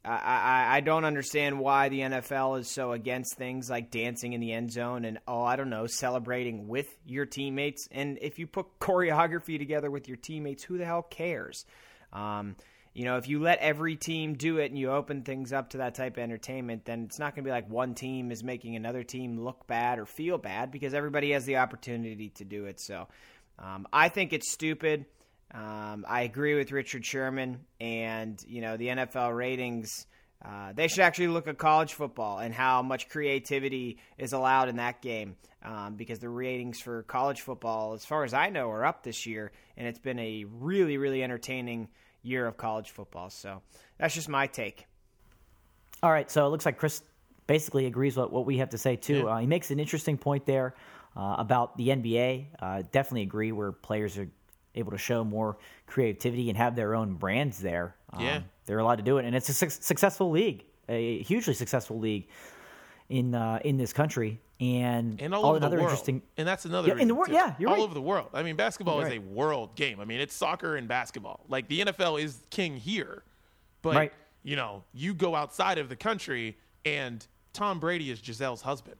I, 0.05 0.11
I, 0.11 0.75
I 0.75 0.79
don't 0.81 1.03
understand 1.03 1.57
why 1.57 1.89
the 1.89 2.01
NFL 2.01 2.59
is 2.59 2.69
so 2.69 2.91
against 2.91 3.37
things 3.37 3.71
like 3.71 3.89
dancing 3.89 4.33
in 4.33 4.39
the 4.39 4.53
end 4.53 4.71
zone 4.71 5.03
and 5.03 5.17
oh 5.27 5.41
I 5.41 5.55
don't 5.55 5.71
know 5.71 5.87
celebrating 5.87 6.67
with 6.67 6.95
your 7.07 7.25
teammates. 7.25 7.87
And 7.91 8.19
if 8.21 8.37
you 8.37 8.45
put 8.45 8.67
choreography 8.79 9.57
together 9.57 9.89
with 9.89 10.07
your 10.07 10.17
teammates 10.17 10.63
who 10.63 10.77
the 10.77 10.85
hell 10.85 11.01
cares? 11.01 11.65
Um, 12.11 12.55
you 12.93 13.05
know, 13.05 13.17
if 13.17 13.27
you 13.27 13.39
let 13.39 13.59
every 13.59 13.95
team 13.95 14.35
do 14.35 14.57
it 14.57 14.69
and 14.69 14.77
you 14.77 14.91
open 14.91 15.23
things 15.23 15.51
up 15.51 15.71
to 15.71 15.77
that 15.77 15.95
type 15.95 16.17
of 16.17 16.23
entertainment, 16.23 16.85
then 16.85 17.05
it's 17.05 17.17
not 17.17 17.33
going 17.33 17.43
to 17.43 17.47
be 17.47 17.51
like 17.51 17.69
one 17.69 17.95
team 17.95 18.31
is 18.31 18.43
making 18.43 18.75
another 18.75 19.03
team 19.03 19.39
look 19.39 19.65
bad 19.65 19.97
or 19.97 20.05
feel 20.05 20.37
bad 20.37 20.71
because 20.71 20.93
everybody 20.93 21.31
has 21.31 21.45
the 21.45 21.57
opportunity 21.57 22.29
to 22.29 22.45
do 22.45 22.65
it. 22.65 22.79
So 22.79 23.07
um, 23.57 23.87
I 23.91 24.09
think 24.09 24.31
it's 24.31 24.51
stupid. 24.51 25.05
Um, 25.51 26.05
I 26.07 26.21
agree 26.21 26.55
with 26.55 26.71
Richard 26.71 27.05
Sherman, 27.05 27.59
and 27.79 28.39
you 28.47 28.61
know 28.61 28.77
the 28.77 28.87
NFL 28.87 29.35
ratings. 29.35 30.07
Uh, 30.43 30.73
they 30.73 30.87
should 30.87 31.01
actually 31.01 31.29
look 31.29 31.47
at 31.47 31.57
college 31.57 31.93
football 31.93 32.39
and 32.39 32.53
how 32.53 32.81
much 32.81 33.07
creativity 33.07 33.97
is 34.17 34.33
allowed 34.33 34.67
in 34.67 34.75
that 34.75 35.01
game 35.01 35.37
um, 35.63 35.95
because 35.95 36.19
the 36.19 36.27
ratings 36.27 36.81
for 36.81 37.03
college 37.03 37.39
football, 37.39 37.93
as 37.93 38.03
far 38.03 38.25
as 38.25 38.33
I 38.33 38.49
know, 38.49 38.69
are 38.69 38.85
up 38.85 39.03
this 39.03 39.25
year, 39.25 39.53
and 39.77 39.87
it's 39.87 39.99
been 39.99 40.19
a 40.19 40.43
really, 40.49 40.97
really 40.97 41.23
entertaining 41.23 41.87
year 42.23 42.47
of 42.47 42.57
college 42.57 42.91
football. 42.91 43.29
So 43.29 43.61
that's 43.97 44.13
just 44.15 44.29
my 44.29 44.47
take. 44.47 44.85
All 46.01 46.11
right, 46.11 46.29
so 46.29 46.45
it 46.45 46.49
looks 46.49 46.65
like 46.65 46.77
Chris 46.77 47.01
basically 47.47 47.85
agrees 47.85 48.17
with 48.17 48.29
what 48.31 48.45
we 48.45 48.57
have 48.57 48.69
to 48.71 48.77
say 48.77 48.95
too. 48.95 49.19
Yeah. 49.19 49.23
Uh, 49.25 49.37
he 49.37 49.47
makes 49.47 49.71
an 49.71 49.79
interesting 49.79 50.17
point 50.17 50.45
there 50.45 50.75
uh, 51.15 51.35
about 51.37 51.77
the 51.77 51.89
NBA. 51.89 52.45
Uh, 52.59 52.83
definitely 52.91 53.21
agree 53.23 53.51
where 53.51 53.71
players 53.71 54.17
are 54.17 54.27
able 54.75 54.91
to 54.91 54.97
show 54.97 55.23
more 55.23 55.57
creativity 55.85 56.49
and 56.49 56.57
have 56.57 56.75
their 56.75 56.95
own 56.95 57.13
brands 57.15 57.59
there. 57.59 57.95
Um, 58.11 58.23
Yeah. 58.23 58.41
they're 58.65 58.79
allowed 58.79 58.95
to 58.97 59.03
do 59.03 59.17
it, 59.17 59.25
and 59.25 59.35
it's 59.35 59.49
a 59.49 59.53
suc 59.53 59.71
successful 59.71 60.29
league, 60.31 60.65
a 60.89 61.21
hugely 61.23 61.53
successful 61.53 61.99
league 61.99 62.27
in 63.09 63.35
uh, 63.35 63.59
in 63.63 63.77
this 63.77 63.93
country. 63.93 64.39
And, 64.63 65.21
and 65.21 65.33
all 65.35 65.45
over 65.47 65.59
the 65.59 65.67
world. 65.69 65.81
interesting. 65.81 66.21
and 66.37 66.47
that's 66.47 66.65
another 66.65 66.87
Yeah, 66.89 66.93
in 67.01 67.07
the 67.07 67.13
reason, 67.13 67.15
wor- 67.17 67.25
too. 67.27 67.33
yeah, 67.33 67.55
you're 67.59 67.69
all 67.69 67.75
right. 67.75 67.83
over 67.83 67.93
the 67.93 68.01
world. 68.01 68.29
I 68.33 68.43
mean, 68.43 68.55
basketball 68.55 68.99
You're 68.99 69.07
is 69.07 69.17
right. 69.17 69.19
a 69.21 69.33
world 69.33 69.75
game. 69.75 69.99
I 69.99 70.05
mean, 70.05 70.19
it's 70.19 70.33
soccer 70.33 70.75
and 70.75 70.87
basketball. 70.87 71.41
Like 71.49 71.67
the 71.67 71.81
NFL 71.81 72.21
is 72.23 72.43
king 72.49 72.77
here, 72.77 73.23
but 73.81 73.95
Right. 73.95 74.13
you 74.43 74.55
know, 74.55 74.83
you 74.93 75.13
go 75.13 75.35
outside 75.35 75.77
of 75.77 75.89
the 75.89 75.95
country, 75.95 76.57
and 76.85 77.25
Tom 77.53 77.79
Brady 77.79 78.09
is 78.11 78.21
Gisele's 78.21 78.61
husband. 78.61 78.97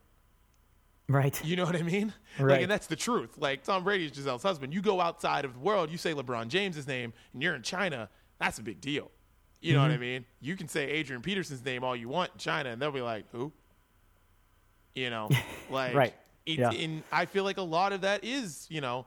Right. 1.09 1.43
You 1.43 1.55
know 1.57 1.66
what 1.66 1.76
I 1.76 1.82
mean? 1.84 2.14
Like, 2.39 2.47
Right. 2.47 2.61
and 2.64 2.72
that's 2.72 2.88
the 2.88 2.95
truth. 2.95 3.38
Like 3.38 3.64
Tom 3.64 3.84
Brady 3.84 4.05
is 4.05 4.11
Gisele's 4.11 4.43
husband. 4.43 4.74
You 4.74 4.82
go 4.82 5.01
outside 5.01 5.43
of 5.45 5.53
the 5.53 5.59
world, 5.59 5.91
you 5.91 5.97
say 5.97 6.14
LeBron 6.14 6.47
James's 6.47 6.88
name, 6.88 7.14
and 7.34 7.43
you're 7.43 7.55
in 7.55 7.61
China. 7.61 8.09
That's 8.39 8.57
a 8.59 8.64
big 8.64 8.80
deal. 8.82 9.11
You 9.61 9.74
know 9.74 9.82
what 9.82 9.91
I 9.91 9.93
Mm-hmm. 9.93 10.01
mean? 10.01 10.26
You 10.41 10.55
can 10.57 10.68
say 10.68 10.89
Adrian 10.89 11.22
Peterson's 11.22 11.64
name 11.64 11.84
all 11.84 11.95
you 11.95 12.09
want 12.09 12.32
in 12.34 12.38
China, 12.39 12.70
and 12.70 12.82
they'll 12.82 12.91
be 12.91 12.99
like, 13.01 13.26
"Who?" 13.32 13.51
You 14.96 15.10
know, 15.10 15.30
like 15.70 15.94
Right. 15.94 16.14
It, 16.46 16.60
Yeah. 16.60 16.72
And 16.72 17.04
I 17.12 17.26
feel 17.26 17.44
like 17.44 17.58
a 17.58 17.62
lot 17.64 17.94
of 17.94 18.02
that 18.02 18.24
is, 18.24 18.68
you 18.70 18.82
know, 18.82 19.06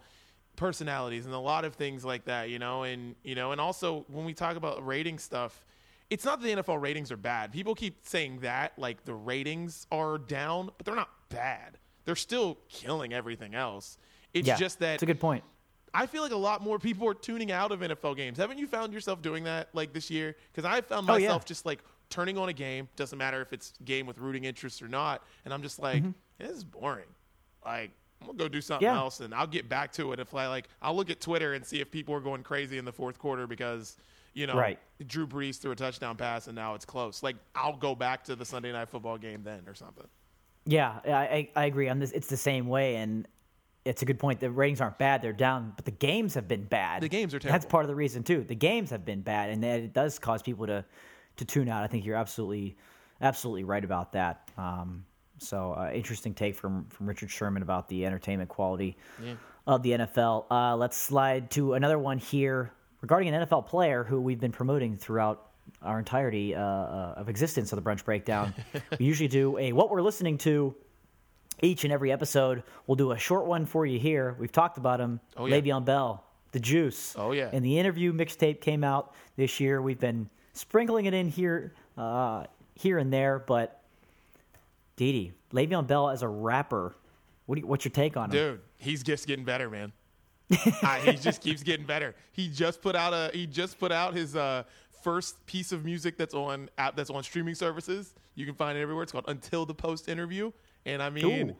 personalities 0.57 1.26
and 1.26 1.34
a 1.34 1.39
lot 1.39 1.64
of 1.64 1.74
things 1.74 2.05
like 2.05 2.24
that. 2.24 2.49
You 2.51 2.59
know, 2.59 2.82
and 2.84 3.14
you 3.22 3.34
know, 3.34 3.53
and 3.53 3.61
also 3.61 4.05
when 4.09 4.24
we 4.24 4.34
talk 4.34 4.57
about 4.57 4.84
rating 4.87 5.18
stuff, 5.18 5.64
it's 6.11 6.24
not 6.24 6.41
that 6.41 6.47
the 6.47 6.62
NFL 6.62 6.80
ratings 6.80 7.11
are 7.12 7.16
bad. 7.16 7.53
People 7.53 7.74
keep 7.74 7.99
saying 8.07 8.41
that, 8.41 8.72
like 8.78 9.05
the 9.05 9.14
ratings 9.14 9.87
are 9.91 10.18
down, 10.18 10.70
but 10.76 10.87
they're 10.87 10.95
not 10.95 11.11
bad. 11.28 11.78
They're 12.05 12.14
still 12.14 12.59
killing 12.68 13.12
everything 13.12 13.55
else. 13.55 13.99
It's 14.32 14.47
yeah, 14.47 14.57
just 14.57 14.78
that 14.80 14.95
it's 14.95 15.03
a 15.03 15.07
good 15.07 15.20
point. 15.20 15.43
I 15.93 16.07
feel 16.07 16.22
like 16.22 16.32
a 16.32 16.37
lot 16.37 16.62
more 16.62 16.78
people 16.78 17.09
are 17.09 17.14
tuning 17.14 17.51
out 17.51 17.72
of 17.72 17.80
NFL 17.80 18.16
games. 18.16 18.39
Haven't 18.39 18.59
you 18.59 18.66
found 18.66 18.93
yourself 18.93 19.22
doing 19.22 19.45
that 19.45 19.70
like 19.72 19.93
this 19.95 20.11
year? 20.11 20.37
Because 20.53 20.64
I 20.64 20.82
found 20.82 21.09
Oh, 21.09 21.16
yeah. 21.16 21.28
myself 21.28 21.47
just 21.47 21.64
like 21.64 21.82
turning 22.11 22.38
on 22.38 22.48
a 22.48 22.52
game. 22.52 22.88
Doesn't 22.96 23.18
matter 23.18 23.40
if 23.40 23.52
it's 23.52 23.72
game 23.84 24.07
with 24.07 24.18
rooting 24.18 24.44
interest 24.44 24.82
or 24.82 24.88
not. 24.88 25.22
And 25.44 25.52
I'm 25.52 25.62
just 25.62 25.78
like, 25.80 26.02
this 26.38 26.50
is 26.50 26.64
boring. 26.64 27.09
Like 27.64 27.90
I'm 28.20 28.28
gonna 28.28 28.38
go 28.38 28.48
do 28.48 28.61
something 28.61 28.86
Mm-hmm. 28.86 28.94
Yeah. 28.96 29.00
else, 29.00 29.20
and 29.20 29.34
I'll 29.34 29.46
get 29.46 29.68
back 29.68 29.92
to 29.94 30.12
it 30.12 30.20
if 30.20 30.34
I 30.34 30.46
like. 30.48 30.68
I'll 30.80 30.94
look 30.96 31.11
at 31.11 31.20
Twitter 31.20 31.54
and 31.54 31.64
see 31.64 31.80
if 31.80 31.90
people 31.90 32.14
are 32.14 32.20
going 32.20 32.42
crazy 32.42 32.78
in 32.78 32.84
the 32.84 32.92
fourth 32.92 33.18
quarter 33.18 33.46
because 33.46 33.96
you 34.34 34.46
know 34.46 34.54
Right. 34.57 34.78
Drew 35.07 35.26
Brees 35.26 35.59
threw 35.59 35.72
a 35.72 35.76
touchdown 35.76 36.16
pass 36.16 36.46
and 36.46 36.54
now 36.54 36.74
it's 36.74 36.84
close. 36.84 37.22
Like 37.22 37.36
I'll 37.54 37.76
go 37.76 37.94
back 37.94 38.24
to 38.24 38.36
the 38.36 38.44
Sunday 38.44 38.72
night 38.72 38.88
football 38.88 39.18
game 39.18 39.42
then 39.42 39.62
or 39.66 39.74
something. 39.74 40.07
Yeah, 40.64 40.98
I, 41.07 41.11
I, 41.11 41.50
I 41.57 41.64
agree 41.66 41.88
on 41.88 41.98
this. 42.00 42.11
It's 42.12 42.26
the 42.26 42.36
same 42.36 42.66
way, 42.66 42.96
and 42.96 43.28
it's 43.84 44.02
a 44.02 44.04
good 44.04 44.18
point. 44.18 44.40
The 44.40 44.50
ratings 44.50 44.80
aren't 44.80 44.98
bad; 44.98 45.22
they're 45.22 45.32
down, 45.32 45.72
but 45.76 45.84
the 45.84 45.92
games 45.92 46.34
have 46.34 46.48
been 46.48 46.64
bad. 46.64 47.02
The 47.02 47.09
games 47.09 47.34
are 47.34 47.38
terrible. 47.38 47.52
That's 47.54 47.70
part 47.70 47.84
of 47.84 47.88
the 47.88 47.94
reason 47.94 48.24
too. 48.24 48.42
The 48.42 48.57
games 48.57 48.90
have 48.90 49.04
been 49.04 49.20
bad, 49.20 49.50
and 49.50 49.64
it 49.64 49.92
does 49.92 50.18
cause 50.18 50.42
people 50.42 50.66
to 50.66 50.84
to 51.37 51.45
tune 51.45 51.68
out. 51.68 51.82
I 51.84 51.87
think 51.87 52.05
you're 52.05 52.16
absolutely 52.16 52.76
absolutely 53.20 53.64
right 53.64 53.84
about 53.84 54.12
that. 54.12 54.51
Um, 54.59 55.05
so 55.39 55.72
uh, 55.72 55.91
interesting 55.93 56.34
take 56.34 56.55
from 56.55 56.87
from 56.89 57.07
Richard 57.07 57.30
Sherman 57.30 57.62
about 57.62 57.89
the 57.89 58.07
entertainment 58.07 58.49
quality 58.49 58.97
of 59.66 59.82
the 59.82 59.91
NFL. 59.93 60.47
Uh, 60.51 60.76
let's 60.76 60.97
slide 60.97 61.51
to 61.53 61.74
another 61.74 61.99
one 61.99 62.18
here 62.18 62.72
regarding 63.01 63.34
an 63.34 63.47
NFL 63.47 63.66
player 63.66 64.05
who 64.05 64.20
we've 64.20 64.41
been 64.41 64.53
promoting 64.53 64.97
throughout 64.97 65.43
our 65.82 65.99
entirety 65.99 66.55
uh, 66.55 66.61
uh, 66.61 67.14
of 67.16 67.28
existence 67.28 67.72
of 67.72 67.82
the 67.82 67.89
Brunch 67.89 68.05
Breakdown. 68.05 68.55
we 68.99 69.05
usually 69.05 69.28
do 69.28 69.59
a 69.59 69.72
what 69.72 69.91
we're 69.91 70.01
listening 70.03 70.39
to 70.39 70.74
each 71.62 71.84
and 71.84 71.93
every 71.93 72.12
episode. 72.12 72.62
We'll 72.87 72.97
do 72.97 73.12
a 73.12 73.18
short 73.18 73.47
one 73.47 73.66
for 73.66 73.84
you 73.87 73.99
here. 73.99 74.37
We've 74.39 74.53
talked 74.53 74.78
about 74.78 75.01
him, 75.01 75.20
Oh, 75.37 75.47
yeah. 75.47 75.57
Le'Veon 75.61 75.84
Bell, 75.84 76.24
the 76.53 76.61
Juice. 76.61 77.14
Oh, 77.16 77.32
yeah. 77.32 77.49
And 77.53 77.64
the 77.64 77.78
interview 77.78 78.12
mixtape 78.12 78.61
came 78.61 78.84
out 78.84 79.14
this 79.37 79.59
year. 79.59 79.80
We've 79.80 79.99
been 79.99 80.28
sprinkling 80.57 81.07
it 81.07 81.14
in 81.14 81.28
here, 81.28 81.72
uh, 81.96 82.44
here 82.74 82.98
and 82.98 83.12
there. 83.12 83.38
But 83.38 83.82
Didi, 84.96 85.32
Le'Veon 85.52 85.86
Bell 85.86 86.11
as 86.11 86.22
a 86.22 86.28
rapper, 86.28 86.94
what 87.46 87.57
do 87.57 87.61
you, 87.61 87.66
what's 87.66 87.84
your 87.84 87.92
take 87.92 88.16
on 88.16 88.30
him? 88.30 88.30
Dude, 88.30 88.61
he's 88.78 89.02
just 89.02 89.26
getting 89.26 89.44
better, 89.44 89.70
man. 89.70 89.92
he 90.48 91.12
just 91.16 91.40
keeps 91.42 91.62
getting 91.62 91.86
better. 91.86 92.14
He 92.32 92.48
just 92.48 92.80
put 92.80 92.94
out 92.94 93.12
a 93.12 93.30
he 93.32 93.46
just 93.46 93.78
put 93.78 93.90
out 93.92 94.14
his 94.14 94.36
uh, 94.36 94.62
first 95.02 95.44
piece 95.46 95.72
of 95.72 95.84
music 95.84 96.16
that's 96.16 96.34
on 96.34 96.68
app 96.78 96.96
that's 96.96 97.11
on 97.11 97.22
streaming 97.22 97.54
services. 97.54 98.14
You 98.34 98.46
can 98.46 98.54
find 98.54 98.78
it 98.78 98.82
everywhere. 98.82 99.02
It's 99.02 99.12
called 99.12 99.24
Until 99.28 99.66
the 99.66 99.74
Post 99.74 100.09
Interview, 100.09 100.52
and 100.84 101.02
I 101.02 101.11
mean. 101.11 101.50
Ooh. 101.50 101.57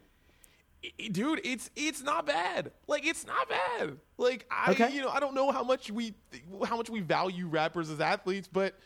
Dude, 1.13 1.41
it's 1.45 1.71
it's 1.77 2.03
not 2.03 2.27
bad. 2.27 2.73
Like 2.87 3.07
it's 3.07 3.27
not 3.27 3.49
bad. 3.49 3.97
Like 4.19 4.47
I, 4.51 4.71
Okay. 4.73 4.93
you 4.93 5.03
know, 5.03 5.09
I 5.09 5.21
don't 5.21 5.35
know 5.35 5.51
how 5.51 5.63
much 5.65 5.91
we 5.91 6.15
how 6.67 6.77
much 6.77 6.91
we 6.91 7.01
value 7.01 7.47
rappers 7.47 7.91
as 7.91 8.01
athletes, 8.01 8.49
but 8.51 8.79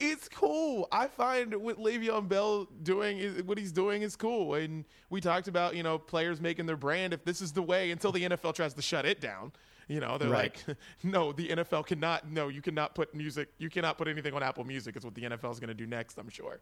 it's 0.00 0.28
cool. 0.28 0.86
I 0.92 1.08
find 1.08 1.52
what 1.56 1.78
Le'Veon 1.78 2.28
Bell 2.28 2.68
doing 2.84 3.18
is 3.18 3.42
what 3.42 3.58
he's 3.58 3.72
doing 3.72 4.02
is 4.02 4.14
cool. 4.14 4.54
And 4.54 4.84
we 5.10 5.20
talked 5.20 5.48
about 5.48 5.74
you 5.74 5.82
know 5.82 5.98
players 5.98 6.40
making 6.40 6.66
their 6.66 6.76
brand. 6.76 7.12
If 7.12 7.24
this 7.24 7.40
is 7.40 7.52
the 7.52 7.62
way, 7.62 7.90
until 7.90 8.12
the 8.12 8.22
NFL 8.28 8.54
tries 8.54 8.74
to 8.74 8.82
shut 8.82 9.06
it 9.06 9.20
down, 9.20 9.52
you 9.88 9.98
know 10.00 10.16
they're 10.18 10.28
Right. 10.28 10.62
like, 10.68 10.76
no, 11.02 11.32
the 11.32 11.48
NFL 11.48 11.86
cannot. 11.86 12.30
No, 12.30 12.48
you 12.48 12.62
cannot 12.62 12.94
put 12.94 13.14
music. 13.14 13.48
You 13.58 13.70
cannot 13.70 13.98
put 13.98 14.06
anything 14.06 14.34
on 14.34 14.42
Apple 14.42 14.64
Music. 14.64 14.96
Is 14.96 15.04
what 15.04 15.14
the 15.14 15.22
NFL 15.22 15.50
is 15.52 15.58
going 15.60 15.68
to 15.68 15.74
do 15.74 15.86
next. 15.86 16.16
I'm 16.18 16.28
sure. 16.28 16.60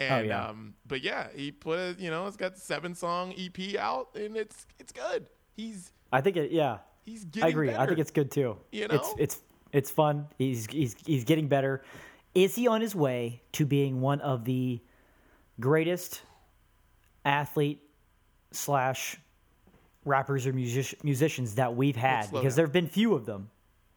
And 0.00 0.26
yeah. 0.26 0.46
um, 0.48 0.74
but 0.86 1.02
yeah, 1.02 1.28
he 1.36 1.52
put 1.52 1.78
a, 1.78 1.96
you 1.98 2.10
know 2.10 2.26
it's 2.26 2.36
got 2.36 2.56
seven 2.58 2.94
song 2.94 3.34
EP 3.38 3.76
out 3.78 4.08
and 4.14 4.36
it's 4.36 4.66
it's 4.78 4.92
good. 4.92 5.26
He's 5.54 5.92
I 6.12 6.20
think 6.22 6.36
it, 6.36 6.50
yeah. 6.50 6.78
he's 7.04 7.24
getting 7.24 7.44
I 7.44 7.48
agree. 7.48 7.74
I 7.74 7.86
think 7.86 7.98
it's 7.98 8.10
good 8.10 8.30
too. 8.30 8.56
You 8.72 8.84
It's 8.84 8.92
know? 8.92 8.98
it's 9.00 9.14
it's 9.18 9.42
it's 9.72 9.90
fun. 9.90 10.26
He's 10.38 10.66
he's 10.66 10.96
he's 11.06 11.24
getting 11.24 11.48
better. 11.48 11.82
Is 12.34 12.54
he 12.54 12.66
on 12.66 12.80
his 12.80 12.94
way 12.94 13.42
to 13.52 13.66
being 13.66 14.00
one 14.00 14.20
of 14.20 14.44
the 14.44 14.80
greatest 15.60 16.22
athlete 17.24 17.82
slash 18.52 19.16
rappers 20.04 20.46
or 20.46 20.52
music- 20.52 21.04
musicians 21.04 21.56
that 21.56 21.76
we've 21.76 21.96
had 21.96 22.30
because 22.30 22.54
down. 22.54 22.56
there 22.56 22.64
have 22.66 22.72
been 22.72 22.88
few 22.88 23.14
of 23.14 23.26
them. 23.26 23.50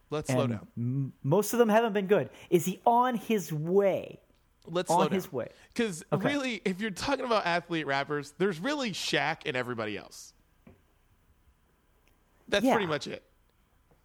Let's 0.09 0.29
slow 0.31 0.47
down. 0.47 0.67
m- 0.77 1.13
most 1.23 1.53
of 1.53 1.59
them 1.59 1.69
haven't 1.69 1.93
been 1.93 2.07
good. 2.07 2.29
Is 2.49 2.65
he 2.65 2.81
on 2.85 3.15
his 3.15 3.51
way? 3.53 4.19
Let's 4.67 4.89
on 4.89 4.97
slow 4.97 5.05
down. 5.07 5.15
his 5.15 5.31
way. 5.31 5.49
Because 5.73 6.03
Okay. 6.13 6.27
really, 6.27 6.61
if 6.65 6.79
you're 6.79 6.91
talking 6.91 7.25
about 7.25 7.45
athlete 7.45 7.85
rappers, 7.85 8.33
there's 8.37 8.59
really 8.59 8.91
Shaq 8.91 9.39
and 9.45 9.57
everybody 9.57 9.97
else. 9.97 10.33
That's 12.47 12.65
Yeah. 12.65 12.73
pretty 12.73 12.87
much 12.87 13.07
it. 13.07 13.23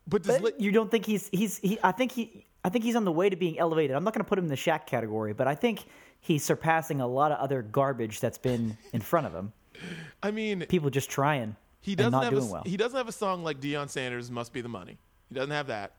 But 0.07 0.23
does 0.23 0.37
But 0.41 0.59
Li- 0.59 0.65
you 0.65 0.73
don't 0.73 0.91
think 0.91 1.05
he's 1.07 1.29
he's 1.29 1.59
he? 1.59 1.79
I 1.83 1.93
think 1.93 2.13
he 2.13 2.47
I 2.65 2.71
think 2.71 2.85
he's 2.85 2.97
on 2.97 3.05
the 3.05 3.13
way 3.13 3.29
to 3.31 3.37
being 3.37 3.59
elevated. 3.59 3.95
I'm 3.95 4.05
not 4.05 4.15
going 4.15 4.25
to 4.25 4.29
put 4.29 4.39
him 4.39 4.45
in 4.47 4.51
the 4.51 4.57
Shaq 4.57 4.87
category, 4.87 5.33
but 5.33 5.47
I 5.47 5.55
think 5.55 5.85
he's 6.21 6.43
surpassing 6.45 7.01
a 7.01 7.07
lot 7.07 7.31
of 7.31 7.39
other 7.39 7.63
garbage 7.63 8.21
that's 8.21 8.39
been 8.39 8.77
in 8.93 9.01
front 9.01 9.27
of 9.27 9.35
him. 9.35 9.53
I 10.23 10.31
mean, 10.33 10.67
People 10.69 10.91
just 10.91 11.09
trying 11.11 11.57
he 11.81 11.95
doesn't 11.95 12.13
not 12.13 12.25
have 12.25 12.33
doing 12.33 12.49
a, 12.49 12.53
well. 12.53 12.63
he 12.67 12.77
doesn't 12.77 12.97
have 12.97 13.09
a 13.09 13.13
song 13.13 13.45
like 13.45 13.61
Deion 13.61 13.89
Sanders 13.89 14.31
must 14.31 14.53
be 14.53 14.61
the 14.61 14.69
money. 14.69 14.99
He 15.29 15.35
doesn't 15.35 15.51
have 15.53 15.69
that. 15.69 15.93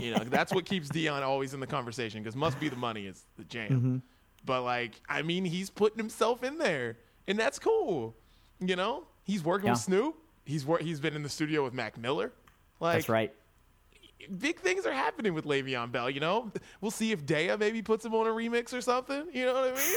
You 0.00 0.12
know, 0.12 0.24
that's 0.24 0.52
what 0.52 0.64
keeps 0.64 0.88
Deion 0.88 1.22
always 1.22 1.54
in 1.54 1.60
the 1.60 1.66
conversation 1.66 2.22
because 2.22 2.36
must 2.36 2.58
be 2.60 2.68
the 2.68 2.76
money 2.76 3.06
is 3.06 3.24
the 3.36 3.44
jam. 3.44 3.70
Mm-hmm. 3.70 3.96
But 4.44 4.62
like, 4.62 5.00
I 5.08 5.22
mean, 5.22 5.44
he's 5.44 5.70
putting 5.70 5.98
himself 5.98 6.44
in 6.44 6.58
there, 6.58 6.98
and 7.26 7.38
that's 7.38 7.58
cool. 7.58 8.14
You 8.60 8.76
know, 8.76 9.04
he's 9.24 9.42
working 9.42 9.70
with 9.70 9.80
Snoop. 9.80 10.14
He's 10.44 10.64
wor- 10.64 10.78
he's 10.78 11.00
been 11.00 11.14
in 11.14 11.22
the 11.22 11.28
studio 11.28 11.64
with 11.64 11.74
Mac 11.74 11.98
Miller. 11.98 12.32
Like, 12.78 12.94
that's 12.94 13.08
right. 13.08 13.32
big 14.38 14.60
things 14.60 14.86
are 14.86 14.92
happening 14.92 15.34
with 15.34 15.44
Le'Veon 15.44 15.92
Bell. 15.92 16.10
You 16.10 16.20
know, 16.20 16.50
we'll 16.80 16.90
see 16.90 17.12
if 17.12 17.24
Dea 17.26 17.56
maybe 17.58 17.82
puts 17.82 18.04
him 18.04 18.14
on 18.14 18.26
a 18.26 18.30
remix 18.30 18.72
or 18.72 18.80
something. 18.80 19.26
You 19.32 19.46
know 19.46 19.54
what 19.54 19.64
I 19.64 19.74
mean? 19.74 19.96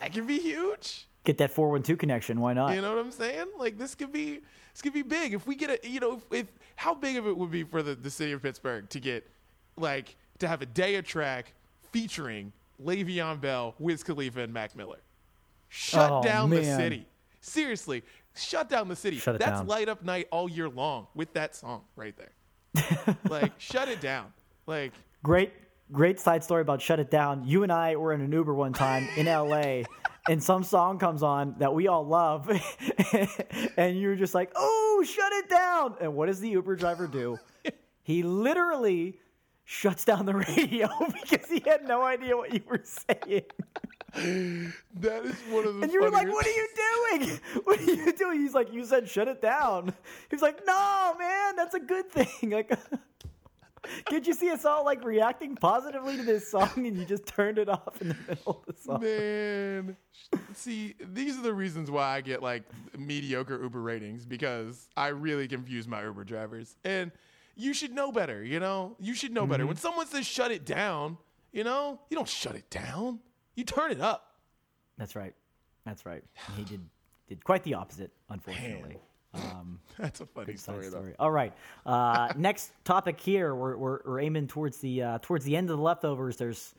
That 0.00 0.12
could 0.12 0.26
be 0.26 0.38
huge. 0.38 1.06
Get 1.24 1.38
that 1.38 1.50
four 1.50 1.70
one 1.70 1.82
two 1.82 1.96
connection. 1.96 2.40
Why 2.40 2.54
not? 2.54 2.74
You 2.74 2.80
know 2.80 2.94
what 2.94 3.04
I'm 3.04 3.10
saying? 3.12 3.46
Like 3.58 3.78
this 3.78 3.94
could 3.94 4.12
be 4.12 4.40
this 4.78 4.82
could 4.82 4.92
be 4.92 5.02
big 5.02 5.34
if 5.34 5.44
we 5.44 5.56
get 5.56 5.70
a 5.70 5.88
you 5.88 5.98
know 5.98 6.14
if, 6.14 6.22
if 6.30 6.46
how 6.76 6.94
big 6.94 7.16
of 7.16 7.26
it 7.26 7.36
would 7.36 7.50
be 7.50 7.64
for 7.64 7.82
the, 7.82 7.96
the 7.96 8.10
city 8.10 8.30
of 8.30 8.40
Pittsburgh 8.40 8.88
to 8.90 9.00
get 9.00 9.28
like 9.76 10.14
to 10.38 10.46
have 10.46 10.62
a 10.62 10.66
day 10.66 10.94
of 10.94 11.04
track 11.04 11.52
featuring 11.90 12.52
Le'Veon 12.80 13.40
Bell, 13.40 13.74
Wiz 13.80 14.04
Khalifa, 14.04 14.38
and 14.40 14.52
Mac 14.52 14.76
Miller. 14.76 15.00
Shut 15.68 16.12
Oh, 16.12 16.22
down 16.22 16.48
the 16.50 16.62
city. 16.62 17.08
Seriously, 17.40 18.04
shut 18.36 18.68
down 18.70 18.86
the 18.86 18.94
city. 18.94 19.18
That's 19.18 19.38
down. 19.38 19.66
light 19.66 19.88
up 19.88 20.04
night 20.04 20.28
all 20.30 20.48
year 20.48 20.68
long 20.68 21.08
with 21.12 21.32
that 21.32 21.56
song 21.56 21.82
right 21.96 22.14
there. 22.16 23.16
like 23.28 23.58
shut 23.58 23.88
it 23.88 24.00
down. 24.00 24.32
Like 24.68 24.92
Great, 25.24 25.52
great 25.90 26.20
side 26.20 26.44
story 26.44 26.62
about 26.62 26.80
shut 26.80 27.00
it 27.00 27.10
down. 27.10 27.42
You 27.44 27.64
and 27.64 27.72
I 27.72 27.96
were 27.96 28.12
in 28.12 28.20
an 28.20 28.30
Uber 28.30 28.54
one 28.54 28.72
time 28.72 29.08
in 29.16 29.26
LA, 29.26 29.82
and 30.28 30.42
some 30.42 30.62
song 30.62 30.98
comes 30.98 31.22
on 31.22 31.54
that 31.58 31.74
we 31.74 31.88
all 31.88 32.06
love, 32.06 32.50
and 33.76 33.98
you're 33.98 34.16
just 34.16 34.34
like, 34.34 34.52
"Oh, 34.54 35.04
shut 35.06 35.32
it 35.32 35.48
down!" 35.48 35.94
And 36.00 36.14
what 36.14 36.26
does 36.26 36.40
the 36.40 36.50
Uber 36.50 36.76
driver 36.76 37.06
do? 37.06 37.38
He 38.02 38.22
literally 38.22 39.18
shuts 39.64 40.04
down 40.04 40.26
the 40.26 40.34
radio 40.56 40.88
because 41.22 41.48
he 41.48 41.62
had 41.64 41.86
no 41.86 42.02
idea 42.02 42.36
what 42.36 42.52
you 42.54 42.62
were 42.68 42.82
saying. 42.82 43.42
that 44.14 45.24
is 45.24 45.36
one 45.50 45.66
of 45.66 45.74
the 45.76 45.82
And 45.82 45.92
you 45.92 46.00
were 46.02 46.10
like, 46.10 46.28
"What 46.28 46.46
are 46.46 46.50
you 46.50 46.68
doing? 46.74 47.40
What 47.64 47.80
are 47.80 47.82
you 47.82 48.12
doing?" 48.12 48.40
He's 48.40 48.54
like, 48.54 48.72
"You 48.72 48.84
said 48.84 49.08
shut 49.08 49.28
it 49.28 49.42
down." 49.42 49.92
He's 50.30 50.42
like, 50.42 50.66
"No, 50.66 51.14
man, 51.18 51.56
that's 51.56 51.74
a 51.74 51.80
good 51.80 52.10
thing." 52.10 52.50
Like, 52.50 52.70
did 54.10 54.26
you 54.26 54.34
see 54.34 54.50
us 54.50 54.64
all 54.64 54.84
like 54.84 55.04
reacting 55.04 55.56
positively 55.56 56.16
to 56.16 56.22
this 56.22 56.50
song, 56.50 56.70
and 56.76 56.96
you 56.96 57.04
just 57.04 57.26
turned 57.26 57.58
it 57.58 57.68
off 57.68 58.00
in 58.00 58.08
the 58.08 58.16
middle 58.28 58.62
of 58.66 58.74
the 58.74 58.82
song? 58.82 59.00
Man, 59.00 59.96
see, 60.54 60.94
these 61.12 61.38
are 61.38 61.42
the 61.42 61.54
reasons 61.54 61.90
why 61.90 62.16
I 62.16 62.20
get 62.20 62.42
like 62.42 62.62
mediocre 62.96 63.60
Uber 63.62 63.80
ratings 63.80 64.24
because 64.24 64.88
I 64.96 65.08
really 65.08 65.48
confuse 65.48 65.86
my 65.86 66.02
Uber 66.02 66.24
drivers. 66.24 66.76
And 66.84 67.12
you 67.56 67.74
should 67.74 67.92
know 67.92 68.12
better, 68.12 68.42
you 68.42 68.60
know? 68.60 68.96
You 69.00 69.14
should 69.14 69.32
know 69.32 69.46
better. 69.46 69.62
Mm-hmm. 69.62 69.68
When 69.68 69.76
someone 69.76 70.06
says 70.06 70.26
shut 70.26 70.50
it 70.50 70.64
down, 70.64 71.18
you 71.52 71.64
know, 71.64 72.00
you 72.10 72.16
don't 72.16 72.28
shut 72.28 72.54
it 72.54 72.70
down. 72.70 73.20
You 73.54 73.64
turn 73.64 73.90
it 73.90 74.00
up. 74.00 74.36
That's 74.96 75.16
right. 75.16 75.34
That's 75.84 76.04
right. 76.06 76.22
He 76.56 76.64
did 76.64 76.80
did 77.28 77.44
quite 77.44 77.62
the 77.62 77.74
opposite, 77.74 78.10
unfortunately. 78.30 78.98
That's 79.98 80.20
a 80.20 80.26
funny 80.26 80.56
story, 80.56 80.84
though. 80.84 80.90
story. 80.90 81.14
All 81.18 81.30
right. 81.30 81.52
Uh, 81.84 82.32
next 82.36 82.72
topic 82.84 83.20
here. 83.20 83.54
We're, 83.54 83.76
we're, 83.76 84.00
we're 84.04 84.20
aiming 84.20 84.48
towards 84.48 84.78
the 84.78 85.02
uh, 85.02 85.18
towards 85.22 85.44
the 85.44 85.56
end 85.56 85.70
of 85.70 85.76
the 85.76 85.82
leftovers. 85.82 86.36
There's 86.36 86.74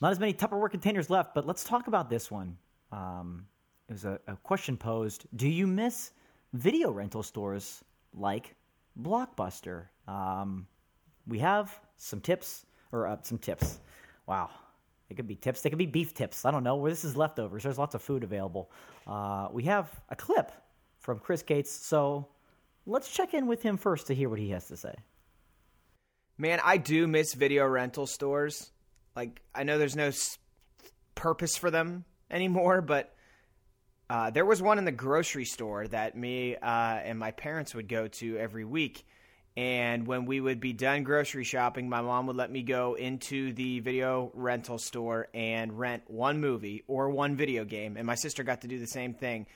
not 0.00 0.12
as 0.12 0.20
many 0.20 0.32
Tupperware 0.32 0.70
containers 0.70 1.10
left, 1.10 1.34
but 1.34 1.46
let's 1.46 1.64
talk 1.64 1.86
about 1.86 2.08
this 2.10 2.30
one. 2.30 2.56
Um, 2.92 3.46
it 3.88 3.92
was 3.92 4.04
a, 4.04 4.18
a 4.26 4.36
question 4.36 4.76
posed: 4.76 5.26
Do 5.36 5.48
you 5.48 5.66
miss 5.66 6.12
video 6.52 6.90
rental 6.90 7.22
stores 7.22 7.84
like 8.14 8.54
Blockbuster? 9.00 9.84
Um, 10.06 10.66
we 11.26 11.38
have 11.40 11.78
some 11.96 12.20
tips 12.20 12.66
or 12.92 13.06
uh, 13.06 13.16
some 13.22 13.38
tips. 13.38 13.80
Wow. 14.26 14.50
It 15.10 15.16
could 15.16 15.26
be 15.26 15.36
tips. 15.36 15.62
They 15.62 15.70
could 15.70 15.78
be 15.78 15.86
beef 15.86 16.12
tips. 16.12 16.44
I 16.44 16.50
don't 16.50 16.62
know. 16.62 16.76
Where 16.76 16.90
this 16.90 17.02
is 17.02 17.16
leftovers. 17.16 17.62
There's 17.62 17.78
lots 17.78 17.94
of 17.94 18.02
food 18.02 18.24
available. 18.24 18.70
Uh, 19.06 19.48
we 19.50 19.62
have 19.62 19.88
a 20.10 20.16
clip 20.16 20.52
from 21.08 21.20
Chris 21.20 21.42
Gates. 21.42 21.70
So 21.86 22.28
let's 22.84 23.10
check 23.10 23.32
in 23.32 23.46
with 23.46 23.62
him 23.62 23.78
first 23.78 24.08
to 24.08 24.14
hear 24.14 24.28
what 24.28 24.38
he 24.38 24.50
has 24.50 24.66
to 24.66 24.76
say. 24.76 24.94
Man, 26.36 26.60
I 26.62 26.76
do 26.76 27.06
miss 27.06 27.32
video 27.32 27.66
rental 27.66 28.06
stores. 28.06 28.70
Like, 29.16 29.40
I 29.54 29.62
know 29.62 29.78
there's 29.78 29.96
no 29.96 30.08
s- 30.08 30.36
purpose 31.14 31.56
for 31.56 31.70
them 31.70 32.04
anymore, 32.30 32.82
but 32.82 33.14
uh, 34.10 34.28
there 34.28 34.44
was 34.44 34.60
one 34.60 34.76
in 34.76 34.84
the 34.84 34.92
grocery 34.92 35.46
store 35.46 35.88
that 35.88 36.14
me 36.14 36.56
uh, 36.56 36.66
and 37.02 37.18
my 37.18 37.30
parents 37.30 37.74
would 37.74 37.88
go 37.88 38.08
to 38.08 38.36
every 38.36 38.66
week. 38.66 39.06
And 39.56 40.06
when 40.06 40.26
we 40.26 40.42
would 40.42 40.60
be 40.60 40.74
done 40.74 41.04
grocery 41.04 41.44
shopping, 41.44 41.88
my 41.88 42.02
mom 42.02 42.26
would 42.26 42.36
let 42.36 42.50
me 42.50 42.62
go 42.62 42.96
into 42.96 43.54
the 43.54 43.80
video 43.80 44.30
rental 44.34 44.76
store 44.76 45.28
and 45.32 45.78
rent 45.78 46.02
one 46.06 46.38
movie 46.38 46.84
or 46.86 47.08
one 47.08 47.34
video 47.34 47.64
game. 47.64 47.96
And 47.96 48.06
my 48.06 48.14
sister 48.14 48.42
got 48.42 48.60
to 48.60 48.68
do 48.68 48.78
the 48.78 48.86
same 48.86 49.14
thing. 49.14 49.46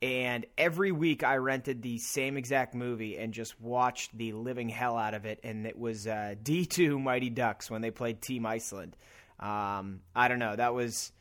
And 0.00 0.46
every 0.56 0.92
week 0.92 1.24
I 1.24 1.36
rented 1.36 1.82
the 1.82 1.98
same 1.98 2.36
exact 2.36 2.74
movie 2.74 3.18
and 3.18 3.32
just 3.32 3.60
watched 3.60 4.16
the 4.16 4.32
living 4.32 4.68
hell 4.68 4.96
out 4.96 5.14
of 5.14 5.24
it. 5.24 5.40
And 5.42 5.66
it 5.66 5.76
was 5.76 6.06
uh, 6.06 6.34
D2 6.42 7.00
Mighty 7.02 7.30
Ducks 7.30 7.70
when 7.70 7.82
they 7.82 7.90
played 7.90 8.22
Team 8.22 8.46
Iceland. 8.46 8.96
Um, 9.40 10.00
I 10.14 10.28
don't 10.28 10.38
know. 10.38 10.56
That 10.56 10.74
was. 10.74 11.12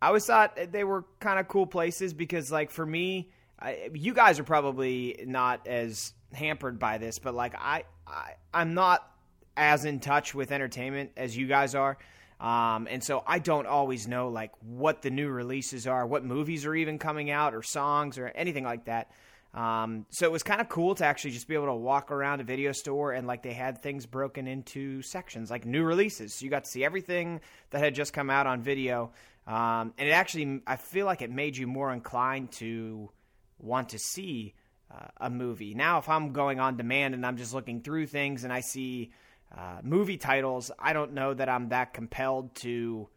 I 0.00 0.08
always 0.08 0.26
thought 0.26 0.58
they 0.72 0.84
were 0.84 1.06
kind 1.20 1.40
of 1.40 1.48
cool 1.48 1.66
places 1.66 2.12
because, 2.12 2.52
like, 2.52 2.70
for 2.70 2.84
me, 2.84 3.30
I, 3.58 3.90
you 3.94 4.12
guys 4.12 4.38
are 4.38 4.44
probably 4.44 5.24
not 5.26 5.66
as 5.66 6.12
hampered 6.32 6.78
by 6.78 6.98
this, 6.98 7.18
but 7.18 7.34
like, 7.34 7.54
I, 7.54 7.84
I 8.06 8.34
I'm 8.52 8.74
not 8.74 9.10
as 9.56 9.84
in 9.84 10.00
touch 10.00 10.34
with 10.34 10.52
entertainment 10.52 11.12
as 11.16 11.36
you 11.36 11.46
guys 11.46 11.74
are. 11.74 11.96
Um, 12.40 12.86
and 12.90 13.02
so 13.02 13.22
I 13.26 13.38
don't 13.38 13.66
always 13.66 14.06
know 14.06 14.28
like 14.28 14.52
what 14.60 15.02
the 15.02 15.10
new 15.10 15.28
releases 15.28 15.86
are, 15.86 16.06
what 16.06 16.24
movies 16.24 16.66
are 16.66 16.74
even 16.74 16.98
coming 16.98 17.30
out, 17.30 17.54
or 17.54 17.62
songs, 17.62 18.18
or 18.18 18.28
anything 18.28 18.64
like 18.64 18.84
that. 18.86 19.10
Um, 19.54 20.04
so 20.10 20.26
it 20.26 20.32
was 20.32 20.42
kind 20.42 20.60
of 20.60 20.68
cool 20.68 20.94
to 20.96 21.06
actually 21.06 21.30
just 21.30 21.48
be 21.48 21.54
able 21.54 21.66
to 21.66 21.74
walk 21.74 22.10
around 22.10 22.42
a 22.42 22.44
video 22.44 22.72
store 22.72 23.12
and 23.12 23.26
like 23.26 23.42
they 23.42 23.54
had 23.54 23.82
things 23.82 24.04
broken 24.04 24.46
into 24.46 25.00
sections, 25.00 25.50
like 25.50 25.64
new 25.64 25.82
releases. 25.82 26.34
So 26.34 26.44
you 26.44 26.50
got 26.50 26.64
to 26.64 26.70
see 26.70 26.84
everything 26.84 27.40
that 27.70 27.78
had 27.78 27.94
just 27.94 28.12
come 28.12 28.28
out 28.28 28.46
on 28.46 28.60
video. 28.60 29.12
Um, 29.46 29.94
and 29.96 30.08
it 30.08 30.12
actually, 30.12 30.60
I 30.66 30.76
feel 30.76 31.06
like 31.06 31.22
it 31.22 31.30
made 31.30 31.56
you 31.56 31.66
more 31.66 31.90
inclined 31.90 32.52
to 32.52 33.10
want 33.58 33.90
to 33.90 33.98
see 33.98 34.54
uh, 34.90 35.06
a 35.16 35.30
movie. 35.30 35.72
Now, 35.72 35.98
if 35.98 36.08
I'm 36.10 36.32
going 36.32 36.60
on 36.60 36.76
demand 36.76 37.14
and 37.14 37.24
I'm 37.24 37.38
just 37.38 37.54
looking 37.54 37.80
through 37.80 38.08
things 38.08 38.44
and 38.44 38.52
I 38.52 38.60
see 38.60 39.10
uh, 39.54 39.78
movie 39.82 40.16
titles, 40.16 40.70
I 40.78 40.92
don't 40.92 41.12
know 41.12 41.34
that 41.34 41.48
I'm 41.48 41.70
that 41.70 41.94
compelled 41.94 42.54
to 42.56 43.08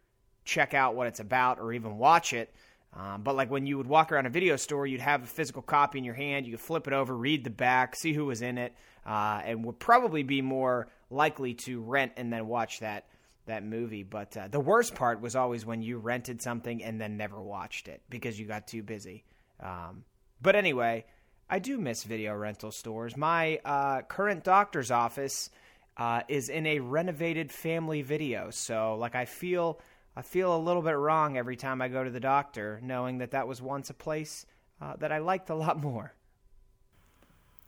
check 0.46 0.74
out 0.74 0.96
what 0.96 1.08
it's 1.08 1.20
about 1.20 1.60
or 1.60 1.74
even 1.74 1.98
watch 1.98 2.34
it. 2.34 2.54
Um, 2.94 3.22
but 3.22 3.36
like 3.36 3.52
when 3.52 3.68
you 3.68 3.78
would 3.78 3.88
walk 3.88 4.12
around 4.12 4.26
a 4.26 4.32
video 4.32 4.56
store, 4.56 4.88
you'd 4.88 5.02
have 5.02 5.24
a 5.24 5.28
physical 5.28 5.62
copy 5.62 6.00
in 6.00 6.04
your 6.04 6.16
hand. 6.16 6.46
You 6.46 6.54
could 6.54 6.62
flip 6.62 6.88
it 6.88 6.94
over, 6.94 7.16
read 7.16 7.44
the 7.44 7.50
back, 7.50 7.96
see 7.96 8.14
who 8.14 8.26
was 8.26 8.42
in 8.42 8.58
it, 8.58 8.74
uh, 9.06 9.42
and 9.46 9.64
would 9.66 9.80
probably 9.80 10.24
be 10.24 10.42
more 10.42 10.90
likely 11.12 11.54
to 11.54 11.82
rent 11.82 12.14
and 12.18 12.34
then 12.34 12.48
watch 12.48 12.80
that 12.80 13.06
that 13.46 13.64
movie. 13.64 14.04
But 14.04 14.36
uh, 14.38 14.48
the 14.48 14.60
worst 14.60 14.96
part 14.96 15.22
was 15.22 15.36
always 15.36 15.66
when 15.66 15.82
you 15.82 15.98
rented 15.98 16.42
something 16.42 16.84
and 16.84 17.00
then 17.00 17.18
never 17.18 17.42
watched 17.42 17.88
it 17.88 18.02
because 18.10 18.40
you 18.40 18.46
got 18.46 18.68
too 18.68 18.84
busy. 18.84 19.24
Um, 19.60 20.04
but 20.42 20.56
anyway, 20.56 21.06
I 21.50 21.60
do 21.60 21.78
miss 21.78 22.04
video 22.04 22.34
rental 22.36 22.72
stores. 22.72 23.18
My 23.18 23.60
uh, 23.66 24.02
current 24.04 24.44
doctor's 24.44 24.92
office 24.92 25.50
uh, 26.00 26.22
is 26.30 26.48
in 26.50 26.66
a 26.66 26.80
renovated 26.80 27.52
family 27.52 28.02
video, 28.02 28.50
so 28.50 28.96
like 28.96 29.16
I 29.16 29.26
feel 29.26 29.80
I 30.16 30.22
feel 30.22 30.56
a 30.56 30.58
little 30.58 30.82
bit 30.82 30.98
wrong 30.98 31.38
every 31.38 31.58
time 31.58 31.82
I 31.82 31.90
go 31.90 32.04
to 32.04 32.10
the 32.10 32.20
doctor, 32.20 32.80
knowing 32.82 33.20
that 33.20 33.32
that 33.32 33.48
was 33.48 33.62
once 33.62 33.90
a 33.90 33.94
place 33.94 34.46
uh, 34.82 34.96
that 35.00 35.12
I 35.12 35.20
liked 35.20 35.50
a 35.50 35.56
lot 35.56 35.80
more. 35.80 36.14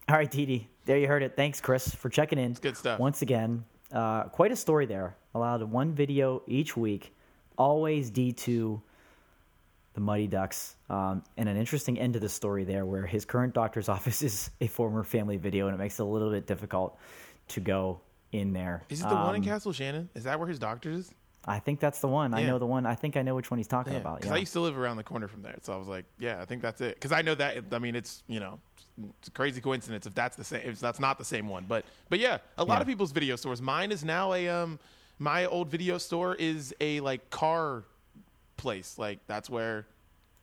All 0.09 0.15
right, 0.15 0.31
Didi, 0.31 0.69
there 0.85 0.97
you 0.97 1.07
heard 1.07 1.23
it. 1.23 1.35
Thanks, 1.35 1.61
Chris, 1.61 1.93
for 1.93 2.09
checking 2.09 2.39
in. 2.39 2.53
good 2.53 2.77
stuff. 2.77 2.99
Once 2.99 3.21
again, 3.21 3.65
uh, 3.91 4.23
quite 4.23 4.51
a 4.51 4.55
story 4.55 4.85
there. 4.85 5.15
Allowed 5.35 5.63
one 5.63 5.93
video 5.93 6.41
each 6.47 6.75
week. 6.75 7.13
Always 7.57 8.09
D2 8.11 8.81
the 9.93 9.99
Mighty 9.99 10.27
Ducks, 10.27 10.77
um, 10.89 11.21
and 11.35 11.49
an 11.49 11.57
interesting 11.57 11.99
end 11.99 12.13
to 12.13 12.19
the 12.21 12.29
story 12.29 12.63
there, 12.63 12.85
where 12.85 13.05
his 13.05 13.25
current 13.25 13.53
doctor's 13.53 13.89
office 13.95 14.21
is 14.21 14.49
a 14.61 14.67
former 14.67 15.03
family 15.03 15.35
video, 15.35 15.67
and 15.67 15.75
it 15.75 15.77
makes 15.77 15.99
it 15.99 16.03
a 16.03 16.05
little 16.05 16.31
bit 16.31 16.47
difficult 16.47 16.97
to 17.49 17.59
go 17.59 17.99
in 18.31 18.53
there. 18.53 18.83
Is 18.89 19.01
it 19.01 19.09
the 19.09 19.15
one 19.15 19.35
in 19.35 19.41
Um, 19.41 19.45
Castle 19.47 19.73
Shannon? 19.73 20.09
Is 20.15 20.23
that 20.23 20.39
where 20.39 20.47
his 20.47 20.59
doctor 20.59 20.91
is? 20.91 21.11
I 21.45 21.57
think 21.59 21.79
that's 21.79 21.99
the 22.01 22.07
one. 22.07 22.33
I 22.35 22.43
know 22.43 22.59
the 22.59 22.67
one. 22.67 22.85
I 22.85 22.93
think 22.93 23.17
I 23.17 23.23
know 23.23 23.33
which 23.33 23.49
one 23.49 23.57
he's 23.57 23.67
talking 23.67 23.93
Yeah, 23.93 23.99
about. 23.99 24.17
because 24.17 24.29
Yeah. 24.29 24.35
I 24.35 24.39
used 24.39 24.53
to 24.53 24.59
live 24.59 24.77
around 24.77 24.97
the 24.97 25.03
corner 25.03 25.27
from 25.27 25.41
there, 25.41 25.57
so 25.63 25.73
I 25.73 25.77
was 25.77 25.87
like, 25.87 26.05
yeah, 26.19 26.39
I 26.39 26.45
think 26.45 26.61
that's 26.61 26.81
it. 26.81 26.93
Because 26.95 27.11
I 27.11 27.23
know 27.23 27.33
that. 27.35 27.63
I 27.71 27.79
mean, 27.79 27.95
it's 27.95 28.21
you 28.27 28.39
know, 28.39 28.59
it's 29.19 29.27
a 29.27 29.31
crazy 29.31 29.59
coincidence 29.59 30.05
if 30.05 30.13
that's 30.13 30.35
the 30.35 30.43
same. 30.43 30.61
If 30.63 30.79
that's 30.79 30.99
not 30.99 31.17
the 31.17 31.25
same 31.25 31.49
one, 31.49 31.65
but 31.67 31.83
but 32.09 32.19
yeah, 32.19 32.37
a 32.59 32.63
lot 32.63 32.75
Yeah. 32.75 32.81
of 32.81 32.87
people's 32.87 33.11
video 33.11 33.35
stores. 33.37 33.59
Mine 33.61 33.91
is 33.91 34.03
now 34.05 34.33
a 34.33 34.47
um, 34.49 34.77
my 35.17 35.45
old 35.47 35.69
video 35.69 35.97
store 35.97 36.35
is 36.35 36.75
a 36.79 36.99
like 36.99 37.27
car 37.31 37.85
place. 38.57 38.99
Like 38.99 39.19
that's 39.25 39.49
where 39.49 39.87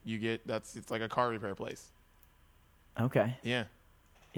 you 0.04 0.18
get 0.18 0.44
that's 0.48 0.74
it's 0.74 0.90
like 0.90 1.00
a 1.02 1.08
car 1.08 1.28
repair 1.28 1.54
place. 1.54 1.92
okay. 3.00 3.36
Yeah. 3.44 3.64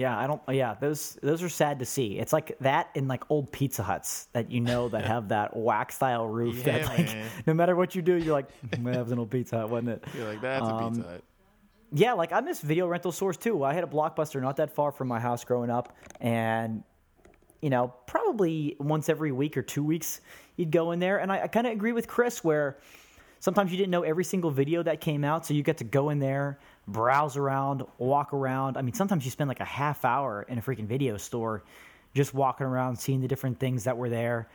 Yeah, 0.01 0.17
I 0.17 0.25
don't. 0.25 0.41
Yeah, 0.49 0.75
those 0.79 1.17
those 1.21 1.43
are 1.43 1.49
sad 1.49 1.79
to 1.79 1.85
see. 1.85 2.17
It's 2.17 2.33
like 2.33 2.57
that 2.61 2.89
in 2.95 3.07
like 3.07 3.23
old 3.29 3.51
Pizza 3.51 3.83
Huts 3.83 4.27
that 4.33 4.51
you 4.51 4.59
know 4.59 4.89
that 4.89 5.05
have 5.05 5.29
that 5.29 5.55
wax 5.69 5.95
style 5.95 6.27
roof. 6.27 6.57
Yeah, 6.65 6.79
that 6.79 6.85
like 6.87 7.05
man. 7.05 7.27
no 7.45 7.53
matter 7.53 7.75
what 7.75 7.93
you 7.93 8.01
do, 8.01 8.15
you're 8.15 8.33
like, 8.33 8.49
"Mm, 8.71 8.91
that 8.93 9.03
was 9.03 9.11
an 9.11 9.19
old 9.19 9.29
Pizza 9.29 9.59
Hut, 9.59 9.69
wasn't 9.69 9.89
it? 9.89 10.03
You're 10.15 10.27
like 10.27 10.41
that's 10.41 10.65
a 10.65 10.73
Um, 10.73 10.93
Pizza 10.95 11.07
Hut. 11.07 11.23
Yeah, 11.93 12.13
like 12.13 12.31
I 12.33 12.39
miss 12.39 12.61
video 12.61 12.87
rental 12.87 13.11
stores 13.11 13.37
too. 13.37 13.63
I 13.63 13.73
had 13.73 13.83
a 13.83 13.87
blockbuster 13.87 14.41
not 14.41 14.57
that 14.57 14.73
far 14.73 14.91
from 14.91 15.07
my 15.07 15.19
house 15.19 15.43
growing 15.43 15.69
up, 15.69 15.95
and 16.19 16.83
you 17.61 17.69
know, 17.69 17.93
probably 18.07 18.75
once 18.79 19.07
every 19.07 19.31
week 19.31 19.55
or 19.55 19.61
two 19.61 19.83
weeks, 19.83 20.21
you'd 20.55 20.71
go 20.71 20.91
in 20.91 20.99
there. 20.99 21.19
And 21.19 21.31
I, 21.31 21.43
I 21.43 21.47
kind 21.47 21.67
of 21.67 21.73
agree 21.73 21.91
with 21.91 22.07
Chris 22.07 22.43
where 22.43 22.79
sometimes 23.39 23.71
you 23.71 23.77
didn't 23.77 23.91
know 23.91 24.01
every 24.03 24.23
single 24.23 24.49
video 24.51 24.81
that 24.83 24.99
came 24.99 25.23
out, 25.23 25.45
so 25.45 25.53
you 25.53 25.61
get 25.63 25.77
to 25.77 25.83
go 25.83 26.09
in 26.09 26.19
there, 26.19 26.59
browse 26.87 27.37
around, 27.37 27.83
walk 27.97 28.33
around. 28.33 28.77
I 28.77 28.81
mean, 28.81 28.93
sometimes 28.93 29.25
you 29.25 29.31
spend 29.31 29.47
like 29.47 29.59
a 29.59 29.65
half 29.65 30.03
hour 30.05 30.45
in 30.47 30.57
a 30.57 30.61
freaking 30.61 30.87
video 30.87 31.17
store 31.17 31.63
just 32.13 32.33
walking 32.33 32.67
around, 32.67 32.97
seeing 32.97 33.21
the 33.21 33.27
different 33.27 33.59
things 33.59 33.85
that 33.85 33.97
were 33.97 34.09
there. 34.09 34.49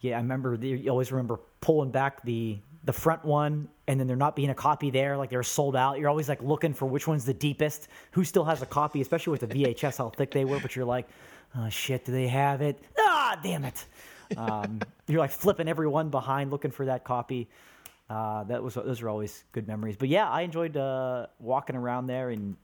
Yeah, 0.00 0.16
I 0.16 0.20
remember. 0.20 0.54
You 0.54 0.90
always 0.90 1.12
remember 1.12 1.40
pulling 1.60 1.90
back 1.90 2.22
the 2.24 2.58
the 2.84 2.92
front 2.92 3.24
one, 3.24 3.68
and 3.86 3.98
then 3.98 4.06
there 4.06 4.16
not 4.16 4.36
being 4.36 4.50
a 4.50 4.54
copy 4.54 4.90
there, 4.90 5.16
like 5.16 5.30
they're 5.30 5.42
sold 5.42 5.74
out. 5.74 5.98
You're 5.98 6.10
always 6.10 6.28
like 6.28 6.42
looking 6.42 6.74
for 6.74 6.86
which 6.86 7.08
one's 7.08 7.24
the 7.24 7.32
deepest, 7.34 7.88
who 8.10 8.24
still 8.24 8.44
has 8.44 8.60
a 8.60 8.66
copy, 8.66 9.00
especially 9.00 9.30
with 9.30 9.40
the 9.40 9.46
VHS, 9.46 9.98
how 9.98 10.10
thick 10.10 10.30
they 10.30 10.44
were. 10.44 10.60
But 10.60 10.76
you're 10.76 10.84
like, 10.84 11.08
oh 11.56 11.68
shit, 11.70 12.04
do 12.04 12.12
they 12.12 12.28
have 12.28 12.60
it? 12.60 12.78
Ah, 12.98 13.38
damn 13.42 13.64
it! 13.64 13.86
Um, 14.36 14.80
you're 15.06 15.20
like 15.20 15.30
flipping 15.30 15.68
every 15.68 15.88
one 15.88 16.10
behind, 16.10 16.50
looking 16.50 16.70
for 16.70 16.86
that 16.86 17.04
copy. 17.04 17.48
Uh, 18.10 18.44
that 18.44 18.62
was 18.62 18.74
those 18.74 19.00
are 19.02 19.08
always 19.08 19.44
good 19.52 19.66
memories. 19.66 19.96
But 19.96 20.08
yeah, 20.08 20.28
I 20.28 20.42
enjoyed 20.42 20.76
uh, 20.76 21.26
walking 21.38 21.74
around 21.76 22.06
there, 22.06 22.30
and 22.30 22.56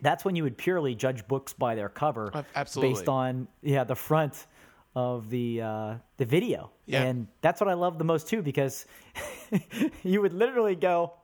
that's 0.00 0.24
when 0.24 0.36
you 0.36 0.44
would 0.44 0.56
purely 0.56 0.94
judge 0.94 1.26
books 1.26 1.52
by 1.52 1.74
their 1.74 1.88
cover, 1.88 2.30
Uh, 2.32 2.42
absolutely. 2.54 2.94
based 2.94 3.08
on 3.08 3.48
yeah 3.62 3.84
the 3.84 3.96
front 3.96 4.46
of 4.94 5.30
the 5.30 5.60
uh, 5.62 5.94
the 6.16 6.24
video. 6.24 6.70
Yeah. 6.86 7.02
And 7.02 7.26
that's 7.40 7.60
what 7.60 7.68
I 7.68 7.74
love 7.74 7.98
the 7.98 8.04
most 8.04 8.28
too, 8.28 8.42
because 8.42 8.86
you 10.04 10.20
would 10.20 10.32
literally 10.32 10.74
go 10.76 11.14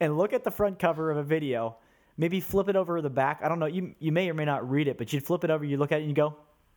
and 0.00 0.16
look 0.16 0.32
at 0.32 0.44
the 0.44 0.50
front 0.50 0.78
cover 0.78 1.10
of 1.10 1.16
a 1.16 1.22
video, 1.22 1.76
maybe 2.16 2.40
flip 2.40 2.68
it 2.68 2.76
over 2.76 3.00
the 3.02 3.10
back. 3.10 3.40
I 3.42 3.48
don't 3.48 3.58
know. 3.58 3.66
You 3.66 3.94
you 3.98 4.12
may 4.12 4.30
or 4.30 4.34
may 4.34 4.44
not 4.44 4.68
read 4.70 4.86
it, 4.88 4.98
but 4.98 5.12
you'd 5.12 5.24
flip 5.24 5.42
it 5.44 5.50
over, 5.50 5.64
you 5.64 5.76
look 5.78 5.90
at 5.92 5.98
it, 5.98 6.02
and 6.02 6.10
you 6.10 6.14
go, 6.14 6.36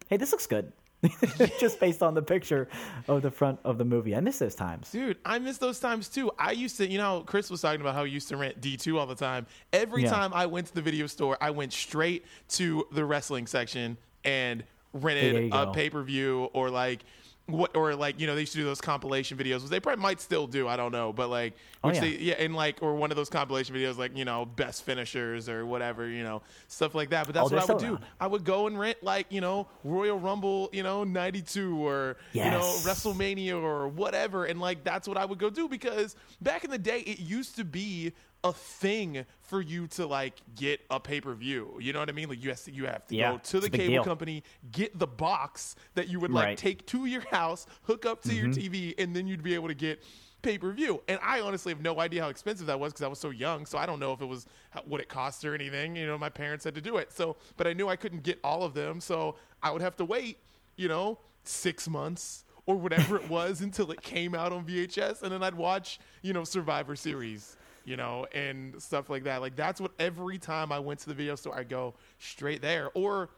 "Hey, 0.10 0.18
this 0.18 0.32
looks 0.32 0.48
good." 0.48 0.74
Just 1.60 1.80
based 1.80 2.02
on 2.02 2.14
the 2.14 2.22
picture 2.22 2.68
of 3.08 3.22
the 3.22 3.30
front 3.32 3.60
of 3.64 3.78
the 3.78 3.86
movie. 3.86 4.16
I 4.16 4.20
miss 4.20 4.40
those 4.40 4.56
times. 4.56 4.90
Dude, 4.92 5.18
I 5.26 5.38
miss 5.40 5.58
those 5.58 5.80
times 5.80 6.10
too. 6.10 6.32
I 6.40 6.52
used 6.52 6.78
to, 6.78 6.90
you 6.90 6.98
know, 6.98 7.24
Chris 7.26 7.50
was 7.50 7.62
talking 7.62 7.82
about 7.82 7.94
how 7.96 8.04
he 8.04 8.12
used 8.12 8.30
to 8.30 8.38
rent 8.38 8.60
D2 8.62 8.98
all 9.00 9.06
the 9.06 9.16
time. 9.16 9.46
Every 9.74 10.04
Yeah. 10.04 10.10
time 10.12 10.34
I 10.34 10.46
went 10.48 10.68
to 10.68 10.74
the 10.74 10.82
video 10.82 11.06
store, 11.08 11.38
I 11.40 11.52
went 11.52 11.72
straight 11.74 12.26
to 12.50 12.88
the 12.92 13.06
wrestling 13.06 13.46
section 13.48 13.98
and 14.24 14.64
rented 14.94 15.44
you 15.46 15.50
a 15.54 15.72
pay 15.72 15.90
per 15.90 16.02
view 16.04 16.50
or 16.54 16.70
like. 16.70 17.04
What 17.48 17.78
or 17.78 17.96
like 17.96 18.20
you 18.20 18.28
know 18.28 18.36
they 18.36 18.42
used 18.42 18.52
to 18.54 18.58
do 18.60 18.66
those 18.66 18.82
compilation 18.82 19.38
videos, 19.38 19.62
which 19.62 19.70
they 19.70 19.80
probably 19.80 20.02
might 20.02 20.20
still 20.20 20.48
do. 20.48 20.68
I 20.68 20.76
don't 20.76 20.92
know, 20.92 21.14
but 21.14 21.30
like 21.30 21.54
Oh, 21.84 21.88
which 21.88 21.96
yeah. 21.96 22.02
they 22.02 22.10
yeah, 22.18 22.34
and 22.40 22.54
like 22.56 22.80
or 22.82 22.96
one 22.96 23.10
of 23.10 23.16
those 23.16 23.30
compilation 23.30 23.74
videos 23.74 23.98
like 23.98 24.18
you 24.18 24.26
know 24.26 24.46
best 24.46 24.84
finishers 24.84 25.48
or 25.48 25.66
whatever 25.66 26.08
you 26.10 26.24
know 26.24 26.42
stuff 26.68 26.94
like 26.94 27.12
that. 27.12 27.26
But 27.26 27.36
that's 27.36 27.50
Oh, 27.52 27.56
what 27.56 27.62
I 27.70 27.72
would 27.74 27.80
still 27.80 27.96
do. 27.96 28.04
I 28.20 28.28
would 28.28 28.44
go 28.44 28.68
and 28.68 28.78
rent 28.78 29.02
like 29.02 29.28
you 29.30 29.40
know 29.40 29.68
Royal 29.86 30.20
Rumble 30.20 30.70
you 30.74 30.84
know 30.84 31.06
'92 31.06 31.78
or 31.88 32.18
you 32.34 32.52
know 32.52 32.60
WrestleMania 32.84 33.62
or 33.62 33.88
whatever, 33.88 34.44
and 34.46 34.60
like 34.60 34.84
that's 34.84 35.08
what 35.08 35.16
I 35.18 35.24
would 35.24 35.40
go 35.40 35.50
do 35.50 35.70
because 35.70 36.16
back 36.42 36.66
in 36.66 36.72
the 36.72 36.78
day 36.78 37.00
it 37.00 37.20
used 37.20 37.56
to 37.56 37.64
be 37.64 38.12
a 38.44 38.54
thing 38.54 39.26
for 39.42 39.62
you 39.62 39.88
to 39.88 40.06
like 40.06 40.36
get 40.56 40.80
a 40.90 41.00
pay 41.00 41.20
per 41.22 41.34
view. 41.34 41.78
You 41.82 41.92
know 41.94 42.00
what 42.00 42.10
I 42.10 42.12
mean? 42.14 42.30
Like 42.30 42.42
you 42.44 42.50
have 42.50 42.64
to, 42.64 42.72
you 42.72 42.86
have 42.86 43.06
to 43.08 43.16
Yeah, 43.16 43.32
go 43.34 43.38
to 43.40 43.60
the 43.60 43.70
cable 43.70 43.96
deal. 43.96 44.04
company, 44.04 44.44
get 44.72 44.98
the 44.98 45.08
box 45.08 45.76
that 45.96 46.08
you 46.08 46.20
would 46.20 46.32
like 46.32 46.46
Right. 46.46 46.58
Mm-hmm. 46.58 46.68
take 46.68 46.86
to 46.88 47.06
your 47.06 47.22
house, 47.32 47.66
hook 47.84 48.06
up 48.06 48.22
to 48.24 48.34
your 48.34 48.48
TV, 48.48 48.94
and 48.98 49.16
then 49.16 49.28
you'd 49.28 49.44
be 49.44 49.56
able 49.56 49.68
to 49.70 49.74
get 49.74 50.04
pay 50.44 50.58
per 50.58 50.72
view. 50.72 51.02
And 51.08 51.20
I 51.24 51.42
honestly 51.42 51.72
have 51.74 51.82
no 51.82 52.00
idea 52.00 52.22
how 52.22 52.30
expensive 52.30 52.68
that 52.68 52.80
was 52.80 52.94
because 52.94 53.04
I 53.04 53.08
was 53.08 53.20
so 53.20 53.32
young. 53.32 53.66
So 53.66 53.78
I 53.78 53.86
don't 53.88 54.00
know 54.00 54.14
if 54.14 54.22
it 54.22 54.28
was 54.28 54.46
what 54.86 55.02
it 55.02 55.10
cost 55.10 55.44
or 55.44 55.56
anything. 55.56 55.96
You 55.96 56.06
know, 56.06 56.18
my 56.18 56.30
parents 56.30 56.64
had 56.64 56.76
to 56.76 56.82
do 56.82 56.98
it. 56.98 57.12
So, 57.12 57.38
but 57.58 57.66
I 57.68 57.74
knew 57.74 57.90
I 57.90 57.96
couldn't 57.96 58.24
get 58.24 58.40
all 58.44 58.64
of 58.64 58.74
them, 58.74 59.02
so 59.02 59.36
I 59.64 59.72
would 59.72 59.82
have 59.82 59.96
to 59.98 60.06
wait. 60.06 60.38
You 60.76 60.88
know, 60.88 61.18
six 61.44 61.90
months 61.90 62.44
or 62.68 62.76
whatever 62.76 63.16
it 63.18 63.28
was 63.30 63.62
until 63.62 63.90
it 63.92 64.02
came 64.02 64.36
out 64.36 64.54
on 64.54 64.64
VHS, 64.64 65.24
and 65.24 65.32
then 65.32 65.42
I'd 65.42 65.56
watch 65.56 66.00
you 66.22 66.34
know 66.34 66.44
Survivor 66.44 66.96
Series. 66.96 67.58
You 67.88 67.96
know, 67.96 68.28
and 68.34 68.80
stuff 68.82 69.10
like 69.10 69.24
that. 69.24 69.40
Like 69.40 69.56
that's 69.56 69.80
what 69.80 69.92
every 69.98 70.38
time 70.38 70.74
I 70.74 70.80
went 70.80 71.00
to 71.00 71.08
the 71.08 71.14
video 71.16 71.36
store, 71.36 71.58
I 71.58 71.64
go 71.64 71.94
straight 72.20 72.62
there 72.62 72.90
or 72.94 73.30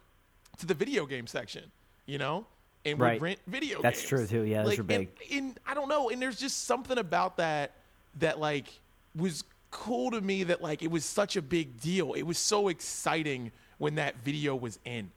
to 0.58 0.66
the 0.66 0.74
video 0.74 1.06
game 1.06 1.28
section. 1.28 1.72
You 2.08 2.18
know, 2.18 2.48
and 2.84 3.00
Right. 3.00 3.22
rent 3.22 3.40
video 3.46 3.76
games. 3.76 3.84
That's 3.84 4.00
games. 4.02 4.10
true, 4.10 4.28
too. 4.28 4.42
Yeah, 4.42 4.64
those 4.64 4.72
like, 4.72 4.80
are 4.80 4.84
big. 4.84 5.10
And, 5.32 5.38
and 5.44 5.60
I 5.68 5.76
don't 5.76 5.88
know, 5.88 6.10
and 6.10 6.20
there's 6.20 6.40
just 6.40 6.66
something 6.66 6.98
about 6.98 7.38
that 7.38 7.74
that 8.18 8.40
like 8.40 8.68
was 9.16 9.44
cool 9.72 10.10
to 10.12 10.22
me 10.22 10.44
that 10.46 10.64
like 10.64 10.82
it 10.82 10.90
was 10.90 11.06
such 11.06 11.36
a 11.36 11.44
big 11.44 11.80
deal. 11.80 12.14
It 12.14 12.24
was 12.24 12.40
so 12.40 12.70
exciting 12.70 13.52
when 13.78 13.96
that 13.96 14.18
video 14.24 14.56
was 14.56 14.80
in. 14.84 15.12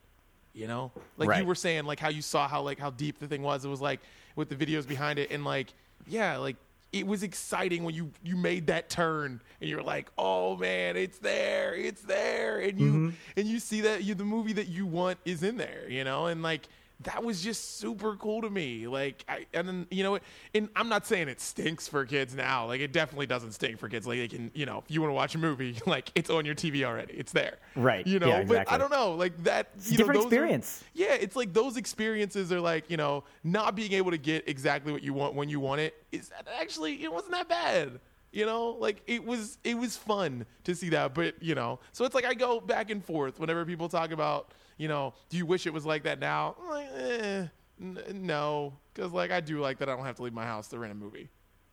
You 0.52 0.66
know? 0.66 0.92
Like 1.16 1.38
you 1.38 1.46
were 1.46 1.54
saying 1.54 1.84
like 1.86 1.98
how 1.98 2.10
you 2.10 2.20
saw 2.20 2.46
how 2.46 2.60
like 2.60 2.78
how 2.78 2.90
deep 2.90 3.18
the 3.18 3.26
thing 3.26 3.42
was. 3.42 3.64
It 3.64 3.68
was 3.68 3.80
like 3.80 4.00
with 4.36 4.50
the 4.50 4.54
videos 4.54 4.86
behind 4.86 5.18
it 5.18 5.30
and 5.30 5.42
like 5.42 5.72
yeah, 6.06 6.36
like 6.36 6.56
it 6.92 7.06
was 7.06 7.22
exciting 7.22 7.84
when 7.84 7.94
you 7.94 8.10
you 8.22 8.36
made 8.36 8.66
that 8.66 8.90
turn 8.90 9.40
and 9.60 9.70
you're 9.70 9.82
like, 9.82 10.10
"Oh 10.18 10.56
man, 10.56 10.96
it's 10.96 11.18
there. 11.18 11.74
It's 11.74 12.02
there." 12.02 12.58
And 12.60 12.78
you 12.78 12.86
Mm-hmm. 12.92 13.10
and 13.36 13.46
you 13.48 13.58
see 13.60 13.80
that 13.82 14.04
you 14.04 14.14
the 14.14 14.24
movie 14.24 14.52
that 14.54 14.68
you 14.68 14.84
want 14.86 15.18
is 15.24 15.42
in 15.42 15.56
there, 15.56 15.88
you 15.88 16.04
know? 16.04 16.26
And 16.26 16.42
like 16.42 16.68
that 17.00 17.24
was 17.24 17.42
just 17.42 17.78
super 17.78 18.14
cool 18.16 18.42
to 18.42 18.50
me. 18.50 18.86
Like, 18.86 19.24
I, 19.28 19.46
and 19.52 19.66
then, 19.66 19.86
you 19.90 20.04
know, 20.04 20.18
and 20.54 20.68
I'm 20.76 20.88
not 20.88 21.04
saying 21.06 21.28
it 21.28 21.40
stinks 21.40 21.88
for 21.88 22.06
kids 22.06 22.34
now. 22.34 22.66
Like, 22.66 22.80
it 22.80 22.92
definitely 22.92 23.26
doesn't 23.26 23.52
stink 23.52 23.78
for 23.78 23.88
kids. 23.88 24.06
Like, 24.06 24.18
they 24.18 24.28
can, 24.28 24.52
you 24.54 24.66
know, 24.66 24.78
if 24.84 24.90
you 24.94 25.00
want 25.00 25.10
to 25.10 25.14
watch 25.14 25.34
a 25.34 25.38
movie, 25.38 25.76
like, 25.86 26.12
it's 26.14 26.30
on 26.30 26.44
your 26.44 26.54
TV 26.54 26.84
already. 26.84 27.14
It's 27.14 27.32
there. 27.32 27.56
Right. 27.74 28.06
You 28.06 28.20
know, 28.20 28.28
Yeah, 28.28 28.44
but. 28.44 28.70
I 28.70 28.78
don't 28.78 28.90
know. 28.92 29.12
Like, 29.14 29.42
that, 29.44 29.70
you 29.84 29.88
a 29.88 29.90
know, 29.92 29.96
different 29.96 30.14
those 30.18 30.24
are- 30.24 30.26
experience. 30.28 30.84
yeah, 30.94 31.14
it's 31.14 31.34
like 31.34 31.52
those 31.52 31.76
experiences 31.76 32.52
are 32.52 32.60
like, 32.60 32.88
you 32.88 32.96
know, 32.96 33.24
not 33.42 33.74
being 33.74 33.92
able 33.94 34.12
to 34.12 34.18
get 34.18 34.48
exactly 34.48 34.92
what 34.92 35.02
you 35.02 35.12
want 35.12 35.34
when 35.34 35.48
you 35.48 35.58
want 35.58 35.80
it 35.80 35.94
is 36.12 36.30
actually, 36.60 37.02
it 37.02 37.12
wasn't 37.12 37.32
that 37.32 37.48
bad. 37.48 37.98
You 38.30 38.46
know, 38.46 38.68
like 38.80 39.02
it 39.06 39.22
was, 39.22 39.58
it 39.62 39.76
was 39.76 39.96
fun 39.96 40.46
to 40.64 40.74
see 40.74 40.88
that, 40.90 41.12
but 41.14 41.42
you 41.42 41.54
know, 41.54 41.80
so 41.92 42.06
it's 42.06 42.14
like 42.14 42.24
I 42.24 42.32
go 42.32 42.60
back 42.60 42.88
and 42.90 43.04
forth 43.04 43.38
whenever 43.38 43.66
people 43.66 43.90
talk 43.90 44.10
about, 44.10 44.52
you 44.82 44.88
know, 44.88 45.14
do 45.28 45.36
you 45.36 45.46
wish 45.46 45.64
it 45.68 45.72
was 45.72 45.86
like 45.86 46.02
that 46.02 46.18
now? 46.18 46.56
I'm 46.60 46.68
like, 46.68 46.88
eh, 46.96 47.46
n- 47.80 47.98
no, 48.14 48.72
because 48.92 49.12
like 49.12 49.30
I 49.30 49.40
do 49.40 49.60
like 49.60 49.78
that 49.78 49.88
I 49.88 49.94
don't 49.94 50.04
have 50.04 50.16
to 50.16 50.24
leave 50.24 50.32
my 50.32 50.44
house 50.44 50.66
to 50.68 50.78
rent 50.80 50.90
a 50.92 50.96
movie. 50.96 51.28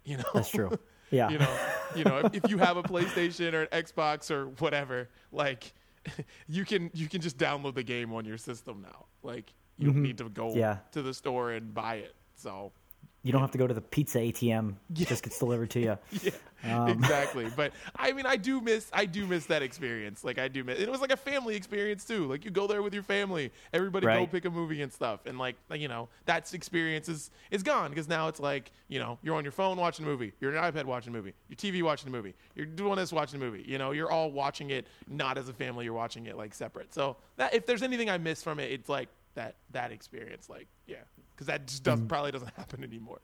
You 0.05 0.17
know, 0.17 0.23
That's 0.33 0.49
true. 0.51 0.71
Yeah. 1.11 1.29
you 1.31 1.39
know, 1.39 1.57
you 1.95 2.03
know, 2.03 2.17
if, 2.19 2.35
if 2.45 2.51
you 2.51 2.59
have 2.59 2.77
a 2.77 2.83
PlayStation 2.83 3.53
or 3.53 3.63
an 3.63 3.83
Xbox 3.83 4.29
or 4.29 4.49
whatever, 4.59 5.09
like 5.31 5.73
you 6.47 6.63
can 6.65 6.91
you 6.93 7.09
can 7.09 7.19
just 7.19 7.35
download 7.39 7.73
the 7.73 7.81
game 7.81 8.13
on 8.13 8.25
your 8.25 8.37
system 8.37 8.83
now. 8.83 9.05
Like 9.23 9.51
you 9.79 9.87
don't 9.87 10.03
need 10.03 10.19
to 10.19 10.29
go 10.29 10.53
Yeah. 10.55 10.77
to 10.91 11.01
the 11.01 11.15
store 11.15 11.51
and 11.53 11.73
buy 11.73 11.95
it. 11.95 12.13
So 12.35 12.73
You 13.21 13.33
don't 13.33 13.41
have 13.41 13.51
to 13.51 13.57
go 13.57 13.67
to 13.67 13.73
the 13.73 13.81
pizza 13.81 14.19
ATM. 14.19 14.75
It 14.91 15.07
just 15.07 15.23
gets 15.23 15.37
delivered 15.37 15.69
to 15.71 15.79
you. 15.81 15.97
yeah, 16.21 16.31
Um, 16.63 16.89
exactly. 16.89 17.47
But 17.53 17.73
I 17.95 18.13
mean, 18.13 18.25
I 18.25 18.37
do 18.37 18.61
miss 18.61 18.89
I 18.93 19.05
do 19.05 19.25
miss 19.25 19.45
that 19.47 19.61
experience. 19.61 20.23
Like 20.23 20.39
I 20.39 20.47
do 20.47 20.63
miss. 20.63 20.79
It 20.79 20.89
was 20.89 21.01
like 21.01 21.11
a 21.11 21.17
family 21.17 21.55
experience 21.55 22.05
too. 22.05 22.27
Like 22.27 22.45
you 22.45 22.51
go 22.51 22.65
there 22.65 22.81
with 22.81 22.93
your 22.93 23.03
family, 23.03 23.51
everybody 23.73 24.05
go 24.19 24.27
pick 24.27 24.45
a 24.45 24.49
movie 24.49 24.81
and 24.81 24.91
stuff, 24.91 25.25
and 25.25 25.37
like 25.37 25.57
you 25.73 25.89
know 25.89 26.07
that 26.25 26.53
experience 26.53 27.09
is 27.09 27.29
is 27.51 27.61
gone 27.61 27.89
because 27.89 28.07
now 28.07 28.29
it's 28.29 28.39
like 28.39 28.71
you 28.87 28.99
know 28.99 29.17
you're 29.21 29.35
on 29.35 29.43
your 29.43 29.51
phone 29.51 29.77
watching 29.77 30.05
a 30.05 30.07
movie, 30.07 30.31
you're 30.39 30.57
on 30.57 30.63
your 30.63 30.71
iPad 30.71 30.85
watching 30.85 31.13
a 31.13 31.15
movie, 31.17 31.33
your 31.49 31.57
TV 31.57 31.83
watching 31.83 32.07
a 32.07 32.11
movie, 32.11 32.35
you're 32.55 32.65
doing 32.65 32.95
this 32.95 33.11
watching 33.11 33.41
a 33.41 33.43
movie. 33.43 33.65
You 33.67 33.77
know, 33.77 33.91
you're 33.91 34.11
all 34.11 34.31
watching 34.31 34.69
it 34.69 34.87
not 35.09 35.37
as 35.37 35.49
a 35.49 35.53
family. 35.53 35.83
You're 35.83 35.93
watching 35.93 36.25
it 36.25 36.37
like 36.37 36.53
separate. 36.53 36.93
So 36.93 37.17
that 37.35 37.53
if 37.53 37.65
there's 37.65 37.83
anything 37.83 38.09
I 38.09 38.17
miss 38.17 38.41
from 38.41 38.59
it, 38.59 38.71
it's 38.71 38.87
like 38.87 39.09
that 39.39 39.55
that 39.71 39.91
experience. 39.91 40.49
Like 40.49 40.67
yeah, 40.87 40.97
because 41.31 41.47
that 41.47 41.65
just 41.67 41.81
Mm. 41.83 41.85
does 41.85 42.01
probably 42.07 42.31
doesn't 42.31 42.53
happen 42.57 42.83
anymore. 42.83 43.21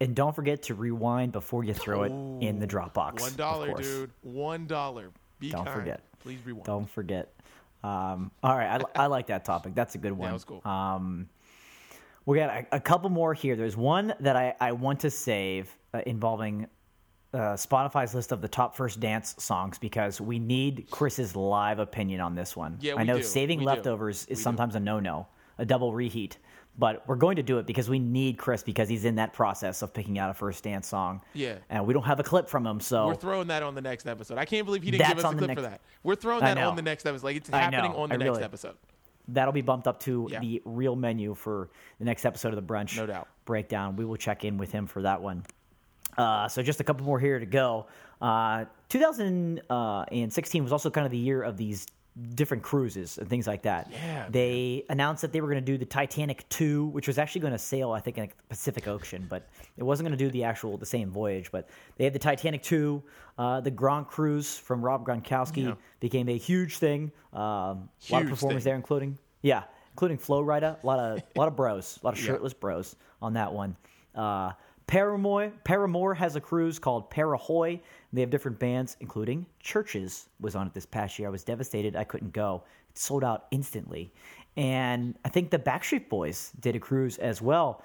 And 0.00 0.14
don't 0.14 0.34
forget 0.34 0.62
to 0.64 0.74
rewind 0.74 1.32
before 1.32 1.64
you 1.64 1.72
throw 1.72 2.02
it 2.02 2.10
in 2.44 2.58
the 2.58 2.66
Dropbox. 2.66 3.20
One 3.20 3.34
dollar, 3.36 3.74
dude. 3.74 4.10
One 4.22 4.66
dollar. 4.66 5.10
Be 5.38 5.50
Don't 5.50 5.64
kind. 5.64 5.76
forget. 5.78 6.00
Please 6.20 6.38
rewind. 6.44 6.66
Don't 6.66 6.88
forget. 6.90 7.32
Um, 7.82 8.30
all 8.42 8.56
right, 8.56 8.80
I, 8.96 9.04
I 9.04 9.06
like 9.06 9.26
that 9.28 9.44
topic. 9.44 9.74
That's 9.74 9.94
a 9.94 9.98
good 9.98 10.12
one. 10.12 10.28
that 10.28 10.32
was 10.34 10.44
cool. 10.44 10.62
Um, 10.66 11.28
we 12.26 12.38
got 12.38 12.50
a, 12.50 12.66
a 12.76 12.80
couple 12.80 13.10
more 13.10 13.34
here. 13.34 13.56
There's 13.56 13.76
one 13.76 14.14
that 14.20 14.36
I, 14.36 14.54
I 14.60 14.72
want 14.72 15.00
to 15.00 15.10
save 15.10 15.70
uh, 15.92 16.00
involving 16.06 16.66
uh, 17.34 17.54
Spotify's 17.54 18.14
list 18.14 18.32
of 18.32 18.40
the 18.40 18.48
top 18.48 18.74
first 18.76 19.00
dance 19.00 19.34
songs 19.38 19.76
because 19.78 20.20
we 20.20 20.38
need 20.38 20.86
Chris's 20.90 21.36
live 21.36 21.78
opinion 21.78 22.20
on 22.20 22.34
this 22.34 22.56
one. 22.56 22.78
Yeah, 22.80 22.94
I 22.96 23.04
know 23.04 23.18
do. 23.18 23.22
saving 23.22 23.58
We 23.58 23.64
do. 23.64 23.70
leftovers 23.70 24.22
is 24.22 24.28
We 24.30 24.34
do. 24.36 24.40
sometimes 24.42 24.74
a 24.76 24.80
no 24.80 24.98
no, 25.00 25.26
a 25.58 25.64
double 25.64 25.92
reheat, 25.92 26.38
but 26.78 27.06
we're 27.06 27.16
going 27.16 27.36
to 27.36 27.42
do 27.42 27.58
it 27.58 27.66
because 27.66 27.88
we 27.88 27.98
need 27.98 28.36
Chris 28.38 28.62
because 28.62 28.88
he's 28.88 29.04
in 29.04 29.14
that 29.16 29.32
process 29.32 29.82
of 29.82 29.92
picking 29.94 30.18
out 30.18 30.30
a 30.30 30.34
first 30.34 30.64
dance 30.64 30.88
song. 30.88 31.20
Yeah. 31.32 31.56
and 31.70 31.86
we 31.86 31.94
don't 31.94 32.02
have 32.04 32.18
a 32.20 32.24
clip 32.24 32.48
from 32.48 32.66
him, 32.66 32.80
so 32.80 33.06
We're 33.06 33.14
throwing 33.14 33.48
that 33.48 33.62
on 33.62 33.74
the 33.74 33.80
next 33.82 34.06
episode. 34.06 34.38
I 34.38 34.44
can't 34.44 34.66
believe 34.66 34.82
he 34.82 34.90
didn't 34.90 35.08
give 35.08 35.24
us 35.24 35.32
a 35.32 35.36
clip 35.36 35.54
for 35.54 35.62
that. 35.62 35.80
We're 36.02 36.16
throwing 36.16 36.40
that 36.44 36.58
on 36.58 36.76
the 36.76 36.82
next 36.82 37.06
episode. 37.06 37.24
Like 37.24 37.36
it's 37.36 37.48
happening 37.48 37.92
on 37.92 38.08
the 38.08 38.14
I 38.14 38.18
next 38.18 38.30
really- 38.30 38.42
episode. 38.42 38.74
that'll 39.28 39.52
be 39.54 39.62
bumped 39.62 39.86
up 39.88 40.00
to 40.00 40.28
Yeah. 40.30 40.40
the 40.40 40.60
real 40.64 40.96
menu 40.96 41.34
for 41.34 41.70
the 41.98 42.04
next 42.04 42.24
episode 42.26 42.48
of 42.52 42.56
the 42.56 42.74
brunch 42.74 42.96
No 42.96 43.06
doubt. 43.06 43.28
breakdown. 43.46 43.96
We 43.96 44.04
will 44.04 44.16
check 44.16 44.44
in 44.44 44.58
with 44.58 44.70
him 44.72 44.86
for 44.86 45.02
that 45.02 45.22
one. 45.22 45.44
Uh, 46.18 46.46
so 46.48 46.62
just 46.62 46.80
a 46.80 46.84
couple 46.84 47.04
more 47.06 47.18
here 47.18 47.38
to 47.38 47.46
go. 47.46 47.86
Uh, 48.20 48.64
2016 48.88 50.62
was 50.62 50.72
also 50.72 50.90
kind 50.90 51.04
of 51.04 51.10
the 51.10 51.18
year 51.18 51.42
of 51.42 51.56
these 51.56 51.86
different 52.34 52.62
cruises 52.62 53.18
and 53.18 53.28
things 53.28 53.46
like 53.46 53.62
that. 53.62 53.90
Yeah, 53.90 54.26
They 54.30 54.84
announced 54.88 55.22
that 55.22 55.32
they 55.32 55.40
were 55.40 55.48
going 55.48 55.64
to 55.64 55.72
do 55.72 55.76
the 55.76 55.84
Titanic 55.84 56.48
2, 56.48 56.86
which 56.86 57.08
was 57.08 57.18
actually 57.18 57.40
going 57.40 57.52
to 57.54 57.58
sail, 57.58 57.90
I 57.90 57.98
think, 58.00 58.18
in 58.18 58.26
the 58.28 58.32
Pacific 58.48 58.86
Ocean, 58.86 59.26
but 59.28 59.48
it 59.76 59.82
wasn't 59.82 60.08
going 60.08 60.16
to 60.16 60.24
do 60.24 60.30
the 60.30 60.44
actual 60.44 60.78
the 60.78 60.86
same 60.86 61.10
voyage. 61.10 61.50
But 61.50 61.68
they 61.96 62.04
had 62.04 62.12
the 62.12 62.20
Titanic 62.20 62.62
2, 62.62 63.02
uh, 63.38 63.60
the 63.62 63.70
Grand 63.72 64.06
Cruise 64.06 64.56
from 64.56 64.80
Rob 64.84 65.04
Gronkowski 65.04 65.64
Yeah. 65.64 65.74
became 65.98 66.28
a 66.28 66.38
huge 66.38 66.78
thing. 66.78 67.10
Um, 67.32 67.40
a 67.40 68.12
lot 68.12 68.22
of 68.22 68.28
performers 68.28 68.62
thing. 68.62 68.70
there, 68.70 68.76
including 68.76 69.18
yeah, 69.42 69.64
including 69.92 70.18
Flo 70.18 70.42
Rida, 70.44 70.82
a 70.82 70.86
lot 70.86 70.98
of 71.00 71.18
a 71.18 71.38
lot 71.38 71.48
of 71.48 71.56
bros, 71.56 71.98
a 72.00 72.06
lot 72.06 72.14
of 72.14 72.20
Yeah. 72.20 72.26
shirtless 72.26 72.54
bros 72.54 72.94
on 73.20 73.32
that 73.34 73.52
one. 73.52 73.76
Uh, 74.14 74.52
Paramore, 74.86 75.52
Paramore 75.64 76.14
has 76.14 76.36
a 76.36 76.40
cruise 76.40 76.78
called 76.78 77.10
Parahoy. 77.10 77.80
They 78.12 78.20
have 78.20 78.30
different 78.30 78.58
bands, 78.58 78.96
including 79.00 79.46
CHVRCHES 79.64 80.26
was 80.40 80.54
on 80.54 80.66
it 80.66 80.74
this 80.74 80.86
past 80.86 81.18
year. 81.18 81.28
I 81.28 81.30
was 81.30 81.42
devastated 81.42 81.96
I 81.96 82.04
couldn't 82.04 82.32
go. 82.32 82.62
It 82.90 82.98
sold 82.98 83.24
out 83.24 83.46
instantly, 83.50 84.12
and 84.56 85.16
I 85.24 85.30
think 85.30 85.50
the 85.50 85.58
Backstreet 85.58 86.08
Boys 86.08 86.52
did 86.60 86.76
a 86.76 86.78
cruise 86.78 87.18
as 87.18 87.40
well. 87.42 87.82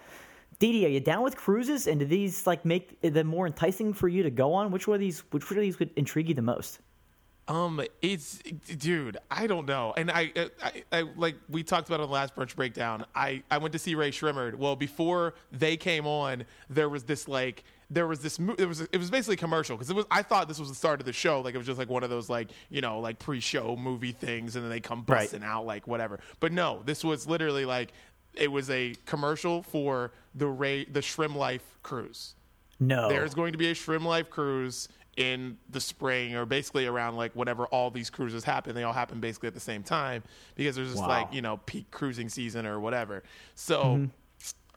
Didi, 0.59 0.85
are 0.85 0.89
you 0.89 0.99
down 0.99 1.23
with 1.23 1.37
cruises? 1.37 1.87
And 1.87 1.99
do 2.01 2.05
these 2.05 2.45
like 2.45 2.65
make 2.65 2.99
them 3.01 3.27
more 3.27 3.47
enticing 3.47 3.93
for 3.93 4.09
you 4.09 4.23
to 4.23 4.29
go 4.29 4.53
on? 4.53 4.71
Which 4.71 4.87
one 4.87 4.95
of 4.95 5.01
these? 5.01 5.19
Which 5.31 5.49
one 5.49 5.57
of 5.57 5.61
these 5.61 5.79
would 5.79 5.91
intrigue 5.95 6.27
you 6.27 6.35
the 6.35 6.41
most? 6.41 6.79
Um, 7.49 7.81
it's 8.01 8.37
dude, 8.77 9.17
I 9.31 9.47
don't 9.47 9.65
know. 9.67 9.93
And 9.97 10.11
I, 10.11 10.31
I, 10.63 10.83
I 10.91 11.01
like 11.17 11.35
we 11.49 11.63
talked 11.63 11.87
about 11.89 11.99
on 11.99 12.07
the 12.07 12.13
last 12.13 12.35
brunch 12.35 12.55
breakdown. 12.55 13.05
I, 13.15 13.41
I 13.49 13.57
went 13.57 13.73
to 13.73 13.79
see 13.79 13.95
Rae 13.95 14.11
Sremmurd. 14.11 14.55
Well, 14.55 14.75
before 14.75 15.33
they 15.51 15.75
came 15.75 16.05
on, 16.05 16.45
there 16.69 16.87
was 16.89 17.03
this 17.03 17.27
like 17.27 17.63
there 17.89 18.05
was 18.05 18.19
this 18.19 18.37
it 18.59 18.67
was 18.67 18.81
it 18.81 18.97
was 18.97 19.09
basically 19.09 19.33
a 19.33 19.37
commercial 19.37 19.75
because 19.75 19.89
it 19.89 19.95
was 19.95 20.05
I 20.11 20.21
thought 20.21 20.47
this 20.47 20.59
was 20.59 20.69
the 20.69 20.75
start 20.75 20.99
of 20.99 21.07
the 21.07 21.13
show 21.13 21.41
like 21.41 21.55
it 21.55 21.57
was 21.57 21.65
just 21.65 21.79
like 21.79 21.89
one 21.89 22.03
of 22.03 22.11
those 22.11 22.29
like 22.29 22.49
you 22.69 22.81
know 22.81 22.99
like 22.99 23.17
pre-show 23.17 23.75
movie 23.75 24.11
things 24.11 24.55
and 24.55 24.63
then 24.63 24.69
they 24.69 24.79
come 24.79 24.99
Right. 25.07 25.21
busting 25.21 25.43
out 25.43 25.65
like 25.65 25.87
whatever. 25.87 26.19
But 26.39 26.51
no, 26.53 26.83
this 26.85 27.03
was 27.03 27.25
literally 27.27 27.65
like 27.65 27.93
it 28.35 28.51
was 28.51 28.69
a 28.69 28.93
commercial 29.07 29.63
for 29.63 30.11
the 30.35 30.45
Ray 30.47 30.85
the 30.85 30.99
SremmLife 30.99 31.61
cruise. 31.81 32.35
No, 32.79 33.09
There's 33.09 33.33
going 33.33 33.51
to 33.53 33.57
be 33.57 33.69
a 33.71 33.73
SremmLife 33.73 34.29
cruise 34.29 34.87
in 35.19 35.57
the 35.69 35.81
spring, 35.81 36.33
or 36.35 36.45
basically 36.45 36.87
around 36.87 37.15
like 37.17 37.33
whenever 37.35 37.65
all 37.67 37.91
these 37.91 38.09
cruises 38.09 38.43
happen. 38.43 38.73
They 38.73 38.83
all 38.83 38.93
happen 38.93 39.19
basically 39.19 39.47
at 39.47 39.53
the 39.53 39.59
same 39.59 39.83
time 39.83 40.23
because 40.55 40.75
there's 40.77 40.89
just 40.91 41.01
Wow. 41.01 41.07
like 41.09 41.33
you 41.33 41.41
know 41.41 41.57
peak 41.65 41.91
cruising 41.91 42.29
season 42.29 42.65
or 42.65 42.79
whatever. 42.79 43.21
So. 43.55 43.83
Mm-hmm. 43.83 44.05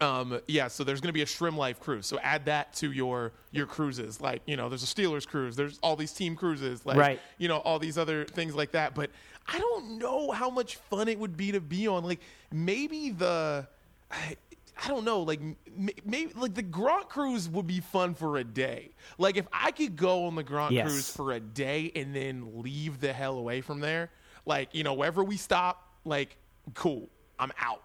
Um, 0.00 0.40
yeah, 0.48 0.66
so 0.66 0.82
there's 0.82 1.00
going 1.00 1.10
to 1.10 1.12
be 1.12 1.22
a 1.22 1.26
SremmLife 1.26 1.78
cruise. 1.78 2.06
So 2.08 2.18
add 2.18 2.46
that 2.46 2.72
to 2.76 2.90
your 2.90 3.30
your 3.52 3.66
cruises. 3.66 4.20
Like, 4.20 4.42
you 4.46 4.56
know, 4.56 4.68
there's 4.68 4.82
a 4.82 4.86
Steelers 4.86 5.24
cruise. 5.28 5.54
There's 5.54 5.78
all 5.80 5.94
these 5.94 6.12
team 6.12 6.34
cruises. 6.34 6.84
Like, 6.84 6.96
Right. 6.96 7.20
you 7.38 7.46
know, 7.46 7.58
all 7.58 7.78
these 7.78 7.96
other 7.96 8.24
things 8.24 8.56
like 8.56 8.72
that. 8.72 8.96
But 8.96 9.10
I 9.46 9.60
don't 9.60 9.98
know 9.98 10.32
how 10.32 10.50
much 10.50 10.74
fun 10.74 11.06
it 11.06 11.20
would 11.20 11.36
be 11.36 11.52
to 11.52 11.60
be 11.60 11.86
on. 11.86 12.02
Like, 12.02 12.18
maybe 12.50 13.10
the, 13.10 13.68
I, 14.10 14.36
I 14.82 14.88
don't 14.88 15.04
know. 15.04 15.20
Like, 15.20 15.40
maybe 16.04 16.32
like 16.34 16.54
the 16.54 16.62
Grand 16.62 17.08
Cruise 17.08 17.48
would 17.48 17.66
be 17.66 17.80
fun 17.80 18.14
for 18.14 18.36
a 18.38 18.44
day. 18.44 18.90
Like, 19.18 19.36
if 19.36 19.46
I 19.52 19.70
could 19.70 19.96
go 19.96 20.26
on 20.26 20.34
the 20.34 20.42
Grand 20.42 20.74
Yes. 20.74 20.88
Cruise 20.88 21.10
for 21.10 21.32
a 21.32 21.40
day 21.40 21.92
and 21.94 22.14
then 22.14 22.62
leave 22.62 23.00
the 23.00 23.12
hell 23.12 23.36
away 23.38 23.60
from 23.60 23.80
there, 23.80 24.10
like, 24.46 24.74
you 24.74 24.82
know, 24.82 24.94
wherever 24.94 25.22
we 25.22 25.36
stop, 25.36 25.88
like, 26.04 26.36
cool, 26.74 27.08
I'm 27.38 27.52
out. 27.60 27.82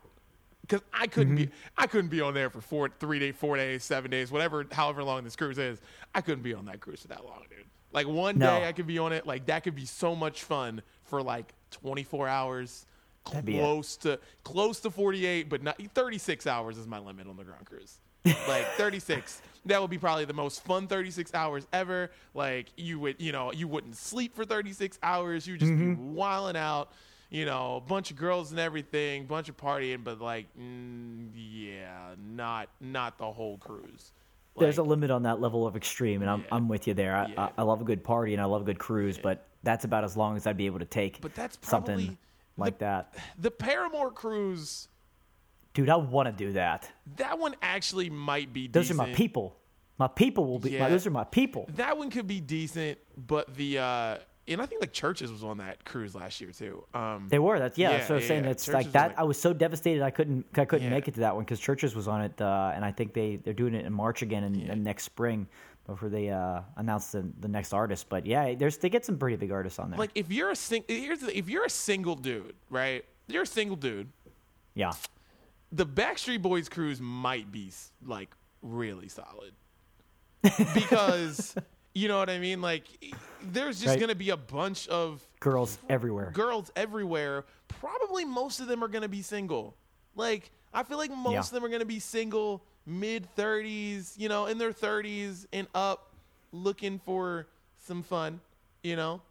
Because 0.62 0.82
I 0.92 1.08
couldn't 1.08 1.36
be, 1.36 1.46
mm-hmm. 1.46 1.54
I 1.78 1.88
couldn't 1.88 2.10
be 2.10 2.20
on 2.20 2.34
there 2.34 2.50
for 2.50 2.60
four, 2.62 2.90
three 3.00 3.20
days, 3.20 3.36
four 3.38 3.56
days, 3.56 3.84
seven 3.84 4.12
days, 4.12 4.32
whatever, 4.32 4.66
however 4.72 5.02
long 5.04 5.24
this 5.24 5.36
cruise 5.36 5.58
is. 5.58 5.80
I 6.14 6.22
couldn't 6.22 6.44
be 6.44 6.54
on 6.54 6.66
that 6.66 6.82
cruise 6.82 7.02
for 7.02 7.08
that 7.10 7.24
long, 7.24 7.44
dude. 7.50 7.66
Like 7.94 8.08
one 8.08 8.38
No. 8.38 8.48
day 8.60 8.68
I 8.68 8.74
could 8.74 8.88
be 8.88 9.00
on 9.00 9.14
it. 9.14 9.26
Like 9.26 9.46
that 9.46 9.64
could 9.64 9.76
be 9.76 9.86
so 9.86 10.14
much 10.14 10.44
fun 10.44 10.82
for 11.06 11.22
like 11.24 11.54
24 11.72 12.28
hours, 12.28 12.70
That'd 12.82 12.86
be 12.86 12.86
it. 12.86 12.97
Close 13.32 13.98
to 13.98 14.20
close 14.44 14.80
to 14.82 14.90
48, 14.90 15.50
but 15.50 15.62
not 15.64 15.82
36 15.94 16.48
hours 16.48 16.78
is 16.78 16.88
my 16.88 17.00
limit 17.00 17.28
on 17.28 17.38
the 17.38 17.44
Grand 17.44 17.66
Cruise. 17.70 18.00
like 18.48 18.66
36 18.74 19.42
that 19.66 19.80
would 19.80 19.90
be 19.90 19.98
probably 19.98 20.26
the 20.26 20.34
most 20.34 20.64
fun 20.66 20.86
36 20.88 21.34
hours 21.34 21.66
ever 21.72 22.10
like 22.34 22.68
you 22.76 23.00
would 23.00 23.16
you 23.22 23.32
know 23.32 23.54
you 23.54 23.68
wouldn't 23.70 23.96
sleep 23.96 24.36
for 24.36 24.44
36 24.44 25.00
hours 25.02 25.48
you'd 25.48 25.60
just 25.62 25.72
Mm-hmm. 25.72 25.94
be 25.94 26.02
wilding 26.14 26.60
out 26.60 26.92
you 27.30 27.46
know 27.46 27.78
a 27.78 27.80
bunch 27.82 28.12
of 28.12 28.18
girls 28.18 28.52
and 28.52 28.60
everything 28.60 29.26
bunch 29.28 29.48
of 29.48 29.56
partying 29.56 30.04
but 30.04 30.20
like 30.20 30.48
mm, 30.60 31.30
yeah 31.36 32.16
not 32.34 32.68
not 32.82 33.18
the 33.18 33.32
whole 33.32 33.58
cruise 33.60 34.12
there's 34.60 34.78
a 34.80 34.84
limit 34.84 35.12
on 35.12 35.22
that 35.24 35.40
level 35.40 35.68
of 35.68 35.76
extreme, 35.76 36.24
and 36.24 36.32
I'm, 36.32 36.40
Yeah. 36.42 36.48
I'm 36.54 36.68
with 36.68 36.88
you 36.88 36.96
there. 36.96 37.16
I, 37.16 37.28
Yeah. 37.28 37.42
I, 37.44 37.60
I 37.60 37.62
love 37.62 37.80
a 37.80 37.84
good 37.84 38.04
party 38.04 38.34
and 38.34 38.42
I 38.42 38.46
love 38.46 38.64
a 38.64 38.66
good 38.66 38.80
cruise, 38.80 39.20
but 39.22 39.46
that's 39.62 39.86
about 39.86 40.04
as 40.04 40.18
long 40.18 40.36
as 40.36 40.48
I'd 40.48 40.58
be 40.58 40.66
able 40.66 40.80
to 40.80 40.86
take 40.86 41.22
but 41.22 41.36
that's 41.36 41.60
something 41.62 41.96
probably 41.96 42.18
like 42.58 42.80
the, 42.80 42.86
that. 42.86 43.16
the 43.38 43.52
paramore 43.52 44.12
cruise 44.12 44.88
Dude, 45.74 45.90
I 45.90 45.96
want 45.98 46.26
to 46.28 46.32
do 46.32 46.54
that. 46.54 46.90
that 47.18 47.38
one 47.38 47.56
actually 47.62 48.10
might 48.10 48.52
be 48.52 48.68
Those 48.68 48.86
decent. 48.88 49.00
are 49.00 49.08
my 49.08 49.14
people. 49.14 49.56
My 50.00 50.08
people 50.08 50.46
will 50.48 50.58
be. 50.60 50.78
My, 50.78 50.90
those 50.90 51.06
are 51.06 51.12
my 51.12 51.24
people. 51.24 51.68
That 51.76 51.98
one 52.00 52.10
could 52.10 52.26
be 52.28 52.40
decent, 52.40 52.98
but 53.16 53.54
the 53.56 53.78
uh 53.80 54.18
and 54.50 54.62
I 54.62 54.66
think 54.66 54.80
like 54.82 54.94
CHVRCHES 54.94 55.30
was 55.32 55.44
on 55.44 55.58
that 55.58 55.84
cruise 55.86 56.16
last 56.16 56.40
year 56.42 56.52
too. 56.52 56.84
Um 56.96 57.28
They 57.30 57.38
were. 57.40 57.60
That's 57.60 57.78
yeah. 57.78 57.92
Yeah, 57.92 57.98
that's 57.98 58.10
what 58.10 58.14
I 58.14 58.16
was 58.18 58.24
yeah, 58.24 58.28
saying. 58.28 58.44
yeah. 58.46 58.50
It's 58.52 58.68
CHVRCHES 58.68 58.74
like 58.74 58.92
that. 58.94 59.08
like- 59.10 59.20
I 59.20 59.24
was 59.24 59.40
so 59.40 59.54
devastated. 59.54 60.02
I 60.04 60.10
couldn't. 60.10 60.46
I 60.56 60.66
couldn't 60.66 60.86
Yeah. 60.88 60.92
make 60.94 61.08
it 61.08 61.14
to 61.16 61.20
that 61.22 61.36
one 61.36 61.44
because 61.46 61.60
CHVRCHES 61.60 61.96
was 61.96 62.08
on 62.08 62.22
it, 62.22 62.40
uh, 62.42 62.72
and 62.74 62.84
I 62.86 62.92
think 62.92 63.14
they 63.14 63.36
they're 63.36 63.54
doing 63.54 63.74
it 63.76 63.86
in 63.86 63.94
March 63.94 64.22
again 64.24 64.44
and, 64.44 64.56
and 64.70 64.84
next 64.84 65.04
spring 65.04 65.48
before 65.88 66.10
they 66.10 66.30
uh, 66.30 66.62
announce 66.76 67.12
the 67.12 67.26
the 67.40 67.48
next 67.48 67.74
artist. 67.74 68.08
But 68.10 68.26
yeah, 68.26 68.54
there's 68.56 68.78
they 68.78 68.90
get 68.90 69.06
some 69.06 69.18
pretty 69.18 69.38
big 69.38 69.52
artists 69.52 69.80
on 69.80 69.90
there. 69.90 69.98
like 69.98 70.12
if 70.14 70.32
you're 70.32 70.52
a 70.52 70.56
sing 70.56 70.84
here's 70.88 71.20
the, 71.22 71.36
if 71.38 71.50
you're 71.50 71.66
a 71.66 71.70
single 71.70 72.16
dude, 72.16 72.56
right? 72.70 73.04
You're 73.28 73.44
a 73.44 73.48
single 73.48 73.76
dude. 73.78 74.10
yeah. 74.76 74.92
The 75.72 75.86
Backstreet 75.86 76.42
Boys 76.42 76.70
cruise 76.70 77.02
might 77.02 77.52
be 77.52 77.72
like 78.06 78.30
really 78.62 79.10
solid. 79.10 79.54
Because 80.74 81.56
you 81.94 82.08
know 82.08 82.18
what 82.20 82.30
I 82.30 82.40
mean? 82.40 82.62
Like 82.62 82.84
there's 83.44 83.78
just 83.80 83.90
Right. 83.90 84.00
to 84.10 84.16
be 84.16 84.30
a 84.30 84.38
bunch 84.38 84.88
of 84.88 85.22
Girls 85.40 85.78
everywhere. 85.90 86.32
girls 86.32 86.72
everywhere. 86.76 87.46
Probably 87.68 88.24
most 88.26 88.60
of 88.60 88.68
them 88.68 88.84
are 88.84 88.88
to 89.02 89.10
be 89.10 89.22
single. 89.22 89.76
Like 90.16 90.52
I 90.74 90.84
feel 90.84 90.98
like 90.98 91.12
most 91.12 91.34
Yeah. 91.34 91.40
of 91.42 91.50
them 91.50 91.66
are 91.66 91.70
to 91.82 91.86
be 91.86 92.00
single, 92.00 92.64
mid 92.88 93.28
30s, 93.36 94.14
you 94.18 94.30
know, 94.30 94.46
in 94.48 94.58
their 94.58 94.72
30s 94.72 95.46
and 95.54 95.68
up 95.76 96.14
looking 96.52 96.98
for 97.00 97.46
some 97.86 98.02
fun, 98.02 98.40
you 98.82 98.96
know? 98.96 99.22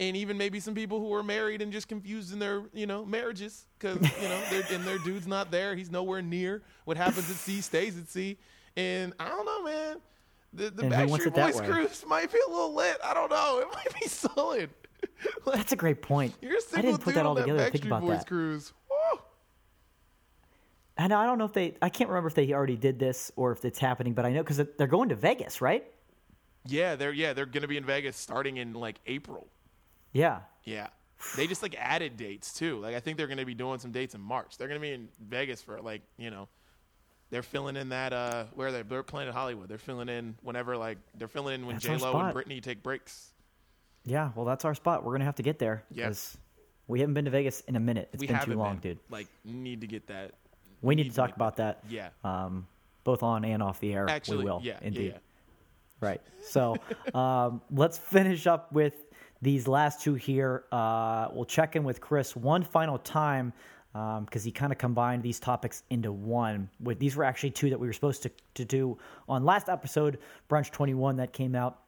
And 0.00 0.16
even 0.16 0.38
maybe 0.38 0.58
some 0.60 0.74
people 0.74 0.98
who 1.00 1.12
are 1.12 1.22
married 1.22 1.60
and 1.62 1.70
just 1.72 1.86
confused 1.88 2.32
in 2.32 2.38
their, 2.38 2.62
you 2.72 2.86
know, 2.86 3.04
marriages 3.04 3.66
cuz, 3.78 3.96
you 3.96 4.28
know, 4.28 4.42
and 4.70 4.84
their 4.84 4.98
dude's 4.98 5.26
not 5.26 5.50
there. 5.50 5.74
He's 5.76 5.90
nowhere 5.90 6.22
near. 6.22 6.62
What 6.86 6.96
happens 6.96 7.28
at 7.30 7.36
sea 7.36 7.60
stays 7.60 7.98
at 7.98 8.08
sea. 8.08 8.38
And 8.76 9.12
I 9.20 9.28
don't 9.28 9.44
know, 9.44 9.62
man. 9.64 9.96
The, 10.54 10.70
the 10.70 10.84
And 10.84 10.94
who 10.94 11.06
wants 11.08 11.26
Backstreet 11.26 11.34
Boys 11.34 11.60
cruise 11.60 12.04
might 12.06 12.32
be 12.32 12.38
a 12.46 12.50
little 12.50 12.74
lit. 12.74 12.98
I 13.04 13.14
don't 13.14 13.30
know. 13.30 13.60
It 13.60 13.68
might 13.74 14.00
be 14.00 14.06
solid. 14.08 14.70
Like, 15.44 15.56
That's 15.56 15.72
a 15.72 15.76
great 15.76 16.00
point. 16.02 16.34
you're 16.40 16.54
a 16.54 16.56
I 16.56 16.60
single 16.60 16.92
didn't 16.92 17.02
put 17.04 17.10
dude 17.10 17.16
that 17.16 17.26
all 17.26 17.36
on 17.38 17.42
together. 17.42 17.64
to 17.66 17.70
Think 17.70 17.84
Backstreet 17.84 17.86
about 17.86 18.00
Boys 18.02 18.18
that. 18.18 18.26
cruise. 18.26 18.72
And 21.02 21.12
I 21.12 21.26
don't 21.26 21.38
know 21.38 21.46
if 21.46 21.52
they. 21.52 21.74
I 21.82 21.88
can't 21.88 22.08
remember 22.10 22.28
if 22.28 22.34
they 22.34 22.52
already 22.52 22.76
did 22.76 22.98
this 23.00 23.32
or 23.34 23.50
if 23.50 23.64
it's 23.64 23.78
happening, 23.80 24.12
but 24.14 24.24
I 24.24 24.30
know 24.32 24.42
because 24.44 24.60
they're 24.78 24.86
going 24.86 25.08
to 25.08 25.16
Vegas, 25.16 25.60
right? 25.60 25.84
Yeah, 26.64 26.94
they're 26.94 27.12
yeah 27.12 27.32
they're 27.32 27.46
gonna 27.46 27.66
be 27.66 27.76
in 27.76 27.84
Vegas 27.84 28.16
starting 28.16 28.58
in 28.58 28.72
like 28.74 29.00
April. 29.06 29.48
Yeah. 30.12 30.40
Yeah, 30.62 30.86
they 31.36 31.48
just 31.48 31.60
like 31.60 31.74
added 31.76 32.16
dates 32.16 32.52
too. 32.52 32.78
Like 32.78 32.94
I 32.94 33.00
think 33.00 33.16
they're 33.16 33.26
gonna 33.26 33.44
be 33.44 33.54
doing 33.54 33.80
some 33.80 33.90
dates 33.90 34.14
in 34.14 34.20
March. 34.20 34.56
They're 34.58 34.68
gonna 34.68 34.78
be 34.78 34.92
in 34.92 35.08
Vegas 35.18 35.60
for 35.60 35.80
like 35.80 36.02
you 36.18 36.30
know 36.30 36.46
They're 37.30 37.42
filling 37.42 37.74
in 37.76 37.88
that 37.88 38.12
uh 38.12 38.44
where 38.54 38.70
they're, 38.70 38.84
they're 38.84 39.02
playing 39.02 39.28
at 39.28 39.34
Hollywood. 39.34 39.68
They're 39.68 39.78
filling 39.78 40.08
in 40.08 40.36
whenever 40.42 40.76
like 40.76 40.98
they're 41.18 41.26
filling 41.26 41.54
in 41.56 41.66
when 41.66 41.80
J 41.80 41.96
Lo 41.96 42.16
and 42.20 42.32
Britney 42.32 42.62
take 42.62 42.80
breaks. 42.84 43.32
Yeah, 44.04 44.30
well, 44.36 44.44
that's 44.44 44.64
our 44.64 44.74
spot. 44.76 45.02
We're 45.02 45.12
gonna 45.14 45.24
have 45.24 45.36
to 45.36 45.42
get 45.42 45.58
there. 45.58 45.82
'cause 45.98 46.38
We 46.86 47.00
haven't 47.00 47.14
been 47.14 47.24
to 47.24 47.30
Vegas 47.32 47.60
in 47.62 47.74
a 47.74 47.80
minute. 47.80 48.10
It's 48.12 48.20
we 48.20 48.28
been 48.28 48.38
too 48.40 48.54
long, 48.54 48.76
been. 48.76 48.92
dude. 48.92 48.98
Like 49.10 49.26
need 49.44 49.80
to 49.80 49.88
get 49.88 50.06
that. 50.06 50.34
We 50.82 50.94
need 50.94 51.08
to 51.08 51.16
talk 51.16 51.34
about 51.34 51.56
that. 51.56 51.82
Yeah. 51.88 52.08
Um, 52.24 52.66
both 53.04 53.22
on 53.22 53.44
and 53.44 53.62
off 53.62 53.80
the 53.80 53.92
air. 53.94 54.08
Actually, 54.08 54.38
we 54.38 54.44
will. 54.44 54.60
yeah, 54.62 54.78
indeed. 54.82 55.12
yeah. 55.14 55.18
Right. 56.00 56.20
So 56.42 56.76
um, 57.14 57.62
let's 57.70 57.98
finish 57.98 58.46
up 58.46 58.72
with 58.72 58.94
these 59.40 59.66
last 59.66 60.02
two 60.02 60.14
here. 60.14 60.64
Uh, 60.70 61.28
we'll 61.32 61.44
check 61.44 61.76
in 61.76 61.84
with 61.84 62.00
Chris 62.00 62.36
one 62.36 62.62
final 62.62 62.98
time 62.98 63.52
because 63.92 64.42
he 64.42 64.50
kind 64.50 64.72
of 64.72 64.78
combined 64.78 65.22
these 65.22 65.38
topics 65.38 65.82
into 65.90 66.12
one. 66.12 66.68
With 66.80 66.98
these 66.98 67.14
were 67.16 67.24
actually 67.24 67.50
two 67.50 67.70
that 67.70 67.78
we 67.78 67.86
were 67.86 67.92
supposed 67.92 68.22
to, 68.22 68.30
to 68.54 68.64
do 68.64 68.98
on 69.28 69.44
last 69.44 69.68
episode, 69.68 70.18
Brunch 70.48 70.70
21, 70.70 71.16
that 71.16 71.32
came 71.32 71.54
out 71.54 71.80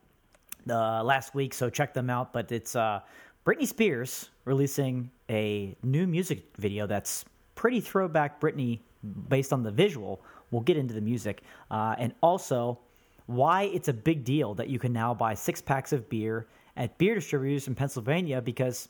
uh, 0.68 1.02
last 1.02 1.34
week. 1.34 1.54
So 1.54 1.70
check 1.70 1.94
them 1.94 2.10
out. 2.10 2.32
But 2.32 2.52
it's 2.52 2.76
uh, 2.76 3.00
Britney 3.46 3.66
Spears 3.66 4.28
releasing 4.44 5.10
a 5.30 5.76
new 5.82 6.06
music 6.06 6.44
video 6.58 6.86
that's 6.86 7.24
pretty 7.54 7.80
throwback 7.80 8.40
Britney 8.40 8.80
based 9.28 9.52
on 9.52 9.62
the 9.62 9.70
visual. 9.70 10.22
We'll 10.50 10.62
get 10.62 10.76
into 10.76 10.94
the 10.94 11.00
music. 11.00 11.42
Uh, 11.70 11.94
and 11.98 12.14
also, 12.22 12.78
why 13.26 13.64
it's 13.64 13.88
a 13.88 13.92
big 13.92 14.24
deal 14.24 14.54
that 14.54 14.68
you 14.68 14.78
can 14.78 14.92
now 14.92 15.14
buy 15.14 15.34
six 15.34 15.60
packs 15.60 15.92
of 15.92 16.08
beer 16.08 16.46
at 16.76 16.96
beer 16.98 17.14
distributors 17.14 17.68
in 17.68 17.74
Pennsylvania 17.74 18.40
because 18.40 18.88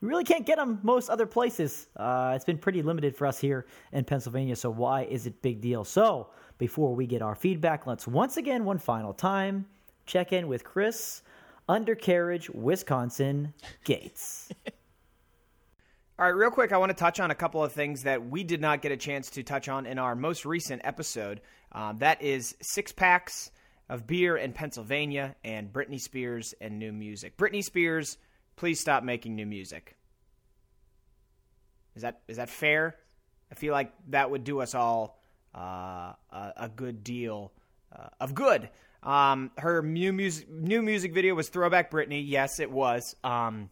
we 0.00 0.08
really 0.08 0.24
can't 0.24 0.46
get 0.46 0.56
them 0.56 0.80
most 0.82 1.10
other 1.10 1.26
places. 1.26 1.88
Uh, 1.96 2.32
it's 2.34 2.44
been 2.44 2.58
pretty 2.58 2.82
limited 2.82 3.14
for 3.14 3.26
us 3.26 3.38
here 3.38 3.66
in 3.92 4.04
Pennsylvania. 4.04 4.56
So 4.56 4.70
why 4.70 5.02
is 5.04 5.26
it 5.26 5.42
big 5.42 5.60
deal? 5.60 5.84
So 5.84 6.28
before 6.58 6.94
we 6.94 7.06
get 7.06 7.22
our 7.22 7.34
feedback, 7.34 7.86
let's 7.86 8.06
once 8.06 8.36
again, 8.36 8.64
one 8.64 8.78
final 8.78 9.12
time, 9.12 9.66
check 10.06 10.32
in 10.32 10.48
with 10.48 10.64
Chris, 10.64 11.22
Undercarriage, 11.68 12.50
Wisconsin, 12.50 13.52
Gates. 13.84 14.50
All 16.20 16.26
right, 16.26 16.36
real 16.36 16.50
quick, 16.50 16.70
I 16.70 16.76
want 16.76 16.90
to 16.90 16.94
touch 16.94 17.18
on 17.18 17.30
a 17.30 17.34
couple 17.34 17.64
of 17.64 17.72
things 17.72 18.02
that 18.02 18.28
we 18.28 18.44
did 18.44 18.60
not 18.60 18.82
get 18.82 18.92
a 18.92 18.96
chance 18.98 19.30
to 19.30 19.42
touch 19.42 19.70
on 19.70 19.86
in 19.86 19.98
our 19.98 20.14
most 20.14 20.44
recent 20.44 20.82
episode. 20.84 21.40
Um, 21.72 21.96
that 22.00 22.20
is 22.20 22.54
six 22.60 22.92
packs 22.92 23.50
of 23.88 24.06
beer 24.06 24.36
in 24.36 24.52
Pennsylvania 24.52 25.34
and 25.42 25.72
Britney 25.72 25.98
Spears 25.98 26.52
and 26.60 26.78
new 26.78 26.92
music. 26.92 27.38
Britney 27.38 27.64
Spears, 27.64 28.18
please 28.56 28.78
stop 28.78 29.02
making 29.02 29.34
new 29.34 29.46
music. 29.46 29.96
Is 31.96 32.02
that 32.02 32.20
is 32.28 32.36
that 32.36 32.50
fair? 32.50 32.96
I 33.50 33.54
feel 33.54 33.72
like 33.72 33.90
that 34.08 34.30
would 34.30 34.44
do 34.44 34.60
us 34.60 34.74
all 34.74 35.22
uh, 35.54 36.12
a, 36.30 36.52
a 36.58 36.68
good 36.68 37.02
deal 37.02 37.50
uh, 37.98 38.08
of 38.20 38.34
good. 38.34 38.68
Um, 39.02 39.52
her 39.56 39.80
new 39.80 40.12
music 40.12 40.50
new 40.50 40.82
music 40.82 41.14
video 41.14 41.34
was 41.34 41.48
Throwback 41.48 41.90
Britney. 41.90 42.22
Yes, 42.26 42.60
it 42.60 42.70
was. 42.70 43.16
Um, 43.24 43.70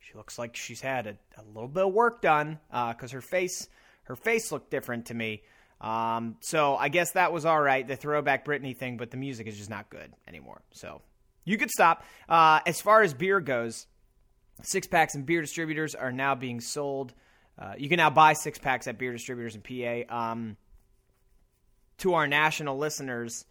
she 0.00 0.16
looks 0.16 0.38
like 0.38 0.56
she's 0.56 0.80
had 0.80 1.06
a, 1.06 1.16
a 1.40 1.44
little 1.54 1.68
bit 1.68 1.86
of 1.86 1.92
work 1.92 2.20
done 2.22 2.58
because 2.70 3.12
her 3.12 3.20
face 3.20 3.68
her 4.04 4.16
face 4.16 4.50
looked 4.50 4.70
different 4.70 5.06
to 5.06 5.14
me. 5.14 5.42
Um, 5.80 6.36
so 6.40 6.76
I 6.76 6.88
guess 6.88 7.12
that 7.12 7.32
was 7.32 7.46
all 7.46 7.60
right, 7.60 7.86
the 7.86 7.96
throwback 7.96 8.44
Britney 8.44 8.76
thing, 8.76 8.96
but 8.96 9.10
the 9.10 9.16
music 9.16 9.46
is 9.46 9.56
just 9.56 9.70
not 9.70 9.88
good 9.88 10.12
anymore. 10.26 10.60
So 10.72 11.00
you 11.44 11.56
could 11.56 11.70
stop. 11.70 12.04
Uh, 12.28 12.60
as 12.66 12.80
far 12.80 13.02
as 13.02 13.14
beer 13.14 13.40
goes, 13.40 13.86
six 14.62 14.86
packs 14.86 15.14
and 15.14 15.24
beer 15.24 15.40
distributors 15.40 15.94
are 15.94 16.12
now 16.12 16.34
being 16.34 16.60
sold. 16.60 17.14
Uh, 17.58 17.74
you 17.78 17.88
can 17.88 17.98
now 17.98 18.10
buy 18.10 18.32
six 18.32 18.58
packs 18.58 18.86
at 18.88 18.98
beer 18.98 19.12
distributors 19.12 19.54
in 19.54 19.62
PA. 19.62 20.30
Um, 20.32 20.56
to 21.98 22.14
our 22.14 22.26
national 22.26 22.78
listeners, 22.78 23.44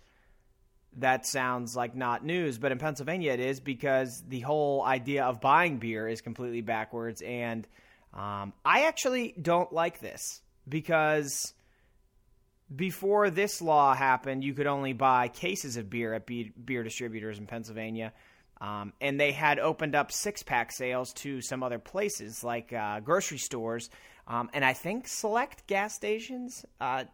that 0.98 1.26
sounds 1.26 1.76
like 1.76 1.96
not 1.96 2.26
news, 2.26 2.58
but 2.58 2.72
in 2.72 2.78
Pennsylvania 2.78 3.32
it 3.34 3.40
is 3.40 3.60
because 3.60 4.24
the 4.28 4.40
whole 4.42 4.84
idea 4.84 5.26
of 5.26 5.42
buying 5.42 5.78
beer 5.78 6.08
is 6.08 6.22
completely 6.22 6.62
backwards. 6.62 7.22
And 7.22 7.68
um, 8.14 8.54
I 8.66 8.86
actually 8.88 9.34
don't 9.40 9.72
like 9.72 10.00
this 10.00 10.42
because 10.68 11.54
before 12.76 13.30
this 13.30 13.62
law 13.62 13.94
happened, 13.94 14.44
you 14.44 14.54
could 14.54 14.68
only 14.68 14.94
buy 14.94 15.28
cases 15.28 15.78
of 15.78 15.90
beer 15.90 16.14
at 16.14 16.26
be- 16.26 16.52
beer 16.64 16.84
distributors 16.84 17.38
in 17.38 17.46
Pennsylvania. 17.46 18.14
Um, 18.62 18.92
and 19.00 19.18
they 19.20 19.32
had 19.32 19.58
opened 19.58 19.96
up 19.96 20.12
six 20.12 20.44
pack 20.44 20.74
sales 20.74 21.14
to 21.14 21.40
some 21.42 21.64
other 21.64 21.80
places 21.80 22.44
like 22.44 22.74
uh, 22.74 23.00
grocery 23.00 23.38
stores 23.38 23.90
um, 24.30 24.50
and 24.54 24.64
I 24.64 24.74
think 24.74 25.08
select 25.08 25.66
gas 25.66 25.96
stations. 25.96 26.64
Uh, 26.80 27.06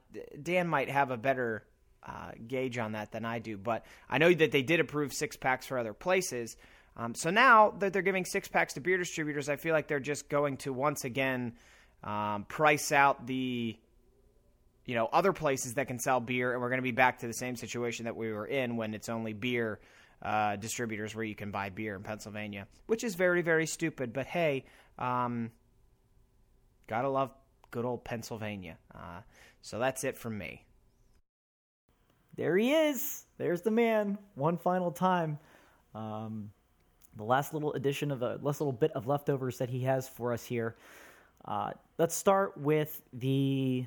Dan 0.41 0.67
might 0.67 0.89
have 0.89 1.11
a 1.11 1.17
better 1.17 1.65
uh, 2.05 2.31
gauge 2.47 2.77
on 2.77 2.91
that 2.93 3.11
than 3.11 3.25
I 3.25 3.39
do, 3.39 3.57
but 3.57 3.85
I 4.09 4.17
know 4.17 4.33
that 4.33 4.51
they 4.51 4.61
did 4.61 4.79
approve 4.79 5.13
six 5.13 5.35
packs 5.35 5.65
for 5.65 5.77
other 5.77 5.93
places. 5.93 6.55
Um, 6.97 7.15
so 7.15 7.29
now 7.29 7.71
that 7.79 7.93
they're 7.93 8.01
giving 8.01 8.25
six 8.25 8.47
packs 8.47 8.73
to 8.73 8.79
beer 8.79 8.97
distributors, 8.97 9.49
I 9.49 9.55
feel 9.57 9.73
like 9.73 9.87
they're 9.87 9.99
just 9.99 10.29
going 10.29 10.57
to 10.57 10.71
once 10.71 11.03
again 11.03 11.53
um, 12.03 12.45
price 12.45 12.91
out 12.91 13.25
the 13.25 13.77
you 14.85 14.95
know 14.95 15.09
other 15.11 15.33
places 15.33 15.73
that 15.73 15.87
can 15.87 15.99
sell 15.99 16.19
beer, 16.19 16.53
and 16.53 16.61
we're 16.61 16.69
going 16.69 16.79
to 16.79 16.83
be 16.83 16.91
back 16.91 17.19
to 17.19 17.27
the 17.27 17.33
same 17.33 17.55
situation 17.55 18.05
that 18.05 18.15
we 18.15 18.31
were 18.31 18.45
in 18.45 18.77
when 18.77 18.93
it's 18.93 19.09
only 19.09 19.33
beer 19.33 19.79
uh, 20.21 20.55
distributors 20.55 21.15
where 21.15 21.25
you 21.25 21.35
can 21.35 21.51
buy 21.51 21.69
beer 21.69 21.95
in 21.95 22.03
Pennsylvania, 22.03 22.67
which 22.85 23.03
is 23.03 23.15
very 23.15 23.41
very 23.41 23.65
stupid. 23.65 24.13
But 24.13 24.27
hey, 24.27 24.65
um, 24.99 25.51
gotta 26.87 27.09
love 27.09 27.31
good 27.71 27.85
old 27.85 28.03
Pennsylvania. 28.05 28.77
Uh, 28.93 29.21
so 29.61 29.79
that's 29.79 30.03
it 30.03 30.17
from 30.17 30.37
me. 30.37 30.64
There 32.35 32.57
he 32.57 32.73
is. 32.73 33.25
There's 33.37 33.61
the 33.61 33.71
man. 33.71 34.17
One 34.35 34.57
final 34.57 34.91
time. 34.91 35.39
Um, 35.93 36.51
the 37.15 37.23
last 37.23 37.53
little 37.53 37.73
addition 37.73 38.11
of 38.11 38.21
a 38.21 38.39
last 38.41 38.59
little 38.59 38.73
bit 38.73 38.91
of 38.91 39.07
leftovers 39.07 39.57
that 39.57 39.69
he 39.69 39.81
has 39.81 40.07
for 40.07 40.33
us 40.33 40.43
here. 40.43 40.75
Uh, 41.45 41.71
let's 41.97 42.15
start 42.15 42.57
with 42.57 43.01
the 43.13 43.85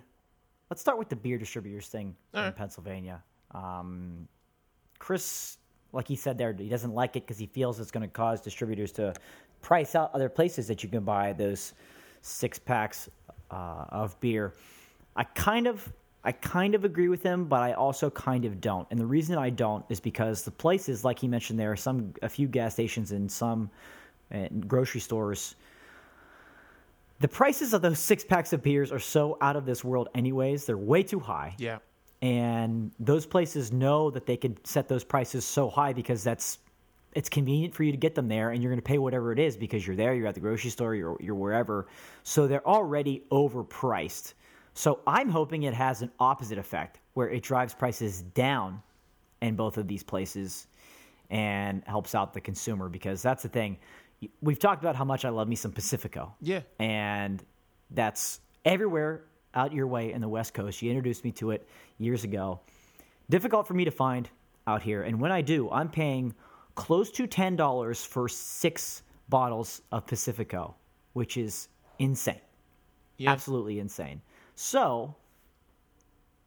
let's 0.71 0.81
start 0.81 0.99
with 0.99 1.09
the 1.09 1.17
beer 1.17 1.39
distributors 1.39 1.89
thing 1.89 2.15
in 2.35 2.41
right. 2.41 2.57
Pennsylvania. 2.57 3.23
Um, 3.53 4.29
Chris, 4.99 5.59
like 5.93 6.09
he 6.09 6.17
said 6.17 6.39
there, 6.39 6.53
he 6.53 6.69
doesn't 6.69 6.95
like 6.95 7.17
it 7.17 7.25
because 7.25 7.39
he 7.39 7.47
feels 7.47 7.81
it's 7.81 7.91
going 7.91 8.07
to 8.07 8.13
cause 8.13 8.41
distributors 8.41 8.93
to 8.93 9.15
price 9.61 9.95
out 9.95 10.11
other 10.15 10.29
places 10.29 10.67
that 10.69 10.83
you 10.83 10.89
can 10.89 11.05
buy 11.05 11.33
those 11.33 11.75
six 12.23 12.59
packs 12.59 13.09
uh, 13.51 13.85
of 13.91 14.19
beer. 14.21 14.55
I 15.17 15.25
kind 15.25 15.67
of 15.67 15.93
I 16.29 16.33
kind 16.33 16.75
of 16.75 16.85
agree 16.85 17.09
with 17.09 17.23
him, 17.23 17.47
but 17.47 17.63
I 17.63 17.73
also 17.73 18.11
kind 18.11 18.45
of 18.45 18.61
don't. 18.61 18.87
And 18.91 19.01
the 19.01 19.07
reason 19.17 19.39
I 19.39 19.51
don't 19.51 19.85
is 19.89 19.99
because 20.01 20.43
the 20.43 20.51
places, 20.51 21.03
like 21.09 21.19
he 21.19 21.29
mentioned, 21.29 21.59
there 21.59 21.73
are 21.73 21.77
some 21.89 22.13
a 22.23 22.29
few 22.29 22.47
gas 22.49 22.75
stations 22.75 23.13
and 23.13 23.31
some 23.33 23.71
uh, 24.35 24.49
grocery 24.67 25.01
stores. 25.01 25.57
The 27.21 27.29
prices 27.29 27.73
of 27.73 27.81
those 27.83 27.99
six 27.99 28.25
packs 28.25 28.53
of 28.53 28.63
beers 28.63 28.93
are 28.93 28.99
so 28.99 29.39
out 29.41 29.57
of 29.57 29.65
this 29.65 29.83
world, 29.83 30.09
anyways. 30.15 30.67
They're 30.67 30.77
way 30.79 31.03
too 31.03 31.19
high 31.19 31.55
Yeah. 31.59 31.79
and 32.23 32.93
those 33.01 33.27
places 33.27 33.73
know 33.73 34.11
that 34.11 34.27
they 34.27 34.37
can 34.37 34.57
set 34.65 34.87
those 34.89 35.05
prices 35.05 35.45
so 35.45 35.71
high 35.71 35.93
because 35.95 36.23
that's 36.23 36.59
it's 37.15 37.31
convenient 37.31 37.75
for 37.75 37.85
you 37.85 37.91
to 37.91 37.97
get 38.07 38.15
them 38.15 38.29
there 38.29 38.51
and 38.51 38.63
you're 38.63 38.71
going 38.71 38.79
to 38.79 38.91
pay 38.95 38.99
whatever 38.99 39.33
it 39.33 39.39
is 39.39 39.57
because 39.57 39.87
you're 39.87 39.97
there 39.97 40.15
you're 40.15 40.27
at 40.27 40.35
the 40.35 40.41
grocery 40.41 40.71
store 40.71 40.95
you're, 40.95 41.17
you're 41.21 41.35
wherever 41.35 41.87
so 42.23 42.47
they're 42.47 42.67
already 42.69 43.25
overpriced 43.31 44.35
so 44.79 45.01
i'm 45.07 45.29
hoping 45.29 45.65
it 45.65 45.75
has 45.75 46.03
an 46.03 46.11
opposite 46.21 46.59
effect 46.59 47.01
where 47.15 47.29
it 47.29 47.43
drives 47.43 47.75
prices 47.75 48.23
down 48.23 48.81
in 49.43 49.57
both 49.57 49.77
of 49.77 49.87
these 49.89 50.03
places 50.03 50.67
and 51.31 51.83
helps 51.87 52.15
out 52.15 52.33
the 52.33 52.41
consumer 52.41 52.89
because 52.89 53.21
that's 53.23 53.43
the 53.43 53.49
thing 53.49 53.77
we've 54.41 54.59
talked 54.59 54.83
about 54.83 54.95
how 54.97 55.05
much 55.05 55.25
i 55.25 55.29
love 55.29 55.49
me 55.49 55.57
some 55.57 55.73
pacifico 55.73 56.33
Yeah. 56.41 56.61
and 56.79 57.43
that's 57.91 58.41
everywhere 58.65 59.25
out 59.55 59.73
your 59.73 59.87
way 59.87 60.13
in 60.13 60.21
the 60.21 60.29
West 60.29 60.53
Coast. 60.53 60.83
You 60.83 60.91
introduced 60.91 61.25
me 61.25 61.33
to 61.33 61.53
it 61.53 61.67
years 61.97 62.23
ago. 62.23 62.61
Difficult 63.31 63.67
for 63.67 63.73
me 63.73 63.85
to 63.87 63.91
find 63.91 64.29
out 64.67 64.83
here, 64.83 65.03
and 65.03 65.19
when 65.19 65.33
I 65.33 65.41
do, 65.41 65.71
I'm 65.71 65.89
paying 65.89 66.35
close 66.75 67.11
to 67.13 67.27
ten 67.27 67.57
dollars 67.57 68.05
for 68.05 68.29
six 68.29 69.03
bottles 69.31 69.81
of 69.91 70.07
Pacifico, 70.07 70.75
which 71.15 71.39
is 71.39 71.69
insane, 71.99 72.43
Yeah. 73.17 73.33
absolutely 73.33 73.79
insane. 73.81 74.21
So 74.61 75.15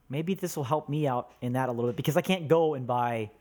maybe 0.09 0.33
this 0.33 0.57
will 0.57 0.65
help 0.65 0.89
me 0.89 1.07
out 1.07 1.31
in 1.39 1.53
that 1.53 1.69
a 1.69 1.71
little 1.71 1.89
bit 1.89 1.95
because 1.95 2.17
I 2.17 2.21
can't 2.21 2.49
go 2.49 2.73
and 2.73 2.85
buy 2.85 3.31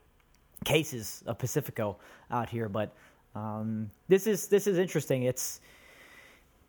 cases 0.63 1.23
of 1.25 1.37
Pacifico 1.37 1.97
out 2.31 2.47
here, 2.47 2.69
but 2.69 2.95
um, 3.35 3.91
this 4.07 4.27
is 4.27 4.47
this 4.47 4.67
is 4.67 4.77
interesting. 4.77 5.23
It's 5.23 5.59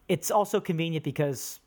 it's 0.09 0.33
also 0.33 0.61
convenient 0.61 1.05
because 1.05 1.61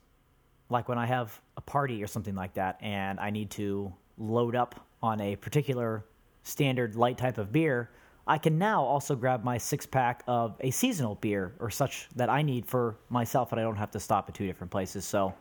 like 0.70 0.90
when 0.90 0.98
I 0.98 1.06
have 1.06 1.40
a 1.56 1.62
party 1.62 2.04
or 2.04 2.08
something 2.08 2.36
like 2.36 2.54
that 2.56 2.80
and 2.82 3.18
I 3.18 3.30
need 3.30 3.50
to 3.52 3.94
load 4.18 4.58
up 4.58 4.86
on 5.02 5.22
a 5.22 5.38
particular 5.38 6.04
standard 6.44 6.98
light 6.98 7.18
type 7.18 7.38
of 7.38 7.54
beer, 7.54 7.92
I 8.28 8.40
can 8.40 8.58
now 8.58 8.84
also 8.84 9.16
grab 9.16 9.46
my 9.46 9.58
six 9.58 9.86
pack 9.86 10.22
of 10.28 10.58
a 10.60 10.70
seasonal 10.70 11.16
beer 11.16 11.54
or 11.60 11.70
such 11.70 12.10
that 12.18 12.30
I 12.30 12.42
need 12.42 12.66
for 12.66 12.98
myself 13.08 13.54
and 13.54 13.62
I 13.62 13.64
don't 13.64 13.78
have 13.78 13.92
to 13.92 14.02
stop 14.02 14.28
at 14.28 14.36
two 14.36 14.46
different 14.46 14.70
places. 14.70 15.06
So 15.06 15.34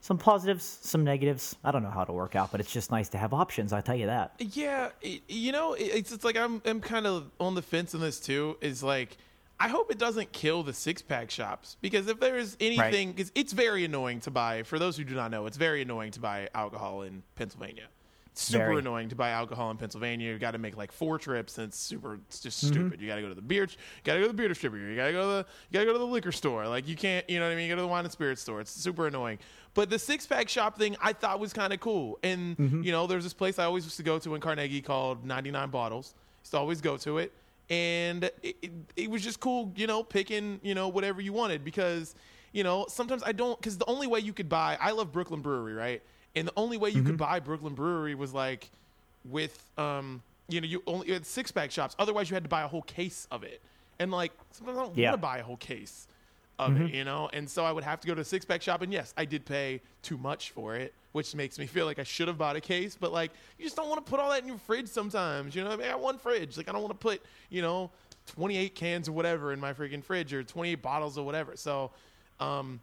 some 0.00 0.18
positives, 0.18 0.78
some 0.82 1.04
negatives. 1.04 1.56
I 1.64 1.70
don't 1.70 1.82
know 1.82 1.90
how 1.90 2.02
it'll 2.02 2.14
work 2.14 2.36
out, 2.36 2.50
but 2.52 2.60
it's 2.60 2.72
just 2.72 2.90
nice 2.90 3.08
to 3.10 3.18
have 3.18 3.32
options. 3.34 3.72
I 3.72 3.80
tell 3.80 3.96
you 3.96 4.06
that. 4.06 4.34
Yeah, 4.38 4.90
it, 5.02 5.22
you 5.28 5.52
know, 5.52 5.74
it, 5.74 5.84
it's 5.84 6.12
it's 6.12 6.24
like 6.24 6.36
I'm 6.36 6.62
I'm 6.64 6.80
kind 6.80 7.06
of 7.06 7.30
on 7.40 7.54
the 7.54 7.62
fence 7.62 7.94
on 7.94 8.00
this 8.00 8.20
too. 8.20 8.56
Is 8.60 8.82
like 8.82 9.16
I 9.60 9.68
hope 9.68 9.90
it 9.90 9.98
doesn't 9.98 10.32
kill 10.32 10.62
the 10.62 10.72
six 10.72 11.02
pack 11.02 11.30
shops 11.30 11.76
because 11.80 12.06
if 12.08 12.20
there 12.20 12.36
is 12.36 12.56
anything, 12.60 13.12
because 13.12 13.32
it's 13.34 13.52
very 13.52 13.84
annoying 13.84 14.20
to 14.20 14.30
buy. 14.30 14.62
For 14.62 14.78
those 14.78 14.96
who 14.96 15.04
do 15.04 15.14
not 15.14 15.30
know, 15.30 15.46
it's 15.46 15.56
very 15.56 15.82
annoying 15.82 16.12
to 16.12 16.20
buy 16.20 16.48
alcohol 16.54 17.02
in 17.02 17.22
Pennsylvania. 17.34 17.88
Super 18.34 18.66
Very. 18.66 18.78
annoying 18.78 19.08
to 19.08 19.16
buy 19.16 19.30
alcohol 19.30 19.70
in 19.72 19.76
Pennsylvania. 19.76 20.30
You 20.32 20.38
got 20.38 20.52
to 20.52 20.58
make 20.58 20.76
like 20.76 20.92
four 20.92 21.18
trips, 21.18 21.58
and 21.58 21.68
it's 21.68 21.78
super. 21.78 22.14
It's 22.28 22.40
just 22.40 22.64
Mm-hmm. 22.64 22.72
stupid. 22.72 23.00
You 23.00 23.08
got 23.08 23.16
to 23.16 23.22
go 23.22 23.28
to 23.28 23.34
the 23.34 23.42
beer. 23.42 23.64
You 23.64 23.76
got 24.04 24.14
to 24.14 24.18
go 24.20 24.24
to 24.26 24.28
the 24.28 24.34
beer 24.34 24.48
distributor. 24.48 24.88
You 24.88 24.96
got 24.96 25.06
to 25.06 25.12
go 25.12 25.20
to 25.22 25.26
the. 25.28 25.46
You 25.70 25.74
got 25.74 25.80
to 25.80 25.86
go 25.86 25.92
to 25.94 25.98
the 25.98 26.04
liquor 26.06 26.30
store. 26.32 26.68
Like 26.68 26.86
you 26.86 26.94
can't. 26.96 27.28
You 27.28 27.38
know 27.40 27.46
what 27.46 27.52
I 27.52 27.56
mean? 27.56 27.64
You 27.68 27.72
go 27.72 27.76
to 27.76 27.82
the 27.82 27.88
wine 27.88 28.04
and 28.04 28.12
spirit 28.12 28.38
store. 28.38 28.60
It's 28.60 28.70
super 28.70 29.06
annoying. 29.08 29.38
But 29.74 29.90
the 29.90 29.98
six 29.98 30.26
pack 30.26 30.48
shop 30.48 30.78
thing, 30.78 30.96
I 31.00 31.12
thought 31.12 31.40
was 31.40 31.52
kind 31.52 31.72
of 31.72 31.80
cool. 31.80 32.18
And 32.22 32.56
Mm-hmm. 32.56 32.82
you 32.82 32.92
know, 32.92 33.06
there's 33.06 33.24
this 33.24 33.34
place 33.34 33.58
I 33.58 33.64
always 33.64 33.84
used 33.84 33.96
to 33.98 34.02
go 34.02 34.18
to 34.20 34.34
in 34.34 34.40
Carnegie 34.40 34.80
called 34.82 35.24
99 35.24 35.70
Bottles. 35.70 36.14
Used 36.42 36.52
to 36.52 36.58
always 36.58 36.80
go 36.80 36.96
to 36.98 37.18
it, 37.18 37.32
and 37.70 38.24
it, 38.24 38.56
it, 38.62 38.70
it 38.96 39.10
was 39.10 39.22
just 39.22 39.40
cool. 39.40 39.72
You 39.76 39.86
know, 39.86 40.02
picking 40.02 40.60
you 40.62 40.74
know 40.74 40.88
whatever 40.88 41.20
you 41.20 41.32
wanted 41.32 41.64
because 41.64 42.14
you 42.52 42.62
know 42.64 42.86
sometimes 42.88 43.22
I 43.24 43.32
don't 43.32 43.58
because 43.58 43.76
the 43.78 43.86
only 43.88 44.06
way 44.06 44.20
you 44.20 44.32
could 44.32 44.48
buy. 44.48 44.78
I 44.80 44.92
love 44.92 45.12
Brooklyn 45.12 45.40
Brewery, 45.40 45.74
right? 45.74 46.02
And 46.36 46.46
the 46.48 46.52
only 46.56 46.76
way 46.76 46.90
you 46.90 46.98
Mm-hmm. 46.98 47.06
could 47.06 47.16
buy 47.18 47.40
Brooklyn 47.40 47.74
Brewery 47.74 48.14
was 48.14 48.32
like 48.32 48.70
with 49.24 49.62
um 49.76 50.22
you 50.48 50.60
know 50.60 50.66
you 50.66 50.82
only 50.86 51.08
you 51.08 51.12
had 51.12 51.26
six 51.26 51.50
pack 51.50 51.70
shops 51.70 51.94
otherwise 51.98 52.30
you 52.30 52.34
had 52.34 52.44
to 52.44 52.48
buy 52.48 52.62
a 52.62 52.68
whole 52.68 52.82
case 52.82 53.26
of 53.30 53.42
it 53.42 53.60
and 53.98 54.10
like 54.10 54.32
sometimes 54.52 54.78
i 54.78 54.82
don't 54.82 54.96
Yeah. 54.96 55.10
want 55.10 55.20
to 55.20 55.26
buy 55.26 55.38
a 55.38 55.42
whole 55.42 55.56
case 55.58 56.06
of 56.58 56.80
it 56.80 56.94
you 56.94 57.04
know 57.04 57.28
and 57.32 57.50
so 57.50 57.64
i 57.64 57.72
would 57.72 57.84
have 57.84 58.00
to 58.00 58.06
go 58.08 58.14
to 58.14 58.20
a 58.22 58.24
six 58.24 58.44
pack 58.46 58.62
shop 58.62 58.80
and 58.80 58.92
yes 58.92 59.12
i 59.18 59.24
did 59.24 59.44
pay 59.44 59.80
too 60.02 60.16
much 60.16 60.52
for 60.52 60.76
it 60.76 60.94
which 61.12 61.34
makes 61.34 61.58
me 61.58 61.66
feel 61.66 61.84
like 61.84 61.98
i 61.98 62.02
should 62.04 62.28
have 62.28 62.38
bought 62.38 62.56
a 62.56 62.60
case 62.60 62.96
but 62.98 63.12
like 63.12 63.32
you 63.58 63.64
just 63.64 63.76
don't 63.76 63.88
want 63.90 64.02
to 64.04 64.08
put 64.10 64.18
all 64.20 64.30
that 64.30 64.40
in 64.40 64.48
your 64.48 64.56
fridge 64.58 64.88
sometimes 64.88 65.54
you 65.54 65.62
know 65.62 65.70
i 65.70 65.76
mean 65.76 65.86
i 65.86 65.90
got 65.90 66.00
one 66.00 66.16
fridge 66.16 66.56
like 66.56 66.68
i 66.68 66.72
don't 66.72 66.82
want 66.82 66.92
to 66.94 66.98
put 66.98 67.20
you 67.50 67.60
know 67.60 67.90
28 68.26 68.74
cans 68.74 69.08
or 69.08 69.12
whatever 69.12 69.52
in 69.52 69.60
my 69.60 69.72
freaking 69.74 70.02
fridge 70.02 70.32
or 70.32 70.42
28 70.44 70.80
bottles 70.80 71.18
or 71.18 71.26
whatever 71.26 71.56
so 71.56 71.90
um 72.40 72.80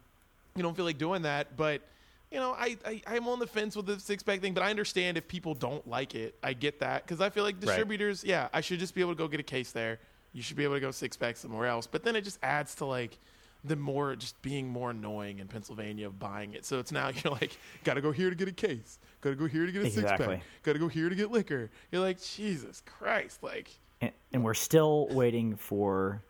you 0.54 0.62
don't 0.62 0.76
feel 0.76 0.86
like 0.86 0.98
doing 0.98 1.22
that. 1.22 1.54
But 1.56 1.82
you 2.30 2.38
know, 2.38 2.52
I, 2.52 2.76
I 2.84 3.02
I'm 3.06 3.28
on 3.28 3.38
the 3.38 3.46
fence 3.46 3.76
with 3.76 3.86
the 3.86 4.00
six 4.00 4.22
pack 4.22 4.40
thing, 4.40 4.54
but 4.54 4.62
I 4.62 4.70
understand 4.70 5.16
if 5.16 5.28
people 5.28 5.54
don't 5.54 5.86
like 5.86 6.14
it. 6.14 6.34
I 6.42 6.52
get 6.52 6.80
that 6.80 7.04
because 7.04 7.20
I 7.20 7.30
feel 7.30 7.44
like 7.44 7.60
distributors, 7.60 8.24
yeah, 8.24 8.48
I 8.52 8.60
should 8.60 8.78
just 8.78 8.94
be 8.94 9.00
able 9.00 9.12
to 9.12 9.18
go 9.18 9.28
get 9.28 9.40
a 9.40 9.44
case 9.44 9.72
there. 9.72 9.98
You 10.32 10.42
should 10.42 10.56
be 10.56 10.64
able 10.64 10.74
to 10.74 10.80
go 10.80 10.90
six 10.90 11.16
pack 11.16 11.36
somewhere 11.36 11.66
else. 11.66 11.86
But 11.86 12.02
then 12.02 12.16
it 12.16 12.22
just 12.22 12.38
adds 12.42 12.74
to 12.76 12.84
like 12.84 13.18
the 13.64 13.76
more 13.76 14.14
just 14.16 14.40
being 14.42 14.68
more 14.68 14.90
annoying 14.90 15.38
in 15.38 15.48
Pennsylvania 15.48 16.06
of 16.06 16.18
buying 16.18 16.54
it. 16.54 16.64
So 16.64 16.78
it's 16.78 16.92
now 16.92 17.10
you're 17.24 17.32
like, 17.32 17.58
gotta 17.84 18.00
go 18.00 18.12
here 18.12 18.30
to 18.30 18.36
get 18.36 18.48
a 18.48 18.52
case, 18.52 18.98
gotta 19.20 19.36
go 19.36 19.46
here 19.46 19.66
to 19.66 19.72
get 19.72 19.84
a 19.84 19.90
six 19.90 20.10
pack, 20.10 20.42
gotta 20.62 20.78
go 20.78 20.88
here 20.88 21.08
to 21.08 21.14
get 21.14 21.30
liquor. 21.30 21.70
You're 21.90 22.02
like, 22.02 22.22
Jesus 22.22 22.82
Christ, 22.86 23.42
like. 23.42 23.70
And, 24.00 24.12
and 24.32 24.44
we're 24.44 24.54
still 24.54 25.08
waiting 25.10 25.56
for 25.56 26.22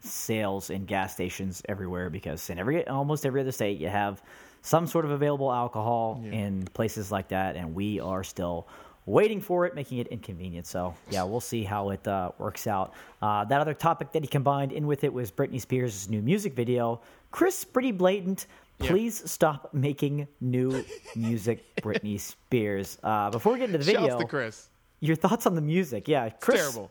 sales 0.00 0.68
in 0.68 0.84
gas 0.84 1.14
stations 1.14 1.62
everywhere 1.68 2.10
because 2.10 2.50
in 2.50 2.58
every 2.58 2.86
almost 2.86 3.24
every 3.24 3.40
other 3.40 3.52
state 3.52 3.80
you 3.80 3.88
have 3.88 4.22
some 4.64 4.86
sort 4.86 5.04
of 5.04 5.10
available 5.10 5.52
alcohol 5.52 6.20
in 6.32 6.64
places 6.72 7.12
like 7.12 7.28
that, 7.28 7.54
and 7.54 7.74
we 7.74 8.00
are 8.00 8.24
still 8.24 8.66
waiting 9.06 9.38
for 9.38 9.66
it, 9.66 9.74
making 9.74 9.98
it 9.98 10.06
inconvenient. 10.06 10.66
So 10.66 10.94
yeah, 11.10 11.22
we'll 11.22 11.42
see 11.42 11.62
how 11.64 11.90
it 11.90 12.08
uh, 12.08 12.30
works 12.38 12.66
out. 12.66 12.94
Uh, 13.20 13.44
that 13.44 13.60
other 13.60 13.74
topic 13.74 14.10
that 14.12 14.22
he 14.22 14.26
combined 14.26 14.72
in 14.72 14.86
with 14.86 15.04
it 15.04 15.12
was 15.12 15.30
Britney 15.30 15.60
Spears' 15.60 16.08
new 16.08 16.22
music 16.22 16.54
video. 16.54 17.02
Chris, 17.30 17.62
pretty 17.62 17.92
blatant. 17.92 18.46
Yeah. 18.80 18.88
Please 18.88 19.30
stop 19.30 19.68
making 19.74 20.26
new 20.40 20.82
music, 21.14 21.62
Britney 21.82 22.18
Spears. 22.18 22.96
Uh, 23.04 23.28
before 23.30 23.52
we 23.52 23.58
get 23.58 23.66
into 23.66 23.78
the 23.78 23.84
video, 23.84 24.08
Shouts 24.08 24.22
to 24.22 24.28
Chris. 24.28 24.68
your 25.00 25.14
thoughts 25.14 25.46
on 25.46 25.54
the 25.54 25.60
music? 25.60 26.08
Yeah, 26.08 26.30
Chris. 26.30 26.60
Terrible. 26.60 26.90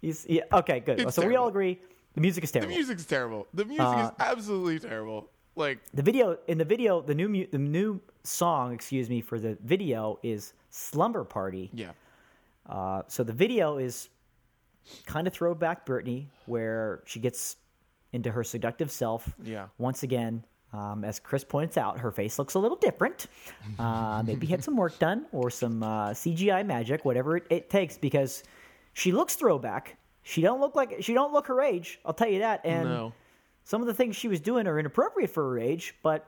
He's, 0.00 0.24
yeah, 0.26 0.42
okay, 0.54 0.80
good. 0.80 1.00
It's 1.00 1.14
so 1.14 1.26
we 1.26 1.36
all 1.36 1.48
agree 1.48 1.78
the 2.14 2.20
music 2.22 2.44
is 2.44 2.50
terrible. 2.50 2.68
The 2.68 2.74
terrible. 2.74 2.88
music's 2.88 3.06
terrible. 3.08 3.46
The 3.52 3.64
music 3.66 3.86
Uh, 3.86 4.06
is 4.06 4.10
absolutely 4.20 4.78
terrible. 4.78 5.28
Like 5.56 5.78
The 5.92 6.02
video 6.02 6.38
in 6.48 6.58
the 6.58 6.64
video, 6.64 7.00
the 7.00 7.14
new 7.14 7.28
mu- 7.28 7.46
the 7.50 7.58
new 7.58 8.00
song, 8.24 8.72
excuse 8.72 9.08
me, 9.08 9.20
for 9.20 9.38
the 9.38 9.56
video 9.64 10.18
is 10.22 10.52
"Slumber 10.70 11.24
Party." 11.24 11.70
yeah. 11.72 11.92
Uh, 12.68 13.02
so 13.08 13.22
the 13.22 13.32
video 13.32 13.76
is 13.76 14.08
kind 15.06 15.26
of 15.26 15.32
throwback 15.34 15.84
Britney, 15.86 16.26
where 16.46 17.02
she 17.04 17.20
gets 17.20 17.56
into 18.12 18.30
her 18.32 18.42
seductive 18.42 18.90
self. 18.90 19.28
Yeah. 19.42 19.66
Once 19.78 20.02
again, 20.02 20.42
um, 20.72 21.04
as 21.04 21.20
Chris 21.20 21.44
points 21.44 21.76
out, 21.76 21.98
her 22.00 22.10
face 22.10 22.38
looks 22.38 22.54
a 22.54 22.58
little 22.58 22.76
different. 22.78 23.26
Uh, 23.78 24.22
maybe 24.26 24.46
had 24.46 24.64
some 24.64 24.76
work 24.76 24.98
done 24.98 25.26
or 25.32 25.50
some 25.50 25.82
uh, 25.82 26.10
CGI 26.10 26.64
magic, 26.64 27.04
whatever 27.04 27.36
it, 27.36 27.44
it 27.50 27.70
takes, 27.70 27.98
because 27.98 28.42
she 28.94 29.12
looks 29.12 29.34
throwback. 29.36 29.96
She 30.22 30.40
don't 30.40 30.60
look 30.60 30.74
like 30.74 30.96
she 31.00 31.12
don't 31.12 31.32
look 31.34 31.46
her 31.48 31.60
age. 31.60 32.00
I'll 32.04 32.14
tell 32.14 32.28
you 32.30 32.38
that. 32.40 32.62
And 32.64 32.88
No. 32.88 33.12
Some 33.64 33.80
of 33.80 33.86
the 33.86 33.94
things 33.94 34.16
she 34.16 34.28
was 34.28 34.40
doing 34.40 34.66
are 34.66 34.78
inappropriate 34.78 35.30
for 35.30 35.50
her 35.50 35.58
age, 35.58 35.94
but 36.02 36.26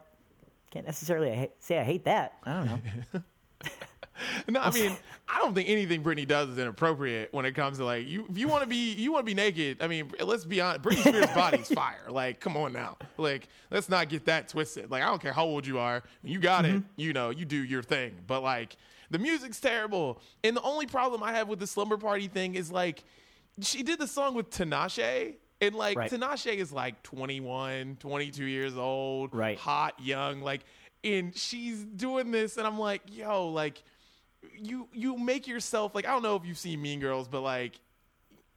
can't 0.71 0.87
necessarily 0.87 1.51
say 1.59 1.79
I 1.79 1.85
hate 1.85 2.05
that. 2.05 2.35
I 2.45 2.53
don't 2.55 2.67
know. 2.67 3.23
No, 4.49 4.61
I 4.61 4.71
mean, 4.71 4.97
I 5.29 5.39
don't 5.39 5.55
think 5.55 5.69
anything 5.69 6.03
Britney 6.03 6.27
does 6.27 6.49
is 6.49 6.59
inappropriate 6.59 7.33
when 7.33 7.45
it 7.45 7.53
comes 7.53 7.79
to 7.79 7.85
like 7.85 8.07
you. 8.07 8.27
If 8.31 8.39
you 8.39 8.49
want 8.49 8.63
to 8.63 8.69
be, 8.69 8.95
you 8.95 9.13
want 9.13 9.27
to 9.27 9.31
be 9.31 9.35
naked. 9.35 9.83
I 9.83 9.89
mean, 9.89 10.11
let's 10.21 10.45
be 10.45 10.61
honest. 10.61 10.83
Britney 10.83 11.09
Spears' 11.09 11.27
body's 11.35 11.69
fire. 11.75 12.07
Like, 12.09 12.41
come 12.41 12.57
on 12.57 12.73
now. 12.73 12.97
Like, 13.19 13.49
let's 13.71 13.89
not 13.89 14.09
get 14.09 14.25
that 14.27 14.49
twisted. 14.49 14.91
Like, 14.91 15.03
I 15.03 15.07
don't 15.07 15.21
care 15.21 15.33
how 15.33 15.45
old 15.45 15.67
you 15.67 15.79
are. 15.79 16.03
You 16.23 16.39
got 16.39 16.65
it. 16.65 16.77
Mm-hmm. 16.77 16.89
You 16.97 17.13
know, 17.13 17.31
you 17.31 17.45
do 17.45 17.63
your 17.63 17.83
thing. 17.83 18.15
But 18.27 18.43
like, 18.43 18.77
the 19.11 19.19
music's 19.19 19.61
terrible. 19.61 20.21
And 20.43 20.57
the 20.57 20.63
only 20.63 20.87
problem 20.87 21.23
I 21.23 21.33
have 21.33 21.49
with 21.49 21.59
the 21.59 21.67
slumber 21.67 21.97
party 21.97 22.29
thing 22.29 22.55
is 22.55 22.73
like, 22.73 23.05
she 23.61 23.83
did 23.83 23.99
the 23.99 24.07
song 24.09 24.35
with 24.35 24.51
Tinashe. 24.51 25.35
And 25.61 25.75
like 25.75 25.97
Right. 25.97 26.11
Tinashe 26.11 26.55
is 26.55 26.73
like 26.73 27.03
21, 27.03 27.97
22 28.01 28.45
years 28.45 28.77
old, 28.77 29.35
Right. 29.35 29.59
hot, 29.59 29.99
young, 30.01 30.43
like, 30.43 30.63
and 31.03 31.37
she's 31.37 31.83
doing 31.85 32.31
this, 32.31 32.57
and 32.57 32.67
I'm 32.67 32.79
like, 32.79 33.03
yo, 33.09 33.49
like, 33.49 33.83
you 34.59 34.89
you 34.93 35.17
make 35.17 35.47
yourself 35.47 35.95
like 35.95 36.07
I 36.07 36.11
don't 36.11 36.23
know 36.23 36.37
if 36.37 36.45
you've 36.45 36.59
seen 36.59 36.81
Mean 36.81 37.01
Girls, 37.01 37.29
but 37.29 37.41
like 37.41 37.81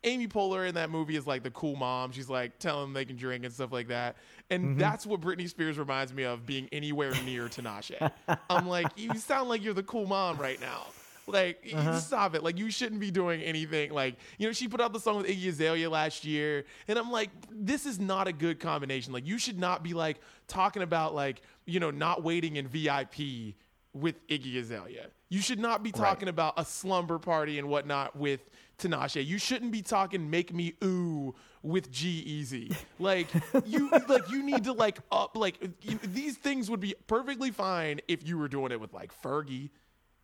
Amy 0.04 0.28
Poehler 0.28 0.68
in 0.68 0.76
that 0.76 0.90
movie 0.90 1.16
is 1.16 1.28
like 1.28 1.44
the 1.44 1.52
cool 1.52 1.76
mom. 1.76 2.12
She's 2.12 2.30
like 2.30 2.58
telling 2.60 2.86
them 2.86 2.94
they 2.94 3.06
can 3.06 3.18
drink 3.18 3.44
and 3.44 3.54
stuff 3.54 3.72
like 3.72 3.90
that. 3.90 4.16
And 4.50 4.64
mm-hmm. 4.64 4.80
that's 4.80 5.06
what 5.06 5.20
Britney 5.20 5.50
Spears 5.50 5.78
reminds 5.78 6.14
me 6.14 6.24
of 6.24 6.46
being 6.46 6.70
anywhere 6.72 7.12
near 7.26 7.48
Tinashe. 7.48 8.12
I'm 8.50 8.68
like, 8.68 8.88
you 8.96 9.14
sound 9.16 9.50
like 9.50 9.64
you're 9.64 9.74
the 9.74 9.84
cool 9.84 10.06
mom 10.06 10.38
right 10.38 10.60
now. 10.62 10.88
Like, 11.32 11.60
you 11.64 11.78
uh-huh. 11.78 12.00
stop 12.00 12.36
it. 12.36 12.44
Like, 12.44 12.58
you 12.58 12.70
shouldn't 12.72 13.00
be 13.00 13.12
doing 13.12 13.42
anything. 13.42 13.92
Like, 13.92 14.16
you 14.38 14.48
know, 14.48 14.54
she 14.54 14.68
put 14.68 14.82
out 14.82 14.94
the 14.94 15.00
song 15.00 15.18
with 15.18 15.28
Iggy 15.28 15.50
Azalea 15.50 15.90
last 15.90 16.26
year, 16.26 16.66
and 16.88 16.98
I'm 16.98 17.12
like, 17.12 17.30
this 17.52 17.86
is 17.86 18.00
not 18.00 18.28
a 18.28 18.34
good 18.34 18.60
combination. 18.60 19.14
Like, 19.14 19.28
you 19.28 19.38
should 19.38 19.60
not 19.60 19.84
be 19.84 19.94
like 19.94 20.20
talking 20.48 20.82
about 20.82 21.14
like, 21.16 21.42
you 21.66 21.80
know, 21.80 21.92
not 21.92 22.24
waiting 22.24 22.56
in 22.56 22.68
VIP 22.68 23.56
with 23.94 24.26
Iggy 24.28 24.58
Azalea. 24.58 25.08
You 25.30 25.42
should 25.42 25.60
not 25.60 25.84
be 25.84 25.92
talking 25.92 26.28
about 26.28 26.56
a 26.58 26.66
slumber 26.66 27.20
party 27.20 27.60
and 27.60 27.70
whatnot 27.70 28.16
with 28.16 28.50
Tinashe. 28.80 29.24
You 29.24 29.38
shouldn't 29.38 29.72
be 29.72 29.82
talking 29.82 30.30
"Make 30.30 30.54
Me 30.54 30.74
Ooh" 30.84 31.36
with 31.62 31.92
G 31.92 32.10
Easy. 32.26 32.76
Like 33.00 33.28
you, 33.66 33.90
like 34.10 34.30
you 34.30 34.44
need 34.44 34.66
to 34.66 34.74
like 34.74 35.00
up. 35.10 35.38
Like 35.38 35.62
you- 35.82 36.00
these 36.04 36.36
things 36.36 36.70
would 36.70 36.82
be 36.82 36.96
perfectly 37.08 37.50
fine 37.50 38.02
if 38.10 38.28
you 38.28 38.38
were 38.38 38.50
doing 38.50 38.72
it 38.72 38.80
with 38.80 38.94
like 38.94 39.14
Fergie. 39.22 39.70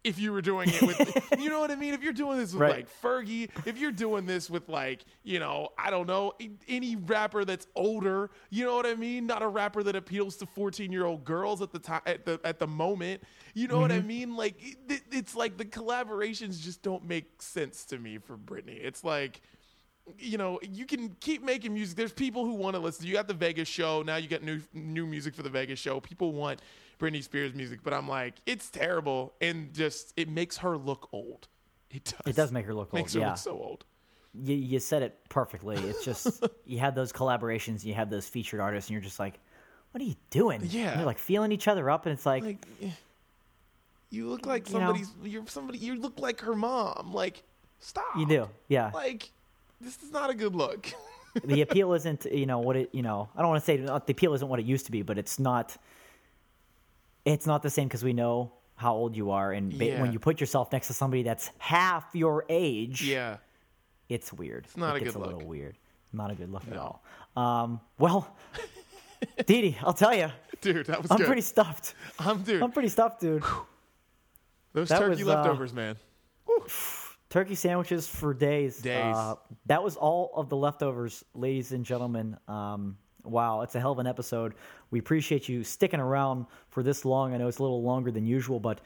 If 0.06 0.20
you 0.20 0.32
were 0.32 0.42
doing 0.42 0.70
it 0.70 0.82
with, 0.82 1.28
you 1.40 1.50
know 1.50 1.60
what 1.60 1.72
I 1.72 1.76
mean? 1.76 1.94
If 1.94 2.04
you're 2.04 2.14
doing 2.14 2.38
this 2.38 2.54
with 2.54 2.62
Right. 2.62 2.76
like 2.76 3.02
Fergie, 3.02 3.50
if 3.66 3.78
you're 3.78 3.92
doing 3.92 4.26
this 4.26 4.50
with 4.50 4.70
like, 4.70 5.04
you 5.24 5.40
know, 5.40 5.70
I 5.78 5.90
don't 5.90 6.08
know, 6.08 6.34
any 6.68 6.96
rapper 6.96 7.44
that's 7.44 7.68
older, 7.76 8.30
you 8.50 8.66
know 8.66 8.76
what 8.76 8.86
I 8.86 8.96
mean? 8.96 9.26
Not 9.26 9.42
a 9.42 9.48
rapper 9.48 9.84
that 9.84 9.96
appeals 9.96 10.38
to 10.38 10.46
14 10.46 10.92
year 10.92 11.06
old 11.06 11.26
girls 11.26 11.62
at 11.62 11.72
the 11.72 11.80
time, 11.80 12.02
at 12.06 12.26
the, 12.26 12.40
at 12.44 12.60
the 12.60 12.68
moment. 12.68 13.24
You 13.54 13.68
know 13.68 13.80
what 13.80 13.92
I 13.92 13.98
mm-hmm. 13.98 14.08
mean? 14.08 14.36
Like, 14.36 14.56
it, 14.90 15.02
it's 15.12 15.36
like 15.36 15.58
the 15.58 15.66
collaborations 15.66 16.60
just 16.60 16.84
don't 16.84 17.06
make 17.06 17.42
sense 17.42 17.86
to 17.86 17.98
me 17.98 18.20
for 18.20 18.38
Britney. 18.38 18.80
It's 18.84 19.04
like, 19.04 19.42
you 20.20 20.38
know, 20.38 20.60
you 20.62 20.86
can 20.86 21.16
keep 21.20 21.44
making 21.44 21.74
music. 21.74 21.98
There's 21.98 22.14
people 22.14 22.46
who 22.46 22.54
want 22.54 22.76
to 22.76 22.80
listen. 22.80 23.06
You 23.06 23.14
got 23.14 23.28
the 23.28 23.34
Vegas 23.34 23.68
show. 23.68 24.04
Now 24.04 24.18
you 24.18 24.28
got 24.28 24.44
new 24.44 24.62
new 24.74 25.06
music 25.06 25.34
for 25.34 25.42
the 25.42 25.50
Vegas 25.50 25.80
show. 25.80 26.00
People 26.00 26.32
want 26.34 26.62
Britney 27.00 27.24
Spears 27.24 27.54
music, 27.54 27.80
but 27.84 27.94
I'm 27.94 28.08
like, 28.08 28.36
it's 28.46 28.70
terrible 28.70 29.34
and 29.42 29.74
just 29.74 30.14
it 30.18 30.30
makes 30.30 30.58
her 30.58 30.78
look 30.78 31.10
old. 31.12 31.48
It 31.92 32.04
does. 32.06 32.22
It 32.26 32.36
does 32.36 32.52
make 32.52 32.66
her 32.66 32.74
look 32.74 32.94
old. 32.94 32.94
Makes 32.94 33.14
her 33.14 33.20
yeah, 33.22 33.30
look 33.30 33.38
so 33.38 33.52
old. 33.52 33.86
you, 34.34 34.56
you 34.56 34.80
said 34.80 35.02
it 35.04 35.18
perfectly. 35.30 35.78
It's 35.78 36.04
just 36.04 36.44
you 36.66 36.80
have 36.80 36.96
those 36.96 37.12
collaborations, 37.14 37.84
you 37.86 37.94
have 37.94 38.10
those 38.10 38.28
featured 38.28 38.60
artists, 38.60 38.90
and 38.90 38.94
you're 38.94 39.02
just 39.04 39.20
like, 39.20 39.40
what 39.92 40.02
are 40.02 40.06
you 40.06 40.16
doing? 40.30 40.62
And 40.62 40.72
Yeah. 40.74 40.96
they're 40.98 41.06
like 41.06 41.20
feeling 41.20 41.52
each 41.52 41.68
other 41.68 41.90
up, 41.90 42.06
and 42.06 42.14
it's 42.14 42.26
like, 42.26 42.44
Like, 42.44 42.66
eh, 42.82 42.90
you 44.10 44.28
look 44.30 44.46
like 44.46 44.68
You 44.68 44.74
somebody's. 44.74 45.12
You're 45.24 45.48
somebody. 45.48 45.78
You 45.80 45.96
look 45.96 46.20
like 46.20 46.42
her 46.42 46.56
mom. 46.56 47.12
Like, 47.14 47.44
stop. 47.80 48.04
you 48.18 48.26
do, 48.26 48.50
yeah. 48.68 48.92
Like, 48.94 49.30
this 49.82 50.02
is 50.04 50.12
not 50.12 50.30
a 50.30 50.34
good 50.34 50.56
look. 50.56 50.88
the 51.44 51.62
appeal 51.62 51.94
isn't, 52.00 52.26
you 52.26 52.46
know, 52.46 52.60
what 52.60 52.76
it, 52.78 52.90
you 52.94 53.02
know, 53.02 53.30
I 53.36 53.42
don't 53.42 53.50
want 53.50 53.62
to 53.62 53.66
say 53.66 53.78
the 53.78 53.94
appeal 53.96 54.34
isn't 54.34 54.48
what 54.48 54.60
it 54.60 54.66
used 54.66 54.86
to 54.86 54.92
be, 54.92 55.02
but 55.02 55.18
it's 55.18 55.40
not. 55.40 55.78
It's 57.26 57.46
not 57.48 57.62
the 57.64 57.70
same 57.70 57.88
because 57.88 58.04
we 58.04 58.14
know 58.14 58.54
how 58.76 58.94
old 58.94 59.16
you 59.16 59.32
are, 59.32 59.52
and 59.52 59.76
ba- 59.78 59.86
Yeah. 59.86 60.02
when 60.02 60.12
you 60.14 60.20
put 60.20 60.40
yourself 60.40 60.72
next 60.72 60.88
to 60.88 60.94
somebody 60.94 61.24
that's 61.24 61.50
half 61.58 62.06
your 62.14 62.46
age, 62.50 63.02
Yeah. 63.02 63.38
it's 64.10 64.32
weird. 64.34 64.66
It's 64.66 64.78
not 64.78 64.96
it 64.96 65.02
a 65.02 65.06
gets 65.06 65.16
good 65.16 65.24
a 65.24 65.26
little 65.32 65.48
weird. 65.48 65.78
Not 66.14 66.32
a 66.32 66.36
good 66.36 66.52
look 66.52 66.64
at 66.70 66.78
all. 66.78 67.04
Um, 67.36 67.80
well, 68.00 68.36
Didi, 69.46 69.78
I'll 69.82 69.94
tell 69.94 70.14
you, 70.14 70.30
Dude, 70.62 70.86
that 70.88 71.02
was 71.02 71.10
I'm 71.12 71.18
good. 71.18 71.28
pretty 71.28 71.42
stuffed. 71.42 71.94
I'm 72.20 72.42
dude. 72.44 72.62
I'm 72.62 72.72
pretty 72.72 72.90
stuffed, 72.90 73.22
dude. 73.22 73.44
those 74.74 74.90
that 74.90 75.00
turkey 75.00 75.24
was, 75.24 75.34
uh, 75.34 75.38
leftovers, 75.42 75.74
man. 75.74 75.96
Turkey 77.30 77.56
sandwiches 77.56 78.08
for 78.08 78.34
days. 78.34 78.82
Days. 78.82 79.16
Uh, 79.16 79.36
that 79.66 79.84
was 79.84 79.96
all 79.98 80.32
of 80.36 80.48
the 80.50 80.56
leftovers, 80.56 81.24
ladies 81.34 81.72
and 81.72 81.84
gentlemen. 81.86 82.38
Um, 82.48 82.98
wow, 83.26 83.62
it's 83.62 83.76
a 83.76 83.80
hell 83.80 83.92
of 83.92 84.00
an 84.00 84.08
episode. 84.08 84.54
We 84.92 85.00
appreciate 85.00 85.50
you 85.50 85.64
sticking 85.64 86.00
around 86.00 86.46
for 86.70 86.84
this 86.84 87.06
long. 87.06 87.34
I 87.34 87.38
know 87.38 87.48
it's 87.48 87.60
a 87.60 87.64
little 87.64 87.84
longer 87.84 88.12
than 88.12 88.26
usual, 88.26 88.60
but 88.60 88.82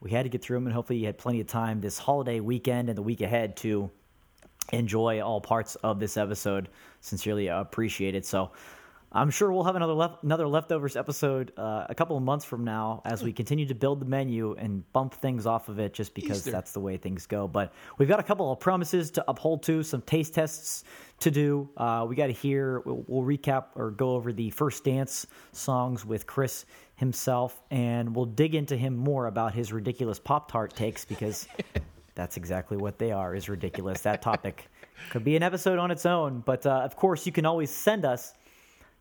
we 0.00 0.10
had 0.10 0.24
to 0.24 0.28
get 0.28 0.42
through 0.42 0.56
them, 0.56 0.66
and 0.66 0.74
hopefully 0.74 0.98
you 0.98 1.06
had 1.06 1.18
plenty 1.18 1.40
of 1.40 1.46
time 1.46 1.80
this 1.80 1.98
holiday 1.98 2.40
weekend 2.40 2.88
and 2.88 2.96
the 2.96 3.02
week 3.02 3.20
ahead 3.20 3.56
to 3.58 3.90
enjoy 4.72 5.20
all 5.20 5.40
parts 5.40 5.74
of 5.76 5.98
this 5.98 6.16
episode. 6.16 6.68
Sincerely 7.00 7.48
appreciate 7.48 8.14
it. 8.14 8.26
So. 8.26 8.50
I'm 9.10 9.30
sure 9.30 9.50
we'll 9.50 9.64
have 9.64 9.76
another 9.76 9.94
lef- 9.94 10.22
another 10.22 10.46
leftovers 10.46 10.94
episode 10.94 11.52
uh, 11.56 11.86
a 11.88 11.94
couple 11.94 12.16
of 12.18 12.22
months 12.22 12.44
from 12.44 12.64
now 12.64 13.00
as 13.06 13.22
we 13.22 13.32
continue 13.32 13.64
to 13.66 13.74
build 13.74 14.00
the 14.00 14.04
menu 14.04 14.54
and 14.58 14.90
bump 14.92 15.14
things 15.14 15.46
off 15.46 15.70
of 15.70 15.78
it, 15.78 15.94
just 15.94 16.14
because 16.14 16.38
Easter. 16.38 16.50
that's 16.50 16.72
the 16.72 16.80
way 16.80 16.98
things 16.98 17.26
go. 17.26 17.48
But 17.48 17.72
we've 17.96 18.08
got 18.08 18.20
a 18.20 18.22
couple 18.22 18.52
of 18.52 18.60
promises 18.60 19.10
to 19.12 19.24
uphold 19.26 19.62
to, 19.62 19.82
some 19.82 20.02
taste 20.02 20.34
tests 20.34 20.84
to 21.20 21.30
do. 21.30 21.70
Uh, 21.78 22.04
we 22.06 22.16
got 22.16 22.26
to 22.26 22.34
hear. 22.34 22.80
We'll, 22.80 23.04
we'll 23.06 23.38
recap 23.38 23.68
or 23.76 23.92
go 23.92 24.10
over 24.10 24.30
the 24.30 24.50
first 24.50 24.84
dance 24.84 25.26
songs 25.52 26.04
with 26.04 26.26
Chris 26.26 26.66
himself, 26.96 27.62
and 27.70 28.14
we'll 28.14 28.26
dig 28.26 28.54
into 28.54 28.76
him 28.76 28.94
more 28.94 29.26
about 29.26 29.54
his 29.54 29.72
ridiculous 29.72 30.18
Pop 30.18 30.52
Tart 30.52 30.76
takes 30.76 31.06
because 31.06 31.48
that's 32.14 32.36
exactly 32.36 32.76
what 32.76 32.98
they 32.98 33.10
are. 33.10 33.34
Is 33.34 33.48
ridiculous. 33.48 34.02
That 34.02 34.20
topic 34.20 34.68
could 35.08 35.24
be 35.24 35.34
an 35.34 35.42
episode 35.42 35.78
on 35.78 35.90
its 35.90 36.04
own. 36.04 36.42
But 36.44 36.66
uh, 36.66 36.80
of 36.80 36.94
course, 36.94 37.24
you 37.24 37.32
can 37.32 37.46
always 37.46 37.70
send 37.70 38.04
us 38.04 38.34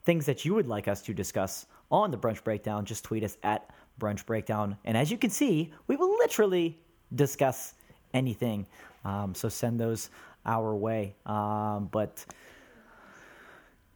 things 0.07 0.25
that 0.25 0.45
you 0.45 0.53
would 0.53 0.67
like 0.67 0.87
us 0.87 1.01
to 1.01 1.13
discuss 1.13 1.65
on 1.91 2.11
the 2.11 2.17
Brunch 2.17 2.41
Breakdown, 2.41 2.85
just 2.85 3.03
tweet 3.03 3.25
us 3.25 3.37
at 3.43 3.69
Brunch 3.99 4.25
Breakdown. 4.25 4.77
And 4.85 4.95
as 4.95 5.11
you 5.11 5.17
can 5.17 5.29
see, 5.29 5.73
we 5.87 5.97
will 5.97 6.17
literally 6.17 6.79
discuss 7.13 7.73
anything. 8.13 8.65
Um, 9.03 9.35
so 9.35 9.49
send 9.49 9.81
those 9.81 10.09
our 10.45 10.73
way. 10.73 11.13
Um, 11.25 11.89
but 11.91 12.25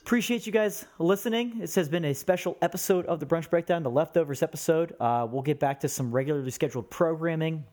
appreciate 0.01 0.45
you 0.45 0.51
guys 0.51 0.85
listening. 0.99 1.59
This 1.59 1.75
has 1.75 1.87
been 1.87 2.03
a 2.03 2.13
special 2.13 2.57
episode 2.61 3.05
of 3.05 3.21
the 3.21 3.25
Brunch 3.25 3.49
Breakdown, 3.49 3.81
the 3.81 3.89
leftovers 3.89 4.43
episode. 4.43 4.93
Uh, 4.99 5.25
we'll 5.31 5.43
get 5.43 5.61
back 5.61 5.79
to 5.79 5.87
some 5.87 6.11
regularly 6.11 6.51
scheduled 6.51 6.89
programming 6.89 7.63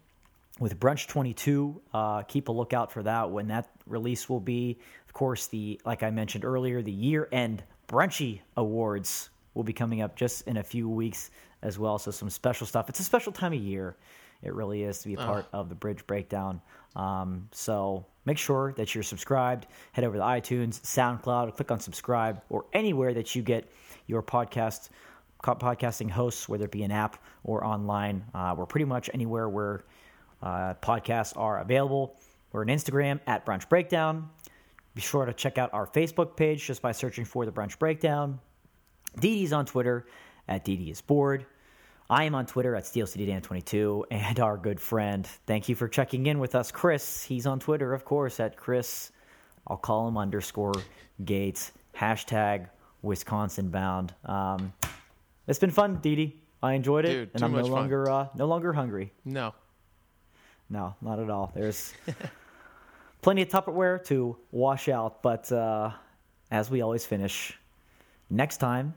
with 0.61 0.79
Brunch 0.79 1.09
22. 1.09 1.83
Uh, 1.93 2.23
keep 2.23 2.47
a 2.47 2.53
lookout 2.53 2.93
for 2.93 3.03
that 3.03 3.33
when 3.33 3.49
that 3.49 3.69
release 3.85 4.29
will 4.29 4.39
be. 4.39 4.79
Of 5.09 5.13
course, 5.13 5.49
the 5.49 5.81
like 5.85 6.05
I 6.05 6.11
mentioned 6.11 6.45
earlier, 6.45 6.83
the 6.83 6.93
year 6.93 7.29
end 7.33 7.65
Brunchy 7.89 8.41
Awards 8.57 9.31
will 9.55 9.65
be 9.65 9.73
coming 9.73 10.03
up 10.03 10.15
just 10.17 10.47
in 10.47 10.59
a 10.59 10.63
few 10.63 10.89
weeks 10.89 11.31
as 11.63 11.79
well. 11.79 11.99
So 11.99 12.11
some 12.11 12.31
special 12.31 12.67
stuff. 12.67 12.89
It's 12.89 13.01
a 13.01 13.05
special 13.05 13.33
time 13.33 13.53
of 13.53 13.59
year. 13.59 13.97
It 14.43 14.55
really 14.55 14.85
is 14.85 15.01
to 15.01 15.09
be 15.09 15.15
a 15.15 15.17
part 15.17 15.47
of 15.53 15.69
the 15.69 15.75
Bridge 15.75 16.07
Breakdown. 16.07 16.61
Um, 16.95 17.49
so 17.51 18.07
make 18.25 18.39
sure 18.39 18.73
that 18.77 18.95
you're 18.95 19.03
subscribed. 19.03 19.67
Head 19.93 20.05
over 20.05 20.17
to 20.17 20.23
iTunes, 20.23 20.81
SoundCloud, 20.83 21.57
click 21.57 21.73
on 21.73 21.81
subscribe, 21.81 22.41
or 22.49 22.67
anywhere 22.73 23.15
that 23.15 23.35
you 23.35 23.43
get 23.43 23.69
your 24.07 24.23
podcast 24.23 24.91
podcasting 25.43 26.11
hosts, 26.11 26.49
whether 26.49 26.65
it 26.65 26.71
be 26.71 26.83
an 26.83 26.91
app 26.91 27.17
or 27.45 27.65
online. 27.65 28.25
Uh, 28.35 28.55
we're 28.57 28.67
pretty 28.67 28.85
much 28.85 29.09
anywhere 29.15 29.49
where 29.49 29.85
uh, 30.43 30.75
podcasts 30.83 31.33
are 31.37 31.59
available. 31.59 32.17
We're 32.53 32.63
on 32.63 32.69
Instagram 32.69 33.21
at 33.27 33.45
Brunch 33.45 33.69
Breakdown. 33.69 34.31
Be 34.99 35.03
sure 35.03 35.27
to 35.27 35.33
check 35.33 35.59
out 35.59 35.73
our 35.73 35.87
Facebook 35.87 36.35
page 36.35 36.67
just 36.67 36.83
by 36.83 36.91
searching 36.91 37.25
for 37.25 37.47
the 37.47 37.53
Brunch 37.53 37.79
Breakdown. 37.79 38.41
Didi's 39.21 39.53
on 39.53 39.65
Twitter 39.65 40.09
at 40.49 40.65
Dee 40.65 40.75
Dee 40.75 40.91
is 40.91 41.01
bored. 41.01 41.47
I 42.11 42.25
am 42.25 42.35
on 42.35 42.47
Twitter 42.47 42.75
at 42.75 42.83
SteelCityDan22, 42.83 44.07
and 44.11 44.41
our 44.41 44.57
good 44.57 44.81
friend. 44.81 45.25
Thank 45.47 45.69
you 45.69 45.77
for 45.77 45.87
checking 45.87 46.27
in 46.27 46.41
with 46.41 46.57
us, 46.57 46.73
Chris. 46.73 47.23
He's 47.23 47.47
on 47.47 47.61
Twitter, 47.61 47.95
of 47.95 48.05
course, 48.05 48.41
at 48.41 48.57
Chris. 48.57 49.13
I'll 49.69 49.77
call 49.77 50.09
him 50.09 50.19
underscore 50.19 50.75
Gates. 51.25 51.71
Hashtag 51.97 52.69
Wisconsin 53.03 53.69
bound. 53.69 54.15
Um, 54.25 54.73
it's 55.47 55.61
been 55.61 55.71
fun, 55.71 56.01
Didi. 56.03 56.43
I 56.61 56.73
enjoyed 56.73 57.05
it, 57.05 57.13
Dude, 57.13 57.31
and 57.35 57.45
I'm 57.45 57.53
no 57.53 57.67
longer 57.67 58.11
uh, 58.11 58.27
no 58.35 58.47
longer 58.47 58.73
hungry. 58.73 59.13
No. 59.25 59.55
No, 60.69 60.97
not 61.01 61.21
at 61.21 61.31
all. 61.31 61.53
There's 61.55 61.95
plenty 63.23 63.43
of 63.43 63.49
Tupperware 63.49 64.05
to 64.07 64.37
wash 64.51 64.89
out, 64.89 65.23
but 65.23 65.51
uh, 65.53 65.91
as 66.51 66.71
we 66.71 66.81
always 66.81 67.05
finish, 67.05 67.59
next 68.31 68.59
time 68.59 68.95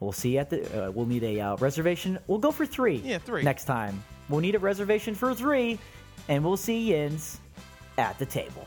we'll 0.00 0.12
see 0.12 0.34
you 0.34 0.38
at 0.38 0.50
the. 0.50 0.86
Uh, 0.86 0.90
we'll 0.90 1.06
need 1.06 1.24
a 1.24 1.40
uh, 1.40 1.56
reservation. 1.56 2.18
We'll 2.26 2.38
go 2.38 2.50
for 2.50 2.66
three. 2.66 2.96
Yeah, 2.96 3.18
three. 3.18 3.42
Next 3.42 3.64
time 3.64 4.02
we'll 4.28 4.40
need 4.40 4.54
a 4.54 4.58
reservation 4.58 5.14
for 5.14 5.34
three, 5.34 5.78
and 6.28 6.44
we'll 6.44 6.56
see 6.56 6.92
Yins 6.92 7.40
at 7.96 8.18
the 8.18 8.26
table. 8.26 8.66